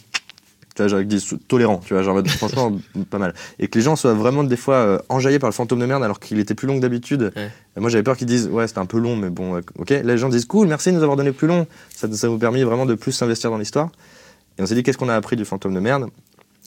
tu 0.76 0.82
vois, 0.82 0.88
genre, 0.88 1.02
disent 1.02 1.26
tolérant, 1.48 1.78
tu 1.84 1.94
vois, 1.94 2.02
genre 2.04 2.22
franchement 2.28 2.72
pas 3.10 3.18
mal. 3.18 3.34
Et 3.58 3.66
que 3.68 3.76
les 3.78 3.82
gens 3.84 3.96
soient 3.96 4.14
vraiment 4.14 4.44
des 4.44 4.56
fois 4.56 4.74
euh, 4.76 4.98
enjaillés 5.08 5.38
par 5.40 5.48
le 5.50 5.54
fantôme 5.54 5.80
de 5.80 5.86
merde 5.86 6.04
alors 6.04 6.20
qu'il 6.20 6.38
était 6.38 6.54
plus 6.54 6.68
long 6.68 6.76
que 6.76 6.80
d'habitude. 6.82 7.32
Ouais. 7.34 7.50
Moi 7.76 7.90
j'avais 7.90 8.04
peur 8.04 8.16
qu'ils 8.16 8.26
disent, 8.28 8.46
ouais, 8.48 8.68
c'était 8.68 8.78
un 8.78 8.86
peu 8.86 8.98
long, 8.98 9.16
mais 9.16 9.30
bon, 9.30 9.60
ok. 9.78 9.90
Là, 9.90 10.02
les 10.02 10.18
gens 10.18 10.28
disent, 10.28 10.44
cool, 10.44 10.68
merci 10.68 10.90
de 10.90 10.96
nous 10.96 11.02
avoir 11.02 11.16
donné 11.16 11.32
plus 11.32 11.48
long. 11.48 11.66
Ça, 11.96 12.06
ça 12.12 12.28
nous 12.28 12.38
permet 12.38 12.62
vraiment 12.62 12.86
de 12.86 12.94
plus 12.94 13.12
s'investir 13.12 13.50
dans 13.50 13.58
l'histoire. 13.58 13.88
Et 14.58 14.62
on 14.62 14.66
s'est 14.66 14.74
dit, 14.74 14.82
qu'est-ce 14.82 14.98
qu'on 14.98 15.08
a 15.08 15.14
appris 15.14 15.36
du 15.36 15.44
fantôme 15.46 15.72
de 15.74 15.80
merde? 15.80 16.08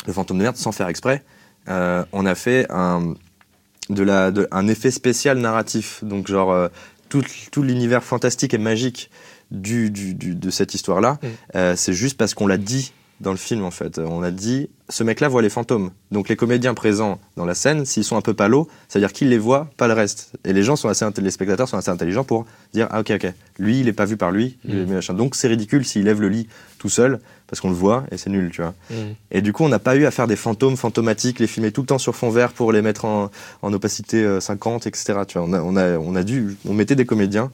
Le 0.08 0.14
fantôme 0.14 0.38
de 0.38 0.44
merde, 0.44 0.56
sans 0.58 0.72
faire 0.72 0.88
exprès, 0.88 1.24
euh, 1.70 2.04
on 2.12 2.26
a 2.26 2.36
fait 2.36 2.66
un, 2.70 3.14
de 3.90 4.04
la, 4.04 4.32
de, 4.32 4.48
un 4.52 4.68
effet 4.68 4.92
spécial 4.92 5.38
narratif. 5.38 6.04
Donc, 6.04 6.28
genre, 6.28 6.52
euh, 6.52 6.68
tout, 7.10 7.24
tout 7.52 7.64
l'univers 7.64 8.04
fantastique 8.04 8.54
et 8.54 8.58
magique 8.58 9.10
du, 9.52 9.90
du, 9.92 10.14
du- 10.14 10.36
de 10.36 10.50
cette 10.50 10.74
histoire-là, 10.74 11.20
Mm. 11.22 11.28
euh, 11.56 11.76
c'est 11.76 11.94
juste 11.94 12.18
parce 12.18 12.34
qu'on 12.34 12.48
l'a 12.48 12.58
dit 12.58 12.92
dans 13.22 13.32
le 13.32 13.38
film 13.38 13.64
en 13.64 13.72
fait. 13.72 14.00
On 14.00 14.22
a 14.22 14.32
dit, 14.32 14.70
ce 14.90 15.04
mec-là 15.04 15.30
voit 15.30 15.42
les 15.42 15.50
fantômes. 15.50 15.92
Donc 16.12 16.30
les 16.30 16.36
comédiens 16.36 16.74
présents 16.74 17.20
dans 17.38 17.46
la 17.46 17.54
scène, 17.56 17.86
s'ils 17.86 18.04
sont 18.04 18.18
un 18.18 18.22
peu 18.22 18.34
palos, 18.34 18.68
c'est-à-dire 18.90 19.14
qu'ils 19.14 19.30
les 19.30 19.38
voient, 19.38 19.70
pas 19.78 19.88
le 19.88 19.94
reste. 19.94 20.32
Et 20.44 20.52
les 20.52 20.64
gens 20.64 20.76
sont 20.76 20.90
assez, 20.90 21.06
les 21.22 21.32
spectateurs 21.32 21.70
sont 21.70 21.78
assez 21.78 21.90
intelligents 21.90 22.24
pour 22.24 22.46
dire, 22.74 22.88
ah 22.92 23.00
ok 23.00 23.12
ok, 23.12 23.34
lui 23.60 23.80
il 23.80 23.88
est 23.88 23.94
pas 23.94 24.06
vu 24.06 24.18
par 24.18 24.32
lui, 24.32 24.58
lui, 24.66 24.82
Mm. 24.86 24.94
machin. 24.94 25.14
donc 25.14 25.36
c'est 25.36 25.48
ridicule 25.48 25.86
s'il 25.86 26.04
lève 26.04 26.20
le 26.20 26.28
lit 26.30 26.48
tout 26.80 26.90
seul 26.90 27.20
parce 27.48 27.62
qu'on 27.62 27.70
le 27.70 27.76
voit 27.76 28.04
et 28.12 28.18
c'est 28.18 28.30
nul, 28.30 28.50
tu 28.52 28.62
vois. 28.62 28.74
Mm. 28.90 28.96
Et 29.32 29.42
du 29.42 29.54
coup, 29.54 29.64
on 29.64 29.70
n'a 29.70 29.80
pas 29.80 29.96
eu 29.96 30.06
à 30.06 30.12
faire 30.12 30.28
des 30.28 30.36
fantômes 30.36 30.76
fantomatiques, 30.76 31.40
les 31.40 31.48
filmer 31.48 31.72
tout 31.72 31.82
le 31.82 31.88
temps 31.88 31.98
sur 32.00 32.16
fond 32.16 32.30
vert 32.30 32.52
pour 32.52 32.72
les 32.74 32.82
mettre 32.82 33.06
en, 33.06 33.30
en 33.62 33.74
opacité 33.74 34.24
euh, 34.24 34.40
50, 34.40 34.88
etc. 34.88 35.14
Tu 35.28 35.38
vois, 35.38 35.48
on 35.48 35.54
a, 35.54 35.62
on 35.62 35.76
a, 35.78 35.98
on 35.98 36.16
a 36.16 36.24
dû, 36.24 36.58
on 36.68 36.74
mettait 36.74 36.96
des 36.96 37.06
comédiens 37.06 37.52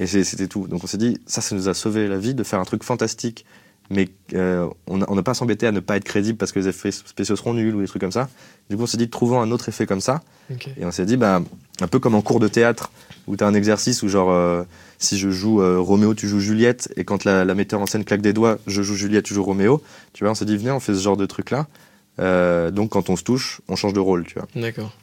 et 0.00 0.06
c'était 0.06 0.48
tout. 0.48 0.66
Donc 0.66 0.82
on 0.82 0.86
s'est 0.86 0.98
dit, 0.98 1.18
ça, 1.26 1.40
ça 1.42 1.54
nous 1.54 1.68
a 1.68 1.74
sauvé 1.74 2.08
la 2.08 2.16
vie 2.18 2.34
de 2.34 2.42
faire 2.42 2.58
un 2.58 2.64
truc 2.64 2.82
fantastique, 2.82 3.44
mais 3.90 4.08
euh, 4.34 4.68
on 4.86 4.96
n'a 4.96 5.22
pas 5.22 5.34
s'embêter 5.34 5.66
à 5.66 5.72
ne 5.72 5.80
pas 5.80 5.96
être 5.96 6.04
crédible 6.04 6.38
parce 6.38 6.52
que 6.52 6.58
les 6.58 6.68
effets 6.68 6.90
spéciaux 6.90 7.36
seront 7.36 7.52
nuls 7.52 7.74
ou 7.74 7.80
des 7.80 7.86
trucs 7.86 8.00
comme 8.00 8.12
ça. 8.12 8.28
Du 8.70 8.76
coup, 8.76 8.84
on 8.84 8.86
s'est 8.86 8.96
dit, 8.96 9.10
trouvons 9.10 9.40
un 9.40 9.50
autre 9.50 9.68
effet 9.68 9.86
comme 9.86 10.00
ça. 10.00 10.22
Et 10.76 10.84
on 10.84 10.90
s'est 10.90 11.04
dit, 11.04 11.16
bah, 11.16 11.42
un 11.80 11.86
peu 11.88 11.98
comme 11.98 12.14
en 12.14 12.22
cours 12.22 12.40
de 12.40 12.48
théâtre, 12.48 12.90
où 13.26 13.36
tu 13.36 13.44
as 13.44 13.46
un 13.46 13.54
exercice 13.54 14.02
où, 14.02 14.08
genre, 14.08 14.30
euh, 14.30 14.64
si 14.98 15.18
je 15.18 15.30
joue 15.30 15.62
euh, 15.62 15.78
Roméo, 15.78 16.14
tu 16.14 16.28
joues 16.28 16.40
Juliette, 16.40 16.92
et 16.96 17.04
quand 17.04 17.24
la, 17.24 17.44
la 17.44 17.54
metteur 17.54 17.80
en 17.80 17.86
scène 17.86 18.04
claque 18.04 18.22
des 18.22 18.32
doigts, 18.32 18.58
je 18.66 18.82
joue 18.82 18.94
Juliette, 18.94 19.24
tu 19.24 19.34
joues 19.34 19.44
Roméo. 19.44 19.82
Tu 20.12 20.24
vois, 20.24 20.30
on 20.30 20.34
s'est 20.34 20.44
dit, 20.44 20.56
venez, 20.56 20.70
on 20.70 20.80
fait 20.80 20.94
ce 20.94 21.00
genre 21.00 21.16
de 21.16 21.26
truc-là. 21.26 21.66
Euh, 22.18 22.70
donc, 22.70 22.90
quand 22.90 23.10
on 23.10 23.16
se 23.16 23.24
touche, 23.24 23.60
on 23.68 23.76
change 23.76 23.92
de 23.92 24.00
rôle, 24.00 24.24
tu 24.24 24.34
vois. 24.34 24.48
D'accord. 24.54 24.96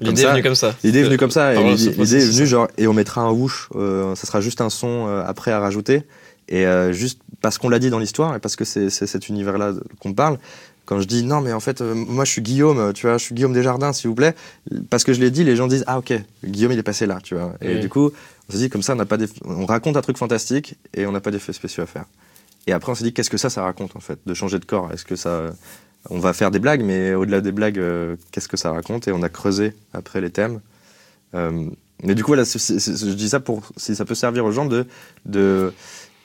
L'idée 0.00 0.22
est 0.22 0.30
venue 0.30 0.42
comme 0.42 0.54
ça. 0.54 0.74
L'idée 0.84 1.00
est 1.00 1.04
venue 1.04 1.16
comme 1.16 1.30
ça, 1.30 1.54
l'idée 1.54 2.16
est 2.16 2.30
venue 2.30 2.46
genre, 2.46 2.68
et 2.76 2.86
on 2.86 2.92
mettra 2.92 3.22
un 3.22 3.30
whoosh, 3.30 3.70
ça 3.72 4.26
sera 4.26 4.40
juste 4.42 4.60
un 4.60 4.68
son 4.68 5.06
après 5.26 5.50
à 5.50 5.60
rajouter, 5.60 6.02
et 6.48 6.66
euh, 6.66 6.92
juste 6.92 7.20
parce 7.40 7.58
qu'on 7.58 7.68
l'a 7.68 7.78
dit 7.78 7.90
dans 7.90 7.98
l'histoire, 7.98 8.34
et 8.36 8.38
parce 8.38 8.56
que 8.56 8.64
c'est 8.64 8.90
cet 8.90 9.28
univers-là 9.28 9.72
qu'on 10.00 10.14
parle, 10.14 10.38
quand 10.84 11.00
je 11.00 11.06
dis 11.06 11.22
non 11.24 11.40
mais 11.40 11.52
en 11.52 11.60
fait 11.60 11.80
euh, 11.80 11.94
moi 11.94 12.24
je 12.24 12.30
suis 12.32 12.42
Guillaume, 12.42 12.92
tu 12.92 13.06
vois, 13.06 13.18
je 13.18 13.24
suis 13.24 13.34
Guillaume 13.34 13.52
Desjardins 13.52 13.92
s'il 13.92 14.08
vous 14.08 14.14
plaît, 14.14 14.34
parce 14.90 15.04
que 15.04 15.12
je 15.12 15.20
l'ai 15.20 15.30
dit, 15.30 15.44
les 15.44 15.56
gens 15.56 15.66
disent 15.66 15.84
ah 15.86 15.98
ok, 15.98 16.12
Guillaume 16.44 16.72
il 16.72 16.78
est 16.78 16.82
passé 16.84 17.06
là, 17.06 17.18
tu 17.22 17.34
vois, 17.34 17.54
et 17.60 17.74
Oui. 17.74 17.80
du 17.80 17.88
coup 17.88 18.10
on 18.48 18.52
s'est 18.52 18.58
dit 18.58 18.70
comme 18.70 18.82
ça 18.82 18.92
on 18.92 18.96
n'a 18.96 19.06
pas 19.06 19.18
on 19.44 19.66
raconte 19.66 19.96
un 19.96 20.02
truc 20.02 20.16
fantastique 20.18 20.76
et 20.94 21.06
on 21.06 21.12
n'a 21.12 21.20
pas 21.20 21.30
d'effets 21.30 21.52
spéciaux 21.52 21.82
à 21.82 21.86
faire. 21.86 22.04
Et 22.68 22.72
après 22.72 22.90
on 22.92 22.94
s'est 22.94 23.04
dit 23.04 23.12
qu'est-ce 23.12 23.30
que 23.30 23.38
ça 23.38 23.50
ça 23.50 23.62
raconte 23.62 23.96
en 23.96 24.00
fait, 24.00 24.18
de 24.26 24.34
changer 24.34 24.58
de 24.58 24.64
corps, 24.64 24.92
est-ce 24.92 25.04
que 25.04 25.16
ça 25.16 25.52
on 26.10 26.20
va 26.20 26.32
faire 26.32 26.52
des 26.52 26.60
blagues, 26.60 26.84
mais 26.84 27.14
au-delà 27.14 27.40
des 27.40 27.52
blagues, 27.52 27.78
euh, 27.80 28.14
qu'est-ce 28.30 28.46
que 28.48 28.56
ça 28.56 28.70
raconte? 28.70 29.08
Et 29.08 29.12
on 29.12 29.22
a 29.22 29.28
creusé 29.28 29.72
après 29.92 30.20
les 30.20 30.30
thèmes. 30.30 30.60
Euh, 31.34 31.68
mais 32.04 32.14
du 32.14 32.22
coup, 32.22 32.28
voilà, 32.30 32.44
je 32.44 33.12
dis 33.14 33.28
ça 33.28 33.40
pour 33.40 33.62
si 33.76 33.96
ça 33.96 34.04
peut 34.04 34.14
servir 34.14 34.44
aux 34.44 34.52
gens 34.52 34.66
de. 34.66 34.86
de 35.24 35.72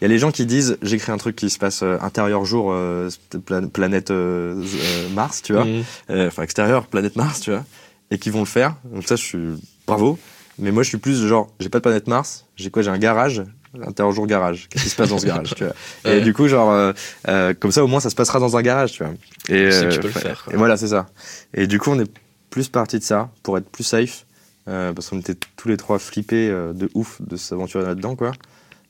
il 0.02 0.06
y 0.06 0.06
a 0.06 0.08
les 0.10 0.18
gens 0.20 0.32
qui 0.32 0.46
disent 0.46 0.78
j'écris 0.82 1.12
un 1.12 1.18
truc 1.18 1.36
qui 1.36 1.50
se 1.50 1.60
passe 1.60 1.84
euh, 1.84 1.98
intérieur 2.02 2.44
jour 2.46 2.72
euh, 2.72 3.10
pla- 3.46 3.62
planète 3.62 4.10
euh, 4.12 4.56
euh, 4.62 5.10
Mars, 5.14 5.42
tu 5.44 5.54
vois, 5.54 5.66
Mm. 5.66 5.84
Euh, 6.10 6.28
enfin 6.28 6.44
extérieur 6.44 6.88
planète 6.88 7.16
Mars, 7.16 7.40
tu 7.42 7.52
vois, 7.52 7.64
et 8.10 8.18
qui 8.18 8.30
vont 8.32 8.40
le 8.40 8.46
faire. 8.46 8.76
Donc 8.86 9.08
ça, 9.08 9.16
je 9.16 9.24
suis 9.24 9.40
bravo. 9.88 10.18
Mais 10.60 10.72
moi, 10.72 10.84
je 10.84 10.90
suis 10.90 10.98
plus 10.98 11.26
genre 11.28 11.50
j'ai 11.60 11.70
pas 11.70 11.80
de 11.80 11.84
planète 11.84 12.08
Mars, 12.08 12.46
j'ai 12.56 12.70
quoi 12.72 12.82
J'ai 12.82 12.90
un 12.92 12.98
garage, 12.98 13.44
intérieur 13.88 14.14
jour 14.14 14.28
garage. 14.28 14.68
Qu'est-ce 14.70 14.84
qui 14.84 14.90
se 14.90 14.96
passe 14.96 15.10
dans 15.10 15.18
ce 15.20 15.26
garage, 15.26 15.54
tu 15.56 15.64
vois 15.64 15.74
Et 16.12 16.22
du 16.22 16.34
coup, 16.34 16.48
genre 16.48 16.72
euh, 16.72 16.92
euh, 17.30 17.54
comme 17.58 17.72
ça, 17.72 17.84
au 17.84 17.88
moins, 17.88 18.00
ça 18.00 18.10
se 18.10 18.16
passera 18.16 18.40
dans 18.40 18.58
un 18.58 18.62
garage, 18.62 18.92
tu 18.94 19.04
vois. 19.04 19.14
Et, 19.50 19.66
Tu 19.70 19.72
sais 19.72 19.86
que 19.88 19.94
tu 19.94 20.00
peux 20.00 20.08
le 20.08 20.14
faire. 20.14 20.46
Et 20.52 20.58
voilà, 20.58 20.78
c'est 20.78 20.90
ça. 20.90 21.08
Et 21.54 21.68
du 21.68 21.80
coup, 21.80 21.92
on 21.92 22.00
est 22.00 22.12
plus 22.50 22.68
parti 22.70 23.00
de 23.00 23.04
ça 23.04 23.30
pour 23.44 23.58
être 23.58 23.70
plus 23.70 23.84
safe, 23.86 24.26
euh, 24.68 24.92
parce 24.94 25.10
qu'on 25.10 25.20
était 25.20 25.36
tous 25.56 25.70
les 25.70 25.78
trois 25.78 26.00
flippés 26.00 26.50
euh, 26.50 26.74
de 26.74 26.90
ouf 26.96 27.22
de 27.22 27.38
s'aventurer 27.38 27.84
là-dedans, 27.86 28.16
quoi. 28.16 28.34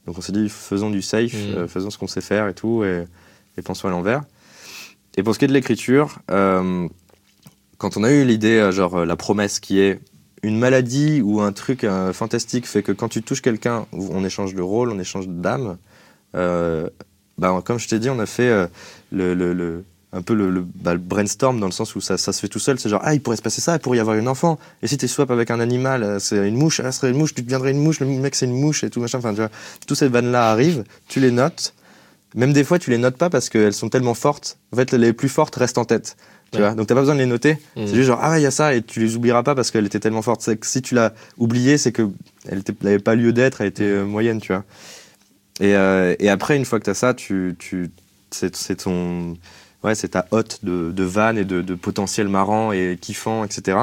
Donc 0.07 0.17
on 0.17 0.21
s'est 0.21 0.31
dit, 0.31 0.49
faisons 0.49 0.89
du 0.89 1.01
safe, 1.01 1.33
Mm. 1.33 1.57
euh, 1.57 1.67
faisons 1.67 1.89
ce 1.89 1.97
qu'on 1.97 2.07
sait 2.07 2.21
faire 2.21 2.47
et 2.47 2.53
tout, 2.53 2.83
et, 2.83 3.05
et 3.57 3.61
pensons 3.61 3.87
à 3.87 3.91
l'envers. 3.91 4.23
Et 5.17 5.23
pour 5.23 5.33
ce 5.33 5.39
qui 5.39 5.45
est 5.45 5.47
de 5.47 5.53
l'écriture, 5.53 6.19
euh, 6.31 6.87
quand 7.77 7.97
on 7.97 8.03
a 8.03 8.11
eu 8.11 8.23
l'idée, 8.25 8.57
euh, 8.59 8.71
genre 8.71 9.05
la 9.05 9.15
promesse 9.15 9.59
qui 9.59 9.79
est 9.79 9.99
une 10.43 10.57
maladie 10.57 11.21
ou 11.21 11.41
un 11.41 11.51
truc 11.51 11.83
euh, 11.83 12.13
fantastique 12.13 12.65
fait 12.65 12.81
que 12.81 12.91
quand 12.91 13.09
tu 13.09 13.21
touches 13.21 13.41
quelqu'un, 13.41 13.85
on 13.91 14.23
échange 14.25 14.55
de 14.55 14.61
rôle, 14.61 14.89
on 14.91 14.99
échange 14.99 15.27
d'âme. 15.27 15.77
Bah, 17.37 17.61
comme 17.65 17.79
je 17.79 17.87
t'ai 17.87 17.99
dit, 17.99 18.09
on 18.09 18.19
a 18.19 18.25
fait 18.25 18.67
le, 19.11 19.33
le- 19.33 19.53
le- 19.53 19.83
un 20.13 20.21
peu 20.21 20.33
le, 20.33 20.49
le- 20.49 20.65
bah, 20.75 20.93
le 20.93 20.99
brainstorm 20.99 21.59
dans 21.59 21.65
le 21.67 21.71
sens 21.71 21.95
où 21.95 22.01
ça, 22.01 22.17
ça 22.17 22.33
se 22.33 22.39
fait 22.41 22.47
tout 22.49 22.59
seul. 22.59 22.79
C'est 22.79 22.89
genre, 22.89 23.01
ah, 23.03 23.13
il 23.13 23.21
pourrait 23.21 23.37
se 23.37 23.41
passer 23.41 23.61
ça, 23.61 23.75
il 23.75 23.79
pourrait 23.79 23.97
y 23.97 24.01
avoir 24.01 24.17
un 24.17 24.27
enfant. 24.27 24.59
Et 24.83 24.87
si 24.87 24.97
tu 24.97 25.07
swap 25.07 25.31
avec 25.31 25.49
un 25.51 25.59
animal, 25.59 26.03
euh, 26.03 26.19
c'est 26.19 26.47
une 26.47 26.57
mouche, 26.57 26.81
ah, 26.83 26.91
ce 26.91 26.99
serait 26.99 27.11
une 27.11 27.17
mouche, 27.17 27.33
tu 27.33 27.41
deviendrais 27.43 27.71
une 27.71 27.79
mouche, 27.81 27.99
le 28.01 28.07
mec 28.07 28.35
c'est 28.35 28.45
une 28.45 28.59
mouche 28.59 28.83
et 28.83 28.89
tout 28.89 28.99
machin. 28.99 29.19
Enfin, 29.19 29.31
tu 29.31 29.37
vois, 29.39 29.49
toutes 29.87 29.97
ces 29.97 30.07
vannes-là 30.09 30.51
arrivent, 30.51 30.83
tu 31.07 31.19
les 31.19 31.31
notes. 31.31 31.73
Même 32.35 32.53
des 32.53 32.63
fois, 32.63 32.79
tu 32.79 32.89
les 32.91 32.97
notes 32.97 33.17
pas 33.17 33.29
parce 33.29 33.49
qu'elles 33.49 33.73
sont 33.73 33.89
tellement 33.89 34.13
fortes. 34.13 34.57
En 34.71 34.77
fait, 34.77 34.91
les 34.93 35.11
plus 35.13 35.27
fortes 35.29 35.55
restent 35.55 35.77
en 35.77 35.85
tête. 35.85 36.15
Tu 36.51 36.57
Ouais. 36.57 36.65
vois? 36.65 36.75
Donc, 36.75 36.87
t'as 36.87 36.95
pas 36.95 37.01
besoin 37.01 37.15
de 37.15 37.19
les 37.21 37.25
noter. 37.25 37.53
Mm. 37.77 37.87
C'est 37.87 37.93
juste 37.95 38.07
genre, 38.07 38.19
ah 38.21 38.37
il 38.37 38.41
y 38.41 38.45
a 38.45 38.51
ça, 38.51 38.73
et 38.73 38.81
tu 38.81 38.99
les 38.99 39.15
oublieras 39.15 39.43
pas 39.43 39.55
parce 39.55 39.71
qu'elle 39.71 39.85
était 39.85 39.99
tellement 40.01 40.21
forte. 40.21 40.41
C'est 40.41 40.57
que 40.57 40.65
si 40.67 40.81
tu 40.81 40.95
l'as 40.95 41.13
oubliée, 41.37 41.77
c'est 41.77 41.91
que 41.93 42.09
elle 42.49 42.61
n'avait 42.83 42.99
pas 42.99 43.15
lieu 43.15 43.31
d'être, 43.31 43.61
elle 43.61 43.67
était 43.67 43.83
euh, 43.83 44.03
moyenne, 44.05 44.41
tu 44.41 44.51
vois. 44.53 44.63
Et, 45.61 45.75
euh, 45.75 46.15
et 46.19 46.29
après, 46.29 46.57
une 46.57 46.65
fois 46.65 46.79
que 46.79 46.85
tu 46.85 46.89
as 46.89 46.93
ça, 46.95 47.13
tu, 47.13 47.55
tu, 47.59 47.89
c'est 48.31 48.75
ton, 48.77 49.35
ouais, 49.83 49.95
c'est 49.95 50.09
ta 50.09 50.25
hotte 50.31 50.59
de, 50.63 50.91
de 50.91 51.03
vannes 51.03 51.37
et 51.37 51.45
de, 51.45 51.61
de 51.61 51.75
potentiel 51.75 52.27
marrant 52.27 52.71
et 52.71 52.97
kiffant, 52.99 53.43
etc. 53.43 53.77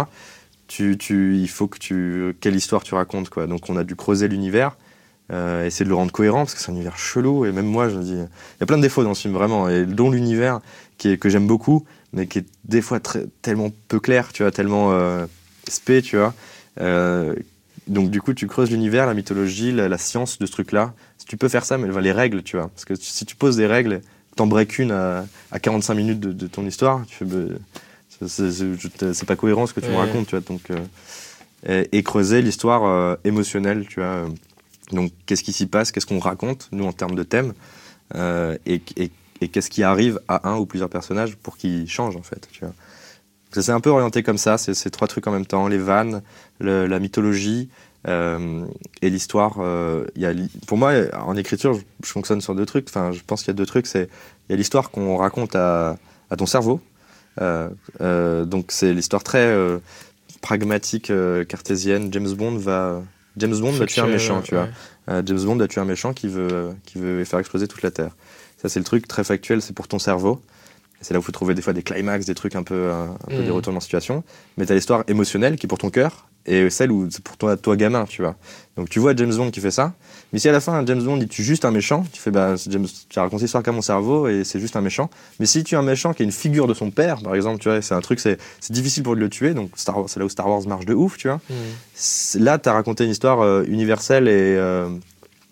Tu, 0.67 0.99
tu, 0.99 1.37
il 1.37 1.49
faut 1.49 1.67
que 1.67 1.79
tu, 1.79 2.37
quelle 2.41 2.57
histoire 2.57 2.83
tu 2.83 2.95
racontes, 2.95 3.31
quoi. 3.31 3.47
Donc, 3.47 3.71
on 3.71 3.77
a 3.77 3.85
dû 3.85 3.97
creuser 3.97 4.29
l'univers, 4.29 4.77
euh, 5.33 5.65
essayer 5.65 5.85
de 5.85 5.91
le 5.91 5.97
rendre 5.97 6.13
cohérent 6.13 6.41
parce 6.41 6.55
que 6.55 6.61
c'est 6.61 6.71
un 6.71 6.75
univers 6.75 6.99
chelou. 6.99 7.47
Et 7.47 7.53
même 7.53 7.67
moi, 7.67 7.89
je 7.89 7.97
me 7.97 8.03
dis, 8.03 8.13
il 8.13 8.61
y 8.61 8.63
a 8.63 8.67
plein 8.67 8.77
de 8.77 8.83
défauts 8.83 9.05
dans 9.05 9.15
ce 9.15 9.23
film, 9.23 9.35
vraiment, 9.35 9.69
et 9.69 9.87
dont 9.87 10.11
l'univers 10.11 10.61
que 10.99 11.29
j'aime 11.29 11.47
beaucoup, 11.47 11.87
mais 12.13 12.27
qui 12.27 12.41
est 12.41 12.47
des 12.65 12.83
fois 12.83 13.01
tellement 13.43 13.71
peu 13.89 14.01
clair, 14.01 14.33
tu 14.33 14.43
vois, 14.43 14.51
tellement 14.51 14.93
euh, 14.93 15.27
spé, 15.69 16.03
tu 16.03 16.17
vois. 16.17 16.35
Euh, 16.81 17.35
donc 17.87 18.11
du 18.11 18.21
coup, 18.21 18.35
tu 18.35 18.47
creuses 18.47 18.71
l'univers, 18.71 19.07
la 19.07 19.15
mythologie, 19.15 19.73
la, 19.73 19.99
science 19.99 20.39
de 20.39 20.47
ce 20.47 20.53
truc-là. 20.53 20.93
Si 21.17 21.27
tu 21.27 21.37
peux 21.37 21.49
faire 21.49 21.65
ça, 21.65 21.79
mais 21.79 21.89
les 22.01 22.13
règles, 22.13 22.43
tu 22.43 22.57
vois. 22.57 22.69
Parce 22.69 22.85
que 22.85 22.95
si 22.95 23.25
tu 23.25 23.37
poses 23.37 23.57
des 23.57 23.67
règles, 23.67 24.01
t'en 24.39 24.47
breaks 24.47 24.79
une 24.79 24.93
à, 24.93 25.27
à 25.51 25.59
45 25.59 25.95
minutes 25.95 26.21
de, 26.21 26.33
de 26.33 26.47
ton 26.47 26.65
histoire, 26.67 27.05
tu 27.07 27.25
bah, 27.25 27.39
c'est- 28.27 29.25
pas 29.27 29.37
cohérent 29.37 29.67
ce 29.67 29.75
que 29.75 29.81
tu 29.81 29.91
me 29.91 29.97
racontes, 29.97 30.27
tu 30.29 30.37
vois. 30.37 30.41
Donc, 30.41 30.71
euh, 30.71 30.79
et, 31.93 31.99
et 31.99 32.03
creuser 32.03 32.41
l'histoire 32.41 32.85
euh, 32.85 33.17
émotionnelle, 33.25 33.87
tu 33.89 34.01
vois. 34.01 34.25
Donc 34.93 35.13
qu'est-ce 35.27 35.43
qui 35.43 35.53
s'y 35.53 35.67
passe, 35.67 35.93
qu'est-ce 35.93 36.07
qu'on 36.07 36.19
raconte, 36.21 36.69
nous, 36.73 36.85
en 36.87 36.93
termes 36.93 37.15
de 37.17 37.23
thème, 37.25 37.53
euh, 38.15 38.57
et, 38.65 38.81
et- 38.97 39.11
et 39.41 39.49
qu'est-ce 39.49 39.71
qui 39.71 39.83
arrive 39.85 40.21
à 40.29 40.49
un 40.49 40.57
ou 40.57 40.67
plusieurs 40.67 40.89
personnages 40.89 41.37
pour 41.37 41.57
qu'ils 41.57 41.89
changent, 41.89 42.17
en 42.17 42.23
fait, 42.23 42.49
tu 42.51 42.61
vois. 42.61 42.69
Donc, 42.71 43.55
ça 43.55 43.63
s'est 43.63 43.73
un 43.73 43.81
peu 43.81 43.91
orienté 43.91 44.23
comme 44.23 44.39
ça, 44.39 44.57
c'est 44.59 44.75
ces 44.75 44.91
trois 44.91 45.09
trucs 45.09 45.27
en 45.27 45.33
même 45.33 45.47
temps, 45.47 45.69
les 45.69 45.79
vannes, 45.79 46.23
le- 46.61 46.87
la 46.87 46.99
mythologie 47.01 47.69
euh, 48.07 48.65
et 49.03 49.11
l'histoire. 49.11 49.57
euh, 49.61 50.05
pour 50.67 50.79
moi, 50.79 50.93
en 51.15 51.37
écriture, 51.37 51.75
je, 51.75 51.81
je 52.05 52.11
fonctionne 52.13 52.41
sur 52.41 52.55
deux 52.55 52.67
trucs. 52.67 52.87
Enfin, 52.89 53.13
je 53.13 53.21
pense 53.27 53.41
qu'il 53.43 53.49
y 53.49 53.51
a 53.51 53.55
deux 53.55 53.67
trucs. 53.67 53.87
C'est 53.87 54.09
il 54.49 54.53
y 54.53 54.55
a 54.55 54.57
l'histoire 54.57 54.91
qu'on 54.91 55.17
raconte 55.17 55.57
à, 55.57 55.97
à 56.31 56.37
ton 56.37 56.47
cerveau. 56.47 56.81
Euh, 57.41 58.45
donc 58.45 58.67
c'est 58.69 58.93
l'histoire 58.95 59.23
très 59.25 59.55
pragmatique, 60.41 61.13
cartésienne. 61.49 62.09
James 62.13 62.33
Bond 62.33 62.57
va 62.57 63.03
James 63.37 63.57
Bond 63.59 63.73
va 63.73 63.87
tuer 63.87 64.01
un 64.01 64.07
méchant, 64.07 64.41
tu 64.43 64.55
vois. 64.55 64.65
ouais. 65.09 65.23
James 65.25 65.41
Bond 65.45 65.61
a 65.61 65.69
tué 65.69 65.81
un 65.81 65.85
méchant 65.85 66.13
qui 66.13 66.27
veut, 66.29 66.71
qui 66.85 66.99
veut 66.99 67.25
faire 67.25 67.39
exploser 67.39 67.69
toute 67.69 67.83
la 67.83 67.91
Terre. 67.91 68.11
Ça, 68.61 68.69
c'est 68.69 68.81
le 68.81 68.85
truc 68.85 69.07
très 69.07 69.23
factuel, 69.23 69.63
c'est 69.63 69.73
pour 69.73 69.87
ton 69.89 69.99
cerveau. 70.01 70.41
C'est 71.01 71.15
là 71.15 71.21
où 71.21 71.23
il 71.23 71.25
faut 71.25 71.31
trouver 71.33 71.55
des 71.55 71.63
fois 71.63 71.73
des 71.73 71.85
climax, 71.85 72.27
des 72.27 72.35
trucs 72.35 72.57
un 72.57 72.65
peu, 72.65 72.91
un 72.91 73.15
peu 73.29 73.37
Mhm. 73.37 73.45
des 73.45 73.51
retournements 73.51 73.79
de 73.79 73.85
situation. 73.85 74.25
Mais 74.57 74.67
tu 74.67 74.73
as 74.73 74.75
l'histoire 74.75 75.05
émotionnelle 75.07 75.55
qui 75.57 75.67
est 75.67 75.69
pour 75.69 75.79
ton 75.79 75.91
cœur 75.91 76.27
et 76.49 76.71
celle 76.71 76.91
où 76.91 77.09
c'est 77.11 77.23
pour 77.23 77.37
toi, 77.37 77.57
toi 77.57 77.77
gamin, 77.77 78.05
tu 78.07 78.23
vois. 78.23 78.35
Donc 78.77 78.89
tu 78.89 78.99
vois 79.01 79.15
James 79.17 79.35
Bond 79.35 79.51
qui 79.51 79.61
fait 79.61 79.71
ça. 79.71 79.93
Mais 80.33 80.39
si 80.39 80.49
à 80.49 80.53
la 80.53 80.61
fin, 80.61 80.85
James 80.87 81.03
Bond 81.03 81.17
il 81.21 81.29
tue 81.29 81.43
juste 81.43 81.65
un 81.65 81.71
méchant, 81.71 82.05
tu 82.13 82.21
fais, 82.21 82.31
bah, 82.31 82.55
James, 82.69 82.87
tu 83.09 83.19
as 83.19 83.23
raconté 83.23 83.43
l'histoire 83.45 83.63
qu'à 83.63 83.73
mon 83.73 83.81
cerveau 83.83 84.29
et 84.29 84.45
c'est 84.45 84.61
juste 84.61 84.77
un 84.77 84.81
méchant. 84.83 85.09
Mais 85.41 85.47
si 85.47 85.65
tu 85.65 85.75
es 85.75 85.79
un 85.79 85.83
méchant 85.83 86.13
qui 86.13 86.23
est 86.23 86.27
une 86.27 86.33
figure 86.33 86.67
de 86.67 86.75
son 86.75 86.91
père, 86.91 87.21
par 87.23 87.35
exemple, 87.35 87.59
tu 87.61 87.69
vois, 87.69 87.81
c'est 87.83 87.95
un 87.95 88.01
truc, 88.01 88.21
c'est 88.21 88.39
c'est 88.61 88.73
difficile 88.73 89.03
pour 89.03 89.15
lui 89.15 89.21
de 89.21 89.25
le 89.25 89.31
tuer. 89.31 89.55
Donc 89.55 89.71
Star 89.77 89.97
Wars- 89.99 90.09
c'est 90.09 90.21
là 90.21 90.27
où 90.27 90.29
Star 90.29 90.49
Wars 90.49 90.67
marche 90.67 90.85
de 90.87 90.95
ouf, 90.95 91.17
tu 91.17 91.29
vois 91.29 91.41
Mm. 91.51 92.41
là, 92.45 92.59
tu 92.59 92.69
as 92.69 92.73
raconté 92.73 93.05
une 93.05 93.11
histoire 93.11 93.41
euh, 93.41 93.65
universelle 93.69 94.29
et, 94.29 94.31
euh, 94.57 94.89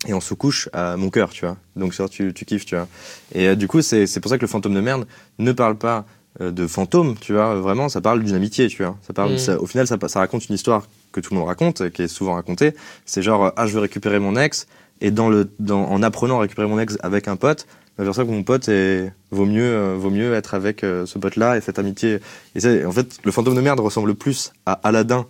et 0.07 0.13
on 0.13 0.21
se 0.21 0.33
couche 0.35 0.69
à 0.73 0.95
mon 0.95 1.09
cœur, 1.09 1.31
tu 1.31 1.45
vois. 1.45 1.57
Donc, 1.75 1.93
ça, 1.95 2.07
tu, 2.07 2.33
tu 2.33 2.45
kiffes, 2.45 2.65
tu 2.65 2.75
vois. 2.75 2.87
Et 3.33 3.47
euh, 3.49 3.55
du 3.55 3.67
coup, 3.67 3.81
c'est 3.81 4.05
c'est 4.07 4.19
pour 4.19 4.29
ça 4.29 4.37
que 4.37 4.41
le 4.43 4.47
fantôme 4.47 4.75
de 4.75 4.79
merde 4.81 5.07
ne 5.39 5.51
parle 5.51 5.75
pas 5.75 6.05
de 6.39 6.67
fantôme, 6.67 7.15
tu 7.19 7.33
vois. 7.33 7.55
Vraiment, 7.55 7.89
ça 7.89 8.01
parle 8.01 8.23
d'une 8.23 8.35
amitié, 8.35 8.67
tu 8.67 8.83
vois. 8.83 8.95
Ça 9.05 9.13
parle, 9.13 9.33
Mm. 9.33 9.37
ça- 9.37 9.61
au 9.61 9.65
final, 9.65 9.87
ça, 9.87 9.97
ça 10.07 10.19
raconte 10.19 10.47
une 10.49 10.55
histoire 10.55 10.87
que 11.11 11.19
tout 11.19 11.33
le 11.33 11.39
monde 11.39 11.47
raconte, 11.47 11.81
et 11.81 11.91
qui 11.91 12.03
est 12.03 12.07
souvent 12.07 12.33
racontée. 12.35 12.73
C'est 13.05 13.21
genre, 13.21 13.45
euh, 13.45 13.49
ah, 13.57 13.65
je 13.67 13.73
veux 13.73 13.79
récupérer 13.79 14.19
mon 14.19 14.35
ex, 14.35 14.67
et 15.01 15.11
dans 15.11 15.29
le, 15.29 15.49
dans, 15.59 15.83
en 15.85 16.03
apprenant 16.03 16.37
à 16.37 16.41
récupérer 16.41 16.67
mon 16.67 16.79
ex 16.79 16.97
avec 17.01 17.27
un 17.27 17.35
pote, 17.37 17.65
bah, 17.97 18.03
je 18.05 18.11
que 18.11 18.21
mon 18.27 18.43
pote 18.43 18.69
est, 18.69 19.11
vaut, 19.31 19.45
mieux, 19.45 19.63
euh, 19.63 19.95
vaut 19.97 20.11
mieux 20.11 20.33
être 20.35 20.53
avec 20.53 20.83
euh, 20.83 21.05
ce 21.07 21.17
pote-là 21.17 21.57
et 21.57 21.61
cette 21.61 21.79
amitié. 21.79 22.19
Et 22.53 22.59
c'est- 22.59 22.85
en 22.85 22.91
fait, 22.91 23.17
le 23.23 23.31
fantôme 23.31 23.55
de 23.55 23.61
merde 23.61 23.79
ressemble 23.79 24.13
plus 24.13 24.51
à 24.67 24.73
Aladdin 24.83 25.25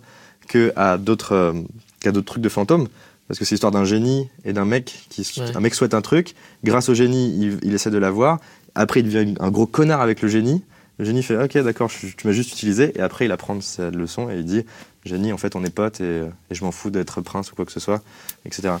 que 0.48 0.72
à 0.76 0.98
d'autres 0.98 1.32
euh, 1.34 1.52
qu'à 2.00 2.12
d'autres 2.12 2.26
trucs 2.26 2.42
de 2.42 2.48
fantômes 2.48 2.88
parce 3.26 3.38
que 3.38 3.44
c'est 3.44 3.54
l'histoire 3.54 3.72
d'un 3.72 3.84
génie 3.84 4.28
et 4.44 4.52
d'un 4.54 4.64
mec 4.64 5.06
qui 5.10 5.26
Ouais. 5.38 5.56
un 5.56 5.60
mec 5.60 5.74
souhaite 5.74 5.92
un 5.94 6.00
truc 6.00 6.34
grâce 6.64 6.88
au 6.88 6.94
génie 6.94 7.36
il, 7.38 7.58
il 7.62 7.74
essaie 7.74 7.90
de 7.90 7.98
l'avoir 7.98 8.38
après 8.74 9.00
il 9.00 9.04
devient 9.10 9.34
un 9.40 9.50
gros 9.50 9.66
connard 9.66 10.00
avec 10.00 10.22
le 10.22 10.28
génie 10.28 10.62
le 10.98 11.04
génie 11.04 11.22
fait 11.22 11.36
ok 11.36 11.58
d'accord 11.58 11.90
tu 11.90 12.14
m'as 12.24 12.32
juste 12.32 12.52
utilisé. 12.52 12.92
Et 12.98 13.00
après 13.00 13.24
il 13.24 13.32
apprend 13.32 13.60
sa 13.60 13.90
leçon 13.90 14.30
et 14.30 14.36
il 14.36 14.44
dit 14.44 14.64
génie 15.04 15.32
en 15.32 15.38
fait 15.38 15.56
on 15.56 15.64
est 15.64 15.70
potes 15.74 16.00
et, 16.00 16.22
et 16.50 16.54
je 16.54 16.64
m'en 16.64 16.72
fous 16.72 16.90
d'être 16.90 17.20
prince 17.20 17.52
ou 17.52 17.54
quoi 17.54 17.64
que 17.64 17.72
ce 17.72 17.80
soit 17.80 18.02
etc 18.44 18.74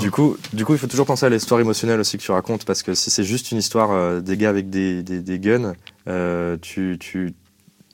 du 0.00 0.10
coup, 0.10 0.36
du 0.52 0.64
coup, 0.64 0.72
il 0.72 0.78
faut 0.78 0.86
toujours 0.86 1.06
penser 1.06 1.26
à 1.26 1.28
l'histoire 1.28 1.60
émotionnelle 1.60 2.00
aussi 2.00 2.16
que 2.16 2.22
tu 2.22 2.30
racontes, 2.32 2.64
parce 2.64 2.82
que 2.82 2.94
si 2.94 3.10
c'est 3.10 3.24
juste 3.24 3.52
une 3.52 3.58
histoire 3.58 3.90
euh, 3.90 4.20
des 4.20 4.36
gars 4.36 4.48
avec 4.48 4.70
des, 4.70 5.02
des, 5.02 5.20
des 5.20 5.38
guns, 5.38 5.74
euh, 6.08 6.56
tu, 6.60 6.96
tu, 6.98 7.34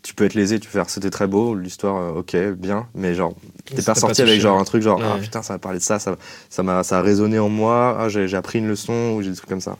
tu 0.02 0.14
peux 0.14 0.24
être 0.24 0.34
lésé, 0.34 0.60
tu 0.60 0.68
peux 0.68 0.78
faire 0.78 0.90
c'était 0.90 1.10
très 1.10 1.26
beau, 1.26 1.54
l'histoire, 1.54 1.96
euh, 1.96 2.20
ok, 2.20 2.36
bien, 2.56 2.86
mais 2.94 3.14
genre, 3.14 3.34
t'es 3.64 3.82
pas 3.82 3.94
sorti 3.94 4.22
pas 4.22 4.28
avec 4.28 4.40
genre 4.40 4.58
un 4.58 4.64
truc 4.64 4.82
genre, 4.82 5.00
ah 5.02 5.18
putain, 5.20 5.42
ça 5.42 5.54
m'a 5.54 5.58
parlé 5.58 5.78
de 5.78 5.84
ça, 5.84 5.98
ça 5.98 6.16
ça 6.50 6.62
m'a 6.62 6.82
ça 6.84 6.98
a 6.98 7.02
résonné 7.02 7.38
en 7.38 7.48
moi, 7.48 7.96
ah, 7.98 8.08
j'ai 8.08 8.28
j'ai 8.28 8.36
appris 8.36 8.58
une 8.58 8.68
leçon, 8.68 9.14
ou 9.16 9.22
j'ai 9.22 9.30
des 9.30 9.36
trucs 9.36 9.50
comme 9.50 9.60
ça. 9.60 9.76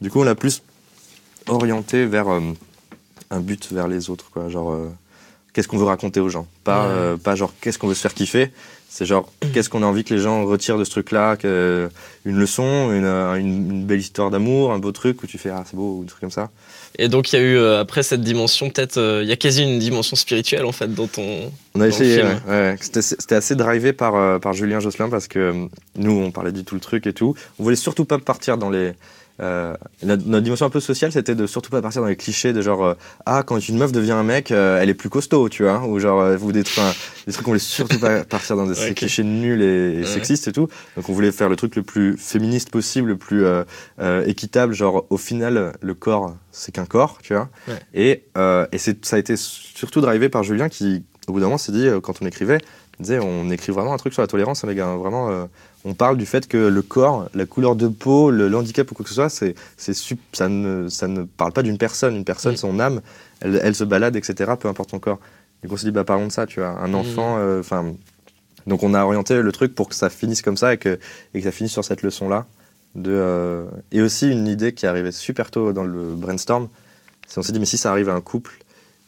Du 0.00 0.10
coup, 0.10 0.20
on 0.20 0.24
l'a 0.24 0.34
plus 0.34 0.62
orienté 1.48 2.06
vers 2.06 2.26
un 3.30 3.40
but 3.40 3.72
vers 3.72 3.88
les 3.88 4.10
autres, 4.10 4.30
quoi, 4.30 4.48
genre, 4.48 4.72
euh, 4.72 4.88
qu'est-ce 5.52 5.68
qu'on 5.68 5.78
veut 5.78 5.84
raconter 5.84 6.20
aux 6.20 6.28
gens, 6.28 6.46
pas, 6.64 6.82
Ouais. 6.86 6.92
euh, 6.94 7.16
pas 7.16 7.34
genre, 7.34 7.52
qu'est-ce 7.60 7.78
qu'on 7.78 7.88
veut 7.88 7.94
se 7.94 8.00
faire 8.02 8.14
kiffer, 8.14 8.52
c'est 8.88 9.04
genre, 9.06 9.30
qu'est-ce 9.52 9.68
qu'on 9.68 9.82
a 9.82 9.86
envie 9.86 10.04
que 10.04 10.14
les 10.14 10.20
gens 10.20 10.44
retirent 10.44 10.78
de 10.78 10.84
ce 10.84 10.90
truc-là, 10.90 11.36
que- 11.36 11.88
une 12.24 12.36
leçon, 12.38 12.92
une, 12.92 13.04
euh, 13.04 13.34
une- 13.34 13.70
une 13.70 13.84
belle 13.84 14.00
histoire 14.00 14.30
d'amour, 14.30 14.72
un 14.72 14.78
beau 14.78 14.92
truc 14.92 15.22
où 15.22 15.26
tu 15.26 15.38
fais, 15.38 15.50
ah, 15.50 15.64
c'est 15.66 15.76
beau, 15.76 15.98
ou 15.98 16.02
un 16.02 16.06
truc 16.06 16.20
comme 16.20 16.30
ça. 16.30 16.50
Et 16.98 17.08
donc, 17.08 17.30
il 17.32 17.36
y 17.36 17.38
a 17.38 17.42
eu, 17.42 17.56
euh, 17.58 17.80
après 17.80 18.02
cette 18.02 18.22
dimension, 18.22 18.70
peut-être, 18.70 18.96
euh, 18.96 19.22
il 19.22 19.28
y 19.28 19.32
a 19.32 19.36
quasi 19.36 19.62
une 19.62 19.78
dimension 19.78 20.16
spirituelle, 20.16 20.64
en 20.64 20.72
fait, 20.72 20.94
dans 20.94 21.06
ton. 21.06 21.52
On 21.74 21.80
a 21.82 21.88
essayé, 21.88 22.22
ouais. 22.48 22.76
C'était 22.80 23.02
c'était 23.02 23.34
assez 23.34 23.54
drivé 23.54 23.92
par, 23.92 24.14
euh, 24.14 24.38
par 24.38 24.54
Julien 24.54 24.80
Josselin 24.80 25.10
parce 25.10 25.28
que 25.28 25.38
euh, 25.38 25.66
nous, 25.96 26.12
on 26.12 26.30
parlait 26.30 26.52
du 26.52 26.64
tout 26.64 26.74
le 26.74 26.80
truc 26.80 27.06
et 27.06 27.12
tout. 27.12 27.34
On 27.58 27.64
voulait 27.64 27.76
surtout 27.76 28.06
pas 28.06 28.18
partir 28.18 28.56
dans 28.56 28.70
les. 28.70 28.92
Euh, 29.40 29.74
notre 30.02 30.40
dimension 30.40 30.66
un 30.66 30.70
peu 30.70 30.80
sociale, 30.80 31.12
c'était 31.12 31.34
de 31.34 31.46
surtout 31.46 31.70
pas 31.70 31.82
partir 31.82 32.02
dans 32.02 32.08
les 32.08 32.16
clichés 32.16 32.52
de 32.52 32.62
genre 32.62 32.84
euh, 32.84 32.94
ah 33.26 33.42
quand 33.42 33.58
une 33.68 33.76
meuf 33.78 33.92
devient 33.92 34.12
un 34.12 34.22
mec, 34.22 34.50
euh, 34.50 34.80
elle 34.80 34.88
est 34.88 34.94
plus 34.94 35.10
costaud, 35.10 35.48
tu 35.48 35.62
vois, 35.64 35.86
ou 35.86 35.98
genre 35.98 36.20
euh, 36.20 36.38
ou 36.38 36.52
des 36.52 36.64
trucs, 36.64 36.82
des 37.26 37.32
trucs 37.32 37.46
on 37.46 37.50
voulait 37.50 37.58
surtout 37.58 37.98
pas 37.98 38.24
partir 38.28 38.56
dans 38.56 38.66
des 38.66 38.94
clichés 38.94 39.24
nuls 39.24 39.62
et, 39.62 40.04
sexistes 40.04 40.48
et 40.48 40.52
tout. 40.52 40.68
Donc 40.96 41.08
on 41.08 41.12
voulait 41.12 41.32
faire 41.32 41.48
le 41.48 41.56
truc 41.56 41.76
le 41.76 41.82
plus 41.82 42.16
féministe 42.16 42.70
possible, 42.70 43.08
le 43.08 43.16
plus 43.16 43.44
équitable, 44.26 44.74
genre 44.74 45.06
au 45.10 45.16
final 45.16 45.72
le 45.80 45.94
corps 45.94 46.34
c'est 46.56 46.72
qu'un 46.72 46.86
corps, 46.86 47.18
tu 47.22 47.34
vois. 47.34 47.50
Ouais. 47.68 47.74
Et, 47.92 48.24
euh, 48.38 48.66
et 48.72 48.78
c'est- 48.78 49.04
ça 49.04 49.16
a 49.16 49.18
été 49.18 49.36
surtout 49.36 50.00
drivé 50.00 50.30
par 50.30 50.42
Julien 50.42 50.70
qui, 50.70 51.04
au 51.28 51.32
bout 51.32 51.40
d'un 51.40 51.46
moment, 51.46 51.58
s'est 51.58 51.72
dit, 51.72 51.86
quand 52.02 52.14
on 52.22 52.26
écrivait, 52.26 52.58
disait, 52.98 53.18
on 53.18 53.50
écrit 53.50 53.72
vraiment 53.72 53.92
un 53.92 53.98
truc 53.98 54.14
sur 54.14 54.22
la 54.22 54.26
tolérance, 54.26 54.64
hein, 54.64 54.68
les 54.68 54.74
gars. 54.74 54.94
Vraiment, 54.96 55.28
euh, 55.30 55.44
on 55.86 55.94
parle 55.94 56.16
du 56.16 56.26
fait 56.26 56.48
que 56.48 56.56
le 56.56 56.82
corps, 56.82 57.28
la 57.32 57.46
couleur 57.46 57.76
de 57.76 57.86
peau, 57.86 58.32
le, 58.32 58.54
handicap 58.56 58.90
ou 58.90 58.94
quoi 58.94 59.04
que 59.04 59.08
ce 59.08 59.14
soit, 59.14 59.28
c'est, 59.28 59.54
ça, 59.76 60.48
ne, 60.48 60.88
ça 60.88 61.06
ne 61.06 61.22
parle 61.22 61.52
pas 61.52 61.62
d'une 61.62 61.78
personne. 61.78 62.16
Une 62.16 62.24
personne, 62.24 62.56
son 62.56 62.80
âme, 62.80 63.00
elle, 63.40 63.60
elle 63.62 63.74
se 63.74 63.84
balade, 63.84 64.16
etc., 64.16 64.52
peu 64.58 64.66
importe 64.68 64.90
son 64.90 64.98
corps. 64.98 65.20
Donc 65.62 65.72
on 65.72 65.76
s'est 65.76 65.86
dit, 65.86 65.92
bah, 65.92 66.02
parlons 66.02 66.26
de 66.26 66.32
ça, 66.32 66.44
tu 66.44 66.58
vois. 66.58 66.70
Un 66.80 66.92
enfant, 66.92 67.36
euh, 67.38 67.60
enfin. 67.60 67.94
donc 68.66 68.82
on 68.82 68.94
a 68.94 69.04
orienté 69.04 69.40
le 69.40 69.52
truc 69.52 69.74
pour 69.76 69.88
que 69.88 69.94
ça 69.94 70.10
finisse 70.10 70.42
comme 70.42 70.56
ça 70.56 70.74
et 70.74 70.76
que, 70.78 70.98
et 71.34 71.38
que 71.38 71.44
ça 71.44 71.52
finisse 71.52 71.72
sur 71.72 71.84
cette 71.84 72.02
leçon-là. 72.02 72.46
De, 72.96 73.12
euh, 73.12 73.66
et 73.92 74.02
aussi 74.02 74.28
une 74.28 74.48
idée 74.48 74.72
qui 74.72 74.86
est 74.86 74.88
arrivée 74.88 75.12
super 75.12 75.50
tôt 75.52 75.72
dans 75.72 75.84
le 75.84 76.14
brainstorm, 76.14 76.68
c'est 77.28 77.38
on 77.38 77.42
s'est 77.42 77.52
dit 77.52 77.60
mais 77.60 77.66
si 77.66 77.76
ça 77.78 77.90
arrive 77.92 78.08
à 78.08 78.14
un 78.14 78.20
couple, 78.22 78.58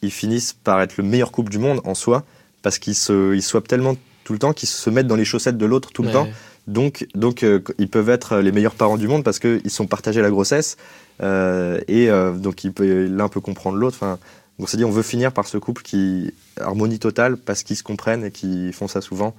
ils 0.03 0.11
finissent 0.13 0.53
par 0.53 0.81
être 0.81 0.97
le 0.97 1.05
meilleur 1.05 1.33
couple 1.33 1.51
du 1.51 1.59
monde 1.59 1.81
en 1.85 1.95
soi 1.95 2.23
parce 2.63 2.79
qu'ils 2.79 2.95
se 2.95 3.35
ils 3.35 3.43
swappent 3.43 3.67
tellement 3.67 3.97
tout 4.25 4.35
le 4.35 4.39
temps 4.39 4.53
qu'ils 4.53 4.69
se 4.69 4.91
mettent 4.91 5.07
dans 5.07 5.17
les 5.17 5.25
chaussettes 5.25 5.57
de 5.57 5.65
l'autre 5.65 5.91
tout 5.91 6.03
le 6.03 6.09
Ouais. 6.09 6.15
temps. 6.15 6.29
Donc 6.69 7.07
donc 7.15 7.43
euh, 7.43 7.61
ils 7.79 7.89
peuvent 7.89 8.11
être 8.11 8.37
les 8.39 8.53
meilleurs 8.53 8.75
parents 8.75 8.99
du 8.99 9.09
monde 9.09 9.25
parce 9.25 9.39
qu'ils 9.39 9.71
sont 9.71 9.87
partagés 9.87 10.21
la 10.21 10.31
grossesse 10.31 10.77
euh, 11.23 11.81
et 11.89 12.11
euh, 12.11 12.33
donc 12.33 12.63
l'un 12.79 13.29
peut 13.29 13.41
comprendre 13.41 13.79
l'autre. 13.79 13.97
Enfin 13.99 14.19
on 14.59 14.67
s'est 14.67 14.77
dit 14.77 14.85
on 14.85 14.91
veut 14.91 15.03
finir 15.03 15.33
par 15.33 15.49
ce 15.49 15.57
couple 15.57 15.83
qui 15.83 16.35
harmonie 16.61 16.99
totale 16.99 17.39
parce 17.39 17.63
qu'ils 17.63 17.77
se 17.77 17.83
comprennent 17.83 18.23
et 18.23 18.31
qui 18.31 18.71
font 18.75 18.87
ça 18.87 19.01
souvent 19.01 19.35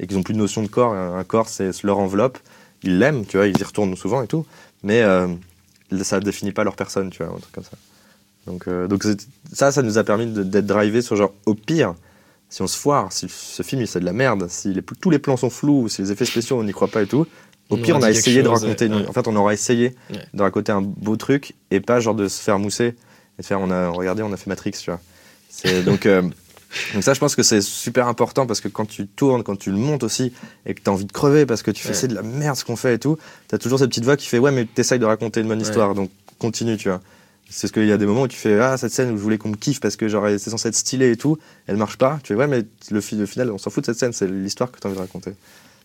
et 0.00 0.08
qu'ils 0.08 0.18
ont 0.18 0.24
plus 0.24 0.34
de 0.34 0.40
notion 0.40 0.60
de 0.60 0.66
corps. 0.66 0.92
Un 0.92 1.22
corps 1.24 1.48
c'est 1.48 1.70
leur 1.84 1.98
enveloppe. 1.98 2.38
Ils 2.82 2.98
l'aiment, 2.98 3.24
tu 3.24 3.36
vois, 3.36 3.46
ils 3.46 3.56
y 3.56 3.62
retournent 3.62 3.94
souvent 3.94 4.20
et 4.20 4.26
tout, 4.26 4.44
mais 4.82 5.04
ça 6.02 6.18
définit 6.18 6.50
pas 6.50 6.64
leur 6.64 6.74
personne, 6.74 7.10
tu 7.10 7.22
vois, 7.22 7.32
un 7.32 7.38
truc 7.38 7.52
comme 7.52 7.62
ça. 7.62 7.76
Donc, 8.48 8.68
donc 8.88 9.04
ça, 9.52 9.70
ça 9.70 9.82
nous 9.82 9.98
a 9.98 10.02
permis 10.02 10.26
d'être 10.26 10.66
drivé 10.66 11.00
sur 11.00 11.14
genre, 11.14 11.32
au 11.46 11.54
pire, 11.54 11.94
si 12.52 12.60
on 12.60 12.66
se 12.66 12.76
foire, 12.76 13.10
si 13.12 13.26
ce 13.28 13.62
film 13.62 13.80
il 13.80 13.88
c'est 13.88 14.00
de 14.00 14.04
la 14.04 14.12
merde, 14.12 14.46
si 14.50 14.74
les- 14.74 14.82
tous 14.82 15.08
les 15.10 15.18
plans 15.18 15.38
sont 15.38 15.48
flous, 15.50 15.88
si 15.88 16.02
les 16.02 16.12
effets 16.12 16.26
spéciaux 16.26 16.58
on 16.60 16.64
n'y 16.64 16.72
croit 16.72 16.88
pas 16.88 17.02
et 17.02 17.06
tout, 17.06 17.26
au 17.70 17.76
On 17.76 17.78
pire 17.78 17.96
on 17.96 18.02
a 18.02 18.10
essayé 18.10 18.42
de 18.42 18.48
raconter. 18.48 18.86
une- 18.86 18.94
ouais. 18.96 19.06
En 19.08 19.12
fait, 19.12 19.26
on 19.26 19.34
aura 19.36 19.54
essayé 19.54 19.94
Ouais. 20.10 20.18
de 20.34 20.42
raconter 20.42 20.70
un 20.70 20.82
beau 20.82 21.16
truc 21.16 21.54
et 21.70 21.80
pas 21.80 21.98
genre 22.00 22.14
de 22.14 22.28
se 22.28 22.42
faire 22.42 22.58
mousser 22.58 22.88
et 23.38 23.42
de 23.42 23.46
faire 23.46 23.58
on 23.60 23.70
a 23.70 23.88
regardé, 23.88 24.22
on 24.22 24.32
a 24.32 24.36
fait 24.36 24.48
Matrix, 24.50 24.72
tu 24.72 24.90
vois. 24.90 25.00
Donc. 25.84 26.04
euh, 26.06 26.22
donc 26.94 27.02
ça, 27.02 27.12
je 27.12 27.20
pense 27.20 27.36
que 27.36 27.42
c'est 27.42 27.60
super 27.60 28.06
important 28.08 28.46
parce 28.46 28.60
que 28.62 28.68
quand 28.68 28.86
tu 28.86 29.06
tournes, 29.06 29.42
quand 29.42 29.56
tu 29.56 29.70
le 29.70 29.76
montes 29.76 30.02
aussi, 30.02 30.32
et 30.64 30.72
que 30.74 30.80
tu 30.82 30.88
as 30.88 30.92
envie 30.92 31.04
de 31.04 31.12
crever 31.12 31.44
parce 31.44 31.62
que 31.62 31.70
tu 31.70 31.82
fais 31.82 31.92
c'est 31.92 32.08
de 32.08 32.14
la 32.14 32.22
merde 32.22 32.56
ce 32.56 32.64
qu'on 32.64 32.76
fait 32.76 32.94
et 32.94 32.98
tout, 32.98 33.18
tu 33.48 33.54
as 33.54 33.58
toujours 33.58 33.78
cette 33.78 33.90
petite 33.90 34.04
voix 34.04 34.16
qui 34.16 34.26
fait 34.26 34.38
ouais 34.38 34.50
mais 34.52 34.64
t'essayes 34.64 34.98
de 34.98 35.04
raconter 35.04 35.40
une 35.40 35.48
bonne 35.48 35.60
histoire, 35.60 35.94
donc 35.94 36.10
continue, 36.38 36.76
tu 36.78 36.88
vois. 36.88 37.00
C'est 37.54 37.66
ce 37.66 37.72
qu'il 37.72 37.86
y 37.86 37.92
a 37.92 37.98
des 37.98 38.06
moments 38.06 38.22
où 38.22 38.28
tu 38.28 38.38
fais 38.38 38.58
ah 38.58 38.78
cette 38.78 38.92
scène 38.92 39.10
où 39.10 39.16
je 39.18 39.22
voulais 39.22 39.36
qu'on 39.36 39.50
me 39.50 39.56
kiffe 39.56 39.78
parce 39.78 39.96
que 39.96 40.08
genre 40.08 40.26
c'est 40.38 40.48
censé 40.48 40.68
être 40.68 40.74
stylé 40.74 41.10
et 41.10 41.16
tout, 41.16 41.36
elle 41.66 41.76
marche 41.76 41.98
pas. 41.98 42.18
Tu 42.22 42.28
fais 42.28 42.34
ouais 42.34 42.46
mais 42.46 42.64
le, 42.90 43.00
le 43.18 43.26
final 43.26 43.50
on 43.50 43.58
s'en 43.58 43.70
fout 43.70 43.84
de 43.84 43.86
cette 43.86 43.98
scène, 43.98 44.12
c'est 44.14 44.26
l'histoire 44.26 44.72
que 44.72 44.80
tu 44.80 44.86
as 44.86 44.90
envie 44.90 44.96
de 44.96 45.02
raconter. 45.02 45.34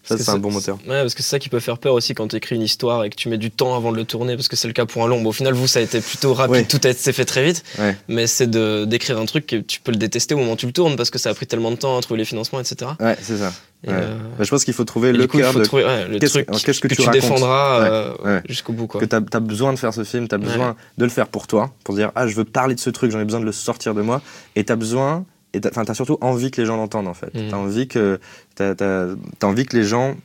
Ça 0.07 0.17
c'est 0.17 0.29
un 0.31 0.37
bon 0.37 0.51
moteur. 0.51 0.77
Ouais, 0.87 1.01
parce 1.01 1.13
que 1.15 1.21
c'est 1.23 1.29
ça 1.29 1.39
qui 1.39 1.49
peut 1.49 1.59
faire 1.59 1.77
peur 1.77 1.93
aussi 1.93 2.13
quand 2.15 2.27
tu 2.29 2.35
écris 2.37 2.55
une 2.55 2.61
histoire 2.61 3.03
et 3.03 3.09
que 3.09 3.15
tu 3.15 3.29
mets 3.29 3.37
du 3.37 3.51
temps 3.51 3.75
avant 3.75 3.91
de 3.91 3.97
le 3.97 4.05
tourner, 4.05 4.35
parce 4.35 4.47
que 4.47 4.55
c'est 4.55 4.67
le 4.67 4.73
cas 4.73 4.85
pour 4.85 5.03
un 5.03 5.07
long. 5.07 5.21
Bon, 5.21 5.29
au 5.29 5.33
final, 5.33 5.53
vous, 5.53 5.67
ça 5.67 5.79
a 5.79 5.81
été 5.81 5.99
plutôt 6.01 6.33
rapide, 6.33 6.51
Ouais. 6.51 6.63
tout 6.65 6.79
s'est 6.81 7.13
fait 7.13 7.25
très 7.25 7.43
vite, 7.43 7.63
Ouais. 7.79 7.95
mais 8.07 8.25
c'est 8.27 8.47
de- 8.47 8.85
d'écrire 8.85 9.17
un 9.19 9.25
truc 9.25 9.45
que 9.47 9.57
tu 9.57 9.79
peux 9.81 9.91
le 9.91 9.97
détester 9.97 10.33
au 10.35 10.37
moment 10.37 10.53
où 10.53 10.55
tu 10.57 10.65
le 10.65 10.71
tournes, 10.71 10.95
parce 10.95 11.09
que 11.09 11.19
ça 11.19 11.29
a 11.29 11.33
pris 11.33 11.45
tellement 11.47 11.71
de 11.71 11.75
temps 11.75 11.97
à 11.97 12.01
trouver 12.01 12.19
les 12.19 12.25
financements, 12.25 12.59
etc. 12.59 12.91
Ouais 12.99 13.17
c'est 13.21 13.37
ça. 13.37 13.51
Et, 13.85 13.89
euh, 13.91 14.17
Bah, 14.37 14.43
je 14.43 14.49
pense 14.49 14.63
qu'il 14.65 14.73
faut 14.73 14.85
trouver 14.85 15.09
et 15.09 15.13
le 15.13 15.27
coup, 15.27 15.37
cœur 15.37 15.53
de 15.53 15.63
trouver 15.63 15.83
le 16.09 16.17
truc 16.19 16.47
qu'est-ce 16.65 16.79
que 16.81 16.87
que, 16.87 16.95
tu 16.95 17.07
défendras 17.11 17.81
euh, 18.25 18.41
jusqu'au 18.49 18.73
bout. 18.73 18.87
Quoi. 18.87 18.99
que 19.01 19.05
tu 19.05 19.15
as, 19.15 19.39
besoin 19.39 19.71
de 19.71 19.77
faire 19.77 19.93
ce 19.93 20.03
film, 20.03 20.27
tu 20.27 20.33
as 20.35 20.39
besoin 20.39 20.75
de 20.97 21.03
le 21.03 21.11
faire 21.11 21.27
pour 21.27 21.45
toi, 21.47 21.71
pour 21.83 21.93
dire 21.95 22.11
ah 22.15 22.27
je 22.27 22.35
veux 22.35 22.43
parler 22.45 22.73
de 22.75 22.79
ce 22.79 22.89
truc, 22.89 23.11
j'en 23.11 23.19
ai 23.19 23.25
besoin 23.25 23.39
de 23.39 23.45
le 23.45 23.51
sortir 23.51 23.93
de 23.93 24.01
moi, 24.01 24.21
et 24.55 24.63
tu 24.63 24.71
as 24.71 24.75
besoin, 24.75 25.25
et 25.57 25.61
t'as- 25.61 25.81
as 25.81 25.93
surtout 25.93 26.17
envie 26.21 26.51
que 26.51 26.61
les 26.61 26.65
gens 26.67 26.77
l'entendent 26.77 27.07
en 27.07 27.13
fait. 27.13 27.33
Mhm. 27.33 27.49
Tu 27.49 27.53
as 27.53 27.57
envie 27.57 27.87
que 27.87 28.19
t'as, 28.55 28.75
t'as- 28.75 29.07
t'as 29.39 29.47
envie 29.47 29.65
que 29.65 29.75
les 29.75 29.83
gens 29.83 30.15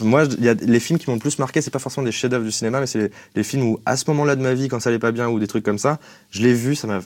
moi, 0.00 0.24
il 0.36 0.44
y 0.44 0.48
a 0.48 0.54
les 0.54 0.80
films 0.80 0.98
qui 0.98 1.08
m'ont 1.08 1.14
le 1.14 1.20
plus 1.20 1.38
marqué, 1.38 1.60
c'est 1.62 1.70
pas 1.70 1.78
forcément 1.78 2.04
des 2.04 2.10
chefs-d'œuvre 2.10 2.44
du 2.44 2.50
cinéma, 2.50 2.80
mais 2.80 2.88
c'est 2.88 2.98
les, 2.98 3.10
les 3.36 3.44
films 3.44 3.62
où, 3.68 3.78
à 3.86 3.96
ce 3.96 4.04
moment-là 4.08 4.34
de 4.34 4.42
ma 4.42 4.52
vie, 4.52 4.66
quand 4.66 4.80
ça 4.80 4.90
allait 4.90 4.98
pas 4.98 5.12
bien 5.12 5.28
ou 5.28 5.38
des 5.38 5.46
trucs 5.46 5.64
comme 5.64 5.78
ça, 5.78 6.00
je 6.32 6.42
l'ai 6.42 6.52
vu, 6.52 6.74
ça 6.74 6.88
m'a 6.88 6.98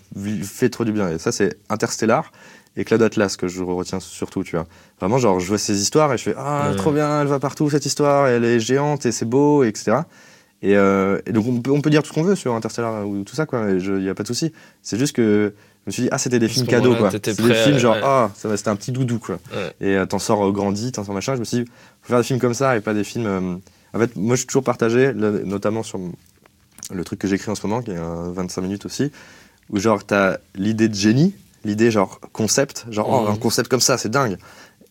fait 0.43 0.71
trop 0.71 0.85
du 0.87 0.93
bien. 0.93 1.11
Et 1.11 1.19
ça, 1.19 1.31
c'est 1.31 1.59
Interstellar 1.69 2.33
et 2.79 2.85
Cloud 2.87 3.03
Atlas 3.03 3.37
que 3.37 3.49
je 3.49 3.63
retiens 3.63 4.01
surtout, 4.01 4.43
tu 4.45 4.57
vois. 4.57 4.67
Vraiment, 4.99 5.19
genre, 5.19 5.41
je 5.41 5.47
vois 5.49 5.59
ces 5.59 5.79
histoires 5.83 6.11
et 6.15 6.17
je 6.17 6.23
fais 6.23 6.35
ah 6.39 6.71
Ouais. 6.71 6.77
trop 6.77 6.91
bien, 6.91 7.21
elle 7.21 7.27
va 7.27 7.39
partout 7.39 7.69
cette 7.69 7.85
histoire, 7.85 8.29
elle 8.29 8.47
est 8.47 8.61
géante 8.61 9.05
et 9.05 9.13
c'est 9.13 9.27
beau, 9.29 9.63
et 9.63 9.69
etc. 9.69 9.99
Et, 10.63 10.75
euh, 10.75 11.21
et 11.27 11.33
donc 11.33 11.45
on 11.47 11.61
peut, 11.61 11.71
on 11.71 11.83
peut 11.83 11.91
dire 11.91 12.03
tout 12.03 12.09
ce 12.09 12.15
qu'on 12.15 12.23
veut 12.23 12.35
sur 12.35 12.55
Interstellar 12.55 13.07
ou 13.07 13.25
tout 13.25 13.35
ça, 13.37 13.45
quoi. 13.45 13.67
Il 13.73 13.93
n'y 13.99 14.09
a 14.09 14.15
pas 14.15 14.23
de 14.23 14.29
souci. 14.29 14.53
C'est 14.81 14.99
juste 14.99 15.15
que 15.15 15.53
me 15.87 15.93
suis 15.93 16.03
dit 16.05 16.09
ah 16.13 16.19
c'était 16.19 16.39
des 16.39 16.49
films 16.49 16.67
cadeaux, 16.67 16.95
quoi. 16.97 17.11
t'étais 17.11 17.35
C'est 17.35 17.43
des 17.43 17.55
films 17.55 17.79
genre 17.79 17.95
ouais. 17.97 18.01
ah 18.05 18.31
ça 18.35 18.49
va, 18.49 18.57
c'était 18.57 18.71
un 18.71 18.77
petit 18.77 18.93
doudou, 18.93 19.19
quoi. 19.19 19.39
Ouais. 19.55 19.73
Et 19.81 19.97
euh, 19.97 20.07
t'en 20.07 20.19
sors 20.19 20.45
euh, 20.47 20.51
grandi, 20.53 20.93
t'en 20.93 21.05
sors 21.05 21.15
machin. 21.15 21.35
Je 21.35 21.41
me 21.41 21.45
suis 21.45 21.59
dit 21.59 21.71
faut 22.03 22.09
faire 22.09 22.19
des 22.19 22.25
films 22.25 22.41
comme 22.41 22.55
ça 22.55 22.77
et 22.77 22.81
pas 22.81 22.95
des 22.95 23.05
films. 23.05 23.27
euh, 23.27 23.57
En 23.95 23.99
fait, 23.99 24.17
moi 24.17 24.35
je 24.37 24.41
suis 24.41 24.47
toujours 24.47 24.65
partagé, 24.65 25.13
là, 25.13 25.31
notamment 25.31 25.83
sur 25.83 25.99
le 26.93 27.05
truc 27.05 27.19
que 27.19 27.29
j'écris 27.29 27.51
en 27.51 27.55
ce 27.55 27.67
moment, 27.67 27.83
qui 27.83 27.91
est 27.93 27.97
euh, 27.99 28.31
25 28.33 28.61
minutes 28.63 28.87
aussi, 28.87 29.11
où 29.71 29.79
genre 29.79 30.05
t'as 30.05 30.39
l'idée 30.55 30.89
de 30.89 30.95
génie, 30.95 31.35
l'idée 31.65 31.91
genre 31.91 32.21
concept, 32.33 32.87
genre 32.91 33.09
oh, 33.11 33.25
Mhm. 33.27 33.33
un 33.33 33.37
concept 33.37 33.69
comme 33.71 33.81
ça, 33.81 33.97
c'est 33.99 34.11
dingue. 34.11 34.37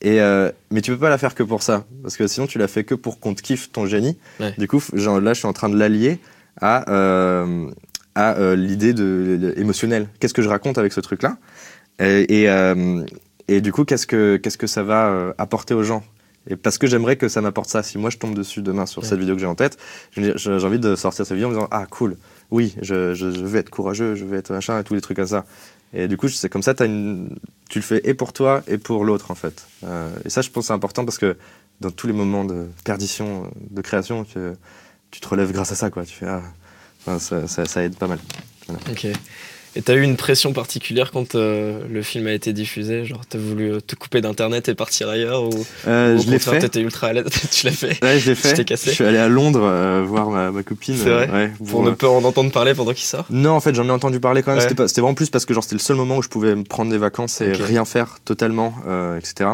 Et 0.01 0.19
euh, 0.21 0.51
mais 0.69 0.81
tu 0.81 0.91
peux 0.91 0.97
pas 0.99 1.09
la 1.09 1.17
faire 1.17 1.33
que 1.33 1.43
pour 1.43 1.63
ça, 1.63 1.85
parce 2.01 2.17
que 2.17 2.27
sinon 2.27 2.45
tu 2.47 2.57
la 2.57 2.67
fais 2.67 2.83
que 2.83 2.93
pour 2.95 3.19
qu'on 3.19 3.33
te 3.35 3.41
kiffe 3.41 3.71
ton 3.71 3.85
génie. 3.85 4.17
Ouais. 4.39 4.53
Du 4.57 4.67
coup, 4.67 4.81
genre, 4.93 5.21
là 5.21 5.33
je 5.33 5.39
suis 5.39 5.47
en 5.47 5.53
train 5.53 5.69
de 5.69 5.77
l'allier 5.77 6.19
à, 6.61 6.89
euh, 6.91 7.69
à 8.15 8.37
euh, 8.37 8.55
l'idée 8.55 8.93
de, 8.93 9.37
de- 9.41 9.53
émotionnelle. 9.57 10.07
Qu'est-ce 10.19 10.33
que 10.33 10.41
je 10.41 10.49
raconte 10.49 10.77
avec 10.77 10.93
ce 10.93 10.99
truc-là? 11.01 11.37
Et, 11.99 12.41
et, 12.43 12.49
euh, 12.49 13.03
et 13.47 13.61
du 13.61 13.71
coup, 13.71 13.85
qu'est-ce 13.85 14.07
que, 14.07 14.37
qu'est-ce 14.37 14.57
que 14.57 14.67
ça 14.67 14.83
va 14.83 15.07
euh, 15.09 15.33
apporter 15.37 15.73
aux 15.73 15.83
gens? 15.83 16.03
Et 16.49 16.55
parce 16.57 16.77
que 16.77 16.87
j'aimerais 16.87 17.15
que 17.15 17.29
ça 17.29 17.39
m'apporte 17.41 17.69
ça. 17.69 17.83
Si 17.83 17.97
moi 17.97 18.09
je 18.09 18.17
tombe 18.17 18.35
dessus 18.35 18.61
demain 18.61 18.85
sur 18.85 19.01
Ouais. 19.01 19.07
cette 19.07 19.19
vidéo 19.19 19.35
que 19.35 19.39
j'ai 19.41 19.47
en 19.47 19.55
tête, 19.55 19.77
j'ai 20.11 20.33
envie 20.65 20.79
de 20.79 20.95
sortir 20.95 21.25
cette 21.25 21.35
vidéo 21.35 21.47
en 21.47 21.51
me 21.51 21.55
disant 21.55 21.67
Ah, 21.71 21.85
cool, 21.89 22.17
oui, 22.51 22.75
je, 22.81 23.13
je, 23.13 23.31
je 23.31 23.45
vais 23.45 23.59
être 23.59 23.69
courageux, 23.69 24.15
je 24.15 24.25
vais 24.25 24.37
être 24.37 24.51
machin 24.51 24.77
et 24.79 24.83
tous 24.83 24.93
les 24.93 24.99
trucs 25.01 25.15
comme 25.17 25.27
ça. 25.27 25.45
Et 25.93 26.07
du 26.09 26.17
coup, 26.17 26.27
c'est 26.27 26.49
comme 26.49 26.63
ça, 26.63 26.73
as 26.77 26.85
une... 26.85 27.29
tu 27.69 27.79
le 27.79 27.83
fais 27.83 28.01
et 28.03 28.13
pour 28.13 28.33
toi 28.33 28.61
et 28.67 28.77
pour 28.77 29.05
l'autre 29.05 29.31
en 29.31 29.35
fait. 29.35 29.65
Euh, 29.85 30.09
et 30.25 30.29
ça, 30.29 30.41
je 30.41 30.49
pense 30.49 30.63
que 30.63 30.67
c'est 30.67 30.73
important 30.73 31.05
parce 31.05 31.17
que 31.17 31.37
dans 31.79 31.91
tous 31.91 32.07
les 32.07 32.13
moments 32.13 32.43
de 32.43 32.65
perdition, 32.83 33.49
de 33.69 33.81
création, 33.81 34.25
tu, 34.25 34.39
tu 35.11 35.21
te 35.21 35.27
relèves 35.29 35.51
grâce 35.53 35.71
à 35.71 35.75
ça. 35.75 35.89
Quoi. 35.91 36.03
Tu 36.03 36.13
fais, 36.15 36.25
ah, 36.27 36.41
enfin, 37.05 37.19
ça, 37.19 37.47
ça, 37.47 37.65
ça 37.65 37.83
aide 37.83 37.95
pas 37.95 38.07
mal. 38.07 38.19
Ok. 38.91 39.07
Et 39.75 39.81
t'as 39.81 39.95
eu 39.95 40.03
une 40.03 40.17
pression 40.17 40.53
particulière 40.53 41.09
quand 41.09 41.33
euh, 41.33 41.81
le 41.89 42.03
film 42.03 42.27
a 42.27 42.31
été 42.31 42.53
diffusé? 42.53 43.05
Genre, 43.05 43.21
t'as 43.27 43.39
voulu 43.39 43.73
euh, 43.73 43.79
te 43.81 43.95
couper 43.95 44.21
d'internet 44.21 44.69
et 44.69 44.75
partir 44.75 45.09
ailleurs 45.09 45.45
ou, 45.45 45.65
Euh, 45.87 46.15
ou 46.15 46.21
je 46.21 46.29
l'ai 46.29 46.37
fait. 46.37 46.59
T'étais 46.59 46.81
ultra 46.81 47.07
à 47.07 47.13
l'aise? 47.13 47.25
tu 47.51 47.65
l'as 47.65 47.71
fait? 47.71 47.97
Ouais, 48.03 48.19
je 48.19 48.29
l'ai 48.29 48.35
fait. 48.35 48.53
t'ai 48.53 48.65
cassé? 48.65 48.91
Je 48.91 48.95
suis 48.95 49.03
allé 49.03 49.17
à 49.17 49.27
Londres 49.29 49.63
euh, 49.63 50.03
voir 50.07 50.29
ma, 50.29 50.51
ma 50.51 50.61
copine. 50.61 50.95
C'est 50.95 51.09
vrai? 51.09 51.27
ouais, 51.27 51.47
pour 51.57 51.67
pour, 51.67 51.83
ne 51.83 51.89
pas 51.89 52.07
en 52.07 52.23
entendre 52.23 52.51
parler 52.51 52.75
pendant 52.75 52.93
qu'il 52.93 53.03
sort? 53.05 53.25
Non, 53.31 53.53
en 53.53 53.59
fait, 53.61 53.73
j'en 53.73 53.87
ai 53.87 53.91
entendu 53.91 54.19
parler 54.19 54.43
quand 54.43 54.51
même. 54.51 54.59
Ouais. 54.59 54.63
C'était 54.63 54.75
pas- 54.75 54.87
C'était 54.87 55.01
vraiment 55.01 55.15
plus 55.15 55.31
parce 55.31 55.45
que 55.47 55.55
genre 55.55 55.63
c'était 55.63 55.75
le 55.75 55.79
seul 55.81 55.95
moment 55.95 56.17
où 56.17 56.21
je 56.21 56.29
pouvais 56.29 56.53
me 56.53 56.63
prendre 56.63 56.91
des 56.91 56.99
vacances 56.99 57.41
et 57.41 57.51
rien 57.53 57.83
faire 57.83 58.19
totalement, 58.25 58.75
etc. 59.17 59.49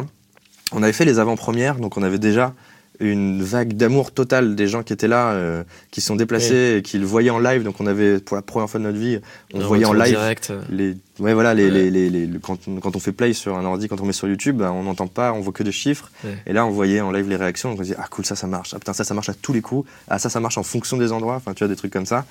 On 0.72 0.82
avait 0.82 0.92
fait 0.92 1.06
les 1.06 1.18
avant-premières, 1.18 1.76
donc 1.76 1.96
on 1.96 2.02
avait 2.02 2.18
déjà 2.18 2.52
une 3.00 3.42
vague 3.42 3.74
d'amour 3.74 4.12
total 4.12 4.54
des 4.54 4.68
gens 4.68 4.82
qui 4.82 4.92
étaient 4.92 5.08
là, 5.08 5.32
euh, 5.32 5.64
qui 5.90 6.00
sont 6.00 6.16
déplacés 6.16 6.76
et 6.78 6.82
qui 6.82 6.98
le 6.98 7.06
voyaient 7.06 7.30
en 7.30 7.38
live. 7.38 7.62
Donc 7.62 7.80
on 7.80 7.86
avait 7.86 8.20
pour 8.20 8.36
la 8.36 8.42
première 8.42 8.68
fois 8.68 8.78
de 8.78 8.84
notre 8.84 8.98
vie, 8.98 9.18
on 9.54 9.60
voyait 9.60 9.86
en 9.86 9.92
live 9.94 10.08
direct. 10.08 10.52
les 10.70 10.96
ouais 11.18 11.34
voilà 11.34 11.52
les, 11.54 11.64
Ouais. 11.64 11.70
les, 11.70 11.90
les- 11.90 12.10
les- 12.10 12.26
le- 12.26 12.38
quand, 12.38 12.58
on- 12.68 12.76
quand 12.80 12.96
on 12.96 13.00
fait 13.00 13.12
play 13.12 13.32
sur 13.34 13.56
un 13.58 13.64
ordi 13.64 13.88
quand 13.88 14.00
on 14.00 14.06
met 14.06 14.12
sur 14.14 14.26
YouTube 14.28 14.56
bah, 14.56 14.72
on 14.72 14.84
n'entend 14.84 15.06
pas 15.06 15.32
on 15.34 15.40
voit 15.40 15.52
que 15.52 15.62
des 15.62 15.72
chiffres 15.72 16.10
Ouais. 16.24 16.30
et 16.46 16.52
là 16.54 16.64
on 16.64 16.70
voyait 16.70 17.00
en 17.02 17.10
live 17.10 17.28
les 17.28 17.36
réactions 17.36 17.70
donc 17.70 17.80
on 17.80 17.82
se 17.84 17.88
dit 17.88 17.94
ah 17.98 18.06
cool 18.10 18.24
ça 18.24 18.36
ça 18.36 18.46
marche 18.46 18.72
ah 18.74 18.78
putain 18.78 18.94
ça 18.94 19.04
ça 19.04 19.12
marche 19.12 19.28
à 19.28 19.34
tous 19.34 19.52
les 19.52 19.60
coups 19.60 19.86
ah 20.08 20.18
ça 20.18 20.30
ça 20.30 20.40
marche 20.40 20.56
en 20.56 20.62
fonction 20.62 20.96
des 20.96 21.12
endroits 21.12 21.34
enfin 21.36 21.52
tu 21.52 21.58
vois 21.62 21.68
des 21.68 21.76
trucs 21.76 21.92
comme 21.92 22.06
ça 22.06 22.24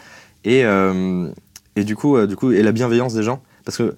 et 0.43 0.65
euh, 0.65 1.27
et 1.75 1.83
du 1.83 1.95
coup 1.95 2.17
euh, 2.17 2.25
du 2.25 2.35
coup 2.35 2.51
et 2.51 2.63
la 2.63 2.71
bienveillance 2.71 3.13
des 3.13 3.21
gens 3.21 3.43
parce 3.63 3.77
que 3.77 3.95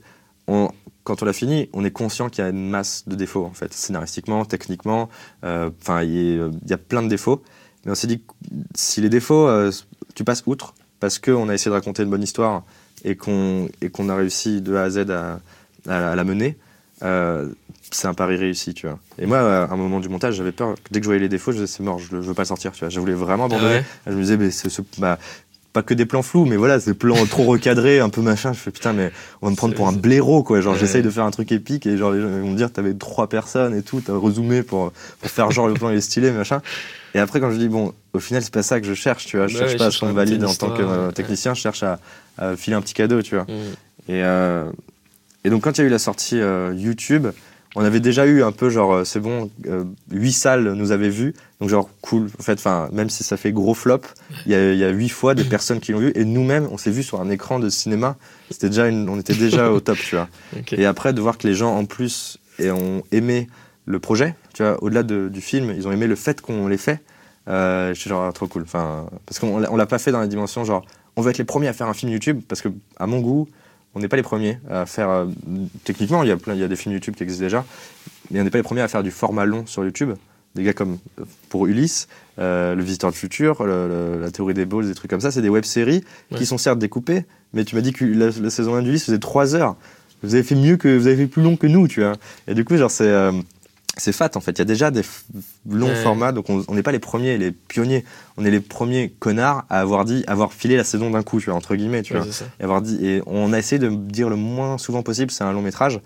on, 0.48 0.70
quand 1.04 1.22
on 1.24 1.26
l'a 1.26 1.34
fini, 1.34 1.70
on 1.74 1.84
est 1.84 1.92
conscient 1.92 2.30
qu'il 2.30 2.44
y 2.44 2.48
a 2.48 2.50
une 2.50 2.70
masse 2.70 3.04
de 3.08 3.16
défauts, 3.16 3.46
en 3.46 3.54
fait, 3.54 3.74
scénaristiquement, 3.74 4.46
techniquement. 4.46 5.10
euh, 5.44 5.70
Enfin, 5.82 6.04
il 6.04 6.12
y, 6.14 6.40
a- 6.40 6.48
il 6.64 6.70
y 6.70 6.74
a 6.74 6.78
plein 6.78 7.02
de 7.04 7.08
défauts. 7.10 7.42
Mais 7.86 7.92
on 7.92 7.96
s'est 7.96 8.08
dit 8.08 8.20
que 8.20 8.34
si 8.76 9.02
les 9.02 9.10
défauts, 9.10 9.48
euh, 9.48 9.72
tu 10.16 10.24
passes 10.24 10.44
outre, 10.46 10.74
parce 11.00 11.18
qu'on 11.18 11.50
a 11.50 11.54
essayé 11.56 11.70
de 11.72 11.76
raconter 11.76 12.04
une 12.04 12.10
bonne 12.12 12.22
histoire 12.24 12.64
et 13.04 13.16
qu'on 13.16 13.68
a 14.10 14.16
réussi 14.16 14.62
de 14.62 14.76
A 14.76 14.84
à 14.84 14.90
Z 14.92 15.10
à, 15.10 15.40
à- 15.90 16.12
à 16.12 16.16
la 16.16 16.24
mener, 16.24 16.58
euh, 17.02 17.50
c'est 17.90 18.08
un 18.08 18.14
pari 18.14 18.36
réussi, 18.38 18.76
tu 18.76 18.86
vois. 18.86 19.00
Et 19.18 19.26
moi, 19.26 19.40
à 19.40 19.74
un 19.74 19.76
moment 19.76 20.00
du 20.00 20.08
montage, 20.10 20.36
j'avais 20.36 20.52
peur. 20.52 20.76
Dès 20.92 21.00
que 21.00 21.04
je 21.06 21.08
voyais 21.10 21.20
les 21.20 21.28
défauts, 21.30 21.52
je 21.52 21.58
disais 21.58 21.68
c'est 21.68 21.82
mort, 21.82 21.98
je, 21.98 22.06
je 22.10 22.16
veux 22.18 22.36
pas 22.36 22.44
le 22.44 22.48
sortir, 22.48 22.72
tu 22.74 22.82
vois. 22.82 22.90
Je 22.90 23.00
voulais 23.00 23.16
vraiment 23.16 23.44
Ah 23.44 23.48
abandonner. 23.48 23.74
ouais 23.78 23.86
Je 24.06 24.12
me 24.14 24.22
disais, 24.22 24.38
mais 24.38 24.52
c'est 24.52 24.70
ce- 24.70 24.84
bah, 25.00 25.18
pas 25.74 25.84
que 25.84 25.94
des 25.94 26.06
plans 26.06 26.22
flous, 26.22 26.46
mais 26.46 26.58
voilà, 26.58 26.80
ces 26.80 26.94
plans 26.94 27.26
trop 27.26 27.44
recadrés, 27.44 28.00
un 28.00 28.10
peu 28.10 28.22
machin. 28.22 28.52
Je 28.54 28.60
fais 28.60 28.72
putain, 28.72 28.92
mais 28.94 29.12
on 29.42 29.48
va 29.48 29.52
me 29.52 29.56
prendre 29.56 29.74
pour 29.74 29.88
un 29.88 29.94
blaireau, 29.94 30.44
quoi. 30.44 30.60
Genre, 30.62 30.74
Ouais. 30.74 30.80
j'essaye 30.80 31.02
de 31.02 31.10
faire 31.10 31.24
un 31.24 31.32
truc 31.32 31.52
épique 31.52 31.86
et 31.88 31.96
genre, 31.98 32.12
les 32.12 32.22
gens 32.22 32.28
vont 32.28 32.52
me 32.52 32.58
dire, 32.58 32.72
t'avais 32.72 32.94
trois 32.94 33.28
personnes 33.30 33.76
et 33.76 33.82
tout, 33.82 34.02
t'as 34.02 34.14
rezoomé 34.14 34.64
pour, 34.64 34.92
pour 34.92 35.30
faire 35.30 35.50
genre 35.52 35.68
le 35.68 35.74
plan 35.76 35.90
il 35.90 35.98
est 35.98 36.02
stylé, 36.02 36.32
machin. 36.32 36.62
Et 37.14 37.20
après, 37.20 37.40
quand 37.40 37.52
je 37.52 37.58
dis, 37.58 37.68
bon, 37.70 37.94
au 38.14 38.20
final, 38.20 38.42
c'est 38.44 38.54
pas 38.54 38.64
ça 38.64 38.80
que 38.82 38.88
je 38.88 38.94
cherche, 38.94 39.26
tu 39.26 39.38
vois. 39.38 39.48
Je 39.48 39.58
cherche 39.58 39.72
ouais, 39.72 39.78
pas 39.78 39.86
à 39.86 39.92
ce 39.92 40.00
qu'on 40.00 40.14
valide 40.14 40.44
en 40.44 40.54
tant 40.54 40.70
que 40.72 40.82
euh, 40.82 41.08
ouais. 41.08 41.14
technicien, 41.14 41.54
je 41.54 41.62
cherche 41.62 41.84
à, 41.84 42.00
à 42.38 42.56
filer 42.56 42.76
un 42.76 42.82
petit 42.82 42.94
cadeau, 42.94 43.22
tu 43.22 43.36
vois. 43.36 43.46
Mm. 43.46 44.12
Et, 44.12 44.24
euh, 44.24 44.70
et 45.44 45.50
donc, 45.50 45.64
quand 45.64 45.78
il 45.78 45.82
y 45.82 45.84
a 45.84 45.88
eu 45.88 45.90
la 45.92 46.00
sortie 46.00 46.40
euh, 46.40 46.74
YouTube, 46.76 47.28
on 47.76 47.84
avait 47.84 48.00
déjà 48.00 48.26
eu 48.26 48.44
un 48.44 48.52
peu 48.52 48.70
genre, 48.70 48.94
euh, 48.94 49.04
c'est 49.06 49.20
bon, 49.20 49.50
euh, 49.68 49.84
huit 50.12 50.34
salles 50.34 50.74
nous 50.74 50.92
avaient 50.92 51.10
vus. 51.10 51.34
Donc, 51.60 51.70
genre, 51.70 51.90
cool. 52.02 52.28
En 52.40 52.44
fait, 52.44 52.54
enfin, 52.54 52.90
même 52.92 53.10
si 53.10 53.24
ça 53.24 53.38
fait 53.38 53.52
gros 53.52 53.74
flop, 53.74 54.02
il 54.46 54.52
y 54.52 54.56
a, 54.56 54.74
il 54.74 54.96
huit 54.98 55.10
fois 55.10 55.36
des 55.36 55.44
personnes 55.44 55.80
qui 55.80 55.92
l'ont 55.92 56.00
vu. 56.00 56.12
Et 56.16 56.26
nous-mêmes, 56.26 56.68
on 56.72 56.78
s'est 56.78 56.92
vus 56.92 57.04
sur 57.04 57.22
un 57.22 57.30
écran 57.30 57.60
de 57.60 57.70
cinéma. 57.70 58.18
C'était 58.50 58.70
déjà 58.70 58.88
une, 58.88 59.08
on 59.08 59.20
était 59.20 59.36
déjà 59.36 59.72
au 59.72 59.80
top, 59.80 59.98
tu 59.98 60.16
vois. 60.16 60.28
Et 60.72 60.86
après, 60.86 61.14
de 61.14 61.22
voir 61.22 61.38
que 61.38 61.48
les 61.48 61.54
gens, 61.54 61.76
en 61.78 61.86
plus, 61.86 62.38
et 62.60 62.72
ont 62.72 63.04
aimé 63.12 63.48
le 63.86 64.00
projet, 64.00 64.36
tu 64.54 64.64
vois, 64.64 64.82
au-delà 64.84 65.04
de- 65.04 65.30
du 65.30 65.42
film, 65.42 65.74
ils 65.76 65.88
ont 65.88 65.92
aimé 65.92 66.08
le 66.08 66.16
fait 66.16 66.42
qu'on 66.42 66.68
l'ait 66.68 66.78
fait. 66.78 67.00
Euh, 67.48 67.94
je 67.94 68.00
suis 68.00 68.10
genre, 68.10 68.24
ah, 68.26 68.32
trop 68.32 68.48
cool. 68.48 68.64
Enfin, 68.64 69.08
parce 69.26 69.40
qu'on 69.40 69.64
on 69.64 69.76
l'a 69.76 69.86
pas 69.86 69.98
fait 69.98 70.12
dans 70.12 70.20
la 70.20 70.28
dimension, 70.28 70.64
genre, 70.66 70.86
on 71.16 71.22
veut 71.22 71.30
être 71.32 71.38
les 71.38 71.44
premiers 71.46 71.68
à 71.68 71.74
faire 71.74 71.88
un 71.88 71.94
film 71.94 72.12
YouTube, 72.12 72.42
parce 72.48 72.62
que, 72.62 72.70
à 72.98 73.08
mon 73.08 73.20
goût, 73.20 73.48
on 73.96 74.00
n'est 74.00 74.08
pas 74.08 74.18
les 74.18 74.24
premiers 74.24 74.58
à 74.70 74.86
faire. 74.86 75.10
euh, 75.10 75.26
techniquement, 75.84 76.24
il 76.24 76.30
y, 76.30 76.32
a 76.32 76.38
plein, 76.38 76.54
il 76.54 76.60
y 76.60 76.64
a 76.64 76.68
des 76.68 76.76
films 76.76 76.94
YouTube 76.94 77.16
qui 77.16 77.24
existent 77.24 77.44
déjà, 77.44 77.66
mais 78.32 78.40
on 78.42 78.44
n'est 78.44 78.50
pas 78.50 78.58
les 78.58 78.64
premiers 78.64 78.82
à 78.82 78.88
faire 78.88 79.04
du 79.04 79.12
format 79.12 79.46
long 79.46 79.66
sur 79.66 79.84
YouTube. 79.84 80.12
Des 80.56 80.64
gars 80.64 80.74
comme, 80.74 80.98
pour 81.50 81.66
Ulysse, 81.68 82.08
euh, 82.40 82.76
Le 82.76 82.84
Visiteur 82.84 83.12
du 83.12 83.18
Futur, 83.18 83.64
le- 83.64 83.88
le- 83.88 84.20
La 84.22 84.32
Théorie 84.32 84.54
des 84.54 84.66
Balls, 84.66 84.86
des 84.86 84.96
trucs 84.96 85.10
comme 85.10 85.22
ça, 85.22 85.32
c'est 85.32 85.42
des 85.42 85.48
web-séries 85.50 86.04
Ouais. 86.32 86.38
qui 86.38 86.46
sont 86.46 86.58
certes 86.58 86.78
découpées, 86.80 87.24
mais 87.54 87.64
tu 87.64 87.76
m'as 87.76 87.82
dit 87.82 87.94
que 87.94 88.04
la, 88.04 88.30
la 88.42 88.50
saison 88.50 88.76
1 88.76 88.82
d'Ulysse 88.82 89.06
faisait 89.06 89.20
3 89.20 89.56
heures. 89.56 89.76
Vous 90.24 90.34
avez 90.36 90.44
fait 90.44 90.56
mieux 90.56 90.76
que, 90.78 90.98
vous 90.98 91.08
avez 91.08 91.16
fait 91.16 91.28
plus 91.28 91.42
long 91.42 91.56
que 91.56 91.68
nous, 91.68 91.88
tu 91.88 92.02
vois. 92.02 92.14
Et 92.48 92.54
du 92.54 92.66
coup, 92.66 92.76
genre, 92.76 92.92
c'est. 92.92 93.08
euh, 93.08 93.32
c'est 93.98 94.14
fat 94.14 94.32
en 94.36 94.40
fait. 94.42 94.52
Il 94.52 94.60
y 94.60 94.62
a 94.62 94.66
déjà 94.66 94.90
des 94.92 95.02
longs 95.70 95.88
Ouais. 95.88 95.96
formats, 95.96 96.32
donc 96.32 96.50
on 96.50 96.74
n'est 96.74 96.84
pas 96.84 96.92
les 96.94 97.00
premiers, 97.00 97.38
les 97.38 97.52
pionniers. 97.52 98.06
On 98.38 98.46
est 98.46 98.52
les 98.52 98.60
premiers 98.62 99.14
connards 99.20 99.66
à 99.70 99.80
avoir 99.82 100.06
dit, 100.06 100.24
avoir 100.28 100.54
filé 100.54 100.78
la 100.78 100.84
saison 100.84 101.10
d'un 101.10 101.24
coup, 101.24 101.40
tu 101.40 101.48
vois, 101.50 101.56
entre 101.56 101.76
guillemets, 101.76 102.02
tu 102.02 102.14
Ouais, 102.14 102.20
vois. 102.20 102.30
Et 102.60 102.64
avoir 102.64 102.82
dit, 102.82 103.06
et 103.06 103.22
on 103.26 103.52
a 103.54 103.60
essayé 103.60 103.80
de 103.80 103.90
dire 103.90 104.30
le 104.30 104.36
moins 104.38 104.78
souvent 104.78 105.04
possible, 105.04 105.32
c'est 105.32 105.44
un 105.44 105.52
long 105.54 105.62
métrage. 105.62 106.00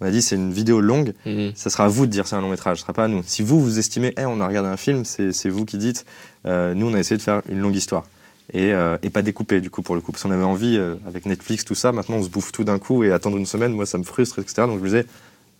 On 0.00 0.06
a 0.06 0.10
dit, 0.10 0.20
c'est 0.20 0.34
une 0.36 0.52
vidéo 0.52 0.80
longue. 0.80 1.14
Mhm. 1.26 1.52
Ça 1.54 1.70
sera 1.70 1.84
à 1.84 1.88
vous 1.88 2.06
de 2.06 2.10
dire 2.10 2.26
c'est 2.26 2.34
un 2.36 2.40
long 2.40 2.50
métrage, 2.50 2.78
ce 2.78 2.82
sera 2.82 2.92
pas 2.92 3.04
à 3.04 3.08
nous. 3.08 3.22
Si 3.24 3.42
vous 3.42 3.60
vous 3.62 3.78
estimez, 3.78 4.12
Eh, 4.18 4.24
on 4.26 4.40
a 4.40 4.46
regardé 4.48 4.68
un 4.68 4.76
film, 4.76 5.04
c'est 5.04 5.48
vous 5.48 5.64
qui 5.64 5.78
dites. 5.78 6.04
Euh, 6.44 6.74
nous, 6.74 6.86
on 6.88 6.94
a 6.94 6.98
essayé 6.98 7.16
de 7.16 7.22
faire 7.22 7.40
une 7.48 7.60
longue 7.60 7.76
histoire. 7.76 8.04
Et, 8.52 8.74
euh, 8.74 8.98
et 9.02 9.08
pas 9.08 9.22
découper 9.22 9.60
du 9.62 9.70
coup 9.70 9.80
pour 9.82 9.94
le 9.94 10.00
coup 10.02 10.10
parce 10.12 10.24
qu'on 10.24 10.30
avait 10.32 10.42
envie 10.42 10.76
euh, 10.76 10.96
avec 11.06 11.24
Netflix 11.24 11.64
tout 11.64 11.76
ça 11.76 11.92
maintenant 11.92 12.16
on 12.16 12.22
se 12.24 12.28
bouffe 12.28 12.50
tout 12.52 12.64
d'un 12.64 12.78
coup 12.80 13.02
et 13.04 13.12
attendre 13.12 13.38
une 13.38 13.46
semaine 13.46 13.72
moi 13.72 13.86
ça 13.86 13.96
me 13.96 14.02
frustre 14.02 14.40
etc 14.40 14.66
donc 14.66 14.78
je 14.78 14.82
me 14.82 14.88
disais 14.88 15.06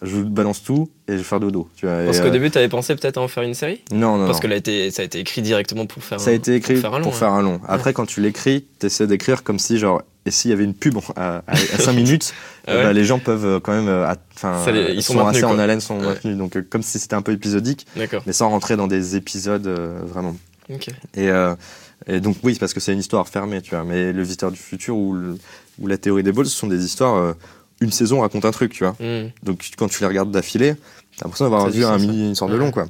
je 0.02 0.16
vous 0.16 0.24
balance 0.28 0.62
tout 0.62 0.88
et 1.08 1.12
je 1.12 1.16
vais 1.18 1.22
faire 1.22 1.40
dodo 1.40 1.68
tu 1.76 1.86
vois 1.86 2.04
Parce 2.04 2.20
qu'au 2.20 2.26
euh, 2.26 2.30
début, 2.30 2.50
t'avais 2.50 2.68
pensé 2.68 2.94
peut-être 2.96 3.18
à 3.18 3.20
en 3.20 3.28
faire 3.28 3.42
une 3.44 3.54
série? 3.54 3.80
Non 3.92 4.16
non 4.18 4.26
Parce 4.26 4.38
non. 4.38 4.42
que 4.42 4.46
là, 4.48 4.54
a 4.54 4.58
été- 4.58 4.90
ça 4.90 5.02
a 5.02 5.04
été 5.04 5.18
écrit 5.20 5.42
directement 5.42 5.86
pour 5.86 6.02
faire 6.02 6.20
ça 6.20 6.30
a 6.30 6.32
un- 6.32 6.36
été 6.36 6.54
écrit 6.56 6.74
pour 6.74 6.82
faire 6.82 6.94
un 6.94 6.98
long. 6.98 7.04
pour 7.04 7.14
hein. 7.14 7.16
faire 7.18 7.32
un 7.32 7.42
long 7.42 7.60
après 7.68 7.92
quand 7.92 8.06
tu 8.06 8.20
l'écris 8.20 8.66
t'essaies 8.78 9.06
d'écrire 9.06 9.42
comme 9.42 9.58
si 9.58 9.78
genre 9.78 10.02
et 10.26 10.30
s'il 10.30 10.50
y 10.50 10.54
avait 10.54 10.64
une 10.64 10.74
pub 10.74 10.96
à, 11.16 11.42
5 11.78 11.92
minutes 11.94 12.32
Ah 12.66 12.70
euh, 12.70 12.76
ouais 12.78 12.82
bah, 12.84 12.92
les 12.92 13.04
gens 13.04 13.18
peuvent 13.18 13.44
euh, 13.46 13.60
quand 13.60 13.72
même 13.72 13.88
euh, 13.88 14.12
Ça 14.36 14.70
les- 14.72 14.92
ils 14.94 15.02
sont 15.02 15.24
assez 15.26 15.44
en 15.44 15.58
haleine 15.58 15.80
sont 15.80 15.98
Ouais. 15.98 16.06
maintenus 16.06 16.36
donc 16.36 16.56
euh, 16.56 16.66
comme 16.68 16.82
si 16.82 16.98
c'était 16.98 17.14
un 17.14 17.22
peu 17.22 17.32
épisodique 17.32 17.86
D'accord. 17.96 18.22
mais 18.26 18.32
sans 18.32 18.48
rentrer 18.50 18.76
dans 18.76 18.86
des 18.86 19.16
épisodes 19.16 19.66
euh, 19.66 20.00
vraiment 20.04 20.36
Ok. 20.72 20.86
Et, 21.16 21.28
euh, 21.28 21.54
et 22.06 22.20
donc 22.20 22.36
oui, 22.44 22.56
parce 22.58 22.72
que 22.72 22.78
c'est 22.78 22.92
une 22.92 23.00
histoire 23.00 23.28
fermée, 23.28 23.60
tu 23.62 23.70
vois. 23.74 23.82
Mais 23.84 24.12
le 24.12 24.22
visiteur 24.22 24.50
du 24.52 24.56
futur 24.58 24.96
ou, 24.96 25.12
le- 25.12 25.36
ou 25.80 25.86
la 25.88 25.98
théorie 25.98 26.22
des 26.22 26.30
balls, 26.32 26.46
ce 26.46 26.56
sont 26.56 26.68
des 26.68 26.84
histoires. 26.84 27.34
Une 27.82 27.92
saison 27.92 28.20
raconte 28.20 28.44
un 28.44 28.50
truc, 28.50 28.72
tu 28.72 28.84
vois. 28.84 28.96
Mhm. 29.00 29.30
Donc 29.42 29.70
quand 29.76 29.88
tu 29.88 30.00
les 30.00 30.06
regardes 30.06 30.30
d'affilée, 30.30 30.74
t'as 31.16 31.24
l'impression 31.24 31.44
d'avoir 31.44 31.68
vu 31.68 31.84
un 31.84 31.98
mini, 31.98 32.28
une 32.28 32.34
sorte 32.34 32.52
de 32.52 32.56
long, 32.56 32.70
quoi. 32.70 32.86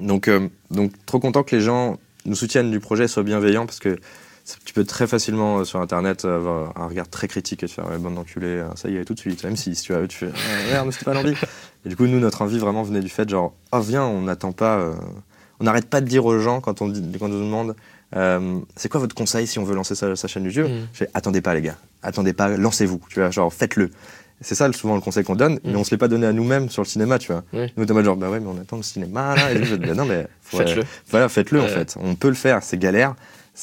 Donc, 0.00 0.28
euh, 0.28 0.48
donc 0.70 0.92
trop 1.06 1.20
content 1.20 1.42
que 1.42 1.54
les 1.54 1.62
gens 1.62 1.98
nous 2.24 2.34
soutiennent 2.34 2.70
du 2.70 2.80
projet, 2.80 3.06
soient 3.06 3.22
bienveillants, 3.22 3.66
parce 3.66 3.78
que 3.78 3.98
tu 4.64 4.74
peux 4.74 4.84
très 4.84 5.06
facilement 5.06 5.58
euh, 5.58 5.64
sur 5.64 5.80
internet 5.80 6.24
avoir 6.24 6.78
un 6.78 6.86
regard 6.86 7.08
très 7.08 7.28
critique 7.28 7.62
et 7.62 7.66
te 7.66 7.72
faire 7.72 7.86
bande 7.98 8.14
d'enculé, 8.14 8.46
euh, 8.46 8.68
ça 8.74 8.88
y 8.88 8.96
est 8.96 9.04
tout 9.04 9.14
de 9.14 9.18
suite. 9.18 9.42
Même 9.44 9.56
si, 9.56 9.74
si 9.74 9.84
tu 9.84 9.94
as 9.94 10.06
tu 10.06 10.18
fais 10.18 10.30
Ah, 10.34 10.72
merde, 10.72 10.90
c'était 10.92 11.04
pas 11.04 11.14
l'envie. 11.14 11.34
Et 11.84 11.88
du 11.88 11.96
coup, 11.96 12.06
nous, 12.06 12.20
notre 12.20 12.42
envie 12.42 12.58
vraiment 12.58 12.82
venait 12.82 13.00
du 13.00 13.08
fait 13.08 13.28
genre, 13.28 13.54
oh 13.72 13.80
viens, 13.80 14.04
on 14.04 14.22
n'attend 14.22 14.52
pas. 14.52 14.78
euh, 14.78 14.94
on 15.60 15.64
n'arrête 15.64 15.88
pas 15.88 16.00
de 16.00 16.06
dire 16.06 16.24
aux 16.26 16.38
gens 16.40 16.60
quand 16.60 16.82
on, 16.82 16.88
dit, 16.88 17.02
quand 17.18 17.26
on 17.26 17.28
nous 17.28 17.44
demande 17.44 17.76
euh, 18.16 18.60
c'est 18.76 18.88
quoi 18.88 19.00
votre 19.00 19.14
conseil 19.14 19.46
si 19.46 19.58
on 19.58 19.64
veut 19.64 19.74
lancer 19.74 19.94
sa, 19.94 20.14
sa 20.16 20.28
chaîne 20.28 20.44
YouTube 20.44 20.66
Mhm. 20.68 20.86
Je 20.92 20.98
fais 20.98 21.10
attendez 21.14 21.40
pas 21.40 21.54
les 21.54 21.62
gars, 21.62 21.76
attendez 22.02 22.32
pas, 22.32 22.48
lancez-vous, 22.48 23.00
tu 23.08 23.20
vois, 23.20 23.30
genre 23.30 23.52
faites-le. 23.52 23.90
C'est 24.40 24.54
ça 24.56 24.70
souvent 24.72 24.94
le 24.96 25.00
conseil 25.00 25.24
qu'on 25.24 25.36
donne, 25.36 25.58
mais 25.64 25.70
Mhm. 25.72 25.76
on 25.78 25.84
se 25.84 25.90
l'est 25.92 25.96
pas 25.98 26.08
donné 26.08 26.26
à 26.26 26.32
nous-mêmes 26.32 26.68
sur 26.68 26.82
le 26.82 26.88
cinéma, 26.88 27.18
tu 27.18 27.32
vois. 27.32 27.44
Oui. 27.52 27.72
Nous, 27.76 27.86
mode 27.92 28.04
genre, 28.04 28.16
bah 28.16 28.28
ouais, 28.30 28.40
mais 28.40 28.48
on 28.48 28.60
attend 28.60 28.76
le 28.76 28.82
cinéma 28.82 29.34
là. 29.36 29.52
Et 29.52 29.58
nous, 29.58 29.64
je 29.64 29.76
dis, 29.76 29.86
bah 29.86 29.94
non, 29.94 30.04
mais 30.04 30.26
faut- 30.42 30.58
Faites-le. 30.58 30.82
voilà, 31.10 31.28
faites-le 31.28 31.60
en 31.62 31.68
fait. 31.68 31.96
On 32.00 32.14
peut 32.14 32.28
le 32.28 32.34
faire, 32.34 32.62
c'est 32.62 32.76
galère, 32.78 33.14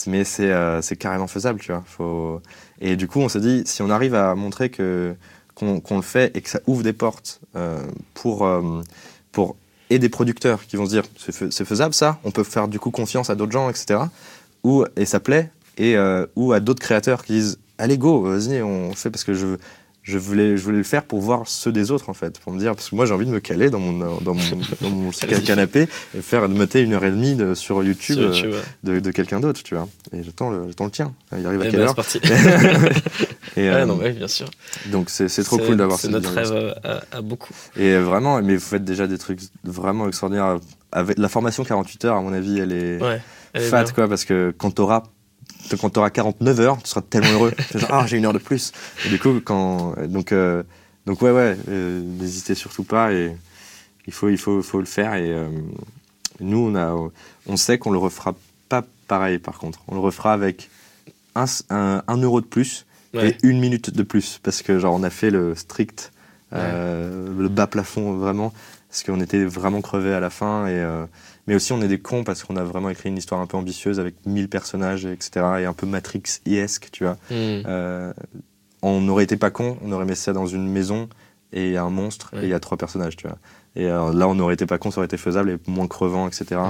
mais 0.07 0.23
c'est 0.23 0.49
euh, 0.51 0.81
carrément 0.97 1.27
faisable, 1.27 1.59
tu 1.59 1.71
vois. 1.71 1.83
Faut... 1.85 2.41
Et 2.79 2.95
du 2.95 3.07
coup, 3.07 3.19
on 3.19 3.29
s'est 3.29 3.41
dit, 3.41 3.63
si 3.65 3.81
on 3.81 3.89
arrive 3.89 4.15
à 4.15 4.33
montrer 4.35 4.69
que 4.69 5.13
qu'on 5.53 5.95
le 5.97 6.01
fait 6.01 6.35
et 6.35 6.41
que 6.41 6.49
ça 6.49 6.59
ouvre 6.65 6.81
des 6.81 6.93
portes 6.93 7.39
euh, 7.55 7.77
pour, 8.15 8.47
euh, 8.47 8.81
pour 9.31 9.55
et 9.91 9.99
des 9.99 10.09
producteurs 10.09 10.65
qui 10.65 10.75
vont 10.77 10.85
se 10.85 10.91
dire, 10.91 11.03
c'est 11.17 11.65
faisable 11.65 11.93
ça, 11.93 12.17
on 12.23 12.31
peut 12.31 12.43
faire 12.45 12.67
du 12.67 12.79
coup 12.79 12.89
confiance 12.89 13.29
à 13.29 13.35
d'autres 13.35 13.51
gens, 13.51 13.69
etc. 13.69 13.99
Ou, 14.63 14.85
et 14.95 15.05
ça 15.05 15.19
plaît, 15.19 15.51
et, 15.77 15.95
euh, 15.97 16.25
ou 16.35 16.53
à 16.53 16.59
d'autres 16.59 16.81
créateurs 16.81 17.23
qui 17.23 17.33
disent, 17.33 17.57
allez 17.77 17.97
go, 17.97 18.21
vas-y, 18.21 18.61
on 18.61 18.93
fait 18.93 19.09
parce 19.09 19.23
que 19.23 19.33
je 19.33 19.57
je 20.03 20.17
voulais, 20.17 20.57
je 20.57 20.63
voulais 20.63 20.79
le 20.79 20.83
faire 20.83 21.03
pour 21.03 21.21
voir 21.21 21.43
ceux 21.47 21.71
des 21.71 21.91
autres 21.91 22.09
en 22.09 22.15
fait, 22.15 22.39
pour 22.39 22.51
me 22.51 22.57
dire 22.57 22.73
parce 22.73 22.89
que 22.89 22.95
moi 22.95 23.05
j'ai 23.05 23.13
envie 23.13 23.27
de 23.27 23.29
me 23.31 23.39
caler 23.39 23.69
dans 23.69 23.77
mon 23.77 24.19
dans 24.19 24.33
mon, 24.33 24.41
dans 24.81 24.89
mon 24.89 25.11
canapé 25.11 25.87
et 26.17 26.21
faire 26.21 26.49
de 26.49 26.55
mater 26.55 26.81
une 26.81 26.93
heure 26.93 27.05
et 27.05 27.11
demie 27.11 27.35
de- 27.35 27.53
sur 27.53 27.83
YouTube, 27.83 28.15
Sur 28.15 28.23
euh, 28.23 28.33
YouTube, 28.33 28.53
de, 28.83 28.99
de 28.99 29.11
quelqu'un 29.11 29.39
d'autre, 29.39 29.61
tu 29.61 29.75
vois. 29.75 29.87
Et 30.11 30.23
j'attends 30.23 30.49
le, 30.49 30.63
j'attends 30.69 30.85
le 30.85 30.89
tien. 30.91 31.13
Il 31.37 31.45
arrive 31.45 31.61
à 31.61 31.65
Eh 31.67 31.69
quelle 31.69 31.79
ben, 31.81 31.85
heure 31.89 31.93
parti. 31.95 32.19
Et, 33.57 33.61
Ouais, 33.61 33.67
euh, 33.75 33.85
non, 33.85 33.97
ouais, 33.97 34.11
bien 34.13 34.27
sûr. 34.27 34.49
Donc 34.87 35.11
c'est 35.11 35.27
c'est 35.29 35.43
trop 35.43 35.59
cool 35.59 35.77
d'avoir 35.77 35.99
C'est 35.99 36.07
notre 36.07 36.31
rêve 36.33 36.73
à, 36.83 37.01
à 37.11 37.21
beaucoup. 37.21 37.53
Et 37.77 37.95
vraiment, 37.97 38.41
mais 38.41 38.55
vous 38.55 38.59
faites 38.65 38.83
déjà 38.83 39.05
des 39.05 39.19
trucs 39.19 39.41
vraiment 39.63 40.07
extraordinaires. 40.07 40.57
Avec 40.91 41.19
la 41.19 41.29
formation 41.29 41.63
48 41.63 42.05
heures, 42.05 42.15
à 42.17 42.21
mon 42.21 42.33
avis, 42.33 42.59
elle 42.59 42.71
est 42.73 42.99
Ouais. 43.01 43.21
Est 43.53 43.59
fat 43.61 43.83
bien. 43.83 43.93
quoi, 43.93 44.07
parce 44.07 44.25
que 44.25 44.53
quand 44.57 44.71
t'auras 44.71 45.03
quand 45.79 45.89
t'auras 45.89 46.09
49 46.09 46.59
heures, 46.59 46.77
tu 46.81 46.89
seras 46.89 47.01
tellement 47.01 47.31
heureux. 47.31 47.53
Genre, 47.75 47.89
ah, 47.93 48.05
j'ai 48.07 48.17
une 48.17 48.25
heure 48.25 48.33
de 48.33 48.39
plus. 48.39 48.71
Et 49.05 49.09
du 49.09 49.19
coup, 49.19 49.39
quand 49.43 49.95
donc 50.07 50.31
euh, 50.31 50.63
donc 51.05 51.21
ouais 51.21 51.31
ouais, 51.31 51.57
euh, 51.69 52.01
n'hésitez 52.01 52.55
surtout 52.55 52.83
pas 52.83 53.13
et 53.13 53.35
il 54.07 54.13
faut 54.13 54.29
il 54.29 54.37
faut 54.37 54.61
faut 54.61 54.79
le 54.79 54.85
faire 54.85 55.13
et 55.13 55.29
euh, 55.31 55.47
nous 56.39 56.57
on 56.57 56.75
a 56.75 56.95
on 57.47 57.57
sait 57.57 57.77
qu'on 57.77 57.91
le 57.91 57.97
refera 57.99 58.35
pas 58.69 58.83
pareil 59.07 59.37
par 59.39 59.57
contre. 59.59 59.79
On 59.87 59.95
le 59.95 60.01
refera 60.01 60.33
avec 60.33 60.69
un, 61.35 61.45
un, 61.69 62.03
un 62.07 62.17
euro 62.17 62.41
de 62.41 62.45
plus, 62.47 62.85
Ouais. 63.13 63.31
et 63.31 63.37
une 63.43 63.59
minute 63.59 63.89
de 63.93 64.03
plus 64.03 64.39
parce 64.41 64.61
que 64.61 64.79
genre 64.79 64.93
on 64.95 65.03
a 65.03 65.09
fait 65.09 65.31
le 65.31 65.53
strict, 65.53 66.13
le 66.53 67.47
bas 67.49 67.67
plafond 67.67 68.13
vraiment 68.13 68.53
parce 68.89 69.03
qu'on 69.03 69.19
était 69.19 69.43
vraiment 69.43 69.81
crevés 69.81 70.13
à 70.13 70.21
la 70.21 70.29
fin 70.29 70.65
et 70.67 70.81
mais 71.47 71.55
aussi 71.55 71.73
on 71.73 71.81
est 71.81 71.87
des 71.87 71.99
cons 71.99 72.23
parce 72.23 72.43
qu'on 72.43 72.55
a 72.57 72.63
vraiment 72.63 72.89
écrit 72.89 73.09
une 73.09 73.17
histoire 73.17 73.41
un 73.41 73.47
peu 73.47 73.57
ambitieuse 73.57 73.99
avec 73.99 74.15
1000 74.25 74.47
personnages 74.49 75.05
etc 75.05 75.45
et 75.59 75.65
un 75.65 75.73
peu 75.73 75.85
Matrix-esque 75.85 76.89
tu 76.91 77.03
vois. 77.03 77.13
Hmm. 77.29 77.63
Euh, 77.65 78.13
on 78.81 79.01
n'aurait 79.01 79.23
été 79.23 79.37
pas 79.37 79.51
con, 79.51 79.77
on 79.83 79.91
aurait 79.91 80.05
mis 80.05 80.15
ça 80.15 80.33
dans 80.33 80.47
une 80.47 80.67
maison 80.67 81.07
et 81.53 81.67
il 81.67 81.73
y 81.73 81.77
a 81.77 81.83
un 81.83 81.89
monstre 81.89 82.31
Ouais. 82.33 82.41
et 82.41 82.43
il 82.45 82.49
y 82.49 82.53
a 82.53 82.59
trois 82.59 82.77
personnages 82.77 83.15
tu 83.15 83.27
vois. 83.27 83.37
Et 83.75 83.85
euh, 83.85 84.13
là 84.13 84.27
on 84.27 84.37
aurait 84.39 84.53
été 84.55 84.65
pas 84.65 84.77
con, 84.77 84.91
ça 84.91 84.99
aurait 84.99 85.05
été 85.05 85.17
faisable 85.17 85.49
et 85.51 85.57
moins 85.67 85.87
crevant 85.87 86.27
etc. 86.27 86.61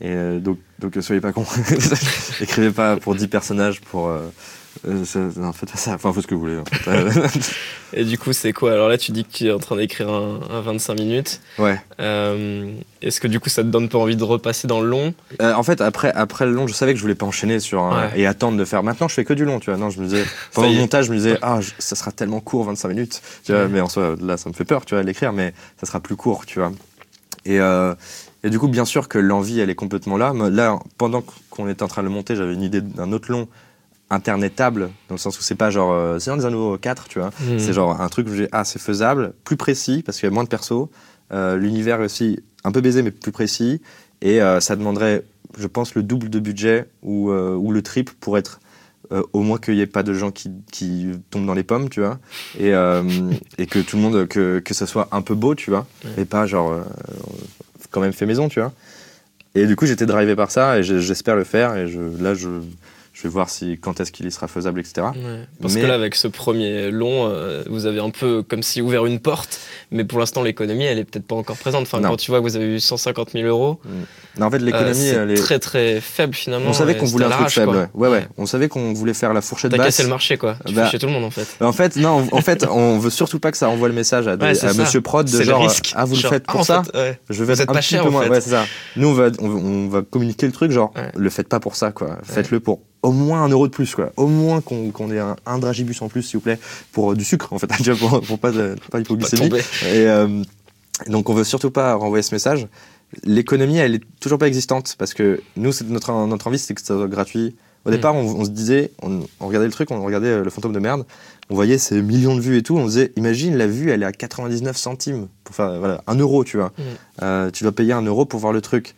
Et 0.00 0.10
euh, 0.10 0.40
donc, 0.40 0.58
donc 0.80 0.96
soyez 1.00 1.20
pas 1.20 1.32
cons. 1.32 1.46
Écrivez 2.40 2.70
pas 2.72 2.96
pour 2.96 3.14
10 3.14 3.28
personnages 3.28 3.80
pour. 3.80 4.10
Euh, 4.88 5.04
ça- 5.04 5.20
non, 5.36 5.52
faites 5.52 5.70
ça. 5.76 5.92
Enfin, 5.94 6.12
faites 6.12 6.22
ce 6.22 6.26
que 6.26 6.34
vous 6.34 6.40
voulez. 6.40 6.58
Et 7.92 8.04
du 8.04 8.18
coup, 8.18 8.32
c'est 8.32 8.52
quoi? 8.52 8.72
Alors 8.72 8.88
là, 8.88 8.98
tu 8.98 9.12
dis 9.12 9.24
que 9.24 9.32
tu 9.32 9.46
es 9.46 9.52
en 9.52 9.58
train 9.58 9.76
d'écrire 9.76 10.08
un, 10.10 10.40
un 10.50 10.60
25 10.60 10.98
minutes. 10.98 11.40
ouais. 11.58 11.80
Euh, 12.00 12.72
Est-ce 13.02 13.20
que 13.20 13.28
du 13.28 13.38
coup, 13.40 13.48
ça 13.48 13.62
te 13.62 13.68
donne 13.68 13.88
pas 13.88 13.98
envie 13.98 14.16
de 14.16 14.24
repasser 14.24 14.66
dans 14.66 14.80
le 14.80 14.88
long? 14.88 15.14
Euh, 15.40 15.54
en 15.54 15.62
fait, 15.62 15.80
après, 15.80 16.12
après 16.14 16.44
le 16.46 16.52
long, 16.52 16.66
je 16.66 16.72
savais 16.74 16.92
que 16.92 16.96
je 16.98 17.02
voulais 17.02 17.14
pas 17.14 17.26
enchaîner 17.26 17.60
sur 17.60 17.82
un- 17.82 18.08
Ouais. 18.08 18.12
et 18.20 18.26
attendre 18.26 18.58
de 18.58 18.64
faire. 18.64 18.82
Maintenant, 18.82 19.06
je 19.08 19.14
fais 19.14 19.24
que 19.24 19.32
du 19.34 19.44
long, 19.44 19.60
tu 19.60 19.70
vois. 19.70 19.78
Non, 19.78 19.90
je 19.90 20.00
me 20.00 20.06
disais. 20.06 20.24
Pendant 20.54 20.68
le 20.68 20.74
montage, 20.74 21.06
je 21.06 21.12
me 21.12 21.16
disais, 21.16 21.38
ah, 21.42 21.60
je- 21.60 21.70
ça 21.78 21.94
sera 21.94 22.10
tellement 22.10 22.40
court, 22.40 22.64
25 22.64 22.88
minutes. 22.88 23.22
Tu 23.44 23.52
vois, 23.52 23.62
Ouais. 23.62 23.68
mais 23.68 23.80
en 23.80 23.88
soi, 23.88 24.16
là, 24.20 24.36
ça 24.36 24.48
me 24.48 24.54
fait 24.54 24.64
peur, 24.64 24.84
tu 24.84 24.94
vois, 24.94 25.02
l'écrire, 25.04 25.32
mais 25.32 25.54
ça 25.78 25.86
sera 25.86 26.00
plus 26.00 26.16
court, 26.16 26.46
tu 26.46 26.58
vois. 26.58 26.72
Et, 27.46 27.60
euh, 27.60 27.94
et 28.42 28.50
du 28.50 28.58
coup, 28.58 28.68
bien 28.68 28.84
sûr 28.86 29.08
que 29.08 29.18
l'envie, 29.18 29.60
elle 29.60 29.70
est 29.70 29.74
complètement 29.74 30.16
là. 30.16 30.32
Là, 30.50 30.78
pendant 30.98 31.22
qu'on 31.50 31.68
était 31.68 31.82
en 31.82 31.88
train 31.88 32.02
de 32.02 32.08
le 32.08 32.12
monter, 32.14 32.34
j'avais 32.36 32.54
une 32.54 32.62
idée 32.62 32.80
d'un 32.80 33.12
autre 33.12 33.30
long 33.30 33.46
internetable, 34.14 34.90
dans 35.08 35.14
le 35.14 35.18
sens 35.18 35.38
où 35.38 35.42
c'est 35.42 35.54
pas 35.54 35.70
genre 35.70 35.92
euh, 35.92 36.18
Seigneur 36.18 36.38
des 36.38 36.46
Anneaux 36.46 36.78
4, 36.78 37.08
tu 37.08 37.18
vois. 37.18 37.28
Hmm. 37.40 37.58
C'est 37.58 37.72
genre 37.72 38.00
un 38.00 38.08
truc 38.08 38.28
où 38.28 38.34
j'ai 38.34 38.48
ah 38.52 38.64
c'est 38.64 38.80
faisable, 38.80 39.34
plus 39.44 39.56
précis 39.56 40.02
parce 40.04 40.18
qu'il 40.18 40.28
y 40.28 40.32
a 40.32 40.34
moins 40.34 40.44
de 40.44 40.48
persos, 40.48 40.88
euh, 41.32 41.56
l'univers 41.56 42.00
est 42.00 42.04
aussi 42.04 42.40
un 42.64 42.72
peu 42.72 42.80
baisé 42.80 43.02
mais 43.02 43.10
plus 43.10 43.32
précis 43.32 43.80
et 44.22 44.40
euh, 44.40 44.60
ça 44.60 44.76
demanderait 44.76 45.24
je 45.58 45.66
pense 45.66 45.94
le 45.94 46.02
double 46.02 46.30
de 46.30 46.40
budget 46.40 46.86
ou, 47.02 47.30
euh, 47.30 47.54
ou 47.54 47.72
le 47.72 47.82
triple 47.82 48.14
pour 48.20 48.38
être 48.38 48.60
au 49.32 49.42
moins 49.42 49.58
qu'il 49.58 49.74
n'y 49.74 49.80
ait 49.80 49.86
pas 49.86 50.02
de 50.02 50.12
gens 50.14 50.32
qui, 50.32 50.50
qui 50.72 51.08
tombent 51.30 51.46
dans 51.46 51.54
les 51.54 51.62
pommes, 51.62 51.88
tu 51.88 52.00
vois, 52.00 52.18
et, 52.58 52.70
et 53.58 53.66
que 53.66 53.78
tout 53.78 53.96
le 53.96 54.02
monde, 54.02 54.26
que, 54.26 54.58
que 54.58 54.74
ça 54.74 54.86
soit 54.86 55.08
un 55.12 55.20
peu 55.20 55.34
beau, 55.34 55.54
tu 55.54 55.70
vois, 55.70 55.86
et 56.16 56.24
pas 56.24 56.46
genre 56.46 56.82
quand 57.90 58.00
même 58.00 58.14
fait 58.14 58.26
maison, 58.26 58.48
tu 58.48 58.58
vois. 58.60 58.72
Et 59.54 59.66
du 59.66 59.76
coup, 59.76 59.86
j'étais 59.86 60.06
drivé 60.06 60.34
par 60.34 60.50
ça 60.50 60.78
et 60.78 60.82
j'espère 60.82 61.36
le 61.36 61.44
faire 61.44 61.76
et 61.76 61.86
je, 61.86 62.00
là, 62.20 62.34
je, 62.34 62.48
je 63.14 63.22
vais 63.22 63.28
voir 63.28 63.48
si, 63.48 63.78
quand 63.80 64.00
est-ce 64.00 64.10
qu'il 64.10 64.26
y 64.26 64.30
sera 64.32 64.48
faisable, 64.48 64.80
etc. 64.80 65.06
Ouais. 65.14 65.44
Parce 65.62 65.74
Mais- 65.74 65.82
que 65.82 65.86
là, 65.86 65.94
avec 65.94 66.16
ce 66.16 66.26
premier 66.26 66.90
long, 66.90 67.28
euh, 67.30 67.62
vous 67.70 67.86
avez 67.86 68.00
un 68.00 68.10
peu 68.10 68.42
comme 68.42 68.62
si 68.64 68.82
ouvert 68.82 69.06
une 69.06 69.20
porte, 69.20 69.60
mais 69.92 70.02
pour 70.04 70.18
l'instant, 70.18 70.42
l'économie, 70.42 70.82
elle 70.84 70.98
est 70.98 71.04
peut-être 71.04 71.24
pas 71.26 71.36
encore 71.36 71.56
présente. 71.56 71.82
Enfin, 71.82 72.00
Non. 72.00 72.08
quand 72.10 72.16
tu 72.16 72.32
vois 72.32 72.40
que 72.40 72.44
vous 72.44 72.56
avez 72.56 72.66
eu 72.66 72.80
150 72.80 73.30
000 73.30 73.46
euros, 73.46 73.80
Non, 74.38 74.46
en 74.46 74.50
fait, 74.50 74.56
euh, 74.56 74.64
l'économie, 74.64 74.94
c'est 74.96 75.14
elle 75.14 75.30
est. 75.30 75.34
très 75.36 75.60
très 75.60 76.00
faible 76.00 76.34
finalement. 76.34 76.70
On 76.70 76.72
savait 76.72 76.96
qu'on 76.96 77.06
voulait 77.06 77.26
un 77.26 77.30
truc 77.30 77.50
faible. 77.50 77.70
Ouais. 77.70 77.88
ouais, 77.94 78.08
ouais. 78.08 78.26
On 78.36 78.46
savait 78.46 78.68
qu'on 78.68 78.92
voulait 78.92 79.14
faire 79.14 79.32
la 79.32 79.40
fourchette 79.40 79.70
T'as 79.70 79.76
basse. 79.76 79.86
cassé 79.86 80.02
le 80.02 80.08
marché, 80.08 80.36
quoi. 80.36 80.56
Tu 80.66 80.74
Bah- 80.74 80.90
tout 80.90 81.06
le 81.06 81.12
monde 81.12 81.24
en 81.24 81.30
fait. 81.30 81.46
En 81.60 81.72
fait, 81.72 81.94
non, 81.96 82.26
en 82.32 82.40
fait, 82.40 82.66
on 82.70 82.98
veut 82.98 83.10
surtout 83.10 83.38
pas 83.38 83.52
que 83.52 83.56
ça 83.58 83.68
envoie 83.68 83.86
le 83.86 83.94
message 83.94 84.26
à, 84.26 84.36
des- 84.36 84.44
Ouais, 84.44 84.54
c'est 84.56 84.66
à. 84.66 84.74
Monsieur 84.74 85.00
Prod 85.00 85.24
de 85.30 85.42
genre 85.44 85.62
risque. 85.62 85.92
ah 85.94 86.04
vous 86.04 86.16
Genre, 86.16 86.32
le 86.32 86.36
faites 86.38 86.44
ah, 86.48 86.52
pour 86.52 86.60
en 86.62 86.64
ça, 86.64 86.82
fait, 86.82 87.20
je 87.30 87.44
vais 87.44 87.54
vous 87.54 87.60
être 87.62 87.70
un 87.70 87.74
pas 87.74 87.78
petit 87.78 87.88
cher, 87.90 88.02
peu 88.02 88.10
moins. 88.10 88.22
fait. 88.24 88.28
Ouais, 88.30 88.40
c'est 88.40 88.50
ça. 88.50 88.64
Nous 88.96 89.06
on 89.08 89.12
va 89.14 89.28
on, 89.38 89.86
va- 89.88 90.02
communiquer 90.02 90.46
le 90.46 90.52
truc 90.52 90.72
genre 90.72 90.92
le 91.14 91.30
faites 91.30 91.48
pas 91.48 91.60
pour 91.60 91.76
ça 91.76 91.92
quoi. 91.92 92.18
Faites-le 92.24 92.58
pour 92.60 92.80
au 93.04 93.12
moins 93.12 93.44
un 93.44 93.48
euro 93.50 93.68
de 93.68 93.72
plus 93.72 93.94
quoi. 93.94 94.10
Au 94.16 94.26
moins 94.26 94.60
qu'on 94.60 94.90
qu'on 94.90 95.10
ait 95.12 95.18
un, 95.20 95.36
un 95.46 95.58
dragibus 95.58 96.00
en 96.02 96.08
plus 96.08 96.22
s'il 96.22 96.38
vous 96.38 96.42
plaît 96.42 96.58
pour 96.92 97.12
euh, 97.12 97.14
du 97.14 97.22
sucre 97.24 97.52
en 97.52 97.58
fait 97.58 97.68
pour, 98.00 98.20
pour 98.22 98.38
pas 98.38 98.50
de, 98.50 98.74
pas 98.74 98.88
Pas 98.92 98.98
d'hypoglycémie. 98.98 99.48
tomber. 99.50 99.60
Et 99.84 100.08
euh, 100.08 100.42
donc 101.06 101.28
on 101.28 101.34
veut 101.34 101.44
surtout 101.44 101.70
pas 101.70 101.94
renvoyer 101.94 102.22
ce 102.22 102.34
message. 102.34 102.66
L'économie, 103.24 103.76
elle 103.76 103.94
est 103.96 104.02
toujours 104.20 104.38
pas 104.38 104.48
existante 104.48 104.96
parce 104.98 105.14
que 105.14 105.40
nous, 105.56 105.70
notre, 105.88 106.12
notre 106.26 106.46
envie, 106.48 106.58
c'est 106.58 106.74
que 106.74 106.80
ça 106.80 106.94
soit 106.96 107.06
gratuit. 107.08 107.54
Au 107.84 107.90
Mm. 107.90 107.92
départ, 107.92 108.14
on, 108.14 108.22
on 108.40 108.44
se 108.46 108.50
disait, 108.50 108.90
on, 109.02 109.20
on 109.40 109.46
regardait 109.46 109.66
le 109.66 109.72
truc, 109.72 109.90
on 109.90 110.02
regardait 110.02 110.28
euh, 110.28 110.42
le 110.42 110.48
fantôme 110.50 110.72
de 110.72 110.78
merde, 110.78 111.04
on 111.50 111.54
voyait 111.54 111.76
ces 111.78 112.00
millions 112.00 112.34
de 112.34 112.40
vues 112.40 112.56
et 112.56 112.62
tout, 112.62 112.76
on 112.78 112.86
disait, 112.86 113.12
imagine 113.16 113.56
la 113.56 113.66
vue, 113.66 113.90
elle 113.90 114.02
est 114.02 114.06
à 114.06 114.12
99 114.12 114.74
centimes 114.76 115.28
pour 115.44 115.54
faire 115.54 115.78
voilà, 115.78 116.02
un 116.06 116.14
euro, 116.16 116.42
tu 116.44 116.56
vois. 116.56 116.72
Mm. 116.78 116.82
Euh, 117.22 117.50
tu 117.50 117.62
dois 117.62 117.72
payer 117.72 117.92
un 117.92 118.00
euro 118.02 118.24
pour 118.24 118.40
voir 118.40 118.52
le 118.54 118.62
truc. 118.62 118.94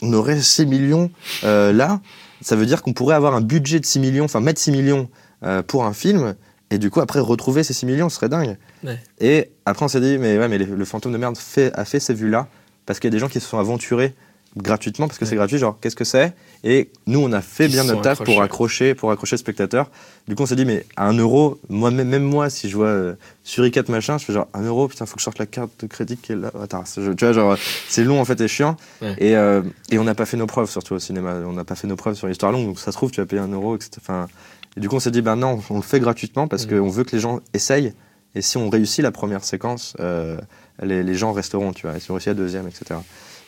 On 0.00 0.12
aurait 0.14 0.40
6 0.40 0.64
millions 0.66 1.10
euh, 1.44 1.72
là, 1.74 2.00
ça 2.42 2.56
veut 2.56 2.66
dire 2.66 2.82
qu'on 2.82 2.92
pourrait 2.92 3.14
avoir 3.14 3.34
un 3.34 3.40
budget 3.40 3.80
de 3.80 3.86
6 3.86 4.00
millions, 4.00 4.24
enfin 4.24 4.40
mettre 4.40 4.60
6 4.60 4.72
millions 4.72 5.08
euh, 5.42 5.62
pour 5.62 5.84
un 5.84 5.92
film, 5.92 6.34
et 6.70 6.78
du 6.78 6.90
coup 6.90 7.00
après 7.00 7.20
retrouver 7.20 7.62
ces 7.62 7.72
6 7.72 7.86
millions, 7.86 8.08
ce 8.08 8.16
serait 8.16 8.28
dingue. 8.28 8.56
Ouais. 8.84 8.98
Et 9.20 9.50
après 9.66 9.84
on 9.84 9.88
s'est 9.88 10.00
dit, 10.00 10.18
mais 10.18 10.38
ouais, 10.38 10.48
mais 10.48 10.58
le 10.58 10.84
fantôme 10.84 11.12
de 11.12 11.18
merde 11.18 11.36
fait, 11.36 11.72
a 11.74 11.84
fait 11.84 12.00
ces 12.00 12.14
vues-là, 12.14 12.48
parce 12.86 12.98
qu'il 12.98 13.08
y 13.08 13.12
a 13.12 13.16
des 13.16 13.18
gens 13.18 13.28
qui 13.28 13.40
se 13.40 13.48
sont 13.48 13.58
aventurés 13.58 14.14
gratuitement, 14.56 15.06
parce 15.08 15.18
que 15.18 15.24
c'est 15.24 15.32
Ouais. 15.32 15.36
gratuit, 15.38 15.58
genre 15.58 15.78
qu'est-ce 15.80 15.96
que 15.96 16.04
c'est? 16.04 16.34
Et 16.64 16.90
nous 17.06 17.20
on 17.20 17.32
a 17.32 17.40
fait 17.40 17.68
bien 17.68 17.84
notre 17.84 18.02
taf 18.02 18.22
pour 18.22 18.42
accrocher, 18.42 18.94
pour 18.94 19.10
accrocher 19.10 19.34
le 19.36 19.38
spectateur. 19.38 19.90
Du 20.28 20.34
coup 20.34 20.42
on 20.42 20.46
s'est 20.46 20.56
dit, 20.56 20.64
mais 20.66 20.84
à 20.96 21.06
un 21.08 21.14
euro, 21.16 21.58
moi, 21.68 21.90
même, 21.90 22.22
moi, 22.22 22.50
si 22.50 22.68
je 22.68 22.76
vois 22.76 22.86
euh, 22.86 23.14
Suricat 23.44 23.82
machin, 23.88 24.18
je 24.18 24.24
fais 24.26 24.32
genre 24.32 24.48
un 24.54 24.62
euro, 24.62 24.88
putain, 24.88 25.06
faut 25.06 25.14
que 25.14 25.20
je 25.20 25.24
sorte 25.24 25.38
la 25.38 25.46
carte 25.46 25.70
de 25.80 25.86
crédit 25.86 26.16
qui 26.16 26.32
est 26.32 26.36
là. 26.36 26.50
Attends, 26.62 26.84
tu 26.84 27.00
vois, 27.18 27.32
genre 27.32 27.56
c'est 27.88 28.04
long 28.04 28.20
en 28.20 28.24
fait 28.24 28.40
et 28.40 28.48
chiant. 28.48 28.76
Ouais. 29.00 29.14
Et, 29.18 29.36
euh, 29.36 29.62
et 29.90 29.98
on 29.98 30.04
n'a 30.04 30.14
pas 30.14 30.26
fait 30.26 30.36
nos 30.36 30.46
preuves, 30.46 30.70
surtout 30.70 30.94
au 30.94 30.98
cinéma. 30.98 31.34
On 31.46 31.52
n'a 31.54 31.64
pas 31.64 31.74
fait 31.74 31.86
nos 31.88 31.96
preuves 31.96 32.14
sur 32.14 32.26
l'histoire 32.28 32.52
longue, 32.52 32.66
donc 32.66 32.78
ça 32.78 32.92
se 32.92 32.96
trouve, 32.96 33.10
tu 33.10 33.20
vas 33.20 33.26
payer 33.26 33.40
un 33.42 33.48
euro, 33.48 33.74
etc. 33.76 33.90
Enfin, 34.00 34.28
et 34.76 34.80
du 34.80 34.88
coup, 34.88 34.96
on 34.96 35.00
s'est 35.00 35.10
dit, 35.10 35.22
ben 35.22 35.36
non, 35.36 35.60
on 35.70 35.76
le 35.76 35.82
fait 35.82 35.98
gratuitement 36.00 36.46
parce 36.46 36.66
Mhm. 36.66 36.78
qu'on 36.78 36.88
veut 36.90 37.04
que 37.04 37.16
les 37.16 37.20
gens 37.20 37.40
essayent. 37.54 37.92
Et 38.34 38.40
si 38.42 38.56
on 38.56 38.70
réussit 38.70 39.02
la 39.02 39.10
première 39.12 39.44
séquence, 39.44 39.94
euh, 40.00 40.38
les, 40.82 41.02
les 41.02 41.14
gens 41.14 41.32
resteront, 41.32 41.72
tu 41.74 41.86
vois. 41.86 41.96
Et 41.96 42.00
si 42.00 42.10
on 42.10 42.14
réussit 42.14 42.28
la 42.28 42.34
deuxième, 42.34 42.66
etc. 42.68 43.00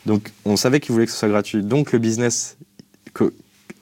Donc, 0.07 0.33
on 0.45 0.57
savait 0.57 0.81
qu'ils 0.81 0.93
voulaient 0.93 1.07
que 1.07 1.13
ce 1.13 1.19
soit 1.19 1.29
gratuit. 1.29 1.63
Donc, 1.63 1.93
le 1.93 1.99
business. 1.99 2.57
que- 3.15 3.33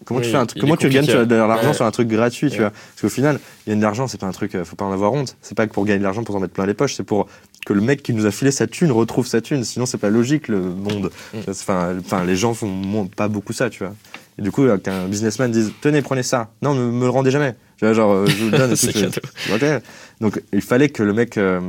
comment 0.05 0.20
Oui, 0.20 0.27
tu 0.27 0.32
fais 0.32 0.36
un 0.39 0.47
Comment 0.61 0.77
tu 0.77 0.89
gagnes 0.90 1.07
de 1.07 1.35
l'argent 1.35 1.69
Ouais. 1.69 1.74
sur 1.74 1.85
un 1.86 1.90
truc 1.90 2.09
gratuit, 2.09 2.51
tu 2.51 2.59
vois? 2.59 2.70
Parce 2.70 3.01
qu'au 3.01 3.09
final, 3.09 3.40
gagner 3.66 3.78
de 3.78 3.82
l'argent, 3.82 4.07
c'est 4.09 4.19
pas 4.20 4.27
un 4.27 4.32
truc, 4.32 4.55
euh, 4.55 4.65
faut 4.65 4.77
pas 4.77 4.85
en 4.85 4.93
avoir 4.93 5.12
honte. 5.12 5.36
C'est 5.40 5.57
pas 5.57 5.66
que 5.66 5.73
pour 5.73 5.85
gagner 5.86 6.01
de 6.01 6.05
l'argent 6.05 6.23
pour 6.23 6.35
s'en 6.35 6.40
mettre 6.40 6.53
plein 6.53 6.66
les 6.66 6.74
poches, 6.74 6.94
c'est 6.94 7.03
pour 7.05 7.28
que 7.65 7.73
le 7.73 7.81
mec 7.81 8.03
qui 8.03 8.12
nous 8.12 8.27
a 8.27 8.31
filé 8.31 8.51
sa 8.51 8.66
thune 8.66 8.90
retrouve 8.93 9.27
sa 9.27 9.40
thune. 9.40 9.65
Sinon, 9.65 9.86
c'est 9.86 9.99
pas 9.99 10.11
logique 10.11 10.49
le 10.49 10.61
monde. 10.61 11.11
Mm. 11.32 11.39
Enfin, 11.49 11.94
enfin, 11.99 12.24
les 12.24 12.36
gens 12.36 12.53
font 12.55 12.66
moins- 12.69 13.07
pas 13.07 13.28
beaucoup 13.28 13.53
ça, 13.53 13.70
tu 13.70 13.85
vois. 13.85 13.94
Et 14.39 14.43
du 14.43 14.51
coup, 14.51 14.65
euh, 14.65 14.77
qu'un 14.78 15.07
businessman 15.07 15.51
dise 15.51 15.73
Tenez, 15.81 16.03
prenez 16.03 16.23
ça. 16.23 16.51
Non, 16.62 16.74
ne 16.74 16.90
me 16.90 17.05
le 17.05 17.11
rendez 17.11 17.31
jamais. 17.31 17.55
Tu 17.78 17.85
vois, 17.85 17.94
genre, 17.94 18.12
euh, 18.12 18.27
je 18.27 18.36
vous 18.44 18.51
le 18.51 18.59
donne. 18.59 18.73
et 18.73 18.77
tout. 19.11 19.86
Donc, 20.20 20.43
il 20.53 20.61
fallait 20.62 20.89
que 20.89 21.03
le 21.03 21.12
mec. 21.12 21.36
euh, 21.39 21.61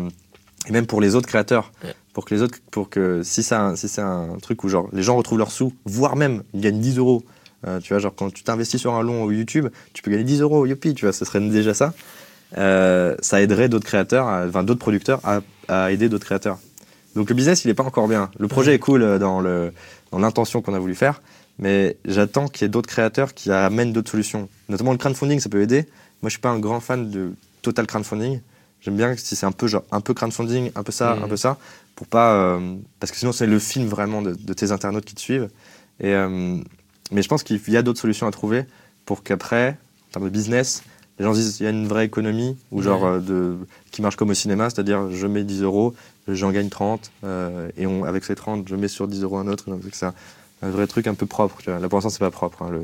et 0.68 0.72
même 0.72 0.86
pour 0.86 1.02
les 1.02 1.16
autres 1.16 1.28
créateurs, 1.28 1.72
Ouais. 1.84 1.94
Pour 2.14 2.26
que 2.26 2.34
les 2.36 2.42
autres, 2.42 2.60
pour 2.72 2.90
que 2.90 3.22
si 3.24 3.44
c'est 3.44 3.56
un, 3.56 3.76
si 3.76 3.88
c'est 3.88 4.02
un 4.02 4.38
truc 4.42 4.64
où 4.64 4.70
genre 4.70 4.88
les 4.94 5.04
gens 5.04 5.16
retrouvent 5.16 5.40
leurs 5.40 5.52
sous, 5.52 5.74
voire 5.86 6.16
même 6.16 6.44
ils 6.54 6.62
gagnent 6.62 6.80
10 6.80 6.98
euros, 6.98 7.24
euh, 7.68 7.80
tu 7.80 7.94
vois, 7.94 8.00
genre 8.00 8.14
quand 8.16 8.32
tu 8.32 8.44
t'investis 8.44 8.80
sur 8.80 8.94
un 8.94 9.02
long 9.02 9.24
au 9.24 9.32
YouTube, 9.32 9.68
tu 9.94 10.02
peux 10.04 10.12
gagner 10.12 10.24
10 10.24 10.42
euros, 10.42 10.66
youpi, 10.66 10.94
tu 10.94 11.06
vois, 11.06 11.14
ce 11.14 11.26
serait 11.26 11.40
déjà 11.42 11.74
ça. 11.74 11.94
Euh, 12.58 13.16
ça 13.20 13.42
aiderait 13.42 13.70
d'autres 13.70 13.86
créateurs, 13.86 14.28
à- 14.28 14.46
enfin 14.48 14.64
d'autres 14.64 14.80
producteurs 14.80 15.20
à, 15.24 15.42
à 15.68 15.92
aider 15.92 16.08
d'autres 16.10 16.26
créateurs. 16.26 16.60
Donc 17.16 17.30
le 17.30 17.36
business, 17.36 17.66
il 17.66 17.70
est 17.72 17.74
pas 17.74 17.84
encore 17.84 18.08
bien. 18.08 18.30
Le 18.38 18.48
projet 18.48 18.76
est 18.76 18.80
cool 18.80 19.02
euh, 19.02 19.18
dans 19.20 19.42
le 19.42 19.72
dans 20.12 20.20
l'intention 20.20 20.62
qu'on 20.62 20.76
a 20.76 20.80
voulu 20.80 20.94
faire, 20.94 21.22
mais 21.58 21.98
j'attends 22.06 22.48
qu'il 22.48 22.64
y 22.64 22.66
ait 22.66 22.70
d'autres 22.70 22.90
créateurs 22.90 23.34
qui 23.34 23.52
amènent 23.52 23.92
d'autres 23.94 24.12
solutions. 24.12 24.48
Notamment 24.70 24.92
le 24.92 25.00
crowdfunding, 25.00 25.40
ça 25.40 25.50
peut 25.50 25.62
aider. 25.62 25.88
Moi, 26.22 26.30
je 26.30 26.34
suis 26.34 26.40
pas 26.42 26.50
un 26.50 26.60
grand 26.60 26.80
fan 26.80 27.10
de 27.10 27.32
total 27.64 27.88
crowdfunding. 27.88 28.40
J'aime 28.82 28.98
bien 28.98 29.16
si 29.18 29.36
c'est 29.36 29.46
un 29.48 29.52
peu 29.52 29.66
genre 29.68 29.84
un 29.92 30.02
peu 30.02 30.14
crowdfunding, 30.14 30.72
un 30.76 30.84
peu 30.84 30.92
ça, 30.92 31.14
un 31.24 31.28
peu 31.28 31.38
ça, 31.38 31.58
pour 31.96 32.08
pas 32.08 32.34
euh, 32.34 32.76
parce 33.00 33.12
que 33.12 33.18
sinon 33.18 33.32
c'est 33.32 33.48
le 33.48 33.60
film 33.60 33.88
vraiment 33.88 34.22
de, 34.22 34.34
de 34.34 34.54
tes 34.54 34.72
internautes 34.72 35.06
qui 35.06 35.16
te 35.16 35.22
suivent. 35.22 35.50
Et 36.00 36.14
euh, 36.14 36.58
mais 37.12 37.22
je 37.22 37.28
pense 37.28 37.44
qu'il 37.44 37.60
y 37.68 37.78
a 37.78 37.82
d'autres 37.84 38.00
solutions 38.00 38.28
à 38.28 38.32
trouver 38.32 38.66
pour 39.06 39.24
qu'après, 39.24 39.78
en 40.10 40.12
termes 40.14 40.26
de 40.26 40.30
business, 40.32 40.84
les 41.20 41.26
gens 41.26 41.34
se 41.34 41.40
disent 41.40 41.60
il 41.60 41.64
y 41.64 41.68
a 41.68 41.70
une 41.70 41.88
vraie 41.88 42.06
économie 42.06 42.58
ou 42.72 42.82
genre 42.82 43.04
Ouais. 43.04 43.10
euh, 43.10 43.20
de 43.20 43.58
qui 43.92 44.02
marche 44.02 44.16
comme 44.16 44.32
au 44.32 44.34
cinéma, 44.34 44.70
c'est-à-dire 44.70 45.12
je 45.12 45.28
mets 45.28 45.44
10 45.44 45.62
euros, 45.62 45.94
j'en 46.28 46.52
gagne 46.52 46.70
30 46.70 47.12
euh, 47.24 47.70
et 47.78 47.86
on, 47.86 48.04
avec 48.06 48.24
ces 48.26 48.34
30, 48.36 48.68
je 48.68 48.76
mets 48.76 48.88
sur 48.88 49.08
10 49.08 49.22
euros 49.24 49.38
un 49.38 49.48
autre. 49.48 49.70
Donc 49.70 49.82
c'est 49.92 50.06
un, 50.08 50.14
un 50.64 50.70
vrai 50.70 50.88
truc 50.88 51.06
un 51.06 51.14
peu 51.14 51.28
propre. 51.28 51.58
Tu 51.62 51.70
vois. 51.70 51.80
Là 51.80 51.88
pour 51.90 51.98
l'instant 51.98 52.10
c'est 52.10 52.20
pas 52.20 52.32
propre. 52.32 52.64
hein, 52.64 52.70
le 52.72 52.82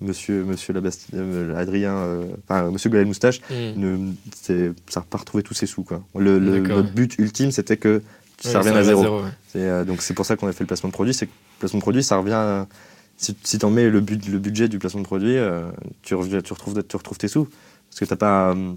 Monsieur 0.00 0.44
Monsieur 0.44 0.74
euh, 1.14 1.56
Adrien, 1.56 1.94
euh, 1.94 2.24
enfin 2.48 2.70
Monsieur 2.70 2.90
Goël 2.90 3.06
Moustache 3.06 3.40
Mm. 3.50 3.80
ne, 3.80 4.12
ça 4.40 5.00
n'a 5.00 5.06
pas 5.08 5.18
retrouvé 5.18 5.42
tous 5.42 5.54
ses 5.54 5.66
sous. 5.66 5.82
Quoi. 5.82 6.02
Le, 6.16 6.38
notre 6.38 6.90
but 6.90 7.16
ultime, 7.18 7.50
c'était 7.52 7.76
que 7.76 8.02
ça 8.50 8.58
revienne 8.58 8.74
à 8.74 8.78
revient 8.78 8.88
zéro. 8.88 9.22
ouais. 9.22 9.30
Euh, 9.56 9.84
donc 9.84 10.02
c'est 10.02 10.14
pour 10.14 10.26
ça 10.26 10.36
qu'on 10.36 10.46
a 10.48 10.52
fait 10.52 10.64
le 10.64 10.66
placement 10.68 10.88
de 10.88 10.92
produit. 10.94 11.14
C'est 11.14 11.26
que 11.26 11.32
le 11.32 11.58
placement 11.60 11.78
de 11.78 11.82
produit, 11.82 12.02
ça 12.02 12.16
revient. 12.16 12.32
à- 12.32 12.66
si 13.16 13.36
si 13.44 13.58
tu 13.58 13.64
en 13.66 13.70
mets 13.70 13.88
le, 13.88 14.00
but, 14.00 14.26
le 14.28 14.38
budget 14.38 14.68
du 14.68 14.78
placement 14.78 15.00
de 15.00 15.06
produit, 15.06 15.36
euh, 15.36 15.70
tu, 16.02 16.14
reviens- 16.14 16.40
tu, 16.42 16.52
retrouves, 16.52 16.82
tu 16.82 16.96
retrouves 16.96 17.18
tes 17.18 17.28
sous. 17.28 17.44
Parce 17.90 18.00
que 18.00 18.04
t'as 18.04 18.16
pas. 18.16 18.50
euh, 18.52 18.72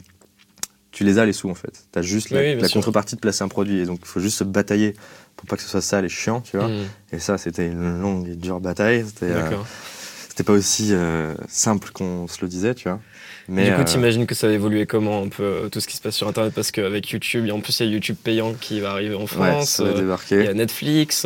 tu 0.91 1.03
les 1.03 1.17
as 1.19 1.25
les 1.25 1.33
sous 1.33 1.49
en 1.49 1.55
fait. 1.55 1.85
Tu 1.91 1.99
as 1.99 2.01
juste 2.01 2.29
la, 2.29 2.39
Oui, 2.41 2.71
contrepartie 2.71 3.15
de 3.15 3.19
placer 3.21 3.43
un 3.43 3.47
produit. 3.47 3.79
Et 3.79 3.85
donc 3.85 3.99
il 4.01 4.07
faut 4.07 4.19
juste 4.19 4.37
se 4.37 4.43
batailler 4.43 4.93
pour 5.35 5.47
pas 5.47 5.55
que 5.57 5.61
ce 5.63 5.67
soit 5.69 5.81
sale 5.81 6.05
et 6.05 6.09
chiant, 6.09 6.41
tu 6.41 6.57
vois. 6.57 6.67
Mm. 6.69 6.83
Et 7.13 7.19
ça, 7.19 7.37
c'était 7.37 7.67
une 7.67 7.99
longue 8.01 8.27
et 8.29 8.35
dure 8.35 8.59
bataille. 8.61 9.03
C'était, 9.05 9.31
euh, 9.31 10.43
pas 10.45 10.53
aussi 10.53 10.89
euh, 10.91 11.33
simple 11.47 11.91
qu'on 11.93 12.27
se 12.27 12.41
le 12.41 12.47
disait, 12.47 12.75
tu 12.75 12.87
vois. 12.89 12.99
Mais 13.47 13.65
du 13.69 13.75
coup, 13.75 13.81
euh, 13.81 13.83
t'imagines 13.83 14.25
que 14.25 14.33
ça 14.35 14.47
va 14.47 14.53
évoluer 14.53 14.85
comment 14.85 15.21
un 15.21 15.27
peu 15.29 15.43
euh, 15.43 15.69
tout 15.69 15.79
ce 15.79 15.87
qui 15.87 15.95
se 15.95 16.01
passe 16.01 16.15
sur 16.15 16.27
Internet? 16.27 16.53
Parce 16.53 16.71
qu'avec 16.71 17.09
YouTube, 17.09 17.45
et 17.45 17.51
en 17.51 17.59
plus 17.61 17.79
il 17.79 17.85
y 17.85 17.89
a 17.89 17.91
YouTube 17.91 18.15
payant 18.23 18.53
qui 18.53 18.79
va 18.79 18.91
arriver 18.91 19.13
en 19.15 19.21
ouais, 19.21 19.27
France, 19.27 19.69
ça 19.69 19.83
va 19.83 19.89
euh, 19.89 19.93
il 19.93 19.97
y 19.97 20.01
débarquer. 20.01 20.47
a 20.47 20.53
Netflix. 20.53 21.25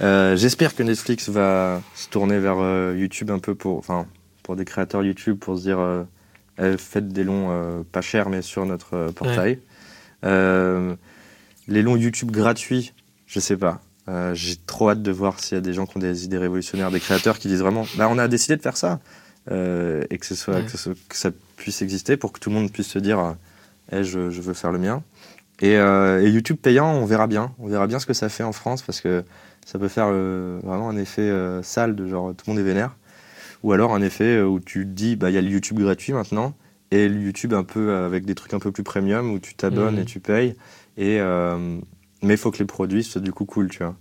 euh, 0.00 0.36
J'espère 0.36 0.74
que 0.74 0.82
Netflix 0.82 1.28
va 1.28 1.82
se 1.94 2.08
tourner 2.08 2.38
vers 2.38 2.58
euh, 2.58 2.94
YouTube 2.96 3.30
un 3.30 3.38
peu 3.38 3.54
pour, 3.54 3.78
enfin, 3.78 4.06
pour 4.42 4.56
des 4.56 4.64
créateurs 4.64 5.02
YouTube 5.02 5.38
pour 5.38 5.58
se 5.58 5.62
dire, 5.62 5.78
eh, 6.58 6.76
faites 6.78 7.08
des 7.08 7.24
longs 7.24 7.84
pas 7.92 8.00
chers 8.00 8.28
mais 8.30 8.42
sur 8.42 8.64
notre 8.66 9.10
portail. 9.12 9.58
Les 11.66 11.82
longs 11.82 11.96
YouTube 11.96 12.30
gratuits, 12.30 12.92
je 13.26 13.40
sais 13.40 13.56
pas. 13.56 13.80
Euh, 14.08 14.34
J'ai 14.34 14.56
trop 14.66 14.90
hâte 14.90 15.02
de 15.02 15.10
voir 15.10 15.40
s'il 15.40 15.54
y 15.56 15.58
a 15.58 15.62
des 15.62 15.72
gens 15.72 15.86
qui 15.86 15.96
ont 15.96 16.00
des 16.00 16.24
idées 16.24 16.36
révolutionnaires, 16.36 16.90
des 16.90 17.00
créateurs 17.00 17.38
qui 17.38 17.48
disent 17.48 17.62
vraiment, 17.62 17.86
bah 17.96 18.06
on 18.10 18.18
a 18.18 18.28
décidé 18.28 18.56
de 18.56 18.62
faire 18.62 18.76
ça 18.76 19.00
Euh, 19.50 20.04
et 20.10 20.18
que 20.18 20.24
ce 20.26 20.34
soit, 20.34 20.54
Ouais. 20.56 20.64
que, 20.64 20.76
ce- 20.78 20.90
que 20.90 21.16
ça 21.16 21.30
puisse 21.56 21.82
exister 21.82 22.16
pour 22.16 22.32
que 22.32 22.40
tout 22.40 22.48
le 22.50 22.56
monde 22.56 22.72
puisse 22.72 22.88
se 22.88 22.98
dire, 22.98 23.36
eh, 23.92 24.02
je, 24.02 24.30
je 24.30 24.40
veux 24.40 24.54
faire 24.54 24.72
le 24.72 24.78
mien. 24.78 25.02
Et, 25.60 25.76
euh, 25.76 26.22
et 26.24 26.30
YouTube 26.30 26.56
payant, 26.60 26.90
on 26.94 27.04
verra 27.04 27.26
bien. 27.26 27.52
On 27.58 27.68
verra 27.68 27.86
bien 27.86 27.98
ce 27.98 28.06
que 28.06 28.14
ça 28.14 28.28
fait 28.28 28.42
en 28.42 28.52
France 28.52 28.82
parce 28.82 29.00
que 29.00 29.22
ça 29.66 29.78
peut 29.78 29.88
faire 29.88 30.08
euh, 30.10 30.58
vraiment 30.62 30.88
un 30.88 30.96
effet 30.96 31.30
sale 31.62 31.94
de 31.94 32.06
genre 32.08 32.34
tout 32.34 32.44
le 32.46 32.52
monde 32.54 32.60
est 32.60 32.64
vénère. 32.66 32.96
Ou 33.62 33.72
alors 33.72 33.94
un 33.94 34.02
effet 34.02 34.40
où 34.40 34.60
tu 34.60 34.80
te 34.84 34.90
dis, 34.90 35.16
bah 35.16 35.30
il 35.30 35.34
y 35.34 35.38
a 35.38 35.42
le 35.42 35.48
YouTube 35.48 35.78
gratuit 35.78 36.12
maintenant 36.12 36.54
et 36.90 37.08
le 37.08 37.18
YouTube 37.20 37.54
un 37.54 37.64
peu 37.64 37.94
avec 37.94 38.24
des 38.26 38.34
trucs 38.34 38.52
un 38.54 38.58
peu 38.58 38.72
plus 38.72 38.82
premium 38.82 39.30
où 39.32 39.38
tu 39.38 39.54
t'abonnes 39.54 39.98
et 39.98 40.04
tu 40.04 40.20
payes. 40.20 40.54
Et, 40.98 41.18
mais 42.22 42.34
il 42.34 42.36
faut 42.36 42.50
que 42.50 42.58
les 42.58 42.64
produits 42.66 43.04
soient 43.04 43.20
du 43.22 43.32
coup 43.32 43.44
cool, 43.46 43.68
tu 43.70 43.78
vois. 43.82 43.96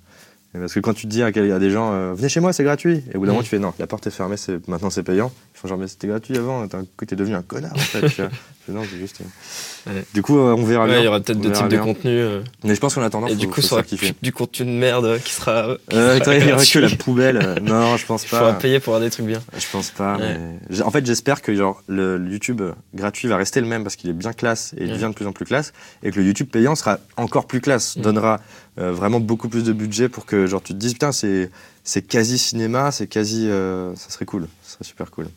Parce 0.53 0.73
que 0.73 0.79
quand 0.79 0.93
tu 0.93 1.07
te 1.07 1.11
dis 1.11 1.23
à, 1.23 1.31
des 1.31 1.69
gens, 1.71 1.93
euh, 1.93 2.13
venez 2.13 2.29
chez 2.29 2.39
moi, 2.39 2.53
c'est 2.53 2.63
gratuit. 2.63 3.03
Et 3.11 3.17
au 3.17 3.19
bout 3.19 3.25
d'un 3.25 3.31
Mhm. 3.31 3.35
moment, 3.37 3.43
tu 3.43 3.49
fais, 3.49 3.59
non, 3.59 3.73
la 3.79 3.87
porte 3.87 4.05
est 4.07 4.11
fermée, 4.11 4.37
c'est- 4.37 4.67
maintenant 4.67 4.89
c'est 4.91 5.01
payant. 5.03 5.31
Font 5.53 5.67
genre, 5.67 5.77
mais 5.77 5.87
c'était 5.87 6.07
gratuit 6.07 6.35
avant, 6.37 6.67
t'es 6.67 7.15
devenu 7.15 7.35
un 7.35 7.41
connard 7.43 7.73
en 7.73 7.77
fait. 7.77 8.09
tu 8.09 8.21
vois. 8.21 8.31
Non, 8.69 8.81
c'est 8.89 8.97
juste. 8.97 9.19
euh. 9.19 9.91
Ouais. 9.93 10.05
Du 10.13 10.21
coup, 10.21 10.39
euh, 10.39 10.55
on 10.57 10.63
verra 10.63 10.85
ouais, 10.85 10.91
bien. 10.91 10.99
il 10.99 11.03
y 11.03 11.07
aura 11.09 11.19
peut-être 11.19 11.41
deux 11.41 11.51
types 11.51 11.65
de 11.65 11.75
bien. 11.75 11.83
contenus. 11.83 12.05
euh, 12.05 12.41
Mais 12.63 12.75
je 12.75 12.79
pense 12.79 12.95
qu'en 12.95 13.01
attendant, 13.01 13.27
et 13.27 13.31
faut, 13.33 13.35
du 13.35 13.49
coup, 13.49 13.55
ça 13.59 13.83
se 13.83 13.95
sera 13.97 14.11
du 14.21 14.31
contenu 14.31 14.65
de 14.65 14.71
merde 14.71 15.19
qui 15.21 15.33
sera. 15.33 15.75
qui 15.89 15.97
Euh, 15.97 16.17
sera 16.19 16.35
il 16.37 16.47
y 16.47 16.53
aura 16.53 16.63
que 16.63 16.79
la 16.79 16.89
poubelle. 16.97 17.55
Non, 17.61 17.97
je 17.97 18.05
pense 18.05 18.23
Il 18.23 18.29
faudra 18.29 18.53
pas. 18.53 18.59
payer 18.59 18.79
pour 18.79 18.95
avoir 18.95 19.05
des 19.05 19.11
trucs 19.11 19.25
bien. 19.25 19.41
Je 19.57 19.65
pense 19.69 19.91
pas. 19.91 20.15
Ouais. 20.15 20.39
mais- 20.69 20.81
En 20.81 20.91
fait, 20.91 21.05
j'espère 21.05 21.41
que 21.41 21.53
genre, 21.53 21.83
le, 21.89 22.25
YouTube 22.31 22.61
gratuit 22.95 23.27
va 23.27 23.35
rester 23.35 23.59
le 23.59 23.67
même 23.67 23.83
parce 23.83 23.97
qu'il 23.97 24.09
est 24.09 24.13
bien 24.13 24.31
classe 24.31 24.73
et 24.77 24.85
il 24.85 24.91
devient 24.91 25.09
de 25.09 25.13
plus 25.13 25.27
en 25.27 25.33
plus 25.33 25.43
classe. 25.43 25.73
Et 26.01 26.11
que 26.11 26.19
le 26.21 26.25
YouTube 26.25 26.47
payant 26.49 26.75
sera 26.75 26.99
encore 27.17 27.47
plus 27.47 27.59
classe. 27.59 27.97
Mm. 27.97 28.01
Donnera 28.01 28.39
euh, 28.79 28.93
vraiment 28.93 29.19
beaucoup 29.19 29.49
plus 29.49 29.65
de 29.65 29.73
budget 29.73 30.07
pour 30.07 30.25
que 30.25 30.47
genre, 30.47 30.63
tu 30.63 30.71
te 30.71 30.77
dises, 30.79 30.93
putain, 30.93 31.11
c'est, 31.11 31.51
c'est 31.83 32.01
quasi 32.01 32.37
cinéma, 32.37 32.91
c'est 32.93 33.07
quasi. 33.07 33.49
ça 33.49 34.09
serait 34.09 34.23
cool. 34.23 34.47
Ça 34.63 34.75
serait 34.75 34.85
super 34.85 35.11
cool. 35.11 35.27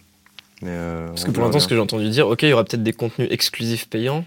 Mais, 0.62 0.70
euh, 0.70 1.08
Parce 1.08 1.24
que 1.24 1.30
pour 1.30 1.42
l'instant, 1.42 1.60
ce 1.60 1.68
que 1.68 1.74
j'ai 1.74 1.80
entendu 1.80 2.08
dire, 2.08 2.28
ok, 2.28 2.42
il 2.42 2.48
y 2.48 2.52
aura 2.52 2.64
peut-être 2.64 2.82
des 2.82 2.92
contenus 2.92 3.28
exclusifs 3.30 3.88
payants, 3.88 4.24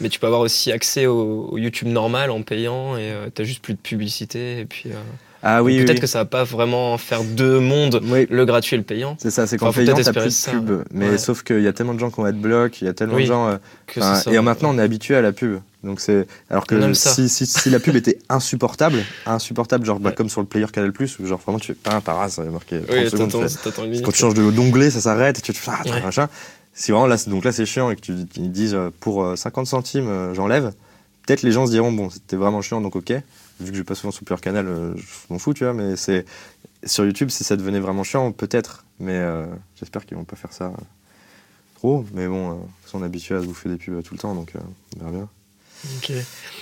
mais 0.00 0.08
tu 0.08 0.18
peux 0.18 0.26
avoir 0.26 0.40
aussi 0.42 0.72
accès 0.72 1.06
au, 1.06 1.48
au 1.52 1.58
YouTube 1.58 1.88
normal 1.88 2.30
en 2.30 2.42
payant 2.42 2.96
et 2.96 3.10
euh, 3.12 3.28
t'as 3.34 3.44
juste 3.44 3.62
plus 3.62 3.74
de 3.74 3.78
publicité. 3.78 4.58
Et 4.60 4.64
puis 4.64 4.90
euh, 4.90 4.94
Ah 5.42 5.62
oui, 5.62 5.78
peut-être 5.78 5.96
oui. 5.96 6.00
que 6.00 6.06
ça 6.06 6.18
va 6.20 6.24
pas 6.24 6.44
vraiment 6.44 6.96
faire 6.98 7.22
deux 7.24 7.60
mondes, 7.60 8.00
Oui, 8.04 8.26
le 8.30 8.44
gratuit 8.44 8.74
et 8.74 8.78
le 8.78 8.84
payant. 8.84 9.16
c'est 9.20 9.30
ça, 9.30 9.46
c'est 9.46 9.58
qu'en 9.58 9.68
Enfin, 9.68 9.80
payant, 9.82 9.94
t'as 9.96 10.12
plus 10.12 10.24
de 10.24 10.28
ça. 10.30 10.50
pub. 10.52 10.84
Mais 10.92 11.10
Ouais. 11.10 11.18
sauf 11.18 11.42
qu'il 11.42 11.62
y 11.62 11.68
a 11.68 11.72
tellement 11.72 11.94
de 11.94 12.00
gens 12.00 12.10
qui 12.10 12.20
ont 12.20 12.24
adblock, 12.24 12.80
il 12.80 12.86
y 12.86 12.88
a 12.88 12.92
tellement 12.94 13.18
de 13.18 13.24
gens. 13.24 13.48
euh, 13.48 13.56
Que 13.86 14.00
ça. 14.00 14.22
et 14.32 14.38
maintenant, 14.40 14.70
on 14.74 14.78
est 14.78 14.82
habitué 14.82 15.14
à 15.16 15.20
la 15.20 15.32
pub. 15.32 15.60
Donc 15.84 15.98
c'est 16.00 16.28
alors 16.48 16.64
que 16.68 16.92
si, 16.94 17.28
si, 17.28 17.44
si 17.44 17.68
la 17.68 17.80
pub 17.80 17.96
était 17.96 18.18
insupportable, 18.28 18.98
insupportable, 19.26 19.84
genre 19.84 19.98
bah, 19.98 20.10
Ouais. 20.10 20.14
comme 20.14 20.28
sur 20.28 20.40
le 20.40 20.46
player 20.46 20.66
Canal 20.72 20.92
Plus, 20.92 21.18
où 21.18 21.26
genre 21.26 21.40
vraiment 21.40 21.58
tu 21.58 21.66
fais 21.68 21.74
pas 21.74 21.94
un 21.96 22.00
par 22.00 22.30
ça 22.30 22.42
avait 22.42 22.52
marqué 22.52 22.78
30 22.82 22.96
Oui, 22.96 23.10
secondes. 23.10 23.30
tu 23.32 23.48
fais- 23.48 23.64
t'attends 23.64 23.82
une 23.82 23.90
minute. 23.90 24.04
quand 24.04 24.12
tu 24.12 24.18
changes 24.18 24.34
d'onglet, 24.34 24.90
ça 24.90 25.00
s'arrête, 25.00 25.42
tu 25.42 25.52
te 25.52 25.58
fais 25.58 25.72
ah, 25.74 25.82
Ouais. 25.90 26.00
machin. 26.02 26.28
Si 26.74 26.90
vraiment 26.90 27.06
là, 27.06 27.16
donc 27.26 27.44
là 27.44 27.52
c'est 27.52 27.66
chiant 27.66 27.90
et 27.90 27.96
que 27.96 28.00
tu 28.00 28.14
ils 28.36 28.50
disent 28.50 28.74
euh, 28.74 28.90
pour 29.00 29.22
euh, 29.22 29.36
50 29.36 29.66
centimes, 29.66 30.08
euh, 30.08 30.34
j'enlève. 30.34 30.72
Peut-être 31.26 31.42
les 31.42 31.52
gens 31.52 31.66
se 31.66 31.70
diront 31.70 31.92
bon, 31.92 32.10
c'était 32.10 32.36
vraiment 32.36 32.62
chiant, 32.62 32.80
donc 32.80 32.96
ok. 32.96 33.12
Vu 33.60 33.70
que 33.70 33.74
je 33.74 33.78
vais 33.78 33.84
pas 33.84 33.94
souvent 33.94 34.10
sur 34.10 34.24
player 34.24 34.40
Canal, 34.40 34.66
euh, 34.66 34.94
je 34.96 35.04
m'en 35.30 35.38
fous, 35.38 35.54
tu 35.54 35.64
vois. 35.64 35.72
Mais 35.74 35.96
c'est 35.96 36.24
sur 36.84 37.04
YouTube, 37.04 37.28
si 37.30 37.44
ça 37.44 37.56
devenait 37.56 37.80
vraiment 37.80 38.02
chiant, 38.02 38.32
peut-être. 38.32 38.84
Mais 38.98 39.16
euh, 39.16 39.46
j'espère 39.76 40.04
qu'ils 40.04 40.16
vont 40.16 40.24
pas 40.24 40.36
faire 40.36 40.52
ça 40.52 40.66
euh, 40.66 40.84
trop. 41.76 42.04
Mais 42.12 42.26
bon, 42.26 42.50
euh, 42.50 42.54
de 42.54 42.60
toute 42.60 42.70
façon, 42.84 42.98
on 42.98 43.02
est 43.02 43.06
habitué 43.06 43.34
à 43.36 43.40
se 43.40 43.46
bouffer 43.46 43.68
des 43.68 43.76
pubs 43.76 44.02
tout 44.02 44.14
le 44.14 44.18
temps, 44.18 44.34
donc 44.34 44.52
euh, 44.56 44.60
on 44.96 44.98
verra 45.00 45.12
bien. 45.12 45.28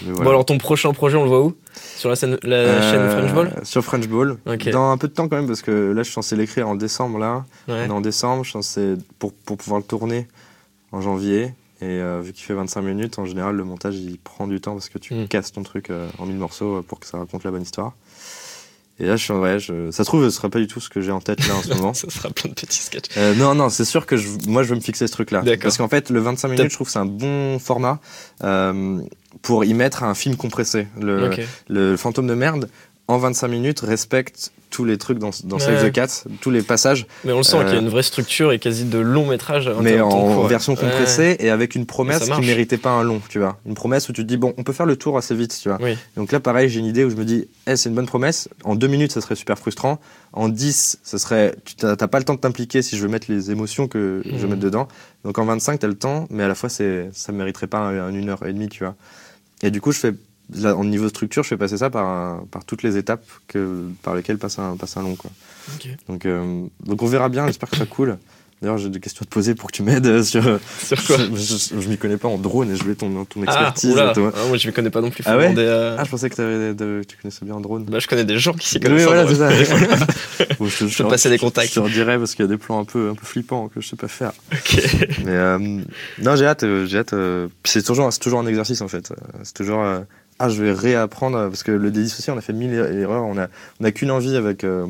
Bon, 0.03 0.21
alors 0.29 0.45
ton 0.47 0.59
prochain 0.59 0.93
projet, 0.93 1.17
on 1.17 1.25
le 1.25 1.29
voit 1.29 1.43
où? 1.45 1.55
Sur 1.97 2.09
la, 2.09 2.17
scène, 2.17 2.39
la 2.43 2.57
Euh, 2.57 2.91
chaîne 2.91 3.11
French 3.11 3.35
Ball? 3.35 3.65
Sur 3.67 3.85
French 3.85 4.09
Ball. 4.09 4.37
Dans 4.73 4.91
un 4.91 4.97
peu 4.99 5.09
de 5.09 5.13
temps 5.13 5.29
quand 5.29 5.37
même, 5.37 5.47
parce 5.47 5.63
que 5.63 5.93
là, 5.93 6.03
je 6.03 6.05
suis 6.05 6.15
censé 6.15 6.37
l'écrire 6.37 6.69
en 6.69 6.75
décembre, 6.75 7.19
là. 7.19 7.45
Ouais. 7.69 7.75
On 7.75 7.85
est 7.85 7.91
en 7.91 8.01
décembre, 8.01 8.45
je 8.45 8.51
suis 8.51 8.53
censé, 8.55 8.95
pour, 9.19 9.33
pour 9.33 9.57
pouvoir 9.59 9.81
le 9.81 9.87
tourner 9.87 10.27
en 10.93 11.01
janvier. 11.01 11.53
Et 11.83 11.87
euh, 11.87 12.21
vu 12.23 12.33
qu'il 12.33 12.45
fait 12.45 12.53
25 12.55 12.83
minutes, 12.83 13.19
en 13.19 13.25
général, 13.25 13.57
le 13.57 13.65
montage, 13.65 13.97
il 13.97 14.19
prend 14.19 14.47
du 14.47 14.61
temps 14.61 14.73
parce 14.75 14.89
que 14.91 14.99
tu 14.99 15.15
Mm. 15.15 15.29
casses 15.29 15.53
ton 15.53 15.63
truc 15.63 15.89
euh, 15.91 16.09
en 16.19 16.27
mille 16.27 16.37
morceaux 16.37 16.83
pour 16.83 17.01
que 17.01 17.07
ça 17.07 17.17
raconte 17.19 17.43
la 17.45 17.51
bonne 17.51 17.63
histoire. 17.63 17.93
Et 19.01 19.07
là, 19.07 19.17
je 19.17 19.25
suis 19.25 19.33
en 19.33 19.39
vrai, 19.39 19.59
je- 19.59 19.91
ça 19.91 20.05
se 20.05 20.09
trouve, 20.09 20.23
ce 20.25 20.31
sera 20.31 20.49
pas 20.51 20.59
du 20.59 20.67
tout 20.67 20.79
ce 20.79 20.89
que 20.91 21.01
j'ai 21.01 21.11
en 21.11 21.21
tête 21.21 21.47
là 21.49 21.55
en 21.57 21.63
ce 21.63 21.69
moment. 21.75 21.95
Ça 21.95 22.09
sera 22.11 22.29
plein 22.31 22.51
de 22.51 22.55
petits 22.55 22.83
sketchs. 22.83 23.07
Euh, 23.17 23.35
non, 23.35 23.55
non, 23.55 23.69
c'est 23.71 23.85
sûr 23.87 24.05
que 24.07 24.17
je, 24.17 24.29
moi, 24.47 24.63
je 24.63 24.69
veux 24.69 24.75
me 24.77 24.81
fixer 24.81 25.07
ce 25.07 25.13
truc-là. 25.13 25.43
Parce 25.63 25.79
qu'en 25.79 25.89
fait, 25.89 26.11
le 26.11 26.21
25 26.21 26.49
T'as- 26.49 26.55
minutes, 26.55 26.71
je 26.71 26.75
trouve 26.77 26.87
que 26.87 26.93
c'est 26.93 26.99
un 26.99 27.07
bon 27.07 27.59
format 27.59 27.99
euh, 28.45 29.01
pour 29.43 29.65
y 29.65 29.73
mettre 29.75 30.03
un 30.05 30.15
film 30.15 30.37
compressé. 30.37 30.87
Le, 31.01 31.31
le 31.69 31.97
fantôme 31.97 32.27
de 32.27 32.35
merde, 32.35 32.69
en 33.09 33.19
25 33.19 33.49
minutes, 33.49 33.81
respecte 33.81 34.53
tous 34.71 34.85
les 34.85 34.97
trucs 34.99 35.19
dans, 35.19 35.31
dans 35.45 35.59
Save 35.59 35.83
Ouais. 35.83 35.91
the 35.91 35.95
Cat, 35.95 36.25
tous 36.41 36.51
les 36.51 36.63
passages, 36.63 37.07
Mais 37.25 37.33
on 37.33 37.39
le 37.39 37.43
sent 37.43 37.57
Euh, 37.59 37.65
qu'il 37.65 37.75
y 37.75 37.77
a 37.77 37.81
une 37.81 37.89
vraie 37.89 38.03
structure 38.03 38.53
et 38.53 38.59
quasi 38.59 38.85
de 38.85 38.99
long 38.99 39.27
métrage. 39.27 39.69
mais 39.83 40.01
en 40.01 40.45
version 40.45 40.73
Ouais. 40.75 40.79
compressée 40.81 41.37
et 41.41 41.51
avec 41.51 41.75
une 41.75 41.87
promesse 41.87 42.21
qui 42.23 42.29
marche. 42.31 42.47
méritait 42.47 42.79
pas 42.79 42.91
un 42.91 43.03
long, 43.03 43.21
tu 43.29 43.39
vois. 43.39 43.59
Une 43.67 43.75
promesse 43.75 44.09
où 44.09 44.13
tu 44.13 44.23
te 44.23 44.27
dis, 44.27 44.37
bon, 44.37 44.55
on 44.57 44.63
peut 44.63 44.73
faire 44.73 44.87
le 44.87 44.97
tour 44.97 45.19
assez 45.19 45.35
vite, 45.35 45.59
tu 45.61 45.69
vois. 45.69 45.79
Oui. 45.83 45.99
Donc 46.17 46.33
là, 46.33 46.41
pareil, 46.41 46.69
j'ai 46.69 46.81
une 46.81 46.87
idée 46.87 47.05
où 47.05 47.11
je 47.11 47.17
me 47.17 47.25
dis, 47.25 47.47
eh, 47.67 47.77
c'est 47.77 47.89
une 47.89 47.95
bonne 47.95 48.07
promesse. 48.07 48.49
En 48.65 48.75
deux 48.77 48.87
minutes, 48.89 49.13
ça 49.13 49.21
serait 49.21 49.35
super 49.37 49.59
frustrant. 49.59 50.01
En 50.33 50.49
10, 50.49 50.99
ça 51.03 51.19
serait, 51.19 51.55
tu 51.65 51.75
t'as 51.75 51.97
pas 51.97 52.19
le 52.19 52.25
temps 52.25 52.35
de 52.35 52.41
t'impliquer 52.41 52.83
si 52.83 52.97
je 52.97 53.03
veux 53.03 53.09
mettre 53.09 53.31
les 53.31 53.51
émotions 53.51 53.89
que 53.89 54.23
je 54.25 54.37
veux 54.37 54.47
mettre 54.49 54.61
dedans. 54.61 54.87
Donc 55.25 55.39
en 55.39 55.45
25, 55.45 55.81
t'as 55.81 55.89
le 55.89 55.95
temps, 55.95 56.27
mais 56.31 56.45
à 56.45 56.49
la 56.49 56.55
fois, 56.55 56.69
ça 56.69 57.33
mériterait 57.33 57.67
pas 57.67 57.79
un, 57.79 57.99
un 58.09 58.15
une 58.15 58.29
heure 58.29 58.47
et 58.47 58.53
demie, 58.53 58.69
tu 58.69 58.85
vois. 58.85 58.95
Et 59.63 59.71
du 59.71 59.81
coup, 59.81 59.91
je 59.93 59.99
fais, 59.99 60.13
là, 60.55 60.77
en 60.77 60.85
niveau 60.85 61.09
structure, 61.09 61.43
je 61.43 61.49
fais 61.49 61.57
passer 61.57 61.77
ça 61.79 61.91
par, 61.91 62.07
un- 62.07 62.45
par 62.51 62.65
toutes 62.65 62.83
les 62.83 62.97
étapes 62.97 63.25
que, 63.49 63.85
par 64.03 64.15
lesquelles 64.15 64.39
passe 64.39 64.59
un, 64.59 64.77
passe 64.77 64.97
un 64.97 65.03
long, 65.03 65.17
quoi. 65.17 65.31
Donc, 66.09 66.27
euh, 66.27 66.65
donc 66.85 67.03
on 67.03 67.07
verra 67.07 67.29
bien, 67.29 67.47
j'espère 67.47 67.71
que 67.71 67.77
ça 67.77 67.87
cool. 67.87 68.19
D'ailleurs, 68.63 68.77
j'ai 68.77 68.91
des 68.91 69.01
questions 69.01 69.23
à 69.23 69.25
te 69.25 69.31
poser 69.31 69.55
pour 69.55 69.71
que 69.71 69.77
tu 69.77 69.83
m'aides 69.83 70.07
euh, 70.07 70.23
sur. 70.23 70.43
Sur 70.85 71.03
quoi 71.07 71.17
je 71.17 71.35
je, 71.35 71.81
je 71.81 71.89
m'y 71.89 71.97
connais 71.97 72.19
pas 72.19 72.29
en 72.29 72.37
drone 72.37 72.71
et 72.71 72.77
je 72.77 72.83
voulais 72.83 72.95
ton, 72.95 73.25
ton 73.25 73.41
Ah, 73.41 73.45
expertise. 73.45 73.93
oula. 73.93 74.13
toi. 74.13 74.33
Ah, 74.37 74.47
moi 74.49 74.59
je 74.59 74.67
ne 74.67 74.73
connais 74.73 74.91
pas 74.91 75.01
non 75.01 75.09
plus. 75.09 75.25
Ah 75.27 75.39
ouais 75.39 75.47
Ah, 75.97 76.05
je 76.05 76.11
pensais 76.11 76.29
que 76.29 76.73
de- 76.75 77.03
tu 77.09 77.17
connaissais 77.17 77.47
bien 77.47 77.55
en 77.55 77.61
drone. 77.63 77.85
Bah, 77.85 78.01
je 78.01 78.07
connais 78.07 78.27
des 78.27 78.39
gens 78.39 78.53
qui 78.53 78.69
s'y 78.69 78.77
Oui, 78.77 78.83
connaissent. 78.83 79.05
en 79.07 79.15
voilà, 79.15 79.25
vrai. 79.25 79.65
c'est 79.65 79.65
ça. 79.65 80.07
Bon, 80.59 80.67
je, 80.67 80.87
Je 80.89 81.03
peux 81.03 81.09
passer 81.09 81.31
des 81.31 81.39
contacts. 81.39 81.71
Je 81.71 81.75
te 81.77 81.81
redirai 81.81 82.19
parce 82.19 82.35
qu'il 82.35 82.45
y 82.45 82.49
a 82.49 82.51
des 82.51 82.59
plans 82.59 82.79
un 82.81 82.85
peu, 82.85 83.09
un 83.09 83.15
peu 83.15 83.25
flippants 83.25 83.69
que 83.69 83.81
je 83.81 83.89
sais 83.89 83.97
pas 83.97 84.09
faire. 84.09 84.33
Ok. 84.53 84.83
Mais 85.25 85.31
euh, 85.33 85.59
non, 86.19 86.37
j'ai 86.37 86.45
hâte. 86.45 86.65
J'ai 86.85 86.99
hâte. 86.99 87.15
euh, 87.15 87.49
c'est 87.65 87.83
toujours, 87.83 88.11
toujours 88.19 88.41
un 88.41 88.47
exercice 88.47 88.83
en 88.83 88.89
fait. 88.89 89.11
C'est 89.43 89.55
toujours. 89.55 89.83
Ah, 90.41 90.49
je 90.49 90.63
vais 90.63 90.73
réapprendre 90.73 91.37
euh, 91.39 91.49
parce 91.49 91.63
que 91.63 91.71
le 91.73 91.91
dédissocié, 91.91 92.33
on 92.33 92.39
a 92.39 92.41
fait 92.41 92.53
mille 92.53 92.73
er- 92.75 93.01
erreurs. 93.03 93.25
On 93.25 93.39
a, 93.39 93.47
on 93.81 93.85
a 93.85 93.93
qu'une 93.93 94.11
envie 94.11 94.37
avec 94.37 94.65
euh, 94.65 94.87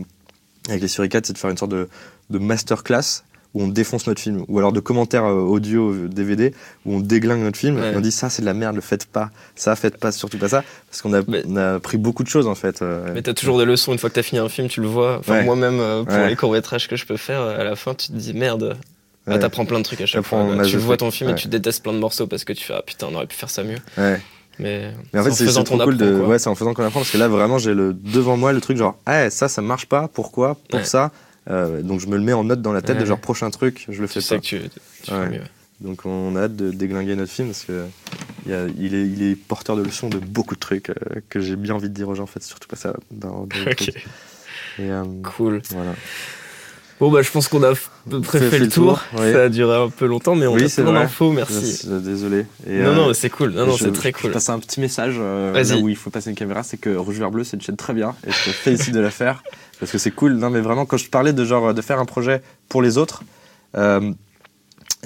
avec 0.68 0.81
les 0.81 0.89
suricates, 0.89 1.27
c'est 1.27 1.32
de 1.32 1.39
faire 1.39 1.51
une 1.51 1.59
sorte 1.59 1.72
de, 1.72 1.89
de 2.31 2.39
masterclass 2.39 3.22
où 3.52 3.62
on 3.64 3.66
défonce 3.68 4.06
notre 4.06 4.20
film, 4.20 4.44
ou 4.47 4.59
alors 4.60 4.70
de 4.70 4.78
commentaires 4.78 5.24
euh, 5.24 5.32
audio 5.40 6.06
DVD 6.06 6.55
où 6.86 6.94
on 6.94 7.01
déglingue 7.01 7.40
notre 7.40 7.59
film 7.59 7.77
Ouais. 7.81 7.93
et 7.93 7.97
on 7.97 8.01
dit 8.01 8.12
ça 8.12 8.31
c'est 8.31 8.43
de 8.43 8.47
la 8.47 8.55
merde, 8.55 8.77
le 8.77 8.81
faites 8.81 9.06
pas, 9.06 9.31
ça 9.56 9.74
faites 9.74 9.97
pas, 9.97 10.12
surtout 10.12 10.39
pas 10.39 10.48
ça, 10.48 10.62
parce 10.89 11.02
qu'on 11.02 11.12
a, 11.14 11.22
Mais- 11.27 11.43
on 11.48 11.56
a 11.56 11.74
appris 11.74 11.97
beaucoup 11.98 12.22
de 12.22 12.28
choses 12.28 12.47
en 12.47 12.55
fait. 12.55 12.81
Mais 13.12 13.22
t'as 13.22 13.35
toujours 13.35 13.59
des 13.59 13.64
leçons 13.64 13.90
une 13.93 13.98
fois 13.98 14.09
que 14.09 14.14
t'as 14.14 14.22
fini 14.22 14.39
un 14.39 14.48
film, 14.48 14.68
tu 14.68 14.81
le 14.81 14.86
vois. 14.86 15.18
Enfin, 15.18 15.39
Ouais. 15.39 15.44
moi-même, 15.44 16.05
pour 16.05 16.14
Ouais. 16.14 16.28
les 16.28 16.36
courts-métrages 16.36 16.86
que 16.89 16.94
je 16.94 17.05
peux 17.06 17.16
faire, 17.16 17.40
à 17.43 17.64
la 17.64 17.74
fin, 17.74 17.94
tu 17.94 18.06
te 18.09 18.12
dis 18.12 18.35
merde. 18.35 18.77
Bah, 19.27 19.39
t'apprends 19.39 19.64
plein 19.66 19.78
de 19.78 19.85
trucs 19.85 20.01
à 20.01 20.06
chaque 20.06 20.24
fois. 20.24 20.47
Tu 20.64 20.77
vois 20.77 20.97
ton 20.97 21.10
film 21.10 21.31
et 21.31 21.35
tu 21.35 21.48
détestes 21.48 21.82
plein 21.82 21.93
de 21.93 21.98
morceaux 21.98 22.27
parce 22.28 22.44
que 22.44 22.52
tu 22.52 22.64
fais 22.64 22.74
ah 22.77 22.82
putain, 22.86 23.09
on 23.10 23.14
aurait 23.16 23.27
pu 23.27 23.36
faire 23.36 23.51
ça 23.51 23.64
mieux. 23.64 23.78
Mais, 24.60 24.92
Mais 25.12 25.20
en 25.20 25.24
fait, 25.24 25.30
c'est 25.32 25.64
trop 25.64 25.78
cool 25.78 25.96
de. 25.96 26.18
quoi. 26.18 26.28
Ouais, 26.28 26.38
c'est 26.38 26.48
en 26.48 26.54
faisant 26.54 26.74
qu'on 26.74 26.84
apprend 26.84 27.00
parce 27.00 27.10
que 27.10 27.18
là, 27.18 27.28
vraiment, 27.28 27.58
j'ai 27.58 27.74
le 27.74 27.92
devant 27.94 28.36
moi 28.36 28.52
le 28.52 28.60
truc 28.60 28.76
genre, 28.76 28.96
ah, 29.06 29.30
ça, 29.30 29.48
ça 29.48 29.62
marche 29.62 29.86
pas. 29.86 30.08
Pourquoi 30.08 30.56
Pour 30.68 30.80
Ouais. 30.80 30.84
ça? 30.84 31.10
Euh, 31.48 31.80
donc 31.82 32.00
je 32.00 32.06
me 32.06 32.16
le 32.16 32.22
mets 32.22 32.34
en 32.34 32.44
note 32.44 32.60
dans 32.62 32.72
la 32.72 32.82
tête 32.82 32.96
Ouais. 32.96 33.02
de 33.02 33.06
genre 33.06 33.18
prochain 33.18 33.50
truc, 33.50 33.86
je 33.88 34.00
le 34.00 34.06
fais 34.06 34.20
Tu 34.20 34.26
sais 34.26 34.34
pas. 34.36 34.40
que 34.40 34.46
tu, 34.46 34.58
tu 35.02 35.10
Ouais. 35.12 35.24
fais 35.24 35.30
mieux. 35.30 35.42
Donc 35.80 36.04
on 36.04 36.36
a 36.36 36.42
hâte 36.42 36.56
de 36.56 36.70
déglinguer 36.70 37.16
notre 37.16 37.32
film 37.32 37.48
parce 37.48 37.64
que 37.64 37.86
il, 38.44 38.52
y 38.52 38.54
a- 38.54 38.66
il 38.78 38.94
est, 38.94 39.06
il 39.06 39.22
est 39.22 39.34
porteur 39.34 39.76
de 39.76 39.82
leçons 39.82 40.10
de 40.10 40.18
beaucoup 40.18 40.54
de 40.54 40.60
trucs 40.60 40.90
euh, 40.90 40.94
que 41.30 41.40
j'ai 41.40 41.56
bien 41.56 41.74
envie 41.74 41.88
de 41.88 41.94
dire 41.94 42.08
aux 42.10 42.14
gens. 42.14 42.24
En 42.24 42.26
fait, 42.26 42.42
surtout 42.42 42.68
pas 42.68 42.76
ça 42.76 42.94
dans, 43.10 43.46
dans 43.46 43.56
les 43.64 43.66
Ok. 43.72 43.76
trucs. 43.76 43.96
Et 44.78 44.90
euh, 44.90 45.04
Cool. 45.36 45.62
voilà. 45.70 45.94
Bon, 47.01 47.10
bah, 47.10 47.22
je 47.22 47.31
pense 47.31 47.48
qu'on 47.48 47.62
a 47.62 47.70
à 47.70 47.74
peu 48.10 48.20
près 48.20 48.39
fait, 48.40 48.59
le 48.59 48.68
tour. 48.68 49.01
Ça 49.16 49.44
a 49.44 49.48
duré 49.48 49.74
un 49.74 49.89
peu 49.89 50.05
longtemps, 50.06 50.35
mais 50.35 50.47
on 50.47 50.52
Oui, 50.55 50.64
a 50.64 50.68
c'est 50.68 50.82
plein 50.82 50.93
d'infos, 50.93 51.32
merci. 51.32 51.86
Euh, 51.89 51.98
Désolé. 51.98 52.44
Et, 52.68 52.78
non, 52.82 52.89
euh, 52.90 52.94
non, 52.94 53.14
c'est 53.14 53.31
cool. 53.31 53.52
Non, 53.52 53.66
non, 53.66 53.72
je- 53.77 53.85
c'est 53.85 53.93
très 53.93 54.12
Je 54.14 54.20
cool. 54.22 54.32
passe 54.32 54.51
un 54.51 54.59
petit 54.59 54.81
message 54.81 55.14
euh, 55.18 55.52
là 55.52 55.77
où 55.78 55.89
il 55.89 55.97
faut 55.97 56.10
passer 56.10 56.28
une 56.28 56.36
caméra, 56.36 56.62
c'est 56.62 56.77
que 56.77 56.90
Rouge 56.94 57.18
Vert 57.18 57.31
Bleu, 57.31 57.43
c'est 57.43 57.56
une 57.56 57.62
chaîne 57.62 57.77
très 57.77 57.94
bien 57.94 58.14
et 58.27 58.31
je 58.31 58.44
te 58.44 58.51
félicite 58.51 58.93
de 58.94 59.01
la 59.01 59.10
faire 59.10 59.43
parce 59.78 59.90
que 59.90 59.97
c'est 59.98 60.10
cool. 60.10 60.35
Non, 60.35 60.51
mais 60.51 60.60
vraiment, 60.60 60.85
quand 60.85 60.98
je 60.98 61.09
parlais 61.09 61.32
de 61.32 61.44
genre 61.44 61.72
de 61.72 61.81
faire 61.82 61.98
un 62.01 62.05
projet 62.05 62.43
pour 62.68 62.82
les 62.82 62.98
autres, 62.98 63.22
euh, 63.77 64.12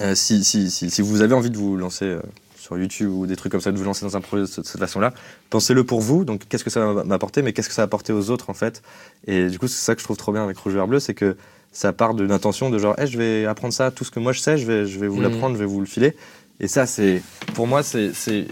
euh, 0.01 0.15
si, 0.15 0.43
si, 0.43 0.69
si, 0.71 0.89
si 0.89 1.01
vous 1.01 1.21
avez 1.21 1.33
envie 1.33 1.49
de 1.49 1.57
vous 1.57 1.77
lancer 1.77 2.17
sur 2.59 2.77
YouTube 2.77 3.09
ou 3.11 3.25
des 3.25 3.37
trucs 3.37 3.51
comme 3.53 3.61
ça, 3.61 3.71
de 3.71 3.77
vous 3.77 3.83
lancer 3.85 4.03
dans 4.05 4.17
un 4.17 4.21
projet 4.21 4.41
de 4.41 4.47
cette, 4.47 4.65
cette 4.65 4.81
façon-là, 4.81 5.13
pensez-le 5.49 5.85
pour 5.85 6.01
vous. 6.01 6.25
Donc, 6.25 6.41
qu'est-ce 6.49 6.63
que 6.65 6.69
ça 6.69 6.85
va 6.91 7.03
m'apporter, 7.05 7.41
mais 7.41 7.53
qu'est-ce 7.53 7.69
que 7.69 7.75
ça 7.75 7.83
va 7.83 7.85
apporter 7.85 8.11
aux 8.11 8.31
autres 8.31 8.49
en 8.49 8.53
fait? 8.53 8.81
Et 9.27 9.47
du 9.47 9.59
coup, 9.59 9.67
c'est 9.67 9.81
ça 9.81 9.93
que 9.95 10.01
je 10.01 10.03
trouve 10.05 10.17
trop 10.17 10.33
bien 10.33 10.43
avec 10.43 10.57
Rouge 10.57 10.73
Vert 10.73 10.87
Bleu, 10.87 10.99
c'est 10.99 11.13
que 11.13 11.37
ça 11.75 11.91
part 11.91 12.13
d'une 12.13 12.31
intention 12.31 12.69
de 12.69 12.79
genre, 12.79 12.95
Eh, 12.97 13.05
je 13.05 13.17
vais 13.17 13.45
apprendre 13.45 13.73
ça, 13.73 13.91
tout 13.91 14.05
ce 14.05 14.11
que 14.11 14.19
moi 14.21 14.31
je 14.31 14.39
sais, 14.39 14.57
je 14.57 14.65
vais, 14.65 14.85
je 14.85 14.97
vais 14.97 15.07
vous 15.09 15.17
Mhm. 15.17 15.23
l'apprendre, 15.23 15.55
je 15.55 15.59
vais 15.59 15.65
vous 15.65 15.81
le 15.81 15.85
filer. 15.85 16.15
Et 16.61 16.69
ça, 16.69 16.85
c'est, 16.85 17.21
pour 17.53 17.67
moi, 17.67 17.83
c'est, 17.83 18.13
c'est 18.13 18.45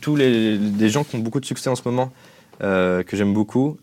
tous 0.00 0.16
les, 0.16 0.56
les 0.56 0.88
gens 0.88 1.04
qui 1.04 1.16
ont 1.16 1.18
beaucoup 1.18 1.40
de 1.40 1.44
succès 1.44 1.68
en 1.68 1.76
ce 1.76 1.82
moment, 1.84 2.10
euh, 2.62 3.02
que 3.02 3.16
j'aime 3.18 3.34
beaucoup, 3.34 3.76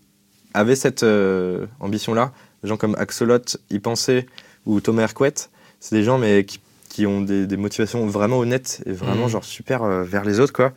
avaient 0.55 0.75
cette 0.75 1.03
euh, 1.03 1.67
ambition-là. 1.79 2.31
Des 2.63 2.69
gens 2.69 2.77
comme 2.77 2.95
Axolot, 2.95 3.37
Y 3.69 3.79
Penser 3.79 4.25
ou 4.65 4.81
Thomas 4.81 5.03
Hercouet, 5.03 5.33
c'est 5.79 5.95
des 5.95 6.03
gens 6.03 6.17
mais 6.17 6.43
qui, 6.43 6.59
qui 6.89 7.05
ont 7.05 7.21
des, 7.21 7.45
des 7.45 7.57
motivations 7.57 8.05
vraiment 8.07 8.39
honnêtes 8.39 8.81
et 8.87 8.91
vraiment 8.93 9.25
Mhm. 9.25 9.29
genre 9.29 9.43
super 9.43 9.83
euh, 9.83 10.03
vers 10.03 10.25
les 10.25 10.39
autres, 10.39 10.53
quoi. 10.53 10.73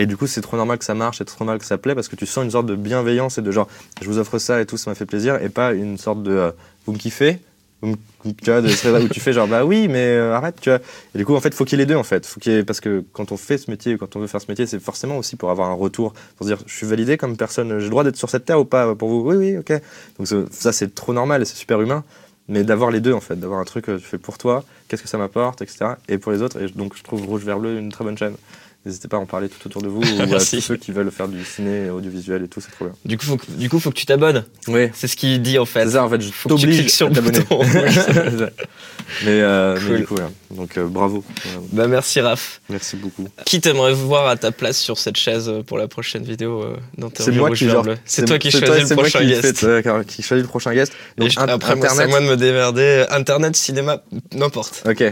Et 0.00 0.06
du 0.06 0.16
coup, 0.16 0.28
c'est 0.28 0.40
trop 0.42 0.56
normal 0.56 0.78
que 0.78 0.84
ça 0.84 0.94
marche, 0.94 1.18
c'est 1.18 1.24
trop 1.24 1.44
normal 1.44 1.58
que 1.58 1.64
ça 1.66 1.76
plaît 1.76 1.96
parce 1.96 2.06
que 2.06 2.14
tu 2.14 2.24
sens 2.24 2.44
une 2.44 2.52
sorte 2.52 2.66
de 2.66 2.76
bienveillance 2.76 3.36
et 3.38 3.42
de 3.42 3.50
genre, 3.50 3.66
je 4.00 4.06
vous 4.06 4.18
offre 4.18 4.38
ça 4.38 4.60
et 4.60 4.66
tout, 4.66 4.76
ça 4.76 4.92
m'a 4.92 4.94
fait 4.94 5.06
plaisir, 5.06 5.42
et 5.42 5.48
pas 5.48 5.72
une 5.72 5.98
sorte 5.98 6.22
de, 6.22 6.30
euh, 6.30 6.50
vous 6.86 6.92
me 6.92 6.98
kiffez, 6.98 7.40
tu 7.80 8.50
vois, 8.50 9.00
où 9.00 9.08
tu 9.08 9.20
fais 9.20 9.32
genre, 9.32 9.46
bah 9.46 9.64
oui, 9.64 9.88
mais 9.88 10.04
euh, 10.16 10.34
arrête, 10.34 10.56
tu 10.60 10.68
vois. 10.68 10.80
Et 11.14 11.18
du 11.18 11.24
coup, 11.24 11.34
en 11.34 11.40
fait, 11.40 11.54
faut 11.54 11.64
qu'il 11.64 11.78
y 11.78 11.82
ait 11.82 11.84
les 11.84 11.88
deux, 11.88 11.96
en 11.96 12.02
fait. 12.02 12.26
Faut 12.26 12.40
qu'il 12.40 12.64
parce 12.64 12.80
que 12.80 13.04
quand 13.12 13.30
on 13.32 13.36
fait 13.36 13.58
ce 13.58 13.70
métier, 13.70 13.96
quand 13.96 14.16
on 14.16 14.20
veut 14.20 14.26
faire 14.26 14.40
ce 14.40 14.50
métier, 14.50 14.66
c'est 14.66 14.80
forcément 14.80 15.16
aussi 15.18 15.36
pour 15.36 15.50
avoir 15.50 15.70
un 15.70 15.74
retour, 15.74 16.12
pour 16.36 16.46
se 16.46 16.52
dire, 16.52 16.62
je 16.66 16.74
suis 16.74 16.86
validé 16.86 17.16
comme 17.16 17.36
personne, 17.36 17.78
j'ai 17.78 17.84
le 17.84 17.90
droit 17.90 18.04
d'être 18.04 18.16
sur 18.16 18.30
cette 18.30 18.44
terre 18.44 18.58
ou 18.58 18.64
pas 18.64 18.94
pour 18.94 19.08
vous? 19.08 19.30
Oui, 19.30 19.36
oui, 19.36 19.58
ok. 19.58 19.72
Donc 20.18 20.26
ça, 20.50 20.72
c'est 20.72 20.94
trop 20.94 21.12
normal 21.12 21.46
c'est 21.46 21.56
super 21.56 21.80
humain. 21.80 22.04
Mais 22.48 22.64
d'avoir 22.64 22.90
les 22.90 23.00
deux, 23.00 23.12
en 23.12 23.20
fait, 23.20 23.36
d'avoir 23.36 23.60
un 23.60 23.64
truc 23.64 23.84
que 23.84 23.98
tu 23.98 24.04
fais 24.04 24.16
pour 24.16 24.38
toi, 24.38 24.64
qu'est-ce 24.88 25.02
que 25.02 25.08
ça 25.08 25.18
m'apporte, 25.18 25.60
etc. 25.60 25.92
Et 26.08 26.16
pour 26.16 26.32
les 26.32 26.40
autres. 26.40 26.60
Et 26.62 26.68
donc, 26.68 26.96
je 26.96 27.02
trouve 27.02 27.26
Rouge 27.26 27.44
Vert 27.44 27.58
Bleu 27.58 27.78
une 27.78 27.92
très 27.92 28.04
bonne 28.04 28.16
chaîne. 28.16 28.34
N'hésitez 28.86 29.08
pas 29.08 29.16
à 29.18 29.20
en 29.20 29.26
parler 29.26 29.48
tout 29.48 29.66
autour 29.66 29.82
de 29.82 29.88
vous 29.88 30.00
ou 30.18 30.22
à 30.34 30.38
tous 30.38 30.60
ceux 30.60 30.76
qui 30.76 30.92
veulent 30.92 31.10
faire 31.10 31.28
du 31.28 31.44
ciné, 31.44 31.90
audiovisuel 31.90 32.44
et 32.44 32.48
tout, 32.48 32.60
c'est 32.60 32.70
trop 32.70 32.86
bien. 32.86 32.94
Du 33.04 33.18
coup, 33.18 33.26
faut 33.26 33.36
que, 33.36 33.50
du 33.50 33.68
coup, 33.68 33.80
faut 33.80 33.90
que 33.90 33.96
tu 33.96 34.06
t'abonnes. 34.06 34.44
Oui, 34.68 34.88
C'est 34.94 35.08
ce 35.08 35.16
qu'il 35.16 35.42
dit 35.42 35.58
en 35.58 35.66
fait. 35.66 35.84
c'est 35.84 35.90
ça, 35.92 36.04
en 36.04 36.08
fait, 36.08 36.20
je 36.20 36.30
Faut 36.30 36.48
que 36.48 36.54
tu 36.54 36.60
t'oblige 36.62 36.78
cliques 36.78 36.90
sur 36.90 37.08
le 37.08 37.14
t'abonner. 37.14 37.40
bouton. 37.40 37.60
mais, 39.24 39.40
euh, 39.42 39.78
mais 39.90 39.98
du 39.98 40.06
coup, 40.06 40.14
voilà. 40.14 40.30
Donc, 40.50 40.76
euh, 40.78 40.86
bravo. 40.86 41.24
Bah 41.72 41.86
merci 41.88 42.20
Raph. 42.20 42.60
Merci 42.68 42.96
beaucoup. 42.96 43.26
Qui 43.44 43.60
t'aimerais 43.60 43.92
voir 43.92 44.28
à 44.28 44.36
ta 44.36 44.52
place 44.52 44.78
sur 44.78 44.96
cette 44.98 45.16
chaise 45.16 45.48
euh, 45.48 45.62
pour 45.62 45.76
la 45.76 45.88
prochaine 45.88 46.22
vidéo 46.22 46.62
euh, 46.62 46.76
C'est 47.18 47.32
moi 47.32 47.50
qui 47.50 47.68
genre, 47.68 47.84
C'est 48.04 48.24
toi 48.26 48.38
qui 48.38 48.50
c'est 48.52 48.64
choisis 48.64 48.86
c'est 48.88 48.94
le 48.94 49.00
prochain 49.00 49.24
guest. 49.24 49.64
euh, 49.64 49.82
car- 49.82 50.04
qui 50.04 50.22
choisit 50.22 50.44
le 50.44 50.48
prochain 50.48 50.72
guest. 50.72 50.92
Donc 51.16 51.30
je- 51.30 51.38
après, 51.40 51.74
c'est 51.80 52.02
à 52.02 52.06
moi 52.06 52.20
de 52.20 52.26
me 52.26 52.36
démerder. 52.36 53.04
Internet, 53.10 53.56
cinéma, 53.56 54.02
n'importe. 54.32 54.82
Ok. 54.88 55.02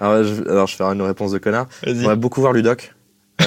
Alors 0.00 0.24
je, 0.24 0.42
alors 0.48 0.66
je 0.66 0.72
vais 0.72 0.78
faire 0.78 0.90
une 0.92 1.02
réponse 1.02 1.32
de 1.32 1.38
connard. 1.38 1.66
Vas-y. 1.84 1.96
J'aimerais 2.00 2.16
beaucoup 2.16 2.40
voir 2.40 2.52
Ludoc. 2.54 2.94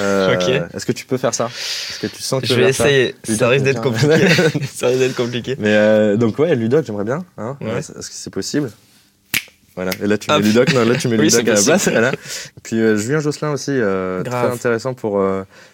Euh. 0.00 0.66
Est-ce 0.74 0.86
que 0.86 0.92
tu 0.92 1.06
peux 1.06 1.16
faire 1.18 1.34
ça? 1.34 1.46
Est-ce 1.46 2.00
que 2.00 2.06
tu 2.06 2.22
sens 2.22 2.40
que 2.40 2.46
Je 2.46 2.54
vais 2.54 2.72
ça? 2.72 2.86
essayer. 2.90 3.14
Ça 3.24 3.48
risque 3.48 3.64
d'être 3.64 3.82
compliqué. 3.82 4.28
ça 4.74 4.86
risque 4.88 4.98
d'être 5.00 5.14
compliqué. 5.16 5.56
Mais 5.58 5.74
euh, 5.74 6.16
donc 6.16 6.38
ouais, 6.38 6.54
Ludoc, 6.54 6.84
j'aimerais 6.86 7.04
bien. 7.04 7.24
Hein 7.38 7.56
Ouais. 7.60 7.78
Est-ce 7.78 7.92
que 7.92 8.02
c'est 8.10 8.30
possible? 8.32 8.70
Voilà. 9.76 9.90
Et 10.02 10.06
là 10.06 10.16
tu 10.18 10.30
mets 10.30 10.38
Ludoc. 10.38 10.72
Non, 10.72 10.84
là 10.84 10.94
tu 10.96 11.08
mets 11.08 11.16
Oui, 11.18 11.24
Ludoc 11.30 11.48
à 11.48 11.54
la 11.54 11.62
place. 11.62 11.88
Voilà. 11.88 12.12
Puis 12.62 12.80
euh, 12.80 12.96
Julien 12.96 13.18
Josselin 13.20 13.50
aussi, 13.52 13.72
euh, 13.72 14.22
très 14.22 14.36
intéressant 14.50 14.94
pour. 14.94 15.20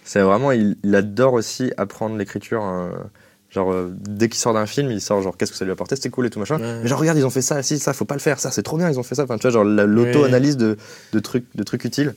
c'est 0.04 0.20
vraiment, 0.20 0.52
il, 0.52 0.76
il 0.84 0.94
adore 0.94 1.34
aussi 1.34 1.72
apprendre 1.76 2.16
l'écriture. 2.16 2.62
euh, 2.64 2.88
genre 3.50 3.72
euh, 3.72 3.92
dès 3.92 4.28
qu'il 4.28 4.38
sort 4.38 4.54
d'un 4.54 4.64
film, 4.66 4.90
il 4.92 5.00
sort 5.00 5.20
genre 5.22 5.36
qu'est-ce 5.36 5.50
que 5.50 5.58
ça 5.58 5.64
lui 5.64 5.72
a 5.72 5.74
apporté, 5.74 5.96
c'était 5.96 6.08
cool 6.08 6.24
et 6.26 6.30
tout 6.30 6.38
machin. 6.38 6.60
Ouais. 6.60 6.78
Mais 6.82 6.88
genre 6.88 7.00
regarde, 7.00 7.18
ils 7.18 7.26
ont 7.26 7.30
fait 7.30 7.42
ça, 7.42 7.62
si 7.64 7.78
ça, 7.80 7.92
faut 7.92 8.04
pas 8.04 8.14
le 8.14 8.20
faire, 8.20 8.38
ça 8.38 8.50
c'est 8.52 8.62
trop 8.62 8.76
bien, 8.78 8.88
ils 8.88 8.98
ont 8.98 9.02
fait 9.02 9.16
ça. 9.16 9.24
Enfin 9.24 9.36
tu 9.38 9.42
vois 9.42 9.50
genre 9.50 9.64
la- 9.64 9.86
l'auto-analyse 9.86 10.56
de, 10.56 10.76
de 11.12 11.18
trucs, 11.18 11.44
de 11.54 11.62
trucs 11.64 11.84
utiles. 11.84 12.14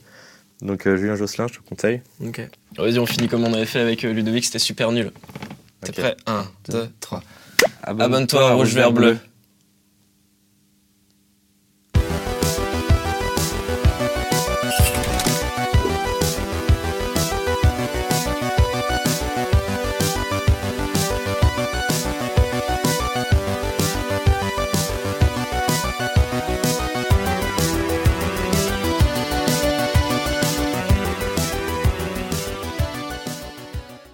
Donc 0.64 0.86
euh, 0.86 0.96
Julien 0.96 1.14
Josselin, 1.14 1.46
je 1.46 1.58
te 1.58 1.68
conseille. 1.68 2.00
Ok. 2.24 2.40
Vas-y, 2.78 2.98
on 2.98 3.06
finit 3.06 3.28
comme 3.28 3.44
on 3.44 3.52
avait 3.52 3.66
fait 3.66 3.80
avec 3.80 4.04
euh, 4.04 4.12
Ludovic, 4.12 4.44
c'était 4.46 4.58
super 4.58 4.90
nul. 4.92 5.12
T'es 5.82 5.92
prêt? 5.92 6.16
1, 6.26 6.46
2, 6.70 6.88
3. 7.00 7.22
Abonne-toi 7.82 8.04
Abonne-toi 8.06 8.50
à 8.50 8.54
Rouge 8.54 8.74
Vert 8.74 8.92
Bleu. 8.92 9.18